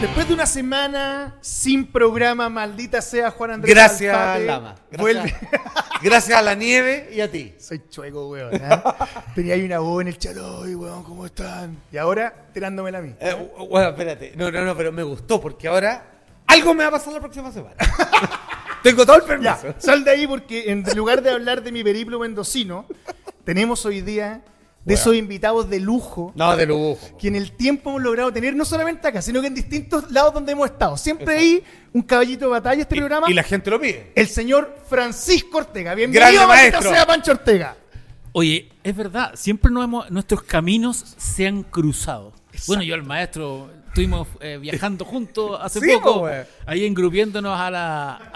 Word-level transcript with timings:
Después 0.00 0.28
de 0.28 0.34
una 0.34 0.46
semana 0.46 1.38
sin 1.40 1.84
programa, 1.84 2.48
maldita 2.48 3.02
sea 3.02 3.32
Juan 3.32 3.50
Andrés. 3.50 3.74
Gracias, 3.74 4.14
Alfate, 4.14 4.44
Lama. 4.44 4.74
Gracias. 4.92 5.00
Vuelve. 5.00 5.34
Gracias 6.02 6.38
a 6.38 6.42
la 6.42 6.54
nieve 6.54 7.10
y 7.12 7.20
a 7.20 7.28
ti. 7.28 7.54
Soy 7.58 7.82
chueco, 7.90 8.28
weón. 8.28 8.54
¿eh? 8.54 8.60
Tenía 9.34 9.54
ahí 9.54 9.64
una 9.64 9.80
voz 9.80 10.02
en 10.02 10.08
el 10.08 10.16
chat. 10.16 10.36
Ay, 10.36 10.76
weón, 10.76 11.02
¿cómo 11.02 11.26
están? 11.26 11.78
Y 11.90 11.96
ahora 11.96 12.32
tirándomela 12.54 12.98
a 12.98 13.02
mí. 13.02 13.12
Eh, 13.18 13.50
bueno, 13.68 13.88
espérate. 13.88 14.34
No, 14.36 14.52
no, 14.52 14.64
no, 14.64 14.76
pero 14.76 14.92
me 14.92 15.02
gustó 15.02 15.40
porque 15.40 15.66
ahora 15.66 16.04
algo 16.46 16.74
me 16.74 16.84
va 16.84 16.90
a 16.90 16.92
pasar 16.92 17.14
la 17.14 17.20
próxima 17.20 17.50
semana. 17.50 17.74
Tengo 18.84 19.04
todo 19.04 19.16
el 19.16 19.24
permiso. 19.24 19.62
Ya, 19.64 19.80
sal 19.80 20.04
de 20.04 20.12
ahí 20.12 20.28
porque 20.28 20.70
en 20.70 20.84
lugar 20.94 21.22
de 21.22 21.30
hablar 21.30 21.60
de 21.60 21.72
mi 21.72 21.82
periplo 21.82 22.20
mendocino, 22.20 22.86
tenemos 23.42 23.84
hoy 23.84 24.02
día 24.02 24.42
de 24.84 24.94
esos 24.94 25.14
invitados 25.14 25.68
de 25.68 25.80
lujo 25.80 26.32
No, 26.34 26.56
de 26.56 26.64
lujo. 26.66 26.98
que 27.18 27.28
en 27.28 27.36
el 27.36 27.52
tiempo 27.52 27.90
hemos 27.90 28.02
logrado 28.02 28.32
tener 28.32 28.56
no 28.56 28.64
solamente 28.64 29.06
acá, 29.06 29.20
sino 29.20 29.40
que 29.40 29.48
en 29.48 29.54
distintos 29.54 30.10
lados 30.10 30.32
donde 30.32 30.52
hemos 30.52 30.70
estado. 30.70 30.96
Siempre 30.96 31.36
hay 31.36 31.62
un 31.92 32.02
caballito 32.02 32.46
de 32.46 32.50
batalla 32.52 32.82
este 32.82 32.96
programa. 32.96 33.30
Y 33.30 33.34
la 33.34 33.42
gente 33.42 33.70
lo 33.70 33.78
pide. 33.80 34.12
El 34.14 34.28
señor 34.28 34.76
Francisco 34.88 35.58
Ortega. 35.58 35.94
Bienvenido, 35.94 36.46
maestro. 36.46 36.82
sea 36.90 37.06
Pancho 37.06 37.32
Ortega. 37.32 37.76
Oye, 38.32 38.68
es 38.82 38.94
verdad, 38.96 39.32
siempre 39.34 39.70
nos 39.70 39.84
hemos, 39.84 40.10
nuestros 40.10 40.42
caminos 40.42 41.04
se 41.18 41.46
han 41.46 41.62
cruzado. 41.64 42.32
Bueno, 42.66 42.82
yo 42.82 42.94
el 42.94 43.02
maestro 43.02 43.70
estuvimos 43.88 44.28
eh, 44.40 44.58
viajando 44.60 45.04
juntos 45.04 45.58
hace 45.60 45.80
Sí, 45.80 45.90
poco, 45.94 46.14
po, 46.14 46.18
güey. 46.20 46.42
ahí 46.66 46.86
engrupiéndonos 46.86 47.58
a 47.58 47.70
la 47.70 48.32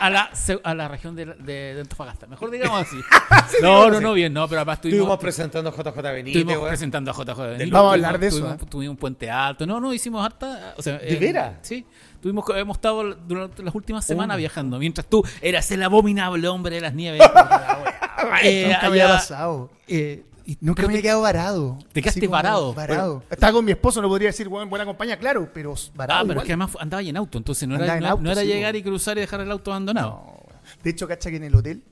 a 0.00 0.10
la, 0.10 0.30
a 0.64 0.74
la 0.74 0.88
región 0.88 1.16
de, 1.16 1.24
de, 1.26 1.74
de 1.74 1.80
Antofagasta. 1.80 2.26
Mejor 2.26 2.50
digamos 2.50 2.82
así. 2.82 2.96
no, 3.62 3.90
no, 3.90 4.00
no, 4.00 4.12
bien, 4.12 4.32
no, 4.32 4.46
pero 4.48 4.60
además 4.60 4.76
Estuvimos 4.76 4.98
estuvimos, 5.00 5.18
presentando 5.20 5.70
a 5.70 5.72
JJ 5.72 6.02
Benítez, 6.02 6.36
estuvimos 6.36 6.56
weón. 6.56 6.68
presentando 6.68 7.10
a 7.10 7.14
JJ 7.14 7.38
Benítez. 7.40 7.70
Vamos 7.70 7.90
a 7.90 7.94
hablar 7.94 8.18
de 8.18 8.26
eso, 8.26 8.38
Tuvimos, 8.38 8.62
¿eh? 8.62 8.66
tuvimos 8.68 8.90
un 8.92 8.96
puente 8.98 9.30
alto. 9.30 9.66
No, 9.66 9.80
no, 9.80 9.92
hicimos 9.92 10.24
harta. 10.24 10.74
O 10.76 10.82
sea, 10.82 10.98
¿De 10.98 11.16
veras? 11.16 11.54
Sí. 11.62 11.84
Tuvimos, 12.20 12.44
hemos 12.56 12.76
estado 12.76 13.14
durante 13.14 13.62
las 13.62 13.74
últimas 13.74 14.04
semanas 14.04 14.34
Oh. 14.36 14.38
viajando. 14.38 14.78
Mientras 14.78 15.06
tú 15.06 15.22
eras 15.40 15.70
el 15.70 15.82
abominable 15.82 16.48
hombre 16.48 16.74
de 16.76 16.80
las 16.82 16.94
nieves. 16.94 17.22
eh, 18.42 18.74
había 18.80 19.04
allá, 19.04 19.14
pasado. 19.14 19.70
eh, 19.88 20.24
y- 20.46 20.58
Nunca 20.60 20.82
pero 20.82 20.92
me 20.92 20.98
he 20.98 21.02
quedado 21.02 21.20
varado. 21.22 21.78
Te 21.92 22.00
quedaste 22.00 22.26
varado. 22.28 22.72
Varado. 22.72 23.22
Estaba 23.30 23.52
con 23.52 23.64
mi 23.64 23.72
esposo, 23.72 24.00
no 24.00 24.08
podría 24.08 24.28
decir 24.28 24.48
buena 24.48 24.84
compañía, 24.84 25.18
claro, 25.18 25.48
pero 25.52 25.74
varado. 25.94 26.20
Ah, 26.20 26.22
pero 26.22 26.32
igual. 26.32 26.38
es 26.38 26.44
que 26.46 26.52
además 26.52 26.70
andaba 26.80 27.00
ahí 27.00 27.08
en 27.08 27.16
auto, 27.16 27.38
entonces 27.38 27.68
no 27.68 27.74
Andaba 27.74 27.92
era, 27.92 27.96
en 27.98 28.02
no, 28.04 28.08
auto, 28.10 28.22
no 28.22 28.30
era 28.32 28.40
sí, 28.42 28.46
llegar 28.46 28.76
y 28.76 28.82
cruzar 28.82 29.16
y 29.18 29.20
dejar 29.20 29.40
el 29.40 29.50
auto 29.50 29.70
abandonado. 29.72 30.08
No, 30.10 30.36
de 30.82 30.90
hecho, 30.90 31.06
cacha 31.08 31.30
que 31.30 31.36
en 31.36 31.44
el 31.44 31.54
hotel 31.54 31.82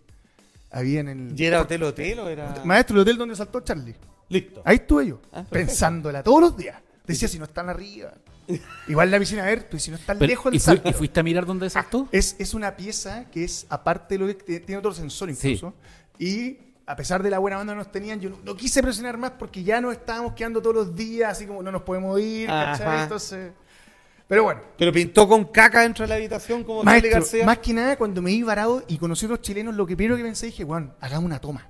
había 0.70 1.00
en 1.00 1.08
el. 1.08 1.40
¿Y 1.40 1.44
era 1.44 1.60
hotel 1.62 1.82
hotel 1.82 2.18
o 2.20 2.28
era.? 2.28 2.62
Maestro, 2.64 2.96
el 2.96 3.02
hotel 3.02 3.16
donde 3.18 3.36
saltó 3.36 3.60
Charlie. 3.60 3.94
Listo. 4.28 4.62
Ahí 4.64 4.76
estuve 4.76 5.06
yo, 5.08 5.20
Ah, 5.32 5.44
pensándola 5.48 6.22
todos 6.22 6.40
los 6.40 6.56
días. 6.56 6.80
Decía, 7.06 7.28
si 7.28 7.38
no 7.38 7.44
están 7.44 7.68
arriba. 7.68 8.12
Igual 8.88 9.10
la 9.10 9.18
piscina, 9.18 9.42
a 9.42 9.46
ver, 9.46 9.68
pues 9.68 9.82
si 9.82 9.90
no 9.90 9.96
están 9.96 10.18
Pero- 10.18 10.28
lejos 10.28 10.46
¿y, 10.46 10.50
del 10.52 10.60
fui- 10.60 10.64
salto. 10.64 10.88
y 10.88 10.92
fuiste 10.92 11.20
a 11.20 11.22
mirar 11.22 11.46
dónde 11.46 11.68
saltó? 11.70 12.08
Es, 12.12 12.36
es 12.38 12.52
una 12.54 12.76
pieza 12.76 13.24
que 13.30 13.44
es, 13.44 13.66
aparte 13.70 14.18
de 14.18 14.26
lo 14.26 14.26
que 14.38 14.60
tiene 14.60 14.76
otro 14.78 14.92
sensor 14.92 15.30
incluso. 15.30 15.74
Y 16.18 16.58
a 16.86 16.96
pesar 16.96 17.22
de 17.22 17.30
la 17.30 17.38
buena 17.38 17.56
banda 17.56 17.72
que 17.72 17.78
nos 17.78 17.90
tenían, 17.90 18.20
yo 18.20 18.30
no, 18.30 18.38
no 18.44 18.56
quise 18.56 18.82
presionar 18.82 19.16
más 19.16 19.32
porque 19.32 19.62
ya 19.62 19.80
nos 19.80 19.92
estábamos 19.92 20.34
quedando 20.34 20.60
todos 20.60 20.76
los 20.76 20.94
días, 20.94 21.32
así 21.32 21.46
como 21.46 21.62
no 21.62 21.72
nos 21.72 21.82
podemos 21.82 22.20
ir, 22.20 22.46
¿cachai? 22.48 23.02
Entonces. 23.02 23.52
Pero 24.26 24.44
bueno, 24.44 24.60
Pero 24.78 24.92
pintó 24.92 25.28
con 25.28 25.44
caca 25.44 25.82
dentro 25.82 26.04
de 26.04 26.08
la 26.08 26.14
habitación 26.14 26.64
como 26.64 26.82
maestro, 26.82 27.12
García. 27.12 27.44
más 27.44 27.58
que 27.58 27.74
nada 27.74 27.96
cuando 27.96 28.22
me 28.22 28.30
vi 28.30 28.42
varado 28.42 28.82
y 28.88 28.96
conocí 28.96 29.26
a 29.26 29.28
otros 29.28 29.42
chilenos, 29.42 29.74
lo 29.74 29.86
que 29.86 29.96
primero 29.96 30.16
que 30.16 30.22
pensé 30.22 30.46
dije, 30.46 30.64
bueno, 30.64 30.94
hagamos 31.00 31.26
una 31.26 31.38
toma. 31.38 31.68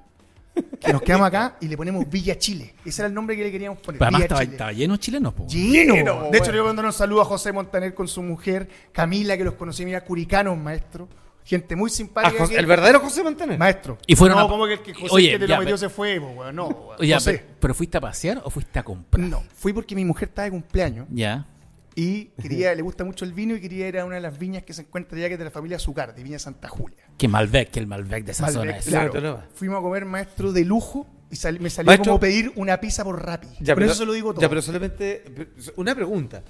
Que 0.81 0.92
nos 0.92 1.03
quedamos 1.03 1.27
acá 1.27 1.57
y 1.61 1.67
le 1.67 1.77
ponemos 1.77 2.09
Villa 2.09 2.39
Chile. 2.39 2.77
Ese 2.85 3.03
era 3.03 3.09
el 3.09 3.15
nombre 3.15 3.37
que 3.37 3.42
le 3.42 3.51
queríamos 3.51 3.81
poner. 3.81 3.98
Pero 3.98 4.05
además 4.07 4.19
Villa 4.20 4.25
estaba, 4.27 4.41
Chile. 4.42 4.53
estaba 4.53 4.73
lleno 4.73 4.95
de 4.95 5.01
chilenos. 5.01 5.35
po. 5.35 5.47
Lleno. 5.48 5.95
Lleno, 5.95 6.23
de 6.30 6.39
hecho, 6.39 6.39
bueno. 6.39 6.53
le 6.53 6.61
voy 6.61 6.61
a 6.61 6.69
mandar 6.69 6.85
un 6.85 6.92
saludo 6.92 7.23
a 7.23 7.24
José 7.24 7.53
Montaner 7.53 7.92
con 7.92 8.07
su 8.07 8.23
mujer, 8.23 8.69
Camila, 8.92 9.36
que 9.36 9.42
los 9.42 9.55
conocí, 9.55 9.85
mira, 9.85 10.05
curicanos, 10.05 10.57
maestro. 10.57 11.08
Gente 11.44 11.77
muy 11.77 11.90
Ah, 11.90 11.94
simpática. 11.94 12.38
José- 12.38 12.55
que- 12.55 12.58
el 12.60 12.66
verdadero 12.66 13.00
José 13.00 13.22
Montaner. 13.22 13.58
Maestro. 13.58 13.98
Y 14.06 14.16
fueron 14.16 14.38
no, 14.38 14.44
a- 14.44 14.48
como 14.48 14.66
que 14.66 14.72
el 14.74 14.80
que 14.82 14.94
José 14.94 15.08
Oye, 15.14 15.30
que 15.32 15.38
te 15.40 15.46
ya, 15.46 15.56
lo 15.56 15.60
metió 15.60 15.77
pero- 15.77 15.78
se 15.78 15.88
fue, 15.90 16.18
po, 16.20 16.28
weón. 16.28 16.56
No, 16.56 16.68
weón. 16.68 16.96
Oye, 17.00 17.14
José. 17.14 17.32
pero, 17.32 17.55
pero 17.60 17.74
fuiste 17.74 17.98
a 17.98 18.00
pasear 18.00 18.40
o 18.44 18.50
fuiste 18.50 18.78
a 18.78 18.82
comprar? 18.82 19.27
No, 19.28 19.42
fui 19.55 19.72
porque 19.74 19.94
mi 19.94 20.05
mujer 20.06 20.28
estaba 20.28 20.44
de 20.46 20.52
cumpleaños 20.52 21.06
Ya. 21.10 21.46
y 21.94 22.27
quería, 22.40 22.74
le 22.74 22.80
gusta 22.82 23.05
mucho 23.05 23.27
el 23.27 23.34
vino 23.34 23.55
y 23.55 23.60
quería 23.60 23.86
ir 23.88 23.98
a 23.98 24.06
una 24.06 24.14
de 24.14 24.22
las 24.22 24.38
viñas 24.38 24.62
que 24.62 24.72
se 24.72 24.82
encuentra 24.82 25.18
ya 25.18 25.28
que 25.28 25.34
es 25.34 25.38
de 25.38 25.44
la 25.44 25.50
familia 25.50 25.77
Azucar, 25.77 26.14
de 26.14 26.22
Viña 26.22 26.38
Santa 26.38 26.68
Julia. 26.68 27.05
Que 27.18 27.28
Malbec, 27.28 27.70
que 27.70 27.78
el 27.80 27.86
Malbec 27.86 28.24
de 28.24 28.32
esa 28.32 28.44
Malbec, 28.44 28.58
zona 28.61 28.76
es. 28.78 28.84
claro. 28.86 29.12
Claro. 29.12 29.42
Fuimos 29.55 29.78
a 29.78 29.82
comer 29.82 30.06
maestro 30.06 30.50
de 30.50 30.64
lujo 30.64 31.06
y 31.30 31.36
sal- 31.36 31.61
me 31.61 31.68
salió 31.68 31.88
Maestro- 31.88 32.12
como 32.12 32.20
pedir 32.20 32.52
una 32.56 32.80
pizza 32.80 33.05
por 33.05 33.22
Rappi. 33.22 33.48
Ya, 33.61 33.74
por 33.74 33.82
eso 33.82 33.94
se 33.94 34.06
lo 34.06 34.14
digo 34.14 34.32
todo. 34.32 34.40
Ya, 34.40 34.48
pero 34.48 34.62
solamente. 34.62 35.24
Una 35.76 35.94
pregunta. 35.94 36.42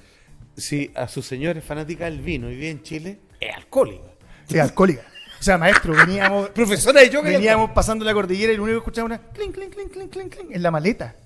Si 0.56 0.92
a 0.94 1.08
su 1.08 1.20
señor 1.20 1.56
es 1.58 1.64
fanática 1.64 2.04
del 2.04 2.20
vino 2.20 2.48
y 2.48 2.54
vive 2.54 2.70
en 2.70 2.82
Chile, 2.82 3.18
es 3.40 3.52
alcohólica. 3.56 4.13
Sí, 4.48 4.58
alcohólica. 4.58 5.02
O 5.38 5.42
sea, 5.44 5.58
maestro, 5.58 5.94
veníamos, 5.94 6.48
Profesora 6.54 7.00
de 7.00 7.10
yoga 7.10 7.28
veníamos 7.30 7.70
pasando 7.72 8.04
la 8.04 8.14
cordillera 8.14 8.52
y 8.52 8.56
lo 8.56 8.62
único 8.62 8.78
que 8.78 8.82
escuchaba 8.84 9.14
era 9.14 9.22
clink, 9.32 9.54
clink, 9.54 9.74
clink, 9.74 9.90
clink, 9.92 10.10
clink, 10.12 10.34
clink 10.34 10.50
en 10.52 10.62
la 10.62 10.70
maleta. 10.70 11.16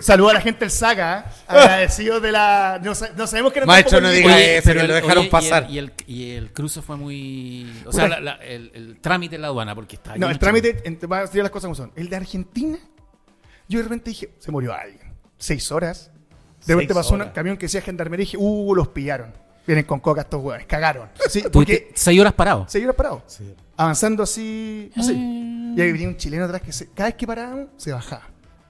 Saludo 0.00 0.28
a 0.28 0.34
la 0.34 0.40
gente 0.42 0.60
del 0.60 0.70
Saga, 0.70 1.24
¿eh? 1.26 1.32
agradecidos 1.48 2.20
de 2.20 2.32
la. 2.32 2.78
No, 2.82 2.94
sa- 2.94 3.12
no 3.16 3.26
sabemos 3.26 3.50
que 3.52 3.60
era 3.60 3.66
Maestro, 3.66 3.98
no 4.00 4.10
diga 4.10 4.34
Oye, 4.34 4.58
eso, 4.58 4.72
que 4.74 4.82
lo 4.82 4.92
dejaron 4.94 5.18
oye, 5.18 5.22
y 5.22 5.24
el- 5.24 5.30
pasar. 5.30 5.70
Y 5.70 5.78
el, 5.78 5.92
y 6.06 6.30
el 6.32 6.52
cruce 6.52 6.82
fue 6.82 6.96
muy. 6.96 7.72
O 7.86 7.92
sea, 7.92 8.06
la- 8.06 8.20
la- 8.20 8.34
el, 8.44 8.70
el 8.74 9.00
trámite 9.00 9.36
en 9.36 9.42
la 9.42 9.48
aduana, 9.48 9.74
porque 9.74 9.96
está. 9.96 10.16
No, 10.18 10.28
el 10.28 10.38
trámite, 10.38 10.82
entre- 10.84 11.06
voy 11.06 11.18
a 11.18 11.20
decir 11.22 11.40
las 11.42 11.50
cosas 11.50 11.64
como 11.68 11.74
son. 11.76 11.92
El 11.96 12.10
de 12.10 12.16
Argentina, 12.16 12.78
yo 13.68 13.78
de 13.78 13.84
repente 13.84 14.10
dije, 14.10 14.34
se 14.38 14.50
murió 14.50 14.74
alguien. 14.74 15.14
Seis 15.38 15.72
horas. 15.72 16.10
De 16.66 16.74
repente 16.74 16.92
pasó 16.92 17.14
un 17.14 17.24
camión 17.30 17.56
que 17.56 17.64
decía 17.64 17.80
gendarmería 17.80 18.24
y 18.24 18.26
dije, 18.26 18.36
uh, 18.38 18.74
los 18.74 18.88
pillaron. 18.88 19.32
Vienen 19.70 19.84
con 19.84 20.00
coca 20.00 20.22
estos 20.22 20.42
hueones, 20.42 20.66
cagaron. 20.66 21.08
Sí, 21.28 21.44
porque 21.52 21.92
seis 21.94 22.20
horas 22.20 22.32
parado. 22.32 22.66
se 22.68 22.80
iba 22.80 22.92
parado. 22.92 23.22
Sí. 23.26 23.54
Avanzando 23.76 24.24
así, 24.24 24.90
así. 24.96 25.14
Mm. 25.14 25.78
Y 25.78 25.80
ahí 25.80 25.92
venía 25.92 26.08
un 26.08 26.16
chileno 26.16 26.44
atrás 26.46 26.60
que 26.62 26.72
se- 26.72 26.88
cada 26.90 27.08
vez 27.10 27.14
que 27.14 27.26
parábamos, 27.26 27.68
se 27.76 27.92
bajaba. 27.92 28.22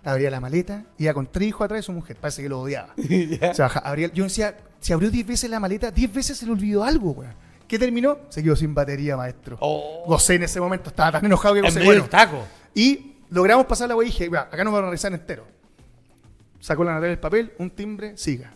Abría 0.04 0.30
la 0.30 0.40
maleta, 0.40 0.84
iba 0.98 1.14
con 1.14 1.26
tres 1.26 1.48
hijos 1.48 1.64
atrás 1.64 1.78
de 1.78 1.82
su 1.84 1.92
mujer. 1.92 2.16
Parece 2.16 2.42
que 2.42 2.48
lo 2.50 2.60
odiaba. 2.60 2.92
Se 3.54 3.62
bajaba. 3.62 3.88
abría- 3.88 4.12
yo 4.12 4.24
decía, 4.24 4.56
si 4.78 4.92
abrió 4.92 5.10
diez 5.10 5.26
veces 5.26 5.48
la 5.50 5.58
maleta, 5.60 5.90
diez 5.90 6.12
veces 6.12 6.36
se 6.38 6.44
le 6.46 6.52
olvidó 6.52 6.84
algo, 6.84 7.12
weón. 7.12 7.34
¿Qué 7.66 7.78
terminó? 7.78 8.18
Se 8.28 8.42
quedó 8.42 8.56
sin 8.56 8.74
batería, 8.74 9.16
maestro. 9.16 9.56
Oh. 9.60 10.04
Gocé 10.06 10.34
en 10.34 10.42
ese 10.42 10.60
momento, 10.60 10.90
estaba 10.90 11.12
tan 11.12 11.24
enojado 11.24 11.54
que 11.54 11.60
En 11.60 11.64
gocé. 11.66 11.78
medio 11.78 11.86
Bueno, 11.88 12.02
del 12.02 12.10
taco. 12.10 12.44
y 12.74 13.14
logramos 13.30 13.64
pasar 13.66 13.88
la 13.88 13.96
wea 13.96 14.06
y 14.06 14.10
dije, 14.10 14.28
"Vea, 14.28 14.42
acá 14.42 14.64
nos 14.64 14.72
van 14.72 14.82
a 14.84 14.86
revisar 14.86 15.12
entero. 15.12 15.46
Sacó 16.60 16.84
la 16.84 16.92
Natalia 16.92 17.12
el 17.12 17.18
papel, 17.20 17.52
un 17.58 17.70
timbre, 17.70 18.16
siga. 18.18 18.54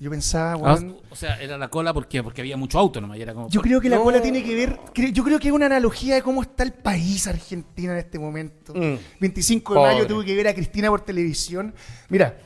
Yo 0.00 0.10
pensaba, 0.10 0.52
Ah, 0.52 0.56
weón, 0.56 0.96
o 1.08 1.14
sea, 1.16 1.40
era 1.40 1.56
la 1.56 1.68
cola 1.68 1.94
porque, 1.94 2.22
porque 2.22 2.40
había 2.40 2.56
mucho 2.56 2.78
auto 2.78 3.00
nomás. 3.00 3.18
era 3.18 3.32
como, 3.32 3.48
yo 3.48 3.60
creo 3.60 3.80
que 3.80 3.88
la 3.88 3.96
No. 3.96 4.02
cola 4.02 4.20
tiene 4.20 4.42
que 4.42 4.54
ver, 4.54 4.78
yo 5.12 5.22
creo 5.24 5.38
que 5.38 5.48
es 5.48 5.54
una 5.54 5.66
analogía 5.66 6.16
de 6.16 6.22
cómo 6.22 6.42
está 6.42 6.64
el 6.64 6.72
país 6.72 7.26
Argentina 7.28 7.92
en 7.92 7.98
este 7.98 8.18
momento. 8.18 8.74
Mm. 8.74 8.96
25 9.20 9.72
de 9.74 9.78
Pobre. 9.78 9.92
mayo 9.94 10.06
tuve 10.06 10.24
que 10.24 10.34
ver 10.34 10.48
a 10.48 10.54
Cristina 10.54 10.88
por 10.90 11.02
televisión. 11.02 11.72
Mira, 12.08 12.36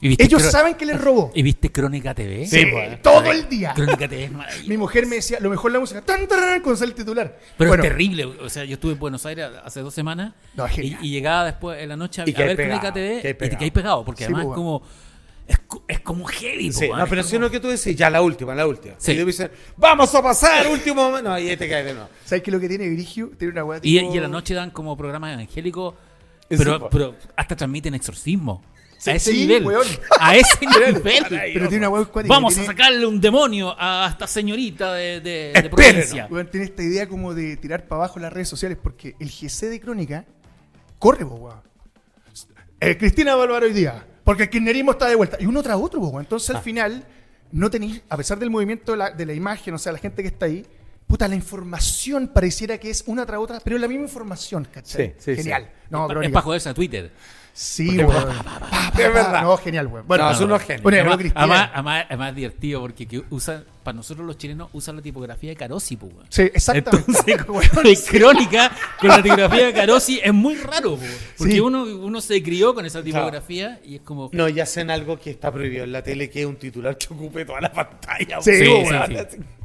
¿Y 0.00 0.08
viste 0.08 0.24
ellos 0.24 0.42
saben 0.42 0.74
que 0.74 0.86
les 0.86 1.00
robó. 1.00 1.32
¿Y 1.34 1.42
viste 1.42 1.72
Crónica 1.72 2.14
TV? 2.14 2.46
Sí, 2.46 2.60
Sí, 2.60 2.66
todo 3.02 3.32
el 3.32 3.48
día. 3.48 3.72
Crónica 3.74 4.06
TV 4.06 4.24
es 4.24 4.30
maravilloso. 4.30 4.68
Mi 4.68 4.76
mujer 4.76 5.06
me 5.06 5.16
decía, 5.16 5.40
lo 5.40 5.50
mejor 5.50 5.72
la 5.72 5.80
música, 5.80 6.02
tan, 6.02 6.28
tan, 6.28 6.60
con 6.60 6.76
el 6.80 6.94
titular. 6.94 7.36
Pero 7.56 7.70
Bueno, 7.70 7.82
es 7.82 7.88
terrible. 7.88 8.24
O 8.26 8.48
sea, 8.48 8.64
yo 8.64 8.74
estuve 8.74 8.92
en 8.92 8.98
Buenos 9.00 9.26
Aires 9.26 9.48
hace 9.64 9.80
dos 9.80 9.92
semanas 9.94 10.34
No, 10.54 10.66
es 10.66 10.78
y, 10.78 10.96
y 11.00 11.10
llegaba 11.10 11.46
después 11.46 11.82
en 11.82 11.88
la 11.88 11.96
noche 11.96 12.22
a, 12.22 12.28
Y 12.28 12.34
a 12.34 12.38
ver 12.46 12.56
pegado, 12.56 12.78
Crónica 12.80 12.92
TV 12.92 13.22
que 13.22 13.30
y 13.30 13.48
te 13.48 13.56
caes 13.56 13.72
pegado 13.72 14.04
porque 14.04 14.18
Sí, 14.18 14.24
además 14.26 14.44
pues, 14.44 14.52
es 14.52 14.56
como. 14.56 14.82
Es, 15.48 15.58
es 15.88 16.00
como 16.00 16.26
heavy. 16.26 16.70
Sí, 16.72 16.86
po, 16.88 16.96
no, 16.96 17.06
pero 17.06 17.22
si 17.22 17.36
es 17.36 17.40
lo 17.40 17.50
que 17.50 17.58
tú 17.58 17.68
decís, 17.68 17.96
ya 17.96 18.10
la 18.10 18.20
última, 18.20 18.54
la 18.54 18.66
última. 18.66 18.94
Sí. 18.98 19.12
Y 19.12 19.16
te 19.16 19.24
dicen, 19.24 19.50
vamos 19.78 20.14
a 20.14 20.22
pasar, 20.22 20.66
último 20.68 21.02
momento. 21.02 21.30
No, 21.30 21.34
ahí 21.34 21.56
te 21.56 21.68
caes 21.68 21.86
de 21.86 21.94
nuevo. 21.94 22.08
¿Sabes 22.24 22.42
qué 22.42 22.50
es 22.50 22.54
lo 22.54 22.60
que 22.60 22.68
tiene 22.68 22.86
Virigio? 22.88 23.30
Tiene 23.38 23.52
una 23.52 23.64
weá 23.64 23.78
Y, 23.78 23.98
tipo- 23.98 24.12
y 24.12 24.16
en 24.16 24.22
la 24.22 24.28
noche 24.28 24.52
dan 24.54 24.70
como 24.70 24.94
programas 24.96 25.32
evangélicos, 25.32 25.94
pero, 26.48 26.88
pero 26.90 27.16
hasta 27.34 27.56
transmiten 27.56 27.94
exorcismo. 27.94 28.62
Sí, 28.98 29.10
a 29.10 29.14
ese 29.14 29.30
sí, 29.30 29.38
nivel. 29.38 29.64
weón. 29.64 29.86
A 30.20 30.36
ese 30.36 30.58
nivel. 30.66 31.00
Pero 31.02 31.68
tiene 31.68 31.88
una 31.88 32.04
cuática, 32.04 32.34
Vamos 32.34 32.58
a 32.58 32.64
sacarle 32.64 33.06
un 33.06 33.20
demonio 33.20 33.74
a 33.78 34.08
esta 34.10 34.26
señorita 34.26 34.92
de, 34.94 35.20
de, 35.20 35.52
de 35.62 35.70
provincia. 35.70 36.26
Weón, 36.30 36.50
tiene 36.50 36.66
esta 36.66 36.82
idea 36.82 37.08
como 37.08 37.32
de 37.32 37.56
tirar 37.56 37.86
para 37.86 38.02
abajo 38.02 38.18
las 38.18 38.32
redes 38.32 38.48
sociales 38.48 38.76
porque 38.82 39.14
el 39.20 39.30
GC 39.30 39.66
de 39.70 39.80
Crónica 39.80 40.24
corre, 40.98 41.24
weón. 41.24 41.60
Eh, 42.80 42.96
Cristina 42.96 43.34
Bárbaro 43.34 43.66
hoy 43.66 43.72
día, 43.72 44.04
porque 44.28 44.42
el 44.42 44.50
kirchnerismo 44.50 44.90
está 44.90 45.06
de 45.08 45.14
vuelta. 45.14 45.38
Y 45.40 45.46
uno 45.46 45.62
tras 45.62 45.78
otro, 45.78 46.00
weón. 46.00 46.20
Entonces 46.20 46.50
Ah. 46.54 46.58
al 46.58 46.62
final 46.62 47.02
no 47.50 47.70
tenéis, 47.70 48.02
a 48.10 48.16
pesar 48.18 48.38
del 48.38 48.50
movimiento 48.50 48.92
de 48.92 48.98
la, 48.98 49.10
de 49.10 49.24
la 49.24 49.32
imagen, 49.32 49.72
o 49.72 49.78
sea, 49.78 49.90
la 49.90 49.96
gente 49.98 50.20
que 50.20 50.28
está 50.28 50.44
ahí, 50.44 50.66
puta, 51.06 51.26
la 51.28 51.34
información 51.34 52.28
pareciera 52.28 52.76
que 52.76 52.90
es 52.90 53.04
una 53.06 53.24
tras 53.24 53.40
otra, 53.40 53.58
pero 53.64 53.76
es 53.76 53.80
la 53.80 53.88
misma 53.88 54.04
información, 54.04 54.68
¿cachai? 54.70 55.14
Sí, 55.16 55.34
sí, 55.34 55.36
Genial. 55.36 55.62
sí. 55.64 55.86
No, 55.88 56.20
es 56.20 56.30
para 56.30 56.42
joderse 56.42 56.68
a 56.68 56.74
Twitter. 56.74 57.10
Sí, 57.60 57.98
pa, 57.98 58.92
Es 58.96 59.12
verdad. 59.12 59.42
No, 59.42 59.56
genial, 59.56 59.88
weón. 59.88 60.06
Bueno, 60.06 60.22
No, 60.24 60.30
no, 60.30 60.36
son 60.38 60.44
unos 60.46 60.62
genios. 60.62 60.82
Bueno, 60.84 60.98
Además, 60.98 61.32
además, 61.34 61.70
además- 61.74 62.04
además 62.08 62.28
es 62.30 62.36
divertido 62.36 62.80
porque 62.82 63.08
que 63.08 63.22
usan, 63.30 63.64
para 63.82 63.96
nosotros 63.96 64.24
los 64.24 64.38
chilenos 64.38 64.68
usan 64.72 64.94
la 64.94 65.02
tipografía 65.02 65.50
de 65.50 65.56
Carosi, 65.56 65.96
pues, 65.96 66.12
weón. 66.14 66.26
Sí, 66.28 66.42
exactamente. 66.42 67.12
Entonces, 67.26 68.06
crónica 68.10 68.70
con 69.00 69.08
la 69.08 69.20
tipografía 69.20 69.66
de 69.66 69.72
Carosi 69.72 70.20
es 70.22 70.32
muy 70.32 70.54
raro, 70.54 70.94
po, 70.94 71.02
porque 71.36 71.54
Sí. 71.54 71.58
uno, 71.60 71.82
uno 71.82 72.20
se 72.20 72.40
crió 72.44 72.74
con 72.76 72.86
esa 72.86 73.02
tipografía 73.02 73.80
y 73.84 73.96
es 73.96 74.02
como. 74.02 74.30
No, 74.32 74.48
y 74.48 74.60
hacen 74.60 74.88
algo 74.92 75.18
que 75.18 75.30
está 75.30 75.50
prohibido 75.50 75.82
en 75.82 75.90
la 75.90 76.02
tele, 76.04 76.30
que 76.30 76.42
es 76.42 76.46
un 76.46 76.56
titular 76.56 76.96
que 76.96 77.12
ocupe 77.12 77.44
toda 77.44 77.60
la 77.60 77.72
pantalla. 77.72 78.40
Sí, 78.40 78.52
sí, 78.54 78.84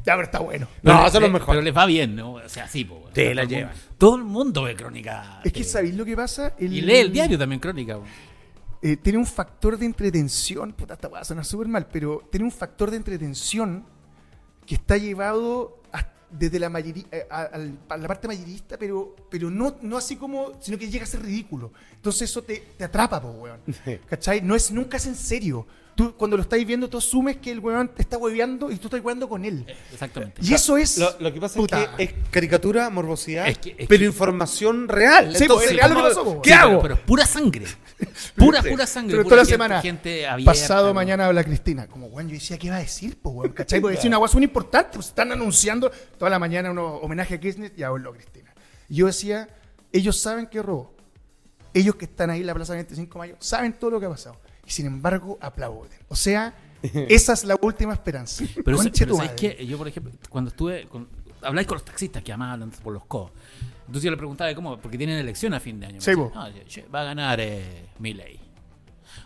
Ya, 0.05 0.13
pero 0.15 0.23
está 0.23 0.39
bueno. 0.39 0.67
No, 0.81 0.97
Pero 0.97 1.09
son 1.11 1.21
le- 1.21 1.27
los 1.27 1.33
mejores. 1.33 1.47
Pero 1.53 1.61
les 1.61 1.75
va 1.77 1.85
bien, 1.85 2.15
¿no? 2.15 2.33
O 2.33 2.49
sea, 2.49 2.67
sí, 2.67 2.83
po, 2.83 2.95
weón. 2.95 3.11
Sí, 3.15 3.21
Todo 3.23 3.33
la 3.35 3.41
el 3.43 3.47
llevan. 3.47 3.69
mundo- 3.73 3.95
Todo 3.97 4.15
el 4.17 4.23
mundo 4.23 4.63
ve 4.63 4.75
crónica. 4.75 5.39
Es 5.43 5.53
que, 5.53 5.63
¿sabéis 5.63 5.95
lo 5.95 6.03
que 6.05 6.15
pasa? 6.15 6.53
Y 6.59 6.67
lee 6.67 6.95
el 6.97 7.11
diario 7.13 7.37
también, 7.37 7.59
crónica. 7.61 7.99
eh, 8.81 8.97
tiene 8.97 9.17
un 9.17 9.25
factor 9.25 9.77
de 9.77 9.85
entretención, 9.85 10.73
puta, 10.73 10.95
esta 10.95 11.07
va 11.07 11.19
a 11.19 11.23
sonar 11.23 11.45
súper 11.45 11.67
mal, 11.69 11.87
pero 11.89 12.27
tiene 12.29 12.43
un 12.43 12.51
factor 12.51 12.91
de 12.91 12.97
entretención 12.97 13.85
que 14.65 14.75
está 14.75 14.97
llevado 14.97 15.81
a- 15.93 16.05
desde 16.29 16.59
la 16.59 16.69
mayoría, 16.69 17.05
eh, 17.09 17.25
a, 17.29 17.57
la 17.97 18.07
parte 18.09 18.27
mayorista, 18.27 18.77
pero, 18.77 19.15
pero 19.31 19.49
no, 19.49 19.77
no 19.81 19.95
así 19.97 20.17
como, 20.17 20.51
sino 20.59 20.77
que 20.77 20.89
llega 20.89 21.05
a 21.05 21.07
ser 21.07 21.21
ridículo. 21.21 21.71
Entonces 21.95 22.29
eso 22.29 22.41
te, 22.43 22.61
te 22.77 22.83
atrapa, 22.83 23.21
po, 23.21 23.29
weón. 23.29 23.59
¿Cachai? 24.09 24.41
No 24.41 24.53
es, 24.53 24.69
nunca 24.69 24.97
es 24.97 25.05
en 25.07 25.15
serio. 25.15 25.65
Tú, 25.95 26.15
cuando 26.15 26.37
lo 26.37 26.43
estáis 26.43 26.65
viendo, 26.65 26.89
tú 26.89 26.97
asumes 26.97 27.37
que 27.37 27.51
el 27.51 27.59
weón 27.59 27.87
te 27.89 28.01
está 28.01 28.17
hueveando 28.17 28.71
y 28.71 28.77
tú 28.77 28.87
estás 28.87 28.99
hueveando 28.99 29.29
con 29.29 29.45
él. 29.45 29.63
Exactamente. 29.91 30.41
Y 30.43 30.53
eso 30.53 30.75
es... 30.77 30.97
Lo, 30.97 31.15
lo 31.19 31.31
que 31.31 31.39
pasa 31.39 31.55
puta. 31.59 31.83
es 31.83 31.89
que 31.89 32.03
es 32.03 32.13
caricatura, 32.31 32.89
morbosidad, 32.89 33.47
Es 33.47 33.59
que- 33.59 33.75
es 33.77 33.87
pero 33.87 33.99
que- 33.99 34.05
información 34.05 34.87
real. 34.87 35.35
Sí, 35.35 35.45
pues, 35.47 35.69
es 35.69 35.75
real 35.75 35.89
lo 35.91 35.95
que 35.95 36.01
¿cómo- 36.01 36.09
pasó, 36.09 36.23
po. 36.23 36.41
¿Qué 36.41 36.49
Sí, 36.49 36.55
hago? 36.55 36.71
Pero, 36.71 36.81
pero 36.81 36.93
es 36.95 36.99
pura 37.01 37.25
sangre. 37.27 37.65
Pura, 38.35 38.61
pura 38.63 38.85
sangre. 38.87 39.11
Pero 39.11 39.23
pura 39.23 39.29
toda 39.35 39.43
la 39.43 39.45
gente- 39.45 39.53
semana, 39.53 39.81
Gente 39.81 40.27
abierta, 40.27 40.51
pasado 40.51 40.93
mañana 40.93 41.27
habla 41.27 41.43
Cristina. 41.43 41.87
Como, 41.87 42.07
weón, 42.07 42.27
yo 42.27 42.33
decía, 42.33 42.57
¿qué 42.57 42.69
va 42.69 42.77
a 42.77 42.79
decir, 42.79 43.17
po, 43.21 43.29
weón? 43.29 43.51
¿Cachai? 43.53 43.79
Porque 43.79 43.95
decir 43.95 44.09
una 44.09 44.17
guasa 44.17 44.35
muy 44.37 44.43
importante, 44.45 44.89
pues 44.95 45.07
están 45.07 45.31
anunciando 45.31 45.91
toda 46.17 46.29
la 46.31 46.39
mañana 46.39 46.71
un 46.71 46.79
homenaje 46.79 47.35
a 47.35 47.39
Kirchner 47.39 47.71
y 47.77 47.83
habló 47.83 48.11
Cristina. 48.13 48.53
Y 48.89 48.95
yo 48.95 49.05
decía, 49.05 49.47
ellos 49.91 50.19
saben 50.19 50.47
que 50.47 50.61
robó. 50.61 50.93
Ellos 51.73 51.95
que 51.95 52.05
están 52.05 52.29
ahí 52.29 52.41
en 52.41 52.47
la 52.47 52.53
Plaza 52.55 52.73
25 52.73 53.13
de 53.13 53.19
Mayo 53.19 53.35
saben 53.39 53.73
todo 53.73 53.91
lo 53.91 53.99
que 53.99 54.05
ha 54.07 54.09
pasado. 54.09 54.37
Y 54.65 54.71
sin 54.71 54.85
embargo, 54.85 55.37
aplauden. 55.41 55.91
O 56.07 56.15
sea, 56.15 56.53
esa 56.83 57.33
es 57.33 57.43
la 57.43 57.57
última 57.61 57.93
esperanza. 57.93 58.43
Pero, 58.63 58.77
Conche 58.77 59.05
pero 59.05 59.15
¿sabes 59.17 59.31
qué? 59.31 59.65
Yo, 59.65 59.77
por 59.77 59.87
ejemplo, 59.87 60.11
cuando 60.29 60.49
estuve. 60.49 60.87
Con, 60.87 61.07
habláis 61.41 61.67
con 61.67 61.75
los 61.75 61.85
taxistas 61.85 62.23
que 62.23 62.31
además 62.31 62.53
hablan 62.53 62.71
por 62.71 62.93
los 62.93 63.05
codos. 63.05 63.31
Entonces 63.81 64.03
yo 64.03 64.11
le 64.11 64.17
preguntaba 64.17 64.47
de 64.47 64.55
cómo, 64.55 64.77
porque 64.79 64.97
tienen 64.97 65.17
elección 65.17 65.53
a 65.53 65.59
fin 65.59 65.79
de 65.79 65.87
año. 65.87 66.01
Sí, 66.01 66.11
decía, 66.11 66.23
po. 66.29 66.31
"No, 66.33 66.49
che, 66.65 66.83
va 66.87 67.01
a 67.01 67.03
ganar 67.03 67.39
eh, 67.41 67.89
Milei. 67.99 68.39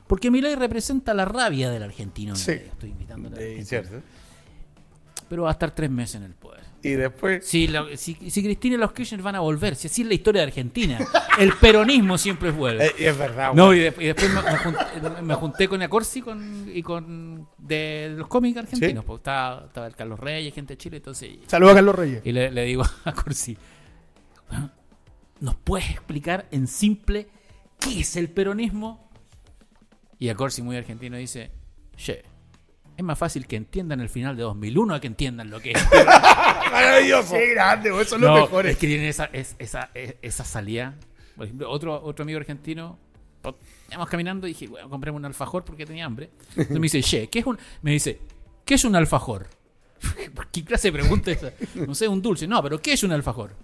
Porque 0.08 0.32
Milei 0.32 0.56
representa 0.56 1.14
la 1.14 1.26
rabia 1.26 1.70
del 1.70 1.84
argentino. 1.84 2.36
Sí. 2.36 2.52
Estoy 2.54 2.94
Sí, 2.98 3.06
argentino. 3.12 3.64
cierto. 3.66 4.02
Pero 5.30 5.44
va 5.44 5.50
a 5.50 5.52
estar 5.54 5.72
tres 5.72 5.90
meses 5.92 6.16
en 6.16 6.24
el 6.24 6.34
poder. 6.34 6.64
Y 6.88 6.94
después. 6.96 7.46
Si, 7.46 7.68
la- 7.68 7.86
si, 7.96 8.16
si 8.30 8.44
Cristina 8.44 8.76
y 8.76 8.78
los 8.80 8.92
Kirchner 8.94 9.22
van 9.22 9.36
a 9.36 9.40
volver, 9.42 9.76
si 9.76 9.88
así 9.88 10.02
es 10.04 10.08
la 10.08 10.14
historia 10.14 10.42
de 10.42 10.48
Argentina, 10.48 11.00
el 11.40 11.54
peronismo 11.54 12.18
siempre 12.18 12.52
vuelve. 12.52 12.88
Eh, 12.88 12.92
y 13.00 13.04
es 13.06 13.18
verdad. 13.18 13.54
No, 13.54 13.74
y, 13.74 13.80
de- 13.80 13.94
y 14.00 14.06
después 14.06 14.30
me, 14.34 14.42
me 14.42 14.58
junté, 14.58 15.22
me 15.24 15.34
junté 15.36 15.68
con 15.68 15.82
Acorsi 15.82 16.22
con, 16.22 16.70
y 16.74 16.82
con 16.84 17.48
de, 17.58 18.14
los 18.18 18.28
cómics 18.28 18.58
argentinos. 18.58 19.04
Sí. 19.04 19.08
Pues 19.08 19.20
estaba, 19.20 19.66
estaba 19.68 19.88
el 19.88 19.96
Carlos 19.96 20.20
Reyes, 20.20 20.54
gente 20.54 20.74
de 20.74 20.78
Chile, 20.78 20.98
entonces. 20.98 21.32
Saludos 21.48 21.74
a 21.74 21.76
Carlos 21.76 21.96
Reyes. 21.96 22.22
Y 22.26 22.32
le, 22.32 22.52
le 22.52 22.64
digo 22.64 22.84
a 23.06 23.12
Corsi, 23.14 23.58
"Bueno, 24.50 24.72
¿nos 25.42 25.56
puedes 25.56 25.90
explicar 25.92 26.48
en 26.52 26.68
simple 26.68 27.28
qué 27.80 28.00
es 28.00 28.16
el 28.16 28.30
peronismo? 28.30 29.10
Y 30.20 30.30
a 30.30 30.36
Corsi, 30.36 30.62
muy 30.62 30.76
argentino, 30.78 31.18
dice, 31.18 31.52
che, 31.96 32.24
es 32.98 33.04
más 33.04 33.18
fácil 33.18 33.46
que 33.48 33.56
entiendan 33.56 34.02
el 34.02 34.10
final 34.10 34.36
de 34.36 34.44
2001 34.44 34.96
a 34.96 35.00
que 35.00 35.08
entiendan 35.08 35.50
lo 35.52 35.60
que 35.62 35.72
es. 35.72 35.88
Maravilloso. 36.72 37.34
Qué 37.36 37.54
grande, 37.54 37.90
son 38.06 38.22
los 38.22 38.30
No, 38.30 38.42
mejores. 38.42 38.72
es 38.74 38.78
que 38.80 38.88
tienen 38.88 39.06
esa, 39.08 39.26
es- 39.26 39.56
esa, 39.60 39.90
es- 39.94 40.16
esa 40.22 40.44
salida. 40.44 40.96
Por 41.36 41.46
ejemplo, 41.46 41.70
otro, 41.70 42.02
otro 42.04 42.24
amigo 42.24 42.40
argentino, 42.40 42.98
íbamos 43.90 44.10
caminando 44.10 44.48
y 44.48 44.50
dije, 44.54 44.68
bueno, 44.68 44.90
compremos 44.90 45.20
un 45.20 45.26
alfajor 45.26 45.64
porque 45.64 45.86
tenía 45.86 46.06
hambre. 46.06 46.32
Entonces 46.50 46.72
me 46.72 46.82
dice, 46.82 47.02
che, 47.04 47.30
¿qué 47.30 47.40
es 47.40 47.46
un...? 47.46 47.58
Me 47.84 47.92
dice, 47.92 48.20
¿qué 48.66 48.74
es 48.74 48.84
un 48.84 48.96
alfajor? 48.96 49.48
¿Qué 50.52 50.66
clase 50.66 50.88
de 50.90 50.94
pregunta 51.00 51.32
es 51.32 51.44
esa? 51.44 51.54
No 51.86 51.94
sé, 51.94 52.08
un 52.08 52.22
dulce. 52.22 52.48
No, 52.48 52.62
pero 52.64 52.82
¿qué 52.82 52.94
es 52.94 53.04
un 53.04 53.12
alfajor? 53.12 53.56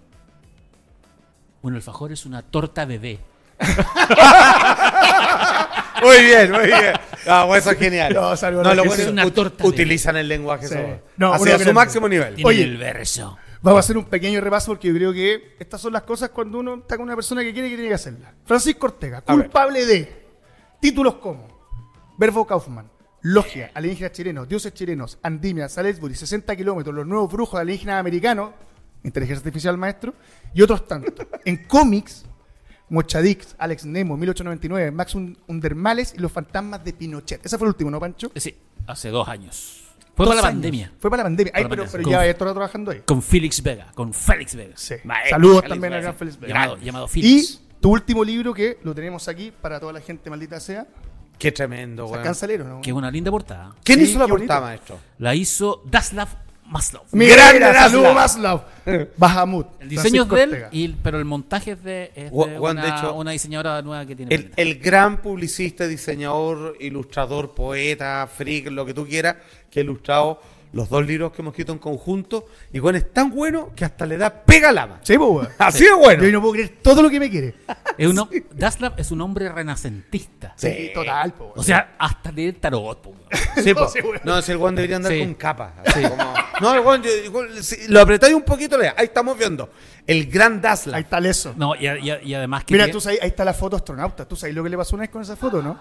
Un 1.62 1.74
alfajor 1.74 2.12
es 2.12 2.24
una 2.24 2.42
torta 2.42 2.84
bebé. 2.84 3.18
Muy 6.02 6.24
bien, 6.24 6.50
muy 6.50 6.66
bien. 6.66 6.92
Ah, 7.26 7.44
bueno, 7.44 7.60
eso 7.60 7.70
es 7.70 7.78
genial. 7.78 8.12
No, 8.14 8.36
saludos 8.36 8.64
No, 8.64 8.74
lo 8.74 8.84
bueno 8.84 9.02
Es 9.02 9.08
una 9.08 9.30
torta 9.30 9.62
de- 9.62 9.68
Utilizan 9.68 10.16
el 10.16 10.28
lenguaje 10.28 10.68
Sí. 10.68 10.74
No, 11.16 11.32
hacia 11.32 11.52
su 11.52 11.58
grande. 11.58 11.72
máximo 11.72 12.08
nivel. 12.08 12.34
Tiene 12.34 12.48
Oye. 12.48 12.62
el 12.64 12.76
verso. 12.76 13.36
Vamos 13.62 13.78
a 13.78 13.80
hacer 13.80 13.96
un 13.96 14.04
pequeño 14.04 14.40
repaso 14.42 14.72
porque 14.72 14.88
yo 14.88 14.94
creo 14.94 15.12
que 15.12 15.56
estas 15.58 15.80
son 15.80 15.92
las 15.94 16.02
cosas 16.02 16.28
cuando 16.30 16.58
uno 16.58 16.74
está 16.74 16.96
con 16.96 17.04
una 17.06 17.14
persona 17.14 17.42
que 17.42 17.52
quiere 17.52 17.68
que 17.70 17.76
tiene 17.76 17.88
que 17.88 17.94
hacerlas. 17.94 18.32
Francisco 18.44 18.86
Ortega, 18.86 19.22
culpable 19.22 19.86
de 19.86 20.26
títulos 20.80 21.14
como 21.14 21.48
Verbo 22.18 22.46
Kaufman, 22.46 22.90
Logia, 23.22 23.70
alienígenas 23.72 24.12
chilenos, 24.12 24.46
dioses 24.46 24.74
chilenos, 24.74 25.18
Andimia, 25.22 25.66
Salisbury, 25.70 26.14
60 26.14 26.54
kilómetros, 26.56 26.94
los 26.94 27.06
nuevos 27.06 27.32
brujos 27.32 27.58
alienígenas 27.58 28.00
americanos, 28.00 28.50
inteligencia 29.02 29.38
artificial 29.40 29.78
maestro, 29.78 30.12
y 30.52 30.60
otros 30.60 30.86
tantos. 30.86 31.26
en 31.46 31.64
cómics, 31.64 32.26
Mochadix, 32.88 33.54
Alex 33.58 33.84
Nemo, 33.86 34.16
1899, 34.16 34.90
Max 34.90 35.14
Un- 35.14 35.38
Undermales 35.46 36.14
y 36.16 36.20
los 36.20 36.30
fantasmas 36.30 36.84
de 36.84 36.92
Pinochet. 36.92 37.44
Ese 37.44 37.58
fue 37.58 37.66
el 37.66 37.70
último, 37.70 37.90
¿no, 37.90 37.98
Pancho? 38.00 38.30
Eh, 38.34 38.40
Sí, 38.40 38.56
hace 38.86 39.08
dos 39.10 39.26
años. 39.28 39.80
Fue 40.16 40.26
Dos 40.26 40.34
para 40.34 40.42
la 40.42 40.48
años. 40.48 40.54
pandemia. 40.62 40.92
Fue 41.00 41.10
para 41.10 41.22
la 41.24 41.26
pandemia. 41.28 41.52
Ay, 41.56 41.64
pero, 41.68 41.86
pero 41.90 42.08
ya 42.08 42.24
esto 42.26 42.44
trabajando 42.52 42.90
ahí. 42.92 43.02
Con 43.04 43.20
Félix 43.20 43.60
Vega, 43.62 43.90
con 43.94 44.12
Félix 44.14 44.54
Vega. 44.54 44.76
Sí. 44.76 44.94
Maestro 45.02 45.30
Saludos 45.30 45.56
Félix 45.62 45.68
también 45.70 45.92
a 45.92 45.96
Vega. 45.96 46.02
gran 46.08 46.16
Félix 46.18 46.38
Vega. 46.40 46.54
Llamado, 46.54 46.76
llamado 46.78 47.06
Y 47.06 47.08
Félix. 47.08 47.60
tu 47.80 47.90
último 47.90 48.22
libro 48.22 48.54
que 48.54 48.78
lo 48.84 48.94
tenemos 48.94 49.26
aquí 49.26 49.50
para 49.50 49.80
toda 49.80 49.92
la 49.92 50.00
gente 50.00 50.30
maldita 50.30 50.60
sea, 50.60 50.86
Qué 51.36 51.50
tremendo, 51.50 52.04
o 52.04 52.08
sea, 52.08 52.12
weón. 52.18 52.24
cancelero, 52.24 52.64
¿no? 52.64 52.80
Que 52.80 52.90
es 52.90 52.96
una 52.96 53.10
linda 53.10 53.28
portada. 53.32 53.74
¿Quién 53.82 53.98
Sí, 53.98 54.04
hizo 54.04 54.20
la 54.20 54.26
bonito. 54.26 54.46
portada, 54.46 54.60
maestro? 54.60 54.98
La 55.18 55.34
hizo 55.34 55.82
Daslav 55.84 56.28
Maslov. 56.66 57.02
Mira, 57.12 57.52
Laszlo. 57.52 57.72
saludo 58.00 58.14
Maslov. 58.14 58.60
Bahamut. 59.16 59.66
El 59.80 59.88
diseño 59.90 60.22
es 60.22 60.28
de 60.28 60.42
él, 60.42 60.48
Ortega. 60.50 60.68
y, 60.72 60.88
pero 60.88 61.18
el 61.18 61.24
montaje 61.24 61.72
es 61.72 61.84
de, 61.84 62.04
es 62.14 62.24
de 62.24 62.30
Gua- 62.30 62.58
Juan, 62.58 62.78
una, 62.78 62.82
de 62.82 62.88
hecho, 62.90 63.14
una 63.14 63.30
diseñadora 63.32 63.82
nueva 63.82 64.04
que 64.06 64.16
tiene. 64.16 64.34
El, 64.34 64.50
el 64.56 64.78
gran 64.78 65.20
publicista, 65.22 65.86
diseñador, 65.86 66.76
ilustrador, 66.80 67.54
poeta, 67.54 68.28
freak, 68.34 68.68
lo 68.70 68.84
que 68.86 68.94
tú 68.94 69.06
quieras, 69.06 69.36
que 69.70 69.80
ha 69.80 69.82
ilustrado 69.82 70.40
los 70.74 70.88
dos 70.90 71.06
libros 71.06 71.32
que 71.32 71.40
hemos 71.40 71.52
escrito 71.52 71.72
en 71.72 71.78
conjunto. 71.78 72.46
Y 72.72 72.80
bueno, 72.80 72.98
es 72.98 73.12
tan 73.12 73.30
bueno 73.30 73.70
que 73.74 73.84
hasta 73.84 74.04
le 74.04 74.16
da 74.18 74.42
pega 74.44 74.70
lama. 74.72 75.00
Sí, 75.02 75.16
pues. 75.16 75.48
Así 75.58 75.84
de 75.84 75.92
bueno. 75.94 76.22
Yo 76.24 76.32
no 76.32 76.40
puedo 76.40 76.52
creer 76.54 76.78
todo 76.82 77.00
lo 77.02 77.08
que 77.08 77.18
me 77.20 77.30
quiere. 77.30 77.54
Es 77.96 78.08
uno- 78.08 78.28
Daslav 78.52 78.94
es 78.96 79.12
un 79.12 79.20
hombre 79.20 79.48
renacentista. 79.52 80.52
Sí, 80.56 80.90
total, 80.92 81.32
po, 81.32 81.52
O 81.54 81.62
sea, 81.62 81.94
hasta 81.96 82.32
leer 82.32 82.56
tarot. 82.60 83.00
po. 83.00 83.14
Sí, 83.62 83.72
No, 83.72 83.82
po. 83.82 83.88
sí, 83.88 84.00
bueno. 84.00 84.20
No, 84.24 84.42
si 84.42 84.50
el 84.52 84.58
guan 84.58 84.74
debería 84.74 84.96
andar 84.96 85.12
Sí. 85.12 85.20
con 85.20 85.34
capa. 85.34 85.74
así 85.86 86.02
como- 86.02 86.34
No, 86.60 86.74
el 86.74 86.80
igual, 87.24 87.62
si 87.62 87.86
lo 87.88 88.00
apretáis 88.00 88.34
un 88.34 88.42
poquito, 88.42 88.76
lea. 88.76 88.94
Ahí 88.98 89.04
estamos 89.06 89.38
viendo. 89.38 89.70
El 90.06 90.26
gran 90.28 90.60
Dazzler. 90.60 90.96
Ahí 90.96 91.02
está 91.02 91.18
eso. 91.18 91.54
No, 91.56 91.76
y, 91.76 91.86
y- 91.86 92.18
y 92.24 92.34
además 92.34 92.64
que. 92.64 92.74
Mira, 92.74 92.84
tiene- 92.86 92.92
tú 92.92 93.00
sabes, 93.00 93.20
ahí 93.22 93.28
está 93.28 93.44
la 93.44 93.54
foto 93.54 93.76
astronauta. 93.76 94.24
¿Tú 94.26 94.34
sabes 94.34 94.54
lo 94.56 94.64
que 94.64 94.70
le 94.70 94.76
pasó 94.76 94.96
una 94.96 95.02
vez 95.02 95.10
con 95.10 95.22
esa 95.22 95.36
foto, 95.36 95.62
no? 95.62 95.78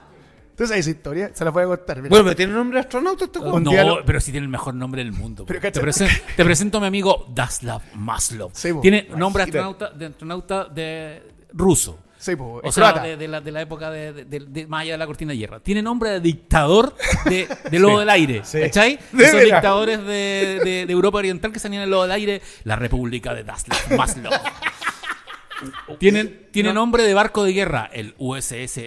¿Tú 0.56 0.68
sabes 0.68 0.82
esa 0.82 0.90
historia? 0.92 1.32
Se 1.34 1.44
la 1.44 1.52
voy 1.52 1.64
a 1.64 1.68
contar. 1.68 1.98
mira. 1.98 2.10
Bueno, 2.10 2.26
pero 2.26 2.36
tiene 2.36 2.54
nombre 2.54 2.76
de 2.78 2.82
astronauta 2.82 3.26
este 3.26 3.40
no, 3.40 3.96
pero 4.06 4.20
sí 4.22 4.32
tiene 4.32 4.46
el 4.46 4.50
mejor 4.52 4.76
nombre 4.76 5.04
del 5.04 5.12
mundo. 5.12 5.46
Pero 5.46 5.60
po. 5.60 5.62
te, 5.62 5.72
cacha- 5.72 5.82
presen- 5.82 6.22
te 6.36 6.46
presento 6.46 6.78
a 6.78 6.82
mi 6.82 6.88
amigo 6.88 7.26
Daslav 7.34 7.82
Maslov. 7.96 8.52
Sí, 8.54 8.72
po. 8.72 8.82
tiene 8.82 9.08
nombre 9.16 9.44
astronauta, 9.44 9.90
de 9.90 10.06
astronauta 10.06 10.66
de 10.66 11.24
ruso. 11.54 12.00
Sí, 12.18 12.38
pues, 12.38 12.62
O 12.64 12.72
sea, 12.72 12.94
de, 12.94 13.18
de 13.18 13.28
la, 13.28 13.42
de 13.42 13.52
la 13.52 13.62
época 13.64 13.90
de, 13.90 14.14
de- 14.14 14.24
de- 14.24 14.40
de- 14.46 14.66
más 14.68 14.84
allá 14.84 14.94
de 14.94 14.98
la 14.98 15.06
cortina 15.06 15.32
de 15.34 15.38
hierro. 15.40 15.60
Tiene 15.60 15.82
nombre 15.82 16.10
de 16.12 16.20
dictador 16.22 16.96
de, 17.26 17.50
de 17.70 17.80
lobo 17.80 18.00
del 18.00 18.10
aire. 18.10 18.42
sí. 18.46 18.62
¿Cachai? 18.62 18.98
De 19.12 19.24
Esos 19.26 19.36
veras. 19.40 19.56
dictadores 19.58 20.00
de, 20.06 20.62
de- 20.64 20.86
de 20.86 20.94
Europa 20.94 21.18
Oriental 21.18 21.52
que 21.52 21.60
salían 21.60 21.82
en 21.82 21.84
el 21.86 21.90
lobo 21.92 22.04
del 22.04 22.12
aire. 22.14 22.42
La 22.64 22.78
República 22.78 23.34
de 23.34 23.44
Daslav 23.44 23.98
Maslov. 23.98 24.32
tiene 26.00 26.24
tiene 26.26 26.74
nombre 26.74 27.04
de 27.04 27.14
barco 27.14 27.44
de 27.44 27.54
guerra. 27.54 27.90
El 27.92 28.16
USS 28.18 28.80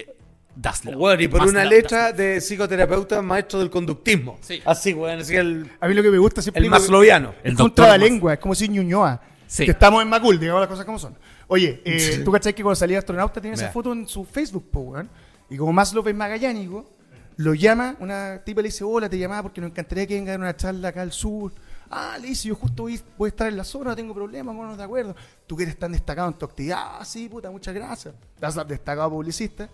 Daslav. 0.57 0.97
Bueno, 0.97 1.23
y 1.23 1.29
por 1.29 1.43
una 1.43 1.65
letra 1.65 2.13
de 2.13 2.41
psicoterapeuta 2.41 3.21
maestro 3.21 3.59
del 3.59 3.71
conductismo. 3.71 4.39
Sí. 4.41 4.63
Así, 4.65 4.95
weón, 4.95 5.21
así 5.21 5.37
el, 5.37 5.71
A 5.79 5.87
mí 5.87 5.95
lo 5.95 6.03
que 6.03 6.11
me 6.11 6.19
gusta 6.19 6.41
siempre... 6.41 6.65
el 6.65 6.71
masloviano. 6.71 7.35
El 7.45 7.53
es 7.53 7.61
un 7.61 7.75
trabalengua, 7.75 8.35
es 8.35 8.39
como 8.41 8.55
decir 8.55 8.71
Ñuñoa. 8.71 9.21
Sí. 9.47 9.65
Que 9.65 9.73
estamos 9.73 10.03
en 10.03 10.09
Macul, 10.09 10.41
digamos 10.41 10.61
las 10.61 10.69
cosas 10.69 10.85
como 10.85 10.99
son. 10.99 11.17
Oye, 11.47 11.83
eh, 11.85 12.23
¿tú 12.25 12.33
cachai 12.33 12.55
que 12.55 12.63
cuando 12.63 12.77
salía 12.77 12.99
astronauta 12.99 13.41
tiene 13.41 13.55
esa 13.55 13.69
foto 13.69 13.93
en 13.93 14.09
su 14.09 14.25
Facebook, 14.25 14.71
po, 14.71 14.81
weón? 14.81 15.09
Y 15.49 15.57
como 15.57 15.73
más 15.73 15.93
López 15.93 16.15
Magallánico, 16.15 16.91
lo 17.37 17.55
llama, 17.55 17.95
una 18.01 18.43
tipa 18.45 18.63
le 18.63 18.69
dice, 18.69 18.83
hola, 18.83 19.09
te 19.09 19.19
llamaba 19.19 19.45
porque 19.45 19.61
nos 19.61 19.71
encantaría 19.71 20.07
que 20.07 20.15
venga 20.15 20.31
a 20.31 20.33
dar 20.33 20.41
una 20.41 20.57
charla 20.57 20.89
acá 20.89 21.03
al 21.03 21.13
sur, 21.13 21.53
Ah, 21.91 22.19
le 22.21 22.29
dice, 22.29 22.49
yo 22.49 22.57
justo 22.57 22.85
voy, 22.85 23.01
voy 23.17 23.29
a 23.29 23.31
estar 23.31 23.47
en 23.49 23.57
la 23.57 23.65
zona, 23.65 23.91
no 23.91 23.97
tengo 23.97 24.15
problema, 24.15 24.53
no 24.53 24.77
de 24.77 24.83
acuerdo. 24.83 25.15
Tú 25.47 25.57
que 25.57 25.63
eres 25.63 25.79
tan 25.79 25.93
destacado 25.93 26.29
en 26.29 26.35
tu 26.35 26.45
actividad. 26.45 26.79
Ah, 26.81 27.05
sí, 27.05 27.29
puta, 27.29 27.51
muchas 27.51 27.75
gracias. 27.75 28.15
Daslab, 28.41 28.67
destacado 28.67 29.11
publicista. 29.11 29.69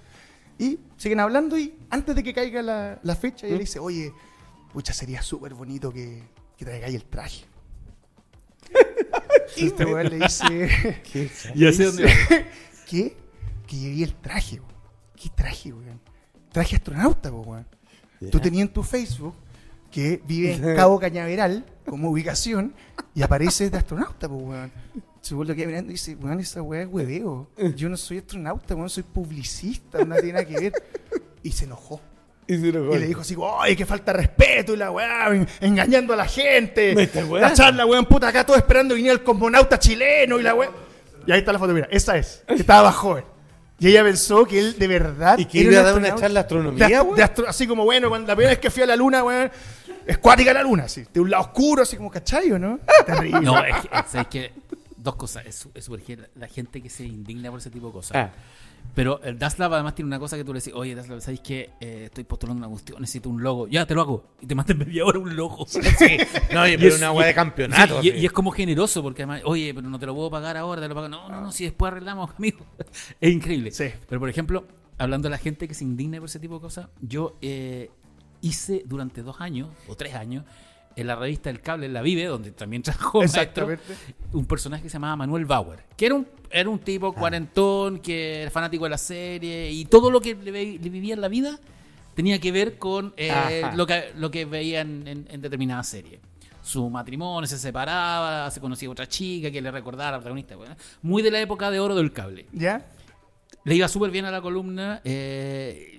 Y 0.58 0.78
siguen 0.96 1.20
hablando 1.20 1.58
y 1.58 1.74
antes 1.90 2.14
de 2.14 2.22
que 2.22 2.32
caiga 2.32 2.62
la, 2.62 3.00
la 3.02 3.16
fecha, 3.16 3.46
ella 3.46 3.56
le 3.56 3.62
dice, 3.62 3.78
oye, 3.78 4.12
pucha, 4.72 4.92
sería 4.92 5.22
súper 5.22 5.54
bonito 5.54 5.92
que, 5.92 6.22
que 6.56 6.64
traigáis 6.64 6.94
el 6.94 7.04
traje. 7.04 7.44
y 9.56 9.66
este 9.66 9.84
weón 9.84 10.08
le 10.08 10.18
dice, 10.18 11.02
Y 11.54 11.66
así 11.66 11.84
¿qué? 12.88 13.16
Que 13.66 13.76
llevé 13.76 14.04
el 14.04 14.14
traje, 14.14 14.56
weón. 14.56 14.72
¿Qué 15.16 15.28
traje, 15.30 15.72
weón? 15.72 16.00
Traje 16.50 16.76
astronauta, 16.76 17.30
po, 17.30 17.38
weón. 17.40 17.66
Tú 18.30 18.38
tenías 18.38 18.68
en 18.68 18.72
tu 18.72 18.82
Facebook 18.82 19.34
que 19.90 20.22
vive 20.26 20.54
en 20.54 20.76
Cabo 20.76 20.98
Cañaveral 20.98 21.66
como 21.84 22.10
ubicación 22.10 22.72
y 23.14 23.22
apareces 23.22 23.70
de 23.70 23.78
astronauta, 23.78 24.28
pues, 24.28 24.42
weón. 24.42 24.72
Se 25.22 25.34
vuelve 25.34 25.54
que 25.56 25.66
mirando 25.66 25.90
y 25.90 25.94
dice, 25.94 26.16
weón, 26.16 26.40
esa 26.40 26.60
weá 26.62 26.82
es 26.82 26.88
hueveo. 26.90 27.48
Yo 27.76 27.88
no 27.88 27.96
soy 27.96 28.18
astronauta, 28.18 28.74
weón, 28.74 28.90
soy 28.90 29.04
publicista, 29.04 30.04
no 30.04 30.16
tiene 30.16 30.32
nada 30.32 30.44
que 30.44 30.58
ver. 30.58 30.72
Y 31.44 31.52
se 31.52 31.64
enojó. 31.64 32.00
Y 32.48 32.58
se 32.58 32.68
enojó. 32.70 32.96
Y 32.96 32.98
le 32.98 33.06
dijo 33.06 33.20
así, 33.20 33.36
¡ay, 33.60 33.76
que 33.76 33.86
falta 33.86 34.12
de 34.12 34.18
respeto! 34.18 34.74
Y 34.74 34.76
la 34.78 34.90
weá, 34.90 35.28
en- 35.32 35.46
engañando 35.60 36.12
a 36.12 36.16
la 36.16 36.26
gente. 36.26 36.92
La 37.40 37.52
charla, 37.54 37.86
weón, 37.86 38.04
puta, 38.06 38.28
acá 38.28 38.44
todo 38.44 38.56
esperando 38.56 38.94
que 38.94 38.96
viniera 38.96 39.16
el 39.16 39.22
cosmonauta 39.24 39.78
chileno 39.78 40.40
y 40.40 40.42
la 40.42 40.54
weá. 40.54 40.70
Y 41.24 41.30
ahí 41.30 41.38
está 41.38 41.52
la 41.52 41.60
foto, 41.60 41.72
mira, 41.72 41.86
esa 41.90 42.16
es, 42.18 42.42
que 42.48 42.54
estaba 42.54 42.90
joven. 42.90 43.24
Y 43.78 43.88
ella 43.88 44.02
pensó 44.02 44.44
que 44.44 44.58
él 44.58 44.76
de 44.78 44.86
verdad. 44.88 45.38
¿Y 45.38 45.44
que 45.44 45.58
iba 45.58 45.80
a 45.80 45.82
dar 45.84 45.94
una 45.96 46.14
charla 46.16 46.40
de 46.40 46.40
astronomía, 46.40 46.88
De 46.88 47.22
astro- 47.22 47.46
así 47.48 47.66
como, 47.68 47.84
bueno, 47.84 48.08
cuando 48.08 48.26
la 48.26 48.34
primera 48.34 48.50
vez 48.50 48.58
que 48.58 48.70
fui 48.70 48.82
a 48.82 48.86
la 48.86 48.96
luna, 48.96 49.22
weón, 49.22 49.50
es 50.04 50.18
cuática 50.18 50.52
la 50.52 50.64
luna, 50.64 50.84
así, 50.84 51.04
de 51.12 51.20
un 51.20 51.30
lado 51.30 51.44
oscuro, 51.44 51.82
así 51.82 51.96
como, 51.96 52.10
¿cachai 52.10 52.50
o 52.50 52.58
no? 52.58 52.80
Terrible. 53.06 53.40
No, 53.40 53.64
es 53.64 53.76
que, 53.76 53.88
es- 53.98 54.14
es 54.16 54.26
que 54.26 54.52
dos 55.02 55.16
cosas. 55.16 55.44
Es, 55.46 55.68
súper 55.84 56.00
heavy 56.00 56.22
la 56.36 56.48
gente 56.48 56.80
que 56.82 56.88
se 56.88 57.04
indigna 57.04 57.50
por 57.50 57.60
ese 57.60 57.70
tipo 57.70 57.86
de 57.88 57.92
cosas. 57.92 58.16
Ah. 58.16 58.32
Pero 58.94 59.22
el 59.22 59.38
Daslab 59.38 59.72
además 59.74 59.94
tiene 59.94 60.08
una 60.08 60.18
cosa 60.18 60.36
que 60.36 60.44
tú 60.44 60.52
le 60.52 60.58
decís, 60.58 60.72
oye, 60.74 60.94
Daslab, 60.94 61.20
¿sabes 61.20 61.40
qué? 61.40 61.70
Eh, 61.80 62.04
estoy 62.06 62.24
postulando 62.24 62.58
una 62.66 62.68
cuestión, 62.68 63.00
necesito 63.00 63.28
un 63.30 63.42
logo. 63.42 63.68
Ya, 63.68 63.86
te 63.86 63.94
lo 63.94 64.00
hago. 64.02 64.24
Y 64.40 64.46
te 64.46 64.54
mandan 64.54 64.78
media 64.86 65.04
hora 65.04 65.18
un 65.18 65.34
logo. 65.36 65.66
Sí. 65.66 65.80
No, 66.52 66.62
oye, 66.62 66.74
Y 66.74 66.76
pero 66.78 66.88
es- 66.88 66.98
una 66.98 67.12
weá 67.12 67.26
de 67.28 67.34
campeonato. 67.34 68.00
sí, 68.02 68.08
y, 68.08 68.10
así. 68.10 68.20
y 68.20 68.26
es 68.26 68.32
como 68.32 68.50
generoso, 68.50 69.02
porque 69.02 69.22
además, 69.22 69.42
oye, 69.44 69.72
pero 69.74 69.88
no 69.88 69.98
te 69.98 70.06
lo 70.06 70.14
puedo 70.14 70.30
pagar 70.30 70.56
ahora, 70.56 70.82
te 70.82 70.88
lo 70.88 70.94
pago. 70.94 71.08
No, 71.08 71.28
no, 71.28 71.40
no, 71.40 71.52
si 71.52 71.64
después 71.64 71.92
arreglamos, 71.92 72.30
amigo. 72.36 72.58
es 73.20 73.32
increíble. 73.32 73.70
Sí. 73.70 73.86
Pero 74.08 74.20
por 74.20 74.28
ejemplo, 74.28 74.66
hablando 74.98 75.26
de 75.26 75.30
la 75.30 75.38
gente 75.38 75.68
que 75.68 75.74
se 75.74 75.84
indigna 75.84 76.18
por 76.18 76.28
ese 76.28 76.40
tipo 76.40 76.54
de 76.56 76.60
cosas, 76.60 76.88
yo 77.00 77.36
eh, 77.40 77.90
hice 78.40 78.82
durante 78.84 79.22
dos 79.22 79.40
años 79.40 79.68
o 79.88 79.94
tres 79.94 80.14
años 80.14 80.44
en 80.96 81.06
la 81.06 81.16
revista 81.16 81.50
El 81.50 81.60
Cable 81.60 81.86
en 81.86 81.92
la 81.92 82.02
Vive, 82.02 82.24
donde 82.24 82.52
también 82.52 82.82
trabajó 82.82 83.20
maestro, 83.20 83.68
un 84.32 84.46
personaje 84.46 84.82
que 84.84 84.88
se 84.88 84.94
llamaba 84.94 85.16
Manuel 85.16 85.44
Bauer, 85.44 85.84
que 85.96 86.06
era 86.06 86.14
un, 86.14 86.26
era 86.50 86.68
un 86.68 86.78
tipo 86.78 87.12
cuarentón, 87.12 87.98
que 87.98 88.42
era 88.42 88.50
fanático 88.50 88.84
de 88.84 88.90
la 88.90 88.98
serie, 88.98 89.70
y 89.70 89.84
todo 89.86 90.10
lo 90.10 90.20
que 90.20 90.34
le, 90.34 90.78
vivía 90.78 91.14
en 91.14 91.20
la 91.20 91.28
vida 91.28 91.58
tenía 92.14 92.38
que 92.38 92.52
ver 92.52 92.78
con 92.78 93.14
eh, 93.16 93.62
lo, 93.74 93.86
que, 93.86 94.12
lo 94.16 94.30
que 94.30 94.44
veía 94.44 94.80
en, 94.82 95.26
en, 95.28 95.40
determinada 95.40 95.82
serie. 95.82 96.20
Su 96.62 96.88
matrimonio, 96.88 97.46
se 97.48 97.58
separaba, 97.58 98.50
se 98.50 98.60
conocía 98.60 98.88
otra 98.88 99.08
chica 99.08 99.50
que 99.50 99.60
le 99.60 99.70
recordaba 99.70 100.10
a 100.10 100.12
la 100.12 100.18
protagonista. 100.18 100.54
bueno, 100.54 100.76
muy 101.02 101.22
de 101.22 101.30
la 101.30 101.40
época 101.40 101.70
de 101.70 101.80
oro 101.80 101.96
del 101.96 102.12
cable. 102.12 102.46
¿Ya? 102.52 102.86
Le 103.64 103.74
iba 103.74 103.88
súper 103.88 104.10
bien 104.10 104.24
a 104.24 104.30
la 104.30 104.40
columna. 104.40 105.00
eh, 105.04 105.91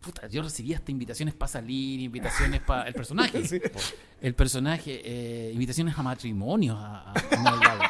puta, 0.00 0.26
yo 0.28 0.42
recibía 0.42 0.76
hasta 0.76 0.90
invitaciones 0.90 1.34
para 1.34 1.48
salir, 1.52 2.00
invitaciones 2.00 2.60
para 2.60 2.88
el 2.88 2.94
personaje. 2.94 3.42
El 4.20 4.34
personaje, 4.34 5.00
eh, 5.02 5.50
invitaciones 5.54 5.96
a 5.98 6.02
matrimonios. 6.02 6.76
A, 6.78 7.10
a- 7.10 7.12
a 7.12 7.38
Manuel 7.42 7.60
Bauer. 7.66 7.88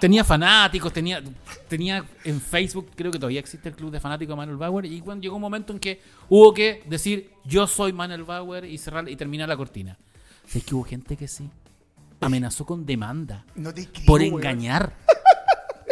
tenía 0.00 0.24
fanáticos, 0.24 0.92
tenía, 0.92 1.22
tenía 1.68 2.04
en 2.24 2.38
Facebook, 2.40 2.90
creo 2.94 3.10
que 3.10 3.18
todavía 3.18 3.40
existe 3.40 3.68
el 3.70 3.74
club 3.74 3.90
de 3.90 3.98
fanáticos 4.00 4.32
de 4.32 4.36
Manuel 4.36 4.58
Bauer. 4.58 4.84
Y 4.84 5.00
cuando 5.00 5.22
llegó 5.22 5.36
un 5.36 5.42
momento 5.42 5.72
en 5.72 5.78
que 5.78 6.00
hubo 6.28 6.52
que 6.52 6.82
decir 6.86 7.30
yo 7.44 7.66
soy 7.66 7.92
Manuel 7.94 8.24
Bauer 8.24 8.64
y 8.66 8.76
cerrar 8.78 9.08
y 9.08 9.16
terminar 9.16 9.48
la 9.48 9.56
cortina. 9.56 9.96
Es 10.52 10.62
que 10.64 10.74
hubo 10.74 10.84
gente 10.84 11.16
que 11.16 11.28
sí. 11.28 11.48
Amenazó 12.20 12.64
con 12.64 12.86
demanda 12.86 13.44
No 13.54 13.72
te 13.74 13.86
creo, 13.88 14.06
por 14.06 14.22
engañar. 14.22 14.96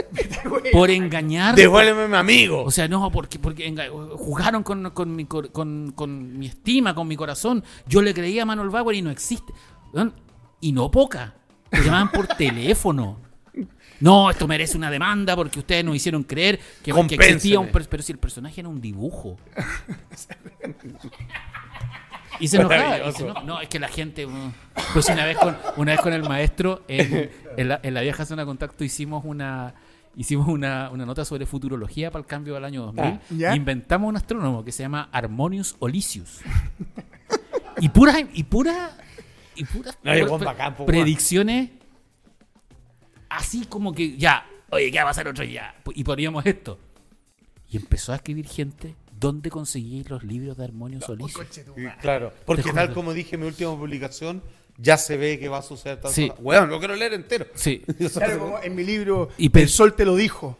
por 0.72 0.90
engañar. 0.90 1.54
Devuélveme 1.54 2.02
a 2.04 2.08
mi 2.08 2.16
amigo. 2.16 2.62
O 2.64 2.70
sea, 2.70 2.88
no, 2.88 3.10
porque, 3.10 3.38
porque 3.38 3.74
jugaron 4.16 4.62
con, 4.62 4.90
con 4.90 5.14
mi, 5.14 5.24
con, 5.26 5.92
con 5.92 6.38
mi 6.38 6.46
estima, 6.46 6.94
con 6.94 7.06
mi 7.08 7.16
corazón. 7.16 7.62
Yo 7.86 8.02
le 8.02 8.14
creía 8.14 8.42
a 8.42 8.46
Manuel 8.46 8.70
Bauer 8.70 8.96
y 8.96 9.02
no 9.02 9.10
existe. 9.10 9.52
Y 10.60 10.72
no 10.72 10.90
poca. 10.90 11.34
Te 11.70 11.82
llamaban 11.82 12.10
por 12.10 12.26
teléfono. 12.36 13.18
No, 14.00 14.30
esto 14.30 14.48
merece 14.48 14.76
una 14.76 14.90
demanda 14.90 15.36
porque 15.36 15.60
ustedes 15.60 15.84
nos 15.84 15.94
hicieron 15.96 16.24
creer 16.24 16.58
que, 16.82 16.92
que 17.06 17.14
existía 17.14 17.60
un... 17.60 17.68
per- 17.68 17.88
Pero 17.88 18.02
si 18.02 18.12
el 18.12 18.18
personaje 18.18 18.60
era 18.60 18.68
un 18.68 18.80
dibujo. 18.80 19.36
Y 22.40 22.48
se 22.48 22.56
enojaba. 22.56 22.98
y 23.08 23.12
se 23.12 23.24
no, 23.44 23.60
es 23.60 23.68
que 23.68 23.78
la 23.78 23.88
gente... 23.88 24.26
uh, 24.26 24.30
Pues 24.92 25.08
una 25.08 25.24
vez 25.24 25.36
con, 25.38 25.56
una 25.76 25.92
vez 25.92 26.00
con 26.00 26.12
el 26.12 26.22
maestro, 26.22 26.82
en, 26.88 27.30
en 27.56 27.68
la, 27.68 27.80
en 27.82 27.94
la 27.94 28.00
vieja 28.00 28.24
zona 28.26 28.42
de 28.42 28.46
contacto 28.46 28.84
hicimos 28.84 29.24
una... 29.24 29.74
Hicimos 30.16 30.46
una, 30.46 30.90
una 30.90 31.04
nota 31.04 31.24
sobre 31.24 31.44
futurología 31.44 32.12
para 32.12 32.20
el 32.20 32.26
cambio 32.26 32.54
del 32.54 32.64
año 32.64 32.82
2000. 32.82 33.04
Ah, 33.04 33.18
¿ya? 33.30 33.56
Inventamos 33.56 34.08
un 34.08 34.16
astrónomo 34.16 34.64
que 34.64 34.70
se 34.70 34.84
llama 34.84 35.08
Harmonius 35.10 35.74
Olisius. 35.80 36.38
y 37.80 37.88
pura 37.88 38.14
y 38.32 38.44
pura 38.44 38.96
y 39.56 39.64
puras 39.64 39.98
No, 40.04 40.12
pre- 40.38 40.86
predicciones 40.86 41.70
así 43.28 43.66
como 43.66 43.92
que 43.92 44.16
ya, 44.16 44.46
oye, 44.70 44.90
¿qué 44.92 44.98
va 44.98 45.02
a 45.04 45.06
pasar 45.06 45.26
otro 45.28 45.44
día? 45.44 45.74
Y 45.94 46.04
poníamos 46.04 46.46
esto. 46.46 46.78
Y 47.70 47.76
empezó 47.76 48.12
a 48.12 48.16
escribir 48.16 48.46
gente 48.46 48.94
dónde 49.24 49.50
conseguir 49.50 50.10
los 50.10 50.22
libros 50.24 50.56
de 50.56 50.64
Sí, 51.74 51.80
madre. 51.82 51.96
Claro, 52.00 52.32
porque 52.46 52.72
tal 52.72 52.92
como 52.92 53.12
dije 53.12 53.36
en 53.36 53.40
mi 53.42 53.46
última 53.48 53.76
publicación, 53.76 54.42
ya 54.76 54.96
se 54.98 55.16
ve 55.16 55.38
que 55.38 55.48
va 55.48 55.58
a 55.58 55.62
suceder 55.62 56.00
tal 56.00 56.12
Sí. 56.12 56.28
cosa. 56.28 56.42
Weón, 56.42 56.68
lo 56.68 56.78
quiero 56.78 56.94
leer 56.96 57.14
entero. 57.14 57.46
Sí. 57.54 57.82
Claro, 58.12 58.38
como 58.38 58.58
en 58.62 58.74
mi 58.74 58.84
libro, 58.84 59.28
Y 59.38 59.56
El 59.56 59.68
Sol 59.68 59.94
te 59.94 60.04
lo 60.04 60.16
dijo. 60.16 60.58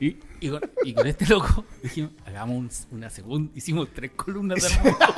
Y, 0.00 0.16
y 0.40 0.48
con, 0.50 0.60
y 0.84 0.92
con 0.94 1.06
este 1.06 1.26
loco 1.26 1.64
dijimos, 1.82 2.12
hagamos 2.26 2.56
un- 2.56 2.96
una 2.98 3.10
segunda, 3.10 3.52
hicimos 3.54 3.88
tres 3.94 4.10
columnas 4.16 4.62
de 4.62 4.68
Harmonius. 4.74 4.98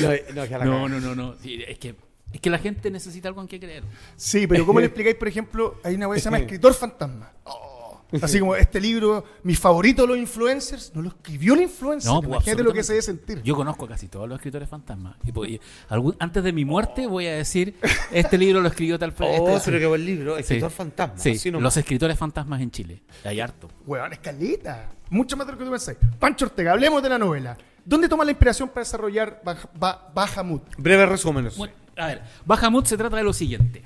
No, 0.00 0.08
no, 0.34 0.64
No, 0.64 0.88
no, 0.88 1.00
no, 1.00 1.14
no. 1.14 1.34
Sí, 1.42 1.62
es 1.66 1.78
que 1.78 1.94
es 2.32 2.40
que 2.40 2.48
la 2.48 2.58
gente 2.58 2.90
necesita 2.90 3.28
algo 3.28 3.42
en 3.42 3.48
qué 3.48 3.60
creer. 3.60 3.84
Sí, 4.16 4.46
pero 4.46 4.64
¿cómo 4.64 4.80
le 4.80 4.86
explicáis, 4.86 5.16
por 5.16 5.28
ejemplo, 5.28 5.78
hay 5.84 5.94
una 5.96 6.08
web 6.08 6.16
que 6.16 6.20
se 6.20 6.24
llama 6.24 6.38
Escritor 6.44 6.72
Fantasma? 6.72 7.30
Oh, 7.44 7.71
así 8.20 8.40
como 8.40 8.56
este 8.56 8.80
libro, 8.80 9.24
mi 9.44 9.54
favorito 9.54 10.02
de 10.02 10.08
los 10.08 10.16
influencers, 10.18 10.92
no 10.94 11.02
lo 11.02 11.08
escribió 11.08 11.54
el 11.54 11.62
influencer. 11.62 12.10
No, 12.10 12.20
pues, 12.20 12.28
Imagínate 12.30 12.62
lo 12.64 12.72
que 12.72 12.82
se 12.82 12.92
debe 12.92 13.02
sentir. 13.02 13.42
Yo 13.42 13.54
conozco 13.56 13.84
a 13.86 13.88
casi 13.88 14.08
todos 14.08 14.28
los 14.28 14.36
escritores 14.36 14.68
fantasmas. 14.68 15.16
Y, 15.24 15.32
pues, 15.32 15.50
y 15.52 15.60
algún- 15.88 16.16
antes 16.18 16.42
de 16.44 16.52
mi 16.52 16.64
muerte 16.64 17.06
voy 17.06 17.26
a 17.26 17.34
decir, 17.36 17.76
este 18.10 18.36
libro 18.36 18.60
lo 18.60 18.68
escribió 18.68 18.98
tal 18.98 19.14
Oh, 19.20 19.48
este- 19.56 19.60
pero 19.66 19.78
qué 19.78 19.86
buen 19.86 20.04
libro. 20.04 20.36
Escritor 20.36 20.70
Sí. 20.70 20.76
fantasma. 20.76 21.18
Sí, 21.18 21.30
así 21.30 21.50
nomás. 21.50 21.62
los 21.62 21.76
escritores 21.76 22.18
fantasmas 22.18 22.60
en 22.60 22.70
Chile. 22.70 23.02
Hay 23.24 23.40
harto. 23.40 23.68
Weón, 23.86 24.12
escaleta. 24.12 24.90
Mucho 25.10 25.36
más 25.36 25.46
de 25.46 25.52
lo 25.52 25.58
que 25.58 25.64
tú 25.64 25.70
pensáis. 25.70 25.98
Pancho 26.18 26.46
Ortega, 26.46 26.72
hablemos 26.72 27.02
de 27.02 27.08
la 27.08 27.18
novela. 27.18 27.56
¿Dónde 27.84 28.08
toma 28.08 28.24
la 28.24 28.30
inspiración 28.30 28.68
para 28.68 28.80
desarrollar 28.82 29.42
Baj- 29.44 29.68
Ba- 29.74 30.10
Bahamut? 30.14 30.62
Breves 30.78 31.08
resúmenes. 31.08 31.56
Bueno, 31.56 31.74
a 31.96 32.06
ver, 32.06 32.22
Bahamut 32.46 32.86
se 32.86 32.96
trata 32.96 33.16
de 33.16 33.24
lo 33.24 33.32
siguiente. 33.32 33.82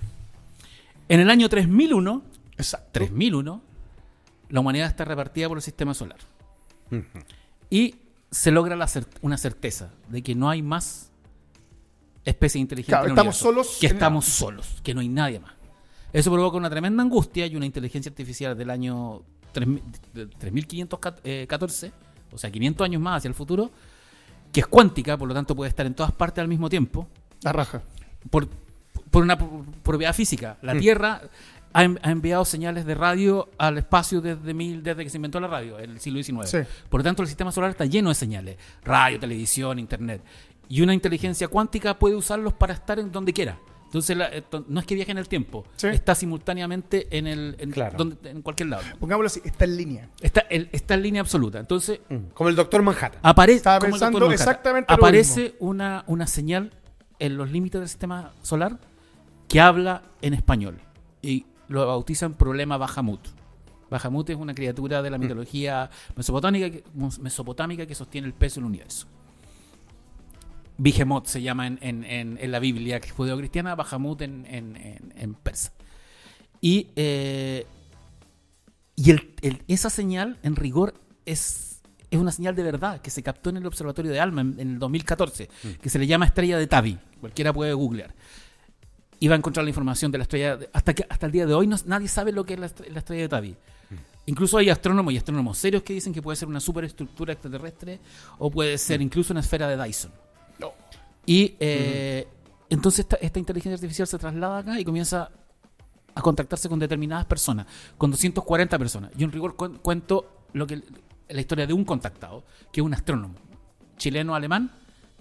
En 1.09 1.21
el 1.21 1.30
año 1.30 1.49
3001, 1.49 2.23
Exacto. 2.59 2.88
3001, 2.92 3.62
la 4.49 4.61
humanidad 4.61 4.87
está 4.88 5.05
repartida 5.05 5.49
por 5.49 5.59
el 5.59 5.62
sistema 5.62 5.95
solar. 5.95 6.19
Y 7.71 7.97
se 8.31 8.50
logra 8.50 8.76
la 8.76 8.87
cer- 8.87 9.07
una 9.23 9.37
certeza 9.38 9.91
de 10.09 10.23
que 10.23 10.35
no 10.35 10.49
hay 10.49 10.62
más 10.62 11.11
especies 12.25 12.61
inteligentes 12.61 12.93
Claro, 12.93 13.05
en 13.07 13.11
el 13.12 13.15
estamos 13.19 13.41
universo, 13.43 13.62
solos 13.65 13.79
Que 13.81 13.87
en- 13.87 13.93
estamos 13.93 14.25
solos, 14.25 14.81
que 14.83 14.95
no 14.95 15.00
hay 15.00 15.09
nadie 15.09 15.41
más. 15.41 15.53
Eso 16.12 16.33
provoca 16.33 16.57
una 16.57 16.71
tremenda 16.71 17.03
angustia 17.03 17.47
y 17.47 17.57
una 17.57 17.67
inteligencia 17.67 18.09
artificial 18.11 18.57
del 18.57 18.71
año 18.71 19.23
3000 19.53 19.83
de 20.15 20.26
3514, 20.26 21.93
o 22.33 22.38
sea, 22.38 22.50
500 22.50 22.85
años 22.85 23.00
más 23.03 23.19
hacia 23.19 23.29
el 23.29 23.35
futuro, 23.35 23.71
que 24.53 24.61
es 24.61 24.67
cuántica, 24.67 25.17
por 25.17 25.29
lo 25.29 25.35
tanto 25.35 25.55
puede 25.55 25.69
estar 25.69 25.87
en 25.87 25.95
todas 25.95 26.12
partes 26.12 26.41
al 26.43 26.49
mismo 26.49 26.69
tiempo 26.69 27.09
La 27.43 27.53
raja. 27.53 27.83
por, 28.31 28.49
por 29.11 29.23
una 29.23 29.37
pro- 29.37 29.65
propiedad 29.83 30.15
física. 30.15 30.57
La 30.62 30.76
Tierra 30.79 31.21
ha, 31.78 31.85
en- 31.85 31.99
ha 32.02 32.11
enviado 32.11 32.45
señales 32.45 32.87
de 32.87 32.95
radio 32.95 33.49
al 33.59 33.76
espacio 33.78 34.21
desde, 34.21 34.54
mil, 34.54 34.83
desde 34.83 35.04
que 35.04 35.11
se 35.11 35.16
inventó 35.18 35.38
la 35.40 35.49
radio, 35.49 35.78
en 35.78 35.90
el 35.90 36.00
siglo 36.00 36.23
XIX. 36.23 36.49
Sí. 36.49 36.59
Por 36.88 37.00
lo 37.00 37.04
tanto, 37.04 37.23
el 37.23 37.28
sistema 37.28 37.52
solar 37.52 37.71
está 37.71 37.85
lleno 37.85 38.09
de 38.09 38.14
señales. 38.14 38.56
Radio, 38.85 39.18
televisión, 39.21 39.78
internet. 39.78 40.23
Y 40.68 40.80
una 40.83 40.95
inteligencia 40.95 41.49
cuántica 41.49 41.99
puede 41.99 42.14
usarlos 42.16 42.52
para 42.54 42.75
estar 42.75 42.99
en 42.99 43.12
donde 43.12 43.33
quiera. 43.33 43.59
Entonces, 43.85 44.16
la- 44.16 44.30
no 44.68 44.80
es 44.80 44.87
que 44.87 44.95
viaje 44.97 45.12
en 45.12 45.18
el 45.18 45.28
tiempo. 45.28 45.64
Sí. 45.76 45.87
Está 45.88 46.14
simultáneamente 46.14 47.06
en, 47.16 47.26
el, 47.26 47.56
en, 47.59 47.71
Claro. 47.71 47.97
donde- 47.97 48.30
en 48.30 48.42
cualquier 48.42 48.68
lado. 48.71 48.83
Pongámoslo 48.99 49.26
así, 49.28 49.40
está 49.45 49.64
en 49.64 49.76
línea. 49.76 50.09
Está, 50.21 50.40
el- 50.50 50.68
está 50.73 50.95
en 50.95 51.02
línea 51.02 51.21
absoluta. 51.21 51.61
Entonces, 51.61 52.00
Mm, 52.09 52.16
Como 52.35 52.49
el 52.50 52.56
doctor 52.56 52.83
Manhattan. 52.83 53.21
Aparece, 53.23 53.59
Estaba 53.59 53.78
pensando. 53.80 54.18
Manhattan, 54.18 54.33
exactamente 54.35 54.92
lo 54.92 54.95
aparece 54.97 55.54
una, 55.61 56.04
una 56.09 56.26
señal 56.26 56.73
en 57.18 57.37
los 57.37 57.50
límites 57.50 57.80
del 57.80 57.88
sistema 57.88 58.33
solar 58.42 58.78
que 59.49 59.61
habla 59.61 60.02
en 60.21 60.35
español. 60.35 60.80
Y 61.23 61.47
lo 61.69 61.87
bautizan 61.87 62.35
problema 62.35 62.77
Bahamut. 62.77 63.21
Bahamut 63.91 64.29
es 64.31 64.37
una 64.37 64.55
criatura 64.55 65.01
de 65.03 65.11
la 65.11 65.19
mitología 65.19 65.89
mesopotámica 66.17 66.71
que, 66.71 66.85
mesopotámica 67.21 67.87
que 67.87 67.95
sostiene 67.95 68.27
el 68.27 68.35
peso 68.35 68.57
del 68.61 68.65
universo. 68.67 69.07
Behemoth 70.79 71.27
se 71.27 71.41
llama 71.41 71.67
en, 71.67 71.79
en- 71.81 72.05
en- 72.05 72.39
en 72.41 72.53
la 72.53 72.59
Biblia 72.59 73.01
judeocristiana, 73.17 73.75
Bahamut 73.75 74.21
en, 74.23 74.45
en- 74.47 74.77
en- 74.77 75.13
en 75.17 75.35
persa. 75.35 75.73
Y, 76.61 76.89
eh, 76.97 77.67
y 78.95 79.11
el- 79.11 79.35
el- 79.43 79.63
esa 79.69 79.89
señal, 79.89 80.39
en 80.43 80.57
rigor, 80.57 80.95
es, 81.25 81.81
es 82.11 82.19
una 82.19 82.31
señal 82.33 82.55
de 82.57 82.63
verdad 82.63 83.01
que 83.01 83.11
se 83.11 83.23
captó 83.23 83.51
en 83.51 83.57
el 83.59 83.67
Observatorio 83.67 84.13
de 84.13 84.21
Alma 84.21 84.43
en, 84.43 84.61
en 84.61 84.71
el 84.75 84.79
2014, 84.79 85.49
que 85.81 85.89
se 85.91 85.99
le 85.99 86.07
llama 86.07 86.27
Estrella 86.27 86.59
de 86.59 86.67
Tabi. 86.67 86.99
Cualquiera 87.21 87.53
puede 87.53 87.73
googlear. 87.73 88.15
Iba 89.21 89.35
a 89.35 89.39
encontrar 89.39 89.65
la 89.65 89.71
información 89.71 90.11
de 90.13 90.19
la 90.19 90.23
estrella. 90.23 90.57
de- 90.57 90.69
hasta, 90.73 90.95
que, 90.95 91.07
hasta 91.09 91.27
el 91.27 91.33
día 91.33 91.47
de 91.47 91.55
hoy 91.55 91.67
no- 91.67 91.77
nadie 91.87 92.09
sabe 92.09 92.33
lo 92.33 92.45
que 92.45 92.55
es 92.55 92.61
la, 92.61 92.67
estre- 92.69 92.89
la 92.89 92.99
estrella 92.99 93.23
de 93.23 93.29
Tabi. 93.29 93.57
Incluso 94.27 94.59
hay 94.59 94.69
astrónomos 94.71 95.13
y 95.13 95.17
astrónomos 95.17 95.57
serios 95.57 95.83
que 95.85 95.93
dicen 95.93 96.13
que 96.13 96.21
puede 96.21 96.37
ser 96.37 96.49
una 96.49 96.59
superestructura 96.61 97.33
extraterrestre 97.33 98.01
o 98.39 98.51
puede 98.51 98.77
ser 98.77 99.01
incluso 99.01 99.33
una 99.33 99.41
esfera 99.41 99.69
de 99.69 99.83
Dyson. 99.83 100.11
No. 100.59 100.73
Y 101.25 101.55
eh, 101.61 102.27
entonces 102.69 103.01
esta, 103.01 103.17
esta 103.17 103.39
inteligencia 103.39 103.75
artificial 103.75 104.07
se 104.09 104.19
traslada 104.19 104.59
acá 104.59 104.81
y 104.81 104.85
comienza 104.85 105.31
a 106.15 106.21
contactarse 106.23 106.69
con 106.69 106.79
determinadas 106.81 107.25
personas, 107.27 107.67
con 107.97 108.11
240 108.11 108.77
personas. 108.79 109.13
Yo 109.17 109.27
en 109.27 109.33
rigor 109.33 109.55
cuen- 109.57 109.79
cuento 109.79 110.45
lo 110.55 110.67
que 110.67 110.83
la 111.29 111.41
historia 111.41 111.67
de 111.67 111.73
un 111.73 111.85
contactado, 111.85 112.43
que 112.73 112.81
es 112.81 112.85
un 112.85 112.95
astrónomo 112.95 113.35
chileno-alemán 113.97 114.73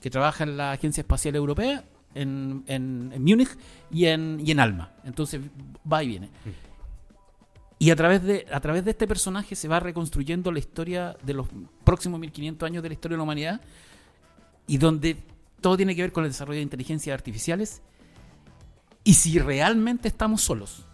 que 0.01 0.09
trabaja 0.09 0.43
en 0.45 0.57
la 0.57 0.71
Agencia 0.71 1.01
Espacial 1.01 1.35
Europea, 1.35 1.83
en, 2.15 2.63
en- 2.67 3.11
en 3.13 3.23
Múnich 3.23 3.49
y 3.91 4.05
en, 4.05 4.39
y 4.43 4.49
en 4.51 4.59
Alma. 4.59 4.91
Entonces 5.03 5.41
va 5.91 6.03
y 6.03 6.07
viene. 6.07 6.29
Y 7.77 7.91
a 7.91 7.95
través, 7.95 8.23
de, 8.23 8.45
a 8.51 8.59
través 8.61 8.83
de 8.85 8.91
este 8.91 9.05
personaje 9.07 9.55
se 9.55 9.67
va 9.67 9.79
reconstruyendo 9.79 10.51
la 10.51 10.59
historia 10.59 11.15
de 11.23 11.33
los 11.33 11.47
próximos 11.83 12.19
1500 12.19 12.65
años 12.67 12.81
de 12.81 12.89
la 12.89 12.93
historia 12.93 13.15
de 13.15 13.17
la 13.19 13.23
humanidad 13.23 13.61
y 14.65 14.77
donde 14.77 15.17
todo 15.61 15.75
tiene 15.77 15.95
que 15.95 16.01
ver 16.01 16.11
con 16.11 16.23
el 16.23 16.29
desarrollo 16.31 16.57
de 16.57 16.63
inteligencias 16.63 17.13
artificiales 17.13 17.81
y 19.03 19.13
si 19.15 19.37
realmente 19.39 20.07
estamos 20.07 20.41
solos. 20.41 20.85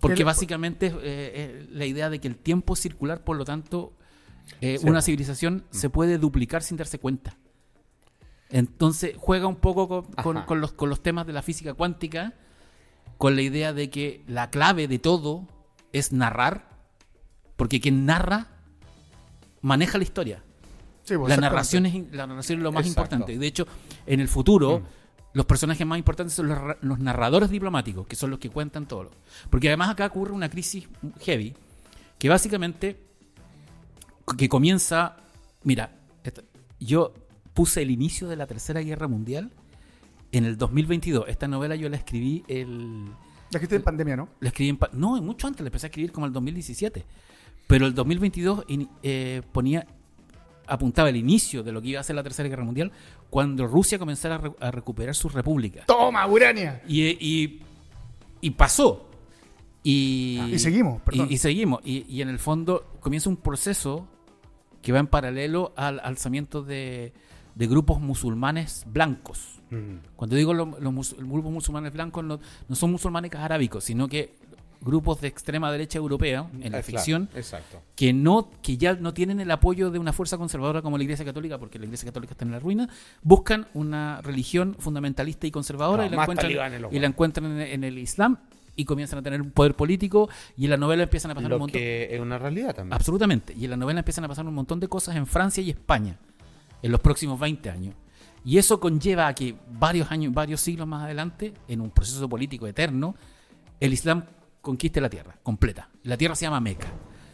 Porque 0.00 0.16
Tiene- 0.16 0.26
básicamente 0.26 0.86
eh, 0.88 0.92
eh, 1.02 1.66
la 1.72 1.84
idea 1.86 2.08
de 2.08 2.20
que 2.20 2.28
el 2.28 2.36
tiempo 2.36 2.74
es 2.74 2.80
circular, 2.80 3.24
por 3.24 3.36
lo 3.36 3.44
tanto, 3.44 3.92
eh, 4.60 4.78
Sí. 4.78 4.86
una 4.88 5.02
civilización 5.02 5.64
se 5.70 5.90
puede 5.90 6.18
duplicar 6.18 6.62
sin 6.62 6.76
darse 6.76 6.98
cuenta. 7.00 7.36
Entonces 8.50 9.14
juega 9.18 9.46
un 9.46 9.56
poco 9.56 9.88
con, 9.88 10.04
con- 10.22 10.36
Ajá. 10.38 10.46
con 10.46 10.60
los, 10.60 10.72
con 10.72 10.88
los 10.88 11.02
temas 11.02 11.26
de 11.26 11.32
la 11.32 11.42
física 11.42 11.74
cuántica, 11.74 12.32
con 13.18 13.36
la 13.36 13.42
idea 13.42 13.72
de 13.72 13.90
que 13.90 14.22
la 14.26 14.48
clave 14.50 14.88
de 14.88 14.98
todo 14.98 15.46
es 15.92 16.12
narrar, 16.12 16.68
porque 17.56 17.80
quien 17.80 18.06
narra 18.06 18.46
maneja 19.60 19.98
la 19.98 20.04
historia. 20.04 20.42
Sí, 21.02 21.16
pues, 21.16 21.28
La 21.30 21.36
narración, 21.36 21.86
es, 21.86 22.12
la 22.12 22.26
narración 22.26 22.58
es 22.58 22.62
lo 22.62 22.72
más 22.72 22.86
Exacto. 22.86 23.14
importante. 23.16 23.38
De 23.38 23.46
hecho, 23.46 23.66
en 24.06 24.20
el 24.20 24.28
futuro, 24.28 24.82
los 25.32 25.46
personajes 25.46 25.86
más 25.86 25.98
importantes 25.98 26.34
son 26.34 26.48
los, 26.48 26.58
ra- 26.58 26.78
los 26.82 26.98
narradores 26.98 27.50
diplomáticos, 27.50 28.06
que 28.06 28.14
son 28.16 28.30
los 28.30 28.38
que 28.38 28.50
cuentan 28.50 28.86
todo. 28.86 29.04
lo- 29.04 29.10
Porque 29.50 29.68
además 29.68 29.90
acá 29.90 30.06
ocurre 30.06 30.32
una 30.32 30.48
crisis 30.48 30.86
heavy, 31.20 31.54
que 32.18 32.28
básicamente 32.28 33.02
que 34.36 34.48
comienza, 34.48 35.16
mira, 35.64 35.90
esta- 36.22 36.42
yo 36.78 37.14
puse 37.58 37.82
el 37.82 37.90
inicio 37.90 38.28
de 38.28 38.36
la 38.36 38.46
Tercera 38.46 38.80
Guerra 38.82 39.08
Mundial 39.08 39.50
en 40.30 40.44
el 40.44 40.56
2022. 40.56 41.24
Esta 41.26 41.48
novela 41.48 41.74
yo 41.74 41.88
la 41.88 41.96
escribí 41.96 42.44
el 42.46 43.06
La 43.50 43.58
que 43.58 43.74
en 43.74 43.82
pandemia, 43.82 44.16
¿no? 44.16 44.28
la 44.38 44.48
escribí 44.50 44.70
en 44.70 44.78
no, 44.92 45.20
mucho 45.20 45.48
antes, 45.48 45.62
la 45.62 45.66
empecé 45.66 45.86
a 45.86 45.88
escribir 45.88 46.12
como 46.12 46.26
el 46.26 46.32
2017. 46.32 47.04
Pero 47.66 47.86
el 47.86 47.94
2022 47.94 48.64
in- 48.68 48.88
eh, 49.02 49.42
ponía 49.50 49.84
apuntaba 50.68 51.08
el 51.08 51.16
inicio 51.16 51.64
de 51.64 51.72
lo 51.72 51.82
que 51.82 51.88
iba 51.88 52.00
a 52.00 52.04
ser 52.04 52.14
la 52.14 52.22
Tercera 52.22 52.48
Guerra 52.48 52.62
Mundial 52.62 52.92
cuando 53.28 53.66
Rusia 53.66 53.98
comenzara 53.98 54.36
a, 54.36 54.38
re- 54.38 54.52
a 54.60 54.70
recuperar 54.70 55.16
sus 55.16 55.32
repúblicas. 55.32 55.84
¡Toma, 55.86 56.24
Urania! 56.28 56.80
Y, 56.86 57.06
y, 57.08 57.60
y 58.40 58.50
pasó. 58.50 59.08
Y, 59.82 60.38
Y 60.52 60.58
seguimos, 60.60 61.02
perdón. 61.02 61.26
Y, 61.28 61.34
y 61.34 61.38
seguimos. 61.38 61.80
Y, 61.84 62.04
y 62.08 62.22
en 62.22 62.28
el 62.28 62.38
fondo 62.38 62.86
comienza 63.00 63.28
un 63.28 63.36
proceso 63.36 64.06
que 64.80 64.92
va 64.92 65.00
en 65.00 65.08
paralelo 65.08 65.72
al 65.76 65.98
alzamiento 66.04 66.62
de, 66.62 67.12
de 67.58 67.66
grupos 67.66 68.00
musulmanes 68.00 68.84
blancos. 68.86 69.60
Cuando 70.16 70.34
digo 70.36 70.54
lo- 70.54 70.78
los 70.80 70.92
mus- 70.92 71.14
grupos 71.18 71.52
musulmanes 71.52 71.92
blancos, 71.92 72.24
no, 72.24 72.38
no 72.68 72.74
son 72.76 72.90
musulmanes 72.92 73.34
arábicos, 73.34 73.84
sino 73.84 74.08
que 74.08 74.34
grupos 74.80 75.20
de 75.20 75.26
extrema 75.28 75.70
derecha 75.72 75.98
europea, 75.98 76.48
en 76.60 76.70
la 76.72 76.82
ficción, 76.82 77.28
Exacto. 77.34 77.82
que 77.96 78.12
no 78.12 78.48
que 78.62 78.76
ya 78.78 78.94
no 78.94 79.12
tienen 79.12 79.40
el 79.40 79.50
apoyo 79.50 79.90
de 79.90 79.98
una 79.98 80.12
fuerza 80.12 80.38
conservadora 80.38 80.80
como 80.82 80.96
la 80.96 81.02
Iglesia 81.04 81.24
Católica, 81.24 81.58
porque 81.58 81.78
la 81.80 81.84
Iglesia 81.86 82.06
Católica 82.06 82.32
está 82.32 82.44
en 82.44 82.52
la 82.52 82.60
ruina, 82.60 82.88
buscan 83.22 83.66
una 83.74 84.22
religión 84.22 84.76
fundamentalista 84.78 85.46
y 85.46 85.50
conservadora 85.50 86.06
y, 86.06 86.10
la 86.10 86.22
encuentran, 86.22 86.80
los 86.80 86.92
y 86.92 86.98
la 87.00 87.06
encuentran 87.08 87.46
en, 87.46 87.60
en 87.60 87.84
el 87.84 87.98
Islam 87.98 88.38
y 88.76 88.84
comienzan 88.84 89.18
a 89.18 89.22
tener 89.22 89.42
un 89.42 89.50
poder 89.50 89.74
político 89.74 90.28
y 90.56 90.64
en 90.64 90.70
la 90.70 90.76
novela 90.76 91.02
empiezan 91.02 91.32
a 91.32 91.34
pasar 91.34 91.46
un 91.48 91.54
Lo 91.54 91.58
montón 91.58 91.72
que 91.80 92.14
es 92.14 92.20
una 92.20 92.38
realidad 92.38 92.74
también. 92.76 92.94
absolutamente 92.94 93.52
y 93.52 93.64
en 93.64 93.70
la 93.72 93.76
novela 93.76 93.98
empiezan 93.98 94.24
a 94.24 94.28
pasar 94.28 94.46
un 94.46 94.54
montón 94.54 94.78
de 94.78 94.86
cosas 94.86 95.16
en 95.16 95.26
Francia 95.26 95.60
y 95.62 95.70
España 95.70 96.16
en 96.82 96.92
los 96.92 97.00
próximos 97.00 97.38
20 97.40 97.70
años. 97.70 97.94
Y 98.44 98.58
eso 98.58 98.80
conlleva 98.80 99.26
a 99.26 99.34
que 99.34 99.56
varios 99.70 100.10
años, 100.10 100.32
varios 100.32 100.60
siglos 100.60 100.86
más 100.86 101.04
adelante, 101.04 101.52
en 101.66 101.80
un 101.80 101.90
proceso 101.90 102.28
político 102.28 102.66
eterno, 102.66 103.14
el 103.80 103.92
Islam 103.92 104.24
conquiste 104.60 105.00
la 105.00 105.10
tierra 105.10 105.36
completa. 105.42 105.88
La 106.04 106.16
tierra 106.16 106.34
se 106.34 106.44
llama 106.46 106.60
Meca. 106.60 106.88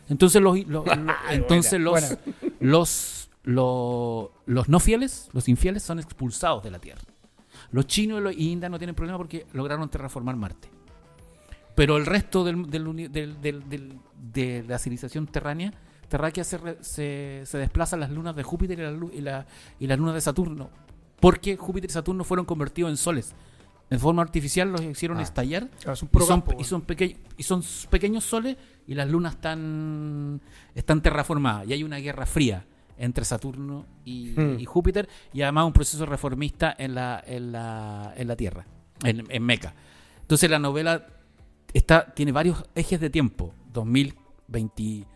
Entonces 0.09 0.41
los, 0.43 0.59
los- 0.67 0.85
los- 0.87 0.97
entonces 1.31 1.81
los, 1.81 2.17
los, 2.61 3.31
los, 3.45 4.31
los 4.47 4.69
no 4.69 4.81
fieles, 4.81 5.29
los 5.33 5.49
infieles, 5.49 5.83
son 5.83 5.99
expulsados 5.99 6.63
de 6.63 6.71
la 6.71 6.79
tierra. 6.79 7.03
Los 7.71 7.87
chinos 7.87 8.21
y 8.21 8.23
los 8.23 8.35
indios 8.37 8.71
no 8.71 8.79
tienen 8.79 8.95
problema 8.95 9.19
porque 9.19 9.47
lograron 9.53 9.89
terraformar 9.89 10.37
Marte. 10.37 10.71
Pero 11.75 11.97
el 11.97 12.07
resto 12.07 12.45
del, 12.45 12.71
del 12.71 12.87
uni- 12.87 13.09
del- 13.09 13.41
del- 13.41 13.69
del- 13.69 13.99
de 14.33 14.65
la 14.67 14.79
civilización 14.79 15.27
terránea, 15.27 15.73
terráquea 16.17 16.45
se, 16.45 16.59
re- 16.59 16.79
se, 16.81 17.43
se 17.45 17.59
desplaza 17.59 17.97
a 17.97 17.99
las 17.99 18.11
lunas 18.11 18.37
de 18.37 18.45
Júpiter 18.45 18.79
y, 18.79 18.83
la 18.83 18.91
lu- 18.93 19.11
y, 19.13 19.21
la- 19.21 19.47
y 19.81 19.89
las 19.89 19.99
lunas 19.99 20.15
de 20.15 20.21
Saturno. 20.21 20.71
Porque 21.19 21.57
Júpiter 21.57 21.91
y 21.91 21.93
Saturno 21.93 22.23
fueron 22.23 22.47
convertidos 22.47 22.91
en 22.91 22.97
soles. 22.97 23.35
En 23.91 23.99
forma 23.99 24.23
artificial 24.23 24.71
los 24.71 24.81
hicieron 24.81 25.19
Ah. 25.19 25.23
estallar 25.23 25.69
Claro, 25.79 25.93
es 25.95 26.03
un 26.03 26.09
y 26.13 26.19
son, 26.21 26.29
campo, 26.29 26.57
y 26.61 26.65
son 26.65 26.83
peque- 26.83 27.17
y 27.37 27.43
son 27.43 27.61
s- 27.61 27.89
pequeños 27.89 28.23
soles 28.23 28.57
y 28.87 28.95
las 28.95 29.09
lunas 29.11 29.35
están, 29.35 30.41
están 30.75 31.03
terraformadas. 31.03 31.67
Y 31.67 31.73
hay 31.73 31.83
una 31.83 31.97
guerra 31.99 32.27
fría 32.27 32.65
entre 32.97 33.25
Saturno 33.25 33.87
y, 34.05 34.35
Hmm. 34.37 34.61
y 34.61 34.65
Júpiter 34.67 35.09
y 35.33 35.43
además 35.43 35.67
un 35.67 35.73
proceso 35.73 36.07
reformista 36.07 36.75
en 36.79 36.95
la, 36.95 37.23
en 37.27 37.51
la, 37.51 38.15
en 38.17 38.29
la 38.29 38.37
Tierra, 38.37 38.67
en, 39.03 39.25
en 39.29 39.43
Meca. 39.43 39.75
Entonces 40.21 40.49
la 40.49 40.61
novela 40.61 41.07
está, 41.73 42.07
tiene 42.15 42.31
varios 42.31 42.65
ejes 42.77 43.01
de 43.01 43.11
tiempo. 43.11 43.53
2020, 43.73 45.07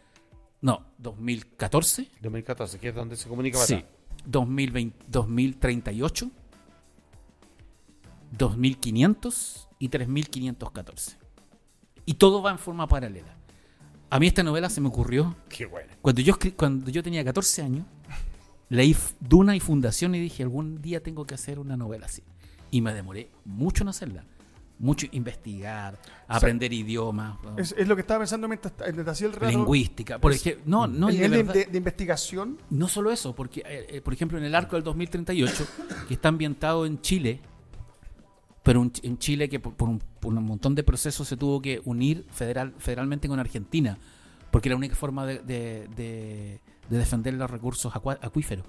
no, 0.60 0.84
2014, 0.98 2.08
2014, 2.20 2.78
que 2.78 2.88
es 2.88 2.94
donde 2.94 3.16
se 3.16 3.28
comunica 3.28 3.58
sí, 3.58 3.74
atrás. 3.74 3.90
2020, 4.26 5.04
2038, 5.08 6.30
2500 8.32 9.68
y 9.78 9.88
3514. 9.88 11.16
Y 12.04 12.14
todo 12.14 12.42
va 12.42 12.50
en 12.50 12.58
forma 12.58 12.88
paralela. 12.88 13.36
A 14.10 14.18
mí 14.18 14.26
esta 14.26 14.42
novela 14.42 14.70
se 14.70 14.80
me 14.80 14.88
ocurrió 14.88 15.36
Qué 15.48 15.66
bueno. 15.66 15.92
cuando 16.00 16.22
yo, 16.22 16.34
cuando 16.56 16.90
yo 16.90 17.02
tenía 17.02 17.22
14 17.24 17.62
años, 17.62 17.86
leí 18.70 18.96
Duna 19.20 19.54
y 19.54 19.60
Fundación 19.60 20.14
y 20.14 20.20
dije, 20.20 20.42
algún 20.42 20.80
día 20.80 21.02
tengo 21.02 21.26
que 21.26 21.34
hacer 21.34 21.58
una 21.58 21.76
novela 21.76 22.06
así. 22.06 22.22
Y 22.70 22.80
me 22.80 22.94
demoré 22.94 23.30
mucho 23.44 23.84
en 23.84 23.88
hacerla. 23.88 24.24
Mucho 24.80 25.06
investigar, 25.10 25.98
aprender 26.28 26.72
idiomas. 26.72 27.36
Es, 27.56 27.74
es 27.76 27.88
lo 27.88 27.96
que 27.96 28.02
estaba 28.02 28.20
pensando 28.20 28.46
mientras, 28.46 28.72
mientras 28.80 29.08
hacía 29.08 29.26
el 29.26 29.32
relato. 29.32 29.58
lingüística. 29.58 30.20
Por 30.20 30.32
ejemplo, 30.32 30.62
no, 30.66 30.86
no, 30.86 31.08
el 31.08 31.16
de 31.16 31.22
nivel 31.22 31.30
de, 31.32 31.36
verdad- 31.42 31.54
de- 31.54 31.72
de 31.72 31.78
investigación. 31.78 32.58
no 32.70 32.86
solo 32.86 33.10
eso, 33.10 33.34
porque, 33.34 33.60
eh, 33.66 33.86
eh, 33.90 34.00
por 34.00 34.12
ejemplo, 34.14 34.38
en 34.38 34.44
el 34.44 34.54
arco 34.54 34.76
del 34.76 34.84
2038, 34.84 35.66
que 36.06 36.14
está 36.14 36.28
ambientado 36.28 36.86
en 36.86 37.00
Chile, 37.00 37.40
pero 38.62 38.80
un- 38.80 38.92
en 39.02 39.18
Chile 39.18 39.48
que 39.48 39.58
por, 39.58 39.74
por 39.74 39.88
un, 39.88 39.98
por 40.20 40.32
un 40.32 40.44
montón 40.44 40.74
de 40.74 40.84
procesos 40.84 41.26
se 41.26 41.36
tuvo 41.36 41.60
que 41.60 41.80
unir 41.84 42.26
federal, 42.30 42.72
federalmente 42.78 43.26
con 43.28 43.40
Argentina, 43.40 43.98
porque 44.50 44.68
era 44.68 44.74
la 44.74 44.78
única 44.78 44.94
forma 44.94 45.26
de, 45.26 45.38
de- 45.40 45.88
de- 45.96 46.60
de 46.88 46.98
defender 46.98 47.34
los 47.34 47.50
recursos 47.50 47.92
acuíferos. 47.96 48.64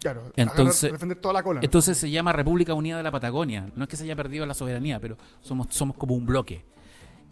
Claro, 0.00 0.30
Entonces- 0.36 0.84
agarrar- 0.84 0.92
defender 0.92 1.18
toda 1.18 1.34
la 1.34 1.42
cola. 1.42 1.60
¿no? 1.60 1.64
Entonces 1.64 1.96
se 1.98 2.10
llama 2.10 2.32
República 2.32 2.74
Unida 2.74 2.96
de 2.96 3.02
la 3.02 3.10
Patagonia. 3.10 3.70
No 3.74 3.84
es 3.84 3.88
que 3.88 3.96
se 3.96 4.04
haya 4.04 4.14
perdido 4.16 4.44
la 4.46 4.54
soberanía, 4.54 5.00
pero 5.00 5.16
somos, 5.40 5.68
somos 5.70 5.96
como 5.96 6.14
un 6.14 6.26
bloque. 6.26 6.64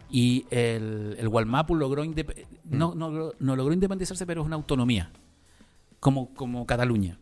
Y 0.09 0.45
el, 0.49 1.15
el 1.19 1.29
Gualmapu 1.29 1.75
logró 1.75 2.03
indep- 2.03 2.45
no, 2.65 2.93
no, 2.95 3.31
no 3.39 3.55
logró 3.55 3.73
independizarse, 3.73 4.25
pero 4.25 4.41
es 4.41 4.47
una 4.47 4.55
autonomía, 4.55 5.11
como, 5.99 6.33
como 6.33 6.65
Cataluña. 6.65 7.17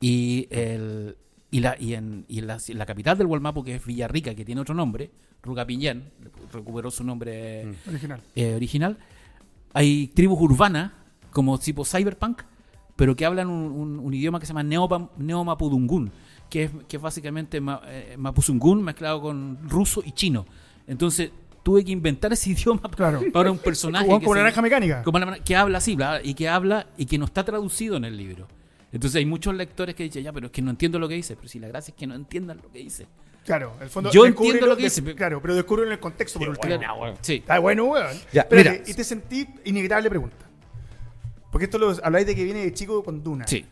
Y 0.00 0.46
el, 0.50 1.16
Y, 1.50 1.60
la, 1.60 1.76
y, 1.80 1.94
en, 1.94 2.24
y 2.28 2.38
en 2.40 2.46
la, 2.46 2.58
la 2.68 2.86
capital 2.86 3.16
del 3.18 3.26
Gualmapu, 3.26 3.64
que 3.64 3.76
es 3.76 3.84
Villarrica, 3.84 4.34
que 4.34 4.44
tiene 4.44 4.60
otro 4.60 4.74
nombre, 4.74 5.10
Rugapiñán, 5.42 6.10
recuperó 6.52 6.90
su 6.90 7.04
nombre 7.04 7.64
Mm. 7.66 7.88
Original. 7.90 8.20
eh, 8.34 8.54
original, 8.54 8.98
hay 9.72 10.08
tribus 10.08 10.40
urbanas, 10.40 10.92
como 11.30 11.56
tipo 11.58 11.84
cyberpunk, 11.84 12.42
pero 12.98 13.14
que 13.14 13.24
hablan 13.24 13.48
un, 13.48 13.70
un- 13.70 13.98
un 14.00 14.12
idioma 14.12 14.40
que 14.40 14.46
se 14.46 14.52
llama 14.52 14.64
Neopa- 14.64 15.08
Neomapudungun, 15.16 16.10
que 16.50 16.64
es, 16.64 16.70
que 16.88 16.96
es 16.96 17.02
básicamente 17.02 17.60
ma- 17.60 17.80
eh, 17.86 18.16
Mapuzungún 18.18 18.82
mezclado 18.82 19.22
con 19.22 19.56
ruso 19.70 20.02
y 20.04 20.10
chino. 20.10 20.44
Entonces 20.88 21.30
tuve 21.62 21.84
que 21.84 21.92
inventar 21.92 22.32
ese 22.32 22.50
idioma 22.56 22.82
Claro. 22.96 23.20
para 23.32 23.52
un 23.52 23.58
personaje 23.58 24.04
Como, 24.06 24.18
que, 24.18 24.24
como 24.24 24.34
se- 24.34 24.40
naranja 24.40 24.60
mecánica. 24.62 25.02
como 25.04 25.18
la- 25.20 25.38
que 25.38 25.54
habla 25.54 25.78
así, 25.78 25.94
bla, 25.94 26.20
y 26.24 26.34
que 26.34 26.48
habla 26.48 26.88
y 26.96 27.06
que 27.06 27.18
no 27.18 27.26
está 27.26 27.44
traducido 27.44 27.96
en 27.96 28.04
el 28.04 28.16
libro. 28.16 28.48
Entonces 28.90 29.16
hay 29.18 29.26
muchos 29.26 29.54
lectores 29.54 29.94
que 29.94 30.02
dicen, 30.02 30.24
ya, 30.24 30.32
pero 30.32 30.46
es 30.46 30.52
que 30.52 30.62
no 30.62 30.70
entiendo 30.70 30.98
lo 30.98 31.06
que 31.08 31.14
dice. 31.14 31.36
Pero 31.36 31.46
si 31.48 31.58
la 31.60 31.68
gracia 31.68 31.92
es 31.92 31.96
que 31.96 32.06
no 32.06 32.14
entiendan 32.16 32.56
lo 32.62 32.72
que 32.72 32.78
dice. 32.80 33.06
Claro, 33.44 33.74
el 33.80 33.88
fondo. 33.90 34.10
Yo 34.10 34.26
entiendo 34.26 34.66
lo 34.66 34.76
que 34.76 34.84
dice, 34.84 35.02
pero- 35.02 35.16
Claro, 35.16 35.40
pero 35.42 35.54
descubren 35.54 35.92
el 35.92 36.00
contexto 36.00 36.38
por 36.40 36.48
último. 36.48 36.74
Sí. 37.20 37.34
Está 37.36 37.58
bueno, 37.60 37.84
weón. 37.84 38.16
Mira. 38.50 38.74
y 38.86 38.94
te 38.94 39.04
sentí 39.04 39.46
inevitable 39.66 40.08
pregunta. 40.10 40.47
Porque 41.50 41.64
esto 41.66 41.78
lo 41.78 41.94
habláis 42.02 42.26
de 42.26 42.34
que 42.34 42.44
viene 42.44 42.60
de 42.64 42.72
chico 42.74 43.02
con 43.02 43.22
Duna. 43.22 43.46
Sí. 43.46 43.64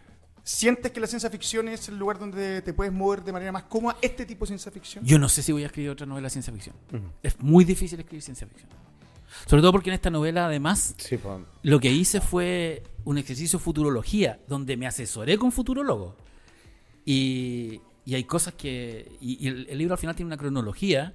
¿Sientes 0.43 0.93
que 0.93 1.01
la 1.01 1.07
ciencia 1.09 1.29
ficción 1.29 1.69
es 1.69 1.89
el 1.89 1.99
lugar 1.99 2.19
donde 2.21 2.63
te 2.63 2.73
puedes 2.73 2.93
mover 2.93 3.25
de 3.25 3.33
manera 3.33 3.51
más 3.51 3.65
cómoda 3.65 3.97
este 4.01 4.25
tipo 4.25 4.45
de 4.45 4.49
ciencia 4.49 4.71
ficción? 4.71 5.05
Yo 5.05 5.19
no 5.19 5.29
sé 5.29 5.43
si 5.43 5.51
voy 5.53 5.65
a 5.65 5.67
escribir 5.67 5.91
otra 5.91 6.07
novela 6.07 6.27
de 6.27 6.31
ciencia 6.31 6.53
ficción. 6.53 6.77
Es 7.23 7.39
muy 7.41 7.65
difícil 7.65 7.99
escribir 7.99 8.23
ciencia 8.23 8.47
ficción. 8.47 8.71
Sobre 9.47 9.61
todo 9.61 9.73
porque 9.73 9.91
en 9.91 9.95
esta 9.95 10.09
novela, 10.09 10.47
además, 10.47 10.95
Sí, 10.99 11.17
pues. 11.17 11.39
lo 11.63 11.81
que 11.81 11.91
hice 11.91 12.21
fue 12.21 12.85
un 13.05 13.19
ejercicio 13.19 13.59
de 13.59 13.65
futurología, 13.65 14.39
donde 14.47 14.77
me 14.77 14.87
asesoré 14.87 15.37
con 15.37 15.51
futurólogos. 15.51 16.15
Y, 17.05 17.81
y 18.05 18.15
hay 18.15 18.25
cosas 18.25 18.55
que. 18.55 19.13
Y, 19.21 19.45
y 19.45 19.49
el, 19.49 19.67
el 19.69 19.79
libro 19.79 19.95
al 19.95 19.99
final 19.99 20.15
tiene 20.17 20.29
una 20.29 20.37
cronología 20.37 21.15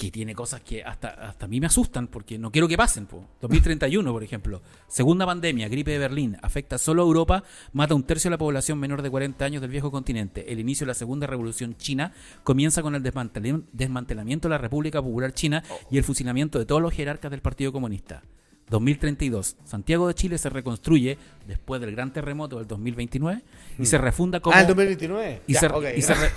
que 0.00 0.10
tiene 0.10 0.34
cosas 0.34 0.62
que 0.62 0.82
hasta, 0.82 1.08
hasta 1.08 1.44
a 1.44 1.48
mí 1.48 1.60
me 1.60 1.66
asustan 1.66 2.06
porque 2.06 2.38
no 2.38 2.50
quiero 2.50 2.66
que 2.66 2.78
pasen. 2.78 3.04
po. 3.04 3.22
2031, 3.42 4.10
por 4.10 4.22
ejemplo. 4.24 4.62
Segunda 4.88 5.26
pandemia, 5.26 5.68
gripe 5.68 5.90
de 5.90 5.98
Berlín, 5.98 6.38
afecta 6.40 6.78
solo 6.78 7.02
a 7.02 7.04
Europa, 7.04 7.44
mata 7.74 7.94
un 7.94 8.04
tercio 8.04 8.30
de 8.30 8.32
la 8.34 8.38
población 8.38 8.78
menor 8.78 9.02
de 9.02 9.10
40 9.10 9.44
años 9.44 9.60
del 9.60 9.70
viejo 9.70 9.90
continente. 9.90 10.50
El 10.50 10.58
inicio 10.58 10.86
de 10.86 10.92
la 10.92 10.94
segunda 10.94 11.26
revolución 11.26 11.76
china 11.76 12.14
comienza 12.44 12.80
con 12.80 12.94
el 12.94 13.02
desmantelamiento 13.02 14.48
de 14.48 14.50
la 14.50 14.56
República 14.58 15.02
Popular 15.02 15.34
China 15.34 15.62
y 15.90 15.98
el 15.98 16.04
fusilamiento 16.04 16.58
de 16.58 16.64
todos 16.64 16.80
los 16.80 16.94
jerarcas 16.94 17.30
del 17.30 17.42
Partido 17.42 17.70
Comunista. 17.70 18.22
2032. 18.70 19.56
Santiago 19.64 20.08
de 20.08 20.14
Chile 20.14 20.38
se 20.38 20.48
reconstruye 20.48 21.18
después 21.46 21.80
del 21.82 21.90
gran 21.92 22.10
terremoto 22.12 22.56
del 22.56 22.66
2029 22.68 23.42
y 23.78 23.84
se 23.84 23.98
refunda 23.98 24.40
como 24.40 24.56
Ah, 24.56 24.60
el 24.62 24.66
2029. 24.68 25.42
y, 25.46 25.52
Ya, 25.52 25.60
se, 25.60 25.68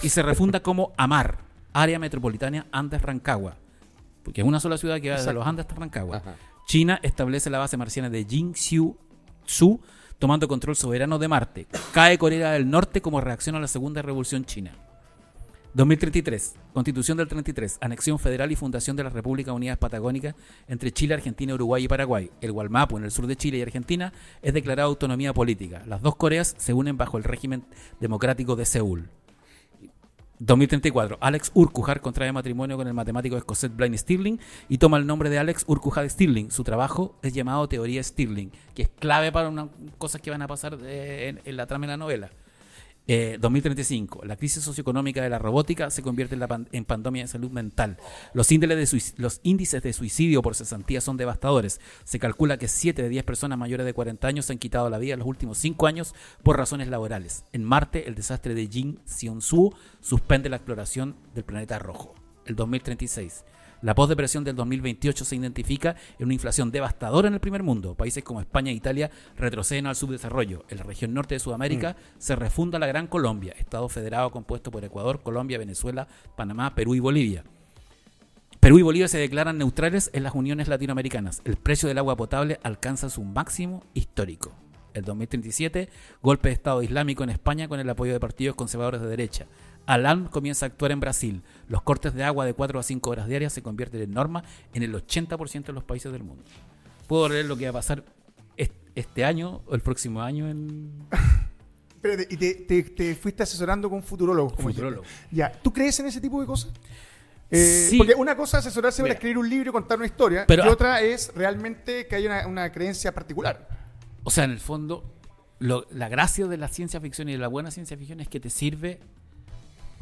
y 0.02 0.10
se 0.10 0.22
refunda 0.22 0.60
como 0.62 0.92
AMAR, 0.98 1.38
Área 1.74 2.00
Metropolitana 2.00 2.68
Andes-Rancagua. 2.72 3.58
Porque 4.24 4.42
es 4.42 4.48
una 4.48 4.60
sola 4.60 4.78
ciudad 4.78 5.02
que 5.02 5.10
va 5.10 5.18
desde 5.18 5.34
los 5.34 5.46
Andes 5.46 5.66
hasta 5.66 5.76
Rancagua. 5.76 6.18
Ajá. 6.18 6.36
China 6.66 7.00
establece 7.04 7.50
la 7.50 7.60
base 7.60 7.78
marciana 7.78 8.10
de 8.10 8.26
Jingxiu 8.26 8.98
Su, 9.46 9.82
tomando 10.18 10.48
control 10.48 10.76
soberano 10.76 11.20
de 11.20 11.28
Marte. 11.28 11.68
Cae 11.92 12.18
Corea 12.18 12.52
del 12.52 12.70
Norte 12.70 13.02
como 13.02 13.20
reacción 13.20 13.56
a 13.56 13.60
la 13.60 13.68
segunda 13.68 14.02
revolución 14.02 14.46
china. 14.46 14.72
2033. 15.74 16.56
Constitución 16.72 17.18
del 17.18 17.28
33. 17.28 17.80
Anexión 17.82 18.20
federal 18.20 18.52
y 18.52 18.56
fundación 18.56 18.96
de 18.96 19.04
las 19.04 19.14
Repúblicas 19.14 19.54
Unidas 19.54 19.78
Patagónicas 19.78 20.36
entre 20.68 20.92
Chile, 20.92 21.16
Argentina, 21.16 21.54
Uruguay 21.56 21.84
y 21.84 21.88
Paraguay. 21.88 22.30
El 22.42 22.52
Gualmapu, 22.52 22.98
en 22.98 23.04
el 23.04 23.12
sur 23.12 23.28
de 23.28 23.36
Chile 23.36 23.58
y 23.58 23.64
Argentina, 23.64 24.14
es 24.42 24.54
declarada 24.54 24.88
autonomía 24.88 25.34
política. 25.34 25.84
Las 25.88 26.02
dos 26.02 26.16
Coreas 26.16 26.56
se 26.58 26.74
unen 26.74 26.96
bajo 26.96 27.18
el 27.18 27.24
régimen 27.24 27.66
democrático 28.00 28.56
de 28.56 28.66
Seúl. 28.66 29.10
2034. 30.46 31.18
Alex 31.22 31.52
Urquhart 31.54 32.02
contrae 32.02 32.32
matrimonio 32.32 32.76
con 32.76 32.88
el 32.88 32.94
matemático 32.94 33.38
escocés 33.38 33.74
Blaine 33.76 33.98
Stirling 33.98 34.40
y 34.68 34.78
toma 34.78 34.98
el 34.98 35.08
nombre 35.08 35.30
de 35.30 35.40
Alex 35.40 35.64
Urquhart 35.68 36.10
Stirling. 36.10 36.52
Su 36.52 36.64
trabajo 36.64 37.16
es 37.22 37.34
llamado 37.34 37.68
Teoría 37.70 38.04
Stirling, 38.04 38.52
que 38.76 38.84
es 38.84 38.90
clave 39.00 39.32
para 39.32 39.50
unas 39.50 39.68
cosas 39.98 40.22
que 40.22 40.32
van 40.32 40.42
a 40.42 40.48
pasar 40.48 40.78
eh, 40.84 41.30
en, 41.30 41.42
en 41.46 41.58
la 41.58 41.66
trama 41.66 41.86
de 41.86 41.94
la 41.94 41.98
novela. 41.98 42.30
Eh, 43.06 43.38
2035. 43.42 44.24
La 44.24 44.38
crisis 44.38 44.64
socioeconómica 44.64 45.22
de 45.22 45.30
la 45.30 45.38
robótica 45.38 45.90
se 45.90 46.02
convierte 46.02 46.36
en, 46.36 46.40
la 46.40 46.48
pan- 46.48 46.70
en 46.72 46.86
pandemia 46.86 47.24
de 47.24 47.28
salud 47.28 47.52
mental. 47.52 47.98
Los 48.34 48.50
índices, 48.52 49.14
de 49.16 49.22
los 49.22 49.42
índices 49.44 49.84
de 49.84 49.92
suicidio 49.92 50.42
por 50.42 50.56
cesantía 50.56 51.02
son 51.02 51.18
devastadores. 51.18 51.82
Se 52.06 52.18
calcula 52.18 52.58
que 52.58 52.70
7 52.70 53.02
de 53.04 53.10
10 53.10 53.26
personas 53.26 53.58
mayores 53.60 53.86
de 53.86 53.94
40 53.94 54.26
años 54.28 54.46
se 54.46 54.54
han 54.54 54.60
quitado 54.60 54.90
la 54.90 55.00
vida 55.00 55.14
en 55.14 55.20
los 55.20 55.28
últimos 55.28 55.58
5 55.58 55.86
años 55.86 56.16
por 56.44 56.58
razones 56.58 56.88
laborales. 56.88 57.44
En 57.52 57.66
Marte, 57.66 58.08
el 58.08 58.16
desastre 58.16 58.54
de 58.56 58.68
Jin 58.68 59.00
Sion-su 59.04 59.74
suspende 60.00 60.48
la 60.50 60.56
exploración 60.56 61.18
del 61.36 61.44
planeta 61.44 61.80
rojo. 61.80 62.16
El 62.46 62.56
2036. 62.56 63.44
La 63.84 63.96
posdepresión 63.96 64.46
del 64.46 64.56
2028 64.56 65.26
se 65.26 65.36
identifica 65.36 65.98
en 66.18 66.24
una 66.24 66.34
inflación 66.34 66.72
devastadora 66.72 67.28
en 67.28 67.34
el 67.34 67.42
primer 67.42 67.64
mundo. 67.64 67.96
Países 67.96 68.24
como 68.24 68.40
España 68.40 68.72
e 68.72 68.76
Italia 68.76 69.12
retroceden 69.36 69.88
al 69.88 69.98
subdesarrollo. 69.98 70.64
En 70.70 70.78
la 70.78 70.86
región 70.86 71.14
norte 71.14 71.36
de 71.36 71.40
Sudamérica 71.40 71.98
se 72.18 72.38
refunda 72.38 72.80
la 72.80 72.88
Gran 72.88 73.08
Colombia, 73.08 73.54
Estado 73.58 73.90
federado 73.90 74.32
compuesto 74.32 74.72
por 74.72 74.86
Ecuador, 74.86 75.22
Colombia, 75.22 75.58
Venezuela, 75.58 76.08
Panamá, 76.38 76.74
Perú 76.76 76.96
y 76.96 77.02
Bolivia. 77.02 77.44
Perú 78.62 78.80
y 78.80 78.84
Bolivia 78.84 79.10
se 79.10 79.18
declaran 79.18 79.58
neutrales 79.58 80.10
en 80.14 80.24
las 80.24 80.34
uniones 80.34 80.70
latinoamericanas. 80.70 81.42
El 81.44 81.58
precio 81.58 81.90
del 81.90 81.98
agua 81.98 82.16
potable 82.16 82.62
alcanza 82.64 83.10
su 83.10 83.22
máximo 83.26 83.84
histórico. 83.94 84.54
El 84.94 85.04
2037, 85.04 85.90
golpe 86.22 86.50
de 86.50 86.54
Estado 86.54 86.84
Islámico 86.84 87.24
en 87.24 87.32
España 87.32 87.68
con 87.68 87.80
el 87.82 87.90
apoyo 87.90 88.14
de 88.14 88.20
partidos 88.20 88.56
conservadores 88.56 89.02
de 89.02 89.08
derecha. 89.08 89.48
Alam 89.86 90.28
comienza 90.30 90.66
a 90.66 90.68
actuar 90.68 90.92
en 90.92 91.00
Brasil. 91.00 91.42
Los 91.68 91.82
cortes 91.82 92.14
de 92.14 92.24
agua 92.24 92.46
de 92.46 92.54
4 92.54 92.80
a 92.80 92.84
5 92.84 93.10
horas 93.10 93.28
diarias 93.28 93.52
se 93.54 93.62
convierten 93.62 94.02
en 94.02 94.12
norma 94.12 94.44
en 94.74 94.84
el 94.84 94.94
80% 94.94 95.66
de 95.66 95.74
los 95.74 95.84
países 95.84 96.12
del 96.12 96.24
mundo. 96.24 96.44
Puedo 97.08 97.28
leer 97.30 97.46
lo 97.46 97.58
que 97.58 97.66
va 97.66 97.72
a 97.72 97.74
pasar 97.74 98.04
est- 98.58 98.74
este 98.96 99.26
año 99.26 99.62
o 99.66 99.76
el 99.76 99.82
próximo 99.82 100.22
año 100.22 100.48
en 100.50 100.92
Espérate, 101.96 102.28
y 102.34 102.38
te, 102.38 102.54
te- 102.56 102.84
te 102.84 103.16
fuiste 103.16 103.44
asesorando 103.44 103.90
con 103.90 104.04
futurólogos. 104.04 104.54
como 104.54 104.68
dijiste. 104.70 104.82
Futurólogos. 104.88 105.08
Ya, 105.32 105.52
¿tú 105.52 105.72
crees 105.72 106.00
en 106.00 106.08
ese 106.08 106.20
tipo 106.22 106.40
de 106.42 106.48
cosas? 106.48 106.72
Eh, 107.52 107.88
Sí. 107.92 107.98
Porque 107.98 108.14
una 108.16 108.36
cosa 108.36 108.60
es 108.60 108.66
asesorarse 108.66 109.02
Mira. 109.04 109.12
para 109.14 109.18
escribir 109.20 109.38
un 109.38 109.50
libro 109.50 109.70
y 109.70 109.74
contar 109.74 109.98
una 109.98 110.08
historia, 110.08 110.46
Pero- 110.48 110.66
y 110.66 110.68
otra 110.70 111.02
es 111.02 111.32
realmente 111.36 112.08
que 112.08 112.16
hay 112.16 112.26
una, 112.26 112.48
una 112.48 112.72
creencia 112.72 113.14
particular. 113.14 113.68
O 114.24 114.32
sea, 114.32 114.44
en 114.46 114.52
el 114.52 114.60
fondo, 114.60 115.14
lo- 115.60 115.86
la 115.92 116.10
gracia 116.10 116.48
de 116.48 116.58
la 116.58 116.68
ciencia 116.68 117.00
ficción 117.00 117.30
y 117.30 117.34
de 117.34 117.38
la 117.38 117.48
buena 117.48 117.70
ciencia 117.72 117.96
ficción 117.98 118.20
es 118.22 118.28
que 118.28 118.40
te 118.40 118.50
sirve 118.50 119.00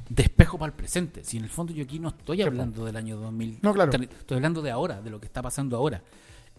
de 0.09 0.23
espejo 0.23 0.57
para 0.57 0.71
el 0.71 0.75
presente. 0.75 1.23
Si 1.23 1.37
en 1.37 1.43
el 1.43 1.49
fondo 1.49 1.73
yo 1.73 1.83
aquí 1.83 1.99
no 1.99 2.09
estoy 2.09 2.41
hablando 2.41 2.85
del 2.85 2.95
año 2.97 3.17
2000, 3.17 3.59
No, 3.61 3.73
claro. 3.73 3.91
estoy 3.91 4.35
hablando 4.35 4.61
de 4.61 4.71
ahora, 4.71 5.01
de 5.01 5.09
lo 5.09 5.19
que 5.19 5.25
está 5.27 5.41
pasando 5.41 5.77
ahora. 5.77 6.01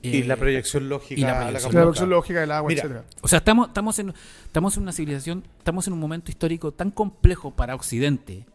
Y 0.01 0.21
Eh, 0.23 0.25
la 0.25 0.37
proyección 0.37 0.89
lógica. 0.89 1.21
y 1.21 1.23
la 1.23 1.39
a 1.39 1.43
proyección 1.51 2.11
La 2.11 2.17
lógica 2.17 2.41
del 2.41 2.51
agua, 2.51 2.69
Mira, 2.69 2.81
etcétera. 2.83 3.05
O 3.21 3.29
sea, 3.29 3.39
estamos, 3.39 3.69
estamos, 3.69 3.99
en, 4.01 4.13
estamos 4.45 4.77
en 4.77 4.83
una 4.83 4.93
civilización, 4.93 5.45
estamos 5.59 5.87
en 5.87 5.93
un 5.93 6.01
momento 6.01 6.31
histórico 6.31 6.73
tan 6.73 6.91
complejo 6.91 7.53
para 7.53 7.75
Occidente, 7.75 8.47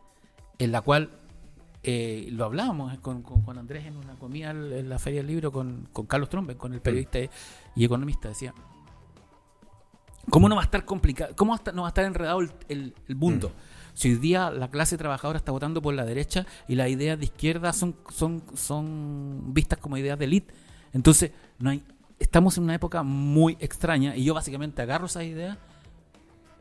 en 0.60 0.72
la 0.72 0.82
cual 0.82 1.10
eh, 1.84 2.28
lo 2.32 2.44
hablábamos 2.44 2.98
con, 3.00 3.22
con 3.22 3.44
Juan 3.44 3.60
Andrés 3.60 3.86
en 3.86 3.96
una 3.96 4.16
comida 4.16 4.52
en 4.52 4.74
en 4.74 4.90
la 4.90 5.00
Feria 5.00 5.20
del 5.22 5.28
Libro 5.28 5.52
con, 5.54 5.88
con 5.94 6.06
Carlos 6.06 6.28
Trombe, 6.30 6.58
con 6.58 6.74
el 6.74 6.82
periodista 6.82 7.20
y 7.76 7.86
economista. 7.86 8.28
Decía, 8.28 8.54
¿cómo 10.30 10.50
no 10.50 10.56
va 10.56 10.62
a 10.62 10.66
estar 10.66 10.86
complicado? 10.86 11.34
¿Cómo 11.36 11.52
va 11.52 11.56
a 11.58 11.60
estar- 11.60 11.74
no 11.74 11.82
va 11.84 11.88
a 11.88 11.92
estar 11.92 12.06
enredado 12.06 12.40
el, 12.42 12.52
el- 12.70 12.94
el 13.08 13.16
mundo? 13.16 13.52
Si 13.94 14.10
hoy 14.10 14.16
día 14.18 14.52
la 14.52 14.70
clase 14.70 14.98
trabajadora 14.98 15.38
está 15.38 15.52
votando 15.52 15.82
por 15.82 15.94
la 15.94 16.06
derecha 16.06 16.46
y 16.68 16.76
las 16.76 16.90
ideas 16.90 17.18
de 17.18 17.26
izquierda 17.26 17.74
son, 17.74 17.96
son, 18.10 18.44
son 18.56 19.54
vistas 19.54 19.80
como 19.80 19.98
ideas 19.98 20.20
de 20.20 20.26
élite, 20.26 20.54
entonces 20.94 21.32
no 21.58 21.72
hay, 21.72 21.84
estamos 22.20 22.58
en 22.58 22.66
una 22.66 22.76
época 22.76 23.02
muy 23.04 23.58
extraña 23.60 24.16
y 24.16 24.24
yo 24.24 24.34
básicamente 24.36 24.82
agarro 24.84 25.08
esas 25.08 25.24
ideas 25.24 25.58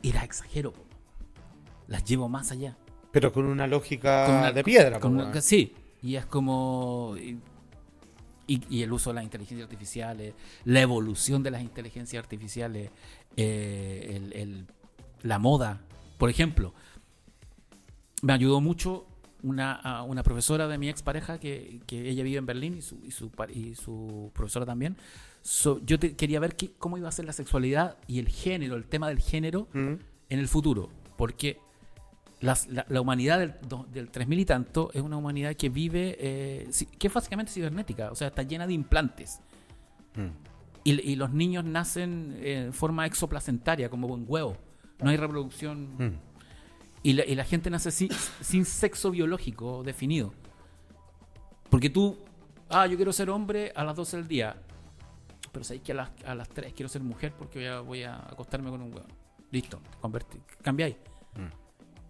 y 0.01 0.13
las 0.13 0.23
exagero. 0.23 0.73
Las 1.87 2.03
llevo 2.03 2.27
más 2.27 2.51
allá. 2.51 2.75
Pero 3.11 3.31
con 3.31 3.45
una 3.45 3.67
lógica 3.67 4.25
Con 4.25 4.35
una- 4.35 4.51
de 4.51 4.63
piedra. 4.63 4.99
con 4.99 5.13
una- 5.19 5.41
sí, 5.41 5.73
y 6.01 6.15
es 6.15 6.25
como... 6.25 7.15
Y, 7.17 7.39
y- 8.47 8.61
y 8.69 8.81
el 8.83 8.91
uso 8.93 9.09
de 9.11 9.15
las 9.15 9.23
inteligencias 9.23 9.65
artificiales, 9.65 10.33
la 10.65 10.81
evolución 10.81 11.43
de 11.43 11.51
las 11.51 11.61
inteligencias 11.61 12.23
artificiales, 12.23 12.89
eh, 13.35 14.13
el- 14.15 14.33
el- 14.33 14.67
la 15.23 15.37
moda. 15.39 15.81
Por 16.17 16.29
ejemplo, 16.29 16.73
me 18.21 18.33
ayudó 18.33 18.61
mucho 18.61 19.05
una, 19.43 20.03
una 20.03 20.23
profesora 20.23 20.67
de 20.67 20.77
mi 20.77 20.89
expareja 20.89 21.39
que, 21.39 21.79
que 21.85 22.09
ella 22.09 22.23
vive 22.23 22.37
en 22.37 22.45
Berlín 22.45 22.77
y 22.77 22.81
su, 22.81 22.99
y 23.05 23.11
su, 23.11 23.31
y 23.53 23.75
su 23.75 24.31
profesora 24.33 24.65
también. 24.65 24.97
So, 25.43 25.79
yo 25.85 25.99
te- 25.99 26.15
quería 26.15 26.39
ver 26.39 26.55
qué- 26.55 26.71
cómo 26.77 26.97
iba 26.97 27.07
a 27.07 27.11
ser 27.11 27.25
la 27.25 27.33
sexualidad 27.33 27.97
y 28.07 28.19
el 28.19 28.27
género, 28.27 28.75
el 28.75 28.85
tema 28.85 29.07
del 29.09 29.19
género 29.19 29.67
Mm. 29.73 29.93
en 30.29 30.39
el 30.39 30.47
futuro. 30.47 30.89
Porque 31.17 31.59
las- 32.39 32.67
la, 32.67 32.85
la 32.89 33.01
humanidad 33.01 33.39
del, 33.39 33.55
del 33.91 34.09
3000 34.11 34.39
y 34.39 34.45
tanto 34.45 34.89
es 34.93 35.01
una 35.01 35.17
humanidad 35.17 35.55
que 35.55 35.69
vive, 35.69 36.15
eh, 36.19 36.69
que 36.99 37.07
es 37.07 37.13
básicamente 37.13 37.51
cibernética, 37.51 38.11
o 38.11 38.15
sea, 38.15 38.27
está 38.27 38.43
llena 38.43 38.67
de 38.67 38.73
implantes. 38.73 39.39
Mm. 40.15 40.27
Y, 40.83 41.11
y 41.11 41.15
los 41.15 41.31
niños 41.33 41.65
nacen 41.65 42.37
en 42.41 42.73
forma 42.73 43.05
exoplacentaria, 43.05 43.89
como 43.89 44.07
un 44.07 44.25
huevo. 44.27 44.55
No 44.99 45.09
hay 45.09 45.17
reproducción. 45.17 45.95
Mm. 45.97 46.19
y 47.03 47.13
la, 47.13 47.25
y 47.25 47.35
la 47.35 47.43
gente 47.43 47.69
nace 47.69 47.91
sin, 47.91 48.09
sin 48.41 48.65
sexo 48.65 49.11
biológico 49.11 49.83
definido. 49.83 50.33
Porque 51.69 51.89
tú, 51.89 52.17
ah, 52.69 52.87
yo 52.87 52.95
quiero 52.95 53.11
ser 53.11 53.29
hombre 53.29 53.71
a 53.75 53.83
las 53.83 53.95
12 53.95 54.17
del 54.17 54.27
día, 54.27 54.55
pero 55.51 55.65
sabéis 55.65 55.83
que 55.83 55.91
a 55.91 55.95
las, 55.95 56.09
a 56.25 56.33
las 56.35 56.47
3 56.49 56.73
quiero 56.73 56.87
ser 56.87 57.01
mujer 57.03 57.33
porque 57.37 57.59
voy 57.59 57.67
a, 57.67 57.79
voy 57.81 58.03
a 58.03 58.15
acostarme 58.15 58.69
con 58.69 58.81
un 58.81 58.93
huevo. 58.93 59.07
Listo, 59.51 59.81
cambiáis. 60.61 60.95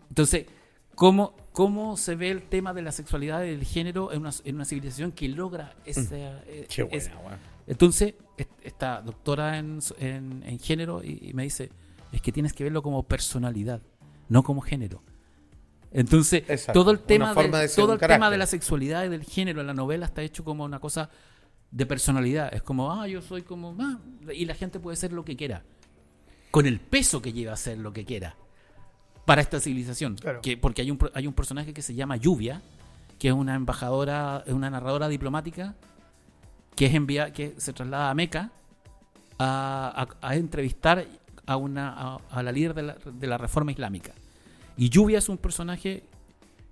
Entonces, 0.10 0.46
¿cómo, 0.96 1.36
¿cómo 1.52 1.98
se 1.98 2.15
ve 2.15 2.30
el 2.32 2.43
tema 2.43 2.74
de 2.74 2.82
la 2.82 2.91
sexualidad 2.91 3.43
y 3.43 3.50
del 3.50 3.63
género 3.63 4.12
en 4.12 4.22
una, 4.22 4.32
en 4.43 4.56
una 4.56 4.65
civilización 4.65 5.12
que 5.12 5.28
logra 5.28 5.76
esa, 5.86 6.02
eh, 6.48 6.65
Qué 6.70 6.84
buena, 6.84 6.98
esa- 6.98 7.12
entonces, 7.67 8.13
est- 8.38 8.50
esta 8.63 9.02
doctora 9.02 9.58
en, 9.58 9.80
en- 10.00 10.43
en 10.46 10.60
género 10.60 11.04
y, 11.04 11.20
y 11.30 11.34
me 11.34 11.43
dice, 11.43 11.70
es 12.12 12.22
que 12.22 12.32
tienes 12.32 12.54
que 12.54 12.63
verlo 12.63 12.82
como 12.82 13.04
personalidad, 13.04 13.82
no 14.30 14.43
como 14.43 14.62
género. 14.62 15.04
Entonces, 15.91 16.43
Exacto, 16.50 16.80
todo 16.82 16.91
el 16.91 17.00
tema, 17.00 17.34
de, 17.34 17.67
todo 17.82 17.93
el 17.93 18.00
tema 18.15 18.30
de 18.30 18.38
la 18.38 18.46
sexualidad 18.46 19.06
y 19.06 19.10
del 19.10 19.24
género 19.24 19.62
en 19.62 19.67
la 19.67 19.74
novela 19.74 20.06
está 20.06 20.22
hecho 20.22 20.43
como 20.43 20.63
una 20.65 20.80
cosa 20.80 21.10
de 21.72 21.86
personalidad. 21.86 22.54
Es 22.54 22.62
como, 22.62 22.91
ah, 22.91 23.08
yo 23.08 23.22
soy 23.22 23.41
como, 23.41 23.76
ah, 23.80 24.00
y 24.34 24.46
la 24.46 24.54
gente 24.56 24.80
puede 24.80 24.98
ser 24.98 25.13
lo 25.13 25.24
que 25.26 25.36
quiera, 25.36 25.63
con 26.52 26.65
el 26.65 26.80
peso 26.80 27.22
que 27.22 27.34
lleva 27.34 27.54
a 27.54 27.58
ser 27.58 27.78
lo 27.78 27.93
que 27.93 28.06
quiera 28.06 28.36
para 29.27 29.41
esta 29.41 29.59
civilización. 29.59 30.15
Claro. 30.15 30.39
Que, 30.41 30.55
porque 30.57 30.81
hay 30.81 30.89
un, 30.89 30.97
pro- 30.97 31.11
hay 31.13 31.27
un 31.27 31.33
personaje 31.33 31.73
que 31.73 31.81
se 31.81 31.93
llama 31.93 32.15
Lluvia, 32.15 32.61
que 33.19 33.27
es 33.27 33.33
una 33.33 33.55
embajadora, 33.55 34.43
es 34.47 34.53
una 34.53 34.69
narradora 34.69 35.07
diplomática 35.09 35.75
que 36.75 36.85
es 36.85 36.93
envia 36.93 37.33
que 37.33 37.53
se 37.57 37.73
traslada 37.73 38.09
a 38.09 38.13
Meca 38.13 38.51
a, 39.37 40.07
a- 40.21 40.27
a 40.29 40.35
entrevistar 40.35 41.05
a 41.45 41.57
una 41.57 41.93
a, 41.93 42.17
a 42.31 42.43
la 42.43 42.51
líder 42.51 42.73
de 42.73 42.83
la, 42.83 42.95
de 43.05 43.27
la 43.27 43.37
reforma 43.37 43.71
islámica. 43.71 44.13
Y 44.77 44.89
Lluvia 44.89 45.17
es 45.19 45.27
un 45.29 45.37
personaje 45.37 46.03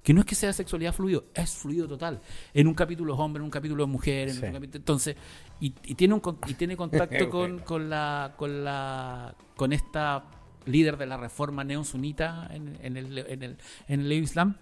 que 0.03 0.13
no 0.13 0.19
es 0.19 0.25
que 0.27 0.35
sea 0.35 0.53
sexualidad 0.53 0.93
fluido, 0.93 1.25
es 1.33 1.49
fluido 1.55 1.87
total. 1.87 2.21
En 2.53 2.67
un 2.67 2.75
capítulo 2.75 3.15
es 3.15 3.19
hombre, 3.19 3.39
en 3.41 3.45
un 3.45 3.49
capítulo 3.49 3.83
es 3.83 3.89
mujer, 3.89 4.29
en 4.29 4.35
Sí. 4.35 4.45
un 4.45 4.53
capítulo- 4.53 4.77
entonces 4.77 5.15
y, 5.59 5.73
y 5.83 5.95
tiene 5.95 6.13
un 6.13 6.19
con- 6.19 6.37
y 6.47 6.53
tiene 6.53 6.77
contacto 6.77 7.29
con, 7.29 7.59
con 7.59 7.89
la 7.89 8.33
con 8.37 8.63
la 8.63 9.33
con 9.55 9.73
esta 9.73 10.23
líder 10.65 10.97
de 10.97 11.06
la 11.06 11.17
reforma 11.17 11.63
neosunita 11.63 12.47
en, 12.51 12.78
en 12.82 12.97
el 12.97 13.17
en 13.19 13.43
el 13.43 13.58
en 13.88 13.99
el 14.01 14.12
Islam 14.13 14.56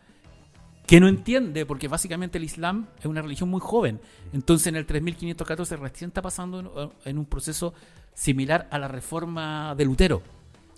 que 0.86 1.00
no 1.00 1.08
entiende, 1.08 1.66
porque 1.66 1.88
básicamente 1.88 2.38
el 2.38 2.44
Islam 2.44 2.88
es 3.00 3.06
una 3.06 3.22
religión 3.22 3.50
muy 3.50 3.62
joven. 3.62 4.02
Entonces 4.34 4.68
en 4.68 4.76
el 4.76 4.86
3514 4.86 5.78
recién 5.78 6.10
está 6.10 6.22
pasando 6.22 6.60
en, 7.06 7.10
en 7.10 7.18
un 7.18 7.26
proceso 7.26 7.74
similar 8.14 8.68
a 8.70 8.78
la 8.80 8.90
reforma 8.90 9.74
de 9.76 9.86
Lutero. 9.86 10.22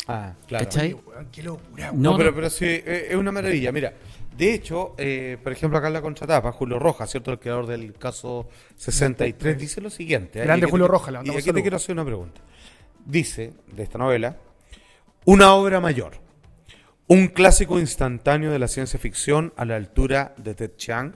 Ah, 0.07 0.33
claro. 0.47 0.65
¿Cachai? 0.65 0.95
Qué 1.31 1.41
locura, 1.41 1.91
No, 1.91 2.11
No, 2.11 2.17
pero, 2.17 2.29
no. 2.29 2.35
pero 2.35 2.49
sí, 2.51 2.65
eh, 2.65 3.07
es 3.09 3.15
una 3.15 3.31
maravilla. 3.31 3.71
Mira, 3.71 3.93
de 4.37 4.53
hecho, 4.53 4.93
eh, 4.99 5.39
por 5.41 5.51
ejemplo, 5.51 5.79
acá 5.79 5.87
en 5.87 5.93
la 5.93 6.01
contratapa, 6.03 6.51
Julio 6.51 6.77
Rojas, 6.77 7.09
¿cierto? 7.09 7.31
El 7.31 7.39
creador 7.39 7.65
del 7.65 7.93
caso 7.93 8.47
63, 8.75 9.57
dice 9.57 9.81
lo 9.81 9.89
siguiente. 9.89 10.39
¿eh? 10.39 10.43
Grande 10.43 10.65
Y 10.65 10.67
aquí 10.67 10.71
Julio 10.71 10.85
te- 10.85 10.91
Rojas, 10.91 11.09
Y 11.09 11.13
mandamos 11.13 11.41
aquí 11.41 11.51
te 11.51 11.61
quiero 11.63 11.77
hacer 11.77 11.93
una 11.93 12.05
pregunta. 12.05 12.41
Dice, 13.03 13.53
de 13.75 13.81
esta 13.83 13.97
novela, 13.97 14.37
una 15.25 15.53
obra 15.53 15.79
mayor, 15.79 16.19
un 17.07 17.27
clásico 17.27 17.79
instantáneo 17.79 18.51
de 18.51 18.59
la 18.59 18.67
ciencia 18.67 18.99
ficción 18.99 19.53
a 19.57 19.65
la 19.65 19.75
altura 19.75 20.35
de 20.37 20.53
Ted 20.53 20.71
Chiang, 20.77 21.15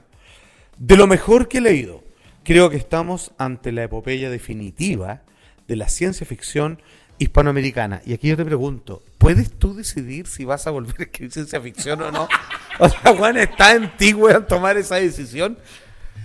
de 0.78 0.98
lo 0.98 1.06
mejor 1.06 1.48
que 1.48 1.60
he 1.60 1.62
leído. 1.62 2.04
Creo 2.44 2.72
que 2.72 2.78
estamos 2.78 3.32
ante 3.38 3.72
la 3.72 3.84
epopeya 3.84 4.32
definitiva 4.32 5.22
de 5.68 5.76
la 5.76 5.88
ciencia 5.90 6.26
ficción 6.26 6.82
hispanoamericana. 7.20 8.02
Y 8.04 8.14
aquí 8.14 8.30
yo 8.30 8.38
te 8.38 8.46
pregunto, 8.46 9.04
¿puedes 9.20 9.52
tú 9.52 9.76
decidir 9.76 10.26
si 10.26 10.44
vas 10.44 10.66
a 10.66 10.72
volver 10.72 10.96
a 10.98 11.04
escribir 11.04 11.32
ciencia 11.32 11.62
ficción 11.62 12.02
o 12.02 12.12
no? 12.12 12.28
O 12.82 12.88
sea, 12.88 13.14
Juan, 13.14 13.36
está 13.36 13.76
en 13.76 13.96
ti, 13.98 14.14
weón, 14.14 14.48
tomar 14.48 14.78
esa 14.78 14.96
decisión. 14.96 15.58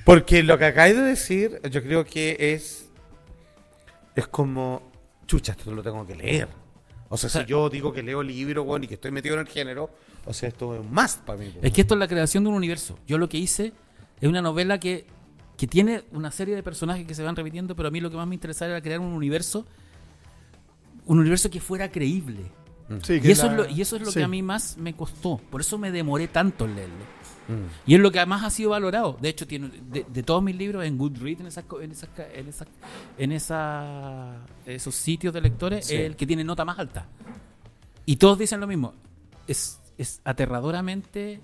Porque 0.04 0.44
lo 0.44 0.56
que 0.56 0.66
acabas 0.66 0.94
de 0.94 1.02
decir, 1.02 1.60
yo 1.68 1.82
creo 1.82 2.04
que 2.04 2.36
es. 2.38 2.88
Es 4.14 4.28
como. 4.28 4.92
Chucha, 5.26 5.52
esto 5.52 5.74
lo 5.74 5.82
tengo 5.82 6.06
que 6.06 6.14
leer. 6.14 6.48
O 7.14 7.16
sea, 7.16 7.30
sea, 7.30 7.42
si 7.42 7.48
yo 7.48 7.68
digo 7.70 7.92
que 7.92 8.02
leo 8.02 8.22
libros, 8.22 8.66
weón, 8.66 8.84
y 8.84 8.86
que 8.88 8.94
estoy 8.94 9.10
metido 9.10 9.34
en 9.34 9.40
el 9.42 9.46
género, 9.48 9.90
o 10.26 10.32
sea, 10.32 10.48
esto 10.48 10.74
es 10.74 10.80
un 10.80 10.92
must 10.92 11.20
para 11.20 11.38
mí. 11.38 11.52
Es 11.62 11.72
que 11.72 11.80
esto 11.80 11.94
es 11.94 12.00
la 12.00 12.08
creación 12.08 12.44
de 12.44 12.50
un 12.50 12.56
universo. 12.56 12.98
Yo 13.06 13.18
lo 13.18 13.28
que 13.28 13.38
hice 13.38 13.72
es 14.20 14.28
una 14.28 14.42
novela 14.42 14.78
que, 14.80 15.06
que 15.56 15.66
tiene 15.66 16.02
una 16.12 16.30
serie 16.30 16.54
de 16.54 16.62
personajes 16.62 17.06
que 17.06 17.14
se 17.14 17.22
van 17.22 17.36
repitiendo, 17.36 17.74
pero 17.76 17.88
a 17.88 17.90
mí 17.90 18.00
lo 18.00 18.10
que 18.10 18.16
más 18.16 18.26
me 18.26 18.34
interesaba 18.34 18.72
era 18.72 18.80
crear 18.82 19.00
un 19.00 19.12
universo, 19.12 19.64
un 21.06 21.18
universo 21.18 21.50
que 21.50 21.60
fuera 21.60 21.90
creíble. 21.90 22.50
Sí, 23.02 23.20
que 23.20 23.28
Y 23.28 23.30
eso, 23.30 23.46
la- 23.46 23.52
es 23.52 23.56
lo, 23.58 23.68
y 23.68 23.80
eso 23.80 23.96
es 23.96 24.02
lo 24.02 24.10
sí. 24.10 24.18
que 24.20 24.24
a 24.24 24.28
mí 24.28 24.42
más 24.42 24.76
me 24.76 24.94
costó. 24.94 25.38
Por 25.50 25.60
eso 25.62 25.78
me 25.78 25.90
demoré 25.90 26.28
tanto 26.28 26.64
en 26.66 26.74
leerlo. 26.76 27.04
Mm. 27.48 27.66
Y 27.90 27.94
es 27.94 28.00
lo 28.00 28.10
que 28.10 28.24
más 28.26 28.42
ha 28.44 28.50
sido 28.50 28.70
valorado. 28.70 29.16
De 29.20 29.28
hecho, 29.28 29.46
tiene, 29.46 29.70
de, 29.90 30.04
de 30.08 30.22
todos 30.22 30.42
mis 30.42 30.56
libros 30.56 30.84
en 30.84 30.96
Goodreads, 30.96 31.40
en, 31.40 31.46
esas, 31.46 31.64
en, 31.80 31.90
esas, 31.90 32.08
en, 32.34 32.48
esas, 32.48 32.68
en 33.18 33.32
esa- 33.32 34.36
esos 34.66 34.94
sitios 34.94 35.34
de 35.34 35.40
lectores, 35.40 35.86
Sí. 35.86 35.94
es 35.94 36.00
el 36.02 36.16
que 36.16 36.26
tiene 36.26 36.42
nota 36.44 36.64
más 36.64 36.78
alta. 36.78 37.06
Y 38.06 38.16
todos 38.16 38.38
dicen 38.38 38.60
lo 38.60 38.66
mismo. 38.66 38.94
Es, 39.46 39.80
es 39.98 40.20
aterradoramente 40.24 41.40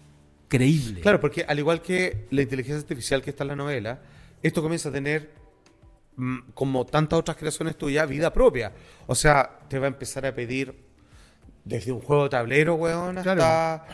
creíble. 0.48 1.00
Claro, 1.00 1.20
porque 1.20 1.44
al 1.46 1.58
igual 1.58 1.82
que 1.82 2.26
la 2.30 2.42
inteligencia 2.42 2.80
artificial 2.80 3.22
que 3.22 3.30
está 3.30 3.44
en 3.44 3.48
la 3.48 3.56
novela, 3.56 4.00
esto 4.42 4.62
comienza 4.62 4.88
a 4.88 4.92
tener, 4.92 5.32
mm, 6.16 6.38
como 6.54 6.86
tantas 6.86 7.18
otras 7.18 7.36
creaciones 7.36 7.76
tuyas, 7.76 8.08
vida 8.08 8.32
propia. 8.32 8.72
O 9.06 9.14
sea, 9.14 9.60
te 9.68 9.78
va 9.78 9.84
a 9.86 9.88
empezar 9.88 10.24
a 10.26 10.34
pedir 10.34 10.74
desde 11.64 11.92
un 11.92 12.00
juego 12.00 12.24
de 12.24 12.30
tablero, 12.30 12.74
weón, 12.76 13.18
hasta 13.18 13.34
Claro. 13.36 13.84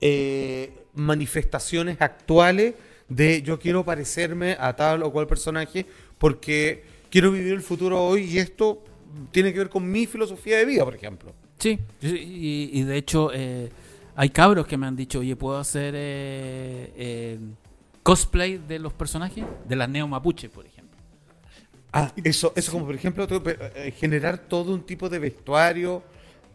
eh, 0.00 0.81
manifestaciones 0.94 2.00
actuales 2.00 2.74
de 3.08 3.42
yo 3.42 3.58
quiero 3.58 3.84
parecerme 3.84 4.56
a 4.58 4.74
tal 4.74 5.02
o 5.02 5.12
cual 5.12 5.26
personaje 5.26 5.86
porque 6.18 6.84
quiero 7.10 7.30
vivir 7.30 7.52
el 7.52 7.62
futuro 7.62 8.02
hoy 8.02 8.24
y 8.24 8.38
esto 8.38 8.82
tiene 9.30 9.52
que 9.52 9.58
ver 9.58 9.68
con 9.68 9.90
mi 9.90 10.06
filosofía 10.06 10.58
de 10.58 10.64
vida, 10.64 10.84
por 10.84 10.94
ejemplo. 10.94 11.34
Sí, 11.58 11.78
y, 12.00 12.70
y 12.72 12.82
de 12.82 12.96
hecho 12.96 13.30
eh, 13.32 13.70
hay 14.16 14.30
cabros 14.30 14.66
que 14.66 14.76
me 14.76 14.86
han 14.86 14.96
dicho, 14.96 15.20
oye, 15.20 15.36
¿puedo 15.36 15.58
hacer 15.58 15.94
eh, 15.96 16.92
eh, 16.96 17.38
cosplay 18.02 18.58
de 18.58 18.78
los 18.78 18.92
personajes? 18.92 19.44
De 19.68 19.76
las 19.76 19.88
neo 19.88 20.08
mapuche, 20.08 20.48
por 20.48 20.66
ejemplo. 20.66 20.98
Ah, 21.92 22.10
eso, 22.24 22.52
eso 22.56 22.72
como 22.72 22.86
por 22.86 22.94
ejemplo 22.94 23.28
generar 23.98 24.38
todo 24.38 24.72
un 24.72 24.82
tipo 24.82 25.08
de 25.08 25.18
vestuario. 25.18 26.02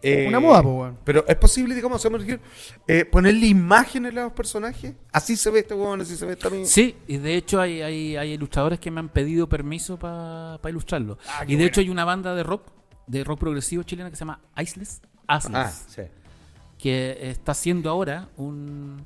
Eh, 0.02 0.26
Una 0.28 0.40
moda, 0.40 0.62
weón. 0.62 0.98
Pero 1.04 1.26
es 1.28 1.36
posible, 1.38 1.74
digamos, 1.76 2.04
o 2.06 2.10
sea, 2.20 2.40
eh, 2.88 3.06
ponerle 3.06 3.48
imágenes 3.48 4.12
a 4.18 4.24
los 4.26 4.34
personajes. 4.34 4.94
Así 5.12 5.36
se 5.36 5.50
ve 5.50 5.60
este 5.60 5.74
huevón, 5.74 6.02
así 6.02 6.16
se 6.16 6.26
ve 6.26 6.34
esta. 6.34 6.50
Sí, 6.66 6.96
y 7.08 7.18
de 7.18 7.36
hecho 7.36 7.60
hay, 7.60 7.82
hay, 7.82 8.16
hay 8.16 8.32
ilustradores 8.34 8.80
que 8.80 8.92
me 8.92 9.00
han 9.00 9.10
pedido 9.10 9.48
permiso 9.50 9.98
para 9.98 10.60
ilustrarlo. 10.70 11.18
Ah, 11.28 11.44
y 11.44 11.48
de 11.52 11.56
buena. 11.56 11.68
hecho 11.68 11.82
hay 11.82 11.90
una 11.90 12.06
banda 12.06 12.36
de 12.36 12.44
rock, 12.44 12.64
de 13.08 13.24
rock 13.24 13.40
progresivo 13.40 13.84
chilena 13.84 14.10
que 14.10 14.16
se 14.16 14.22
llama 14.22 14.40
Iceless, 14.58 15.02
Asles, 15.28 15.56
Ah, 15.56 15.72
sí. 15.72 16.04
que 16.78 17.18
está 17.32 17.54
haciendo 17.54 17.90
ahora 17.90 18.30
un... 18.38 19.04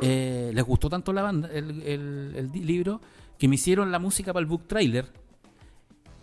eh, 0.00 0.50
les 0.54 0.64
gustó 0.64 0.88
tanto 0.88 1.12
la 1.12 1.22
banda, 1.22 1.48
el, 1.52 1.82
el- 1.82 2.32
el 2.36 2.50
di- 2.52 2.64
libro, 2.64 3.00
que 3.38 3.46
me 3.48 3.56
hicieron 3.56 3.90
la 3.92 3.98
música 3.98 4.32
para 4.32 4.40
el 4.42 4.46
book 4.46 4.66
trailer 4.66 5.06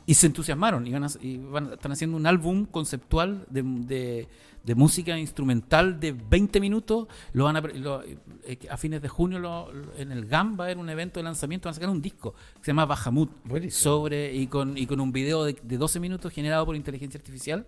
y 0.05 0.13
se 0.13 0.27
entusiasmaron 0.27 0.85
y, 0.87 0.91
van 0.91 1.03
a- 1.05 1.09
y 1.21 1.37
van- 1.37 1.73
están 1.73 1.91
haciendo 1.91 2.15
un 2.17 2.27
álbum 2.27 2.65
conceptual 2.65 3.45
de, 3.49 3.63
de- 3.63 4.27
de 4.63 4.73
música 4.75 5.15
instrumental 5.17 5.99
de 5.99 6.11
20 6.11 6.59
minutos. 6.59 7.07
Lo 7.33 7.43
van 7.45 7.57
a, 7.57 7.61
lo- 7.61 8.01
eh, 8.03 8.57
a 8.69 8.77
fines 8.77 8.99
de 9.01 9.07
junio 9.09 9.37
lo- 9.39 9.71
lo- 9.71 9.95
en 9.95 10.11
el 10.11 10.25
GAM 10.25 10.57
va 10.59 10.63
a 10.63 10.67
haber 10.67 10.77
un 10.79 10.89
evento 10.89 11.19
de 11.19 11.23
lanzamiento, 11.23 11.67
van 11.67 11.71
a 11.71 11.75
sacar 11.75 11.89
un 11.89 12.01
disco 12.01 12.33
que 12.55 12.61
se 12.65 12.67
llama 12.71 12.85
Bahamut 12.85 13.29
Buenísimo. 13.45 13.79
sobre 13.81 14.33
y 14.33 14.47
con, 14.47 14.77
y 14.77 14.87
con 14.87 14.99
un 14.99 15.11
video 15.11 15.43
de, 15.43 15.55
de 15.61 15.77
12 15.77 15.99
minutos 15.99 16.33
generado 16.33 16.65
por 16.65 16.75
inteligencia 16.75 17.17
artificial 17.19 17.65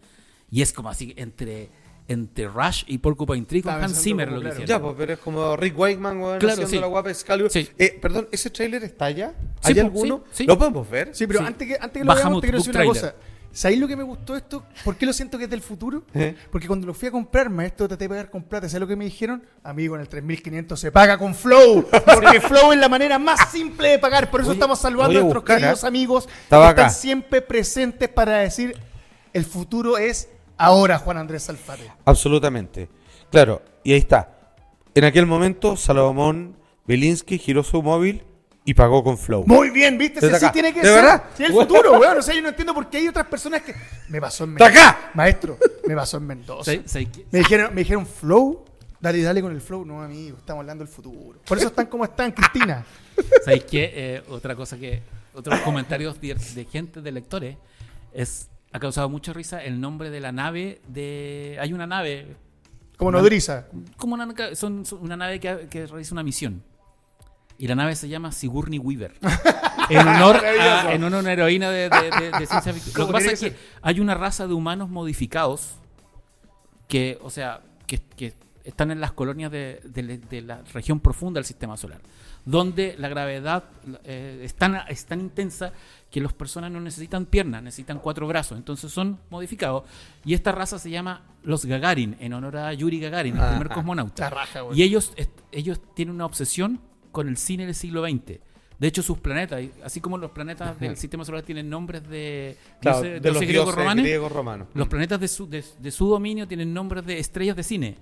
y 0.50 0.62
es 0.62 0.74
como 0.74 0.90
así 0.90 1.14
entre 1.18 1.70
entre 2.08 2.48
Rush 2.48 2.84
y 2.88 2.98
Porcupine 3.00 3.46
Tree 3.46 3.62
con 3.62 3.74
Hans 3.74 4.02
Zimmer 4.02 4.32
lo 4.32 4.40
que 4.42 4.48
hicieron. 4.50 4.68
Ya, 4.68 4.80
pues, 4.82 4.96
pero 4.98 5.14
es 5.14 5.20
como 5.20 5.56
Rick 5.58 5.78
Wakeman, 5.78 6.18
weón, 6.22 6.40
Claro, 6.40 6.54
haciendo 6.54 6.70
sí. 6.70 6.80
la 6.80 6.88
guapa 6.88 7.10
Excalibur. 7.10 7.52
Sí. 7.52 7.70
Eh, 7.78 7.98
perdón, 8.02 8.28
¿ese 8.32 8.50
trailer 8.50 8.84
está 8.84 9.12
ya? 9.12 9.34
¿Hay 9.64 9.78
alguno? 9.80 10.24
sí, 10.32 10.44
sí. 10.44 10.46
¿Lo 10.46 10.58
podemos 10.58 10.90
ver? 10.90 11.10
Sí, 11.14 11.28
pero 11.28 11.40
Sí. 11.42 11.46
antes 11.46 11.68
que, 11.68 11.74
antes 11.76 12.02
que 12.02 12.06
lo 12.06 12.16
veamos, 12.16 12.42
te 12.42 12.48
quiero 12.48 12.58
decir 12.60 12.72
una 12.72 12.80
trailer. 12.80 13.02
cosa. 13.02 13.16
¿Sabéis 13.52 13.80
lo 13.80 13.88
que 13.88 13.96
me 13.96 14.04
gustó 14.04 14.36
esto? 14.36 14.64
¿Por 14.84 14.98
qué 14.98 15.06
lo 15.08 15.14
siento 15.14 15.38
que 15.40 15.46
es 15.46 15.50
del 15.50 15.62
futuro? 15.62 16.04
¿Eh? 16.14 16.36
Porque 16.52 16.68
cuando 16.68 16.86
lo 16.86 16.94
fui 16.94 17.08
a 17.08 17.12
comprar, 17.12 17.50
maestro, 17.50 17.88
traté 17.88 18.04
de 18.06 18.10
pagar 18.10 18.30
con 18.30 18.44
plata. 18.44 18.70
¿Sabes 18.70 18.82
lo 18.82 18.88
que 18.88 18.96
me 18.96 19.06
dijeron? 19.06 19.42
Amigo, 19.64 19.96
en 19.96 20.02
el 20.02 20.08
3500 20.08 20.80
se 20.80 20.92
paga 20.92 21.18
con 21.18 21.34
Flow. 21.34 21.88
Porque 21.90 22.40
Flow 22.40 22.72
es 22.74 22.78
la 22.80 22.88
manera 22.88 23.18
más 23.18 23.50
simple 23.50 23.90
de 23.90 24.00
pagar. 24.00 24.30
Por 24.30 24.42
eso 24.42 24.52
Oye, 24.52 24.58
estamos 24.58 24.78
saludando 24.80 25.08
voy 25.10 25.16
a 25.16 25.20
a 25.20 25.24
nuestros 25.24 25.42
buscar, 25.44 25.58
queridos 25.58 25.84
¿eh? 25.84 25.88
amigos 25.88 26.30
Estaba 26.44 26.66
que 26.66 26.72
acá. 26.72 26.82
están 26.88 27.02
siempre 27.02 27.42
presentes 27.42 28.10
para 28.10 28.38
decir 28.38 28.76
el 29.34 29.44
futuro 29.46 29.98
es 29.98 30.30
ahora, 30.58 30.98
Juan 31.00 31.18
Andrés 31.18 31.44
Salfate. 31.44 31.92
Absolutamente. 32.06 32.90
Claro, 33.32 33.62
y 33.84 33.94
ahí 33.94 34.00
está. 34.00 34.30
En 34.96 35.04
aquel 35.04 35.26
momento, 35.26 35.76
Salomón 35.78 36.56
Belinsky 36.86 37.38
giró 37.38 37.64
su 37.64 37.82
móvil 37.84 38.24
y 38.66 38.74
pagó 38.74 39.04
con 39.04 39.18
Flow. 39.18 39.44
Muy 39.46 39.70
bien, 39.70 39.98
¿viste? 39.98 40.20
Si 40.20 40.28
así 40.28 40.52
tiene 40.52 40.74
que 40.74 40.82
¿De 40.82 40.88
ser. 40.88 40.96
verdad? 40.96 41.24
Si 41.36 41.44
es 41.44 41.50
el 41.50 41.56
Bueno. 41.56 41.70
futuro, 41.70 42.00
weón. 42.00 42.18
O 42.18 42.22
sea, 42.22 42.34
yo 42.36 42.42
no 42.42 42.50
entiendo 42.50 42.74
por 42.74 42.90
qué 42.90 42.98
hay 42.98 43.08
otras 43.08 43.28
personas 43.28 43.62
que. 43.62 43.74
Me 44.10 44.20
pasó 44.20 44.44
en 44.46 44.56
¡De 44.56 44.64
Mendoza. 44.64 44.90
acá! 44.90 45.12
Maestro, 45.14 45.58
me 45.88 45.96
pasó 45.96 46.18
en 46.18 46.28
Mendoza. 46.28 46.72
¿Sabes- 46.72 46.92
sabes 46.92 47.08
qué? 47.14 47.26
Me 47.32 47.40
dijeron, 47.40 47.74
me 47.74 47.82
dijeron 47.82 48.06
Flow 48.06 48.66
Dale, 49.00 49.22
dale 49.22 49.44
con 49.44 49.52
el 49.52 49.62
flow. 49.62 49.86
No, 49.86 50.02
amigo, 50.02 50.38
estamos 50.40 50.62
hablando 50.62 50.84
del 50.84 50.92
futuro. 50.92 51.40
Por 51.48 51.60
eso 51.60 51.68
están 51.68 51.86
como 51.86 52.04
están, 52.04 52.32
Cristina. 52.32 52.84
¿Sabéis 53.46 53.64
qué? 53.66 53.92
Eh, 53.94 54.24
otra 54.30 54.56
cosa 54.56 54.76
que. 54.76 55.04
Otros 55.36 55.60
comentarios 55.60 56.20
de, 56.20 56.34
de 56.34 56.66
gente, 56.66 57.00
de 57.02 57.12
lectores, 57.12 57.58
es. 58.12 58.50
Ha 58.78 58.80
causado 58.80 59.10
mucha 59.10 59.34
risa 59.34 59.64
el 59.64 59.82
nombre 59.82 60.12
de 60.12 60.20
la 60.20 60.32
nave 60.32 60.82
de. 60.88 61.58
Hay 61.60 61.74
una 61.74 61.88
nave. 61.88 62.36
Como 62.96 63.12
nodriza. 63.12 63.66
Como 63.98 64.14
una, 64.14 64.28
son, 64.56 64.86
son 64.86 65.00
una 65.02 65.18
nave 65.18 65.40
que, 65.40 65.68
que 65.68 65.88
realiza 65.88 66.14
una 66.14 66.22
misión. 66.22 66.62
Y 67.58 67.68
la 67.68 67.74
nave 67.74 67.96
se 67.96 68.08
llama 68.08 68.32
Sigourney 68.32 68.78
Weaver. 68.78 69.16
en, 69.90 70.08
honor 70.08 70.36
a, 70.46 70.94
en 70.94 71.04
honor 71.04 71.18
a 71.18 71.22
una 71.22 71.34
heroína 71.34 71.72
de, 71.72 71.90
de- 71.90 72.12
de- 72.30 72.32
de 72.40 72.46
ciencia 72.46 72.72
ficción. 72.72 72.94
Lo 72.94 72.94
que 72.94 73.02
¿Cómo 73.02 73.12
pasa 73.14 73.32
es 73.32 73.40
que 73.40 73.56
hay 73.82 74.00
una 74.00 74.14
raza 74.14 74.46
de 74.46 74.54
humanos 74.54 74.90
modificados 74.90 75.78
que, 76.88 77.18
o 77.24 77.32
sea, 77.32 77.62
que, 77.88 77.98
que 78.00 78.36
están 78.64 78.92
en 78.92 79.02
las 79.02 79.12
colonias 79.12 79.52
de, 79.52 79.82
de- 79.86 80.20
de 80.20 80.42
la 80.44 80.62
región 80.72 81.00
profunda 81.00 81.40
del 81.40 81.46
sistema 81.46 81.78
solar, 81.78 82.02
donde 82.46 82.96
la 83.00 83.08
gravedad 83.10 83.64
eh, 84.04 84.42
es, 84.44 84.54
tan, 84.54 84.76
es 84.88 85.06
tan 85.08 85.20
intensa 85.20 85.74
que 86.18 86.24
las 86.24 86.34
personas 86.34 86.72
no 86.72 86.80
necesitan 86.82 87.28
piernas, 87.28 87.62
necesitan 87.62 88.00
cuatro 88.00 88.26
brazos, 88.28 88.58
entonces 88.58 88.92
son 88.92 89.20
modificados. 89.30 89.84
Y 90.26 90.34
esta 90.34 90.52
raza 90.52 90.80
se 90.80 90.90
llama 90.90 91.22
los 91.44 91.66
Gagarin, 91.66 92.16
en 92.20 92.34
honor 92.34 92.58
a 92.58 92.74
Yuri 92.74 93.00
Gagarin, 93.00 93.38
el 93.38 93.48
primer 93.50 93.70
cosmonauta. 93.70 94.28
Raja, 94.32 94.62
güey. 94.62 94.80
Y 94.80 94.82
ellos, 94.84 95.14
ellos 95.52 95.80
tienen 95.94 96.16
una 96.16 96.26
obsesión 96.26 96.82
con 97.12 97.28
el 97.28 97.38
cine 97.38 97.66
del 97.68 97.76
siglo 97.76 98.04
XX. 98.04 98.40
De 98.80 98.88
hecho, 98.88 99.04
sus 99.04 99.20
planetas, 99.20 99.62
así 99.84 100.02
como 100.02 100.18
los 100.18 100.32
planetas 100.32 100.80
del 100.80 100.98
sistema 101.04 101.24
solar 101.24 101.44
tienen 101.44 101.70
nombres 101.70 102.08
de, 102.10 102.58
Claro, 102.82 102.98
dioses- 103.04 103.22
de 103.22 103.32
los 103.32 103.40
dioses 103.42 103.48
dioses 103.50 103.76
romanos, 103.76 104.04
griegos 104.04 104.32
romanos. 104.32 104.68
los 104.74 104.88
planetas 104.88 105.20
de 105.20 105.28
su, 105.28 105.48
de, 105.48 105.64
de 105.80 105.92
su 105.92 106.08
dominio 106.08 106.48
tienen 106.48 106.74
nombres 106.74 107.06
de 107.06 107.20
estrellas 107.20 107.56
de 107.56 107.62
cine. 107.64 107.98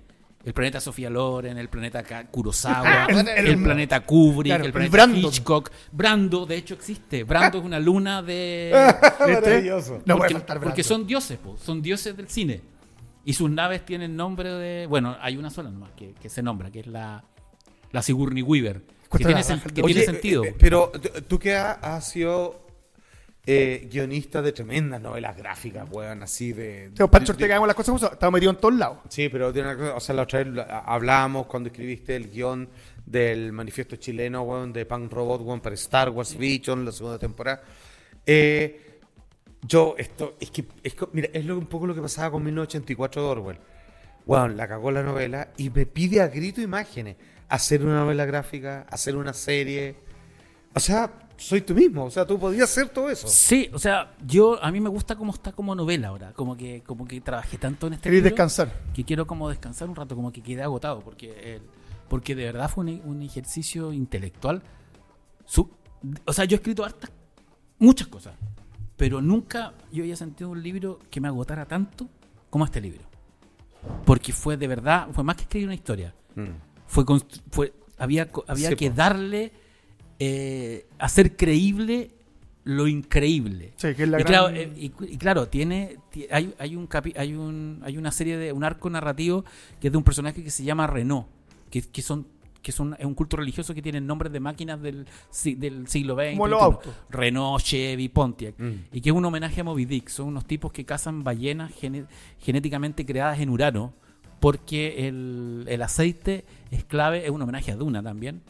El 0.46 0.54
planeta 0.54 0.80
Sofía 0.80 1.10
Loren, 1.10 1.58
el 1.58 1.68
planeta 1.68 2.02
Kurosawa, 2.30 3.06
El- 3.06 3.28
el, 3.28 3.46
el- 3.48 3.62
planeta 3.62 4.00
Kubrick, 4.00 4.52
claro, 4.54 4.64
el 4.64 4.72
planeta. 4.72 5.06
Hitchcock. 5.08 5.70
Brando, 5.90 6.46
de 6.46 6.56
hecho, 6.56 6.74
existe. 6.74 7.24
Brando 7.24 7.58
es 7.58 7.64
una 7.64 7.80
luna 7.80 8.22
de... 8.22 8.70
Maravilloso. 9.20 10.02
No 10.06 10.16
puede 10.16 10.18
porque, 10.18 10.34
faltar 10.34 10.60
porque 10.60 10.82
son 10.84 11.04
dioses, 11.06 11.36
po, 11.38 11.56
son 11.58 11.82
dioses 11.82 12.16
del 12.16 12.28
cine. 12.28 12.62
Y 13.24 13.32
sus 13.32 13.50
naves 13.50 13.84
tienen 13.84 14.14
nombre 14.16 14.50
de... 14.50 14.86
Bueno, 14.86 15.16
hay 15.20 15.36
una 15.36 15.50
sola 15.50 15.68
nomás 15.68 15.90
que, 15.96 16.14
que 16.14 16.28
se 16.28 16.42
nombra, 16.44 16.70
que 16.70 16.78
es 16.80 16.86
la, 16.86 17.24
la 17.90 18.02
Sigourney 18.02 18.42
Weaver. 18.42 18.82
Que 19.10 19.18
tiene, 19.18 19.34
la 19.34 19.40
sen- 19.40 19.54
raja 19.56 19.64
el 19.66 19.72
que 19.74 19.82
Oye, 19.82 19.94
tiene 19.94 20.06
sentido. 20.12 20.44
eh, 20.44 20.48
eh, 20.50 20.56
pero 20.58 20.92
tú- 21.28 21.38
que 21.40 21.54
ha- 21.56 21.72
has 21.72 22.08
sido 22.08 22.65
eh, 23.46 23.88
guionista 23.90 24.42
de 24.42 24.50
tremendas 24.50 25.00
novelas 25.00 25.36
gráficas, 25.36 25.88
weón, 25.90 26.22
así 26.22 26.52
de... 26.52 26.90
Pero 26.94 27.08
Pancho 27.08 27.32
Ortega, 27.32 27.54
hagamos 27.54 27.68
las 27.68 27.76
cosas 27.76 27.86
como 28.18 28.38
son. 28.38 28.42
En 28.42 28.56
todos 28.56 28.74
lados. 28.74 28.98
Sí, 29.08 29.28
pero 29.28 29.52
tiene 29.52 29.68
una 29.68 29.78
cosa, 29.78 29.94
o 29.94 30.00
sea, 30.00 30.14
la 30.16 30.22
otra 30.22 30.42
vez 30.42 30.66
hablamos 30.68 31.46
cuando 31.46 31.68
escribiste 31.68 32.16
el 32.16 32.30
guion 32.30 32.68
del 33.04 33.52
manifiesto 33.52 33.96
chileno, 33.96 34.42
weón, 34.42 34.72
de 34.72 34.84
Pan 34.84 35.08
Robot, 35.08 35.42
weón, 35.42 35.60
para 35.60 35.76
Star 35.76 36.10
Wars 36.10 36.36
Vision, 36.36 36.84
la 36.84 36.90
segunda 36.90 37.18
temporada. 37.18 37.62
Eh, 38.26 38.98
yo, 39.62 39.94
esto, 39.96 40.36
es 40.40 40.50
que, 40.50 40.64
es 40.82 40.96
mira, 41.12 41.28
es 41.32 41.44
lo, 41.44 41.56
un 41.56 41.66
poco 41.66 41.86
lo 41.86 41.94
que 41.94 42.02
pasaba 42.02 42.32
con 42.32 42.42
1984 42.42 43.22
de 43.22 43.28
Orwell. 43.28 43.58
Weón, 44.26 44.56
la 44.56 44.66
cagó 44.66 44.90
la 44.90 45.04
novela 45.04 45.50
y 45.56 45.70
me 45.70 45.86
pide 45.86 46.20
a 46.20 46.26
grito 46.26 46.60
imágenes 46.60 47.16
hacer 47.48 47.84
una 47.84 48.00
novela 48.00 48.24
gráfica, 48.24 48.86
hacer 48.90 49.14
una 49.16 49.32
serie. 49.32 49.96
O 50.74 50.80
sea, 50.80 51.12
soy 51.36 51.60
tú 51.60 51.74
mismo, 51.74 52.04
o 52.04 52.10
sea, 52.10 52.26
tú 52.26 52.38
podías 52.38 52.70
hacer 52.70 52.88
todo 52.88 53.10
eso. 53.10 53.28
Sí, 53.28 53.68
o 53.72 53.78
sea, 53.78 54.14
yo 54.26 54.62
a 54.62 54.70
mí 54.72 54.80
me 54.80 54.88
gusta 54.88 55.16
cómo 55.16 55.32
está 55.32 55.52
como 55.52 55.74
novela 55.74 56.08
ahora, 56.08 56.32
como 56.32 56.56
que 56.56 56.82
como 56.82 57.06
que 57.06 57.20
trabajé 57.20 57.58
tanto 57.58 57.86
en 57.88 57.94
este 57.94 58.10
libro 58.10 58.24
descansar. 58.24 58.72
que 58.94 59.04
quiero 59.04 59.26
como 59.26 59.48
descansar 59.48 59.88
un 59.88 59.96
rato, 59.96 60.14
como 60.16 60.32
que 60.32 60.42
quedé 60.42 60.62
agotado 60.62 61.00
porque 61.00 61.54
el- 61.56 61.62
porque 62.08 62.34
de 62.34 62.44
verdad 62.44 62.70
fue 62.70 62.84
un, 62.84 63.02
un 63.04 63.22
ejercicio 63.22 63.92
intelectual. 63.92 64.62
su- 65.44 65.70
o 66.24 66.32
sea, 66.32 66.44
yo 66.44 66.54
he 66.56 66.58
escrito 66.58 66.84
hartas 66.84 67.10
muchas 67.78 68.06
cosas, 68.08 68.34
pero 68.96 69.20
nunca 69.20 69.74
yo 69.92 70.02
había 70.04 70.16
sentido 70.16 70.50
un 70.50 70.62
libro 70.62 70.98
que 71.10 71.20
me 71.20 71.28
agotara 71.28 71.66
tanto 71.66 72.08
como 72.50 72.64
este 72.64 72.80
libro. 72.80 73.02
Porque 74.04 74.32
fue 74.32 74.56
de 74.56 74.66
verdad, 74.68 75.08
fue 75.12 75.22
más 75.24 75.36
que 75.36 75.42
escribir 75.42 75.68
una 75.68 75.74
historia. 75.74 76.14
Mm. 76.34 76.46
Fue, 76.86 77.04
constru- 77.04 77.42
fue 77.50 77.72
había, 77.98 78.28
había 78.46 78.68
Sí, 78.70 78.76
que 78.76 78.90
po. 78.90 78.96
darle, 78.96 79.52
eh, 80.18 80.86
hacer 80.98 81.36
creíble 81.36 82.10
lo 82.64 82.88
increíble. 82.88 83.72
Sí, 83.76 83.94
que 83.94 84.02
es 84.04 84.08
la 84.08 84.18
y, 84.20 84.24
gran- 84.24 84.26
claro, 84.26 84.48
eh, 84.50 84.72
y, 84.76 84.92
y 85.12 85.16
claro, 85.18 85.48
tiene, 85.48 85.98
ti- 86.10 86.26
hay, 86.30 86.52
hay 86.58 86.74
un 86.74 86.88
capi- 86.88 87.16
hay 87.16 87.34
un 87.34 87.80
hay 87.84 87.96
una 87.96 88.10
serie 88.10 88.36
de 88.36 88.52
un 88.52 88.64
arco 88.64 88.90
narrativo 88.90 89.44
que 89.80 89.86
es 89.88 89.92
de 89.92 89.98
un 89.98 90.02
personaje 90.04 90.42
que 90.42 90.50
se 90.50 90.64
llama 90.64 90.86
Renault, 90.88 91.26
que, 91.70 91.82
que 91.82 92.02
son 92.02 92.26
que 92.62 92.72
son, 92.72 92.96
es 92.98 93.06
un 93.06 93.14
culto 93.14 93.36
religioso 93.36 93.72
que 93.74 93.80
tiene 93.80 94.00
nombres 94.00 94.32
de 94.32 94.40
máquinas 94.40 94.82
del, 94.82 95.06
si- 95.30 95.54
del 95.54 95.86
siglo 95.86 96.16
XX. 96.16 96.30
Como 96.32 96.48
los 96.48 96.58
XXI. 96.58 96.64
autos. 96.64 96.94
Renault, 97.10 97.62
Chevy, 97.62 98.08
Pontiac. 98.08 98.56
Mm. 98.58 98.72
Y 98.92 99.00
que 99.00 99.10
es 99.10 99.14
un 99.14 99.24
homenaje 99.24 99.60
a 99.60 99.64
Moby 99.64 99.84
Dick. 99.84 100.08
Son 100.08 100.26
unos 100.26 100.46
tipos 100.46 100.72
que 100.72 100.84
cazan 100.84 101.22
ballenas 101.22 101.70
gene- 101.72 102.06
genéticamente 102.40 103.06
creadas 103.06 103.38
en 103.38 103.50
Urano, 103.50 103.94
porque 104.40 105.06
el, 105.06 105.64
el 105.68 105.80
aceite 105.80 106.44
es 106.72 106.82
clave, 106.82 107.24
es 107.24 107.30
un 107.30 107.40
homenaje 107.40 107.70
a 107.70 107.76
Duna 107.76 108.02
también. 108.02 108.42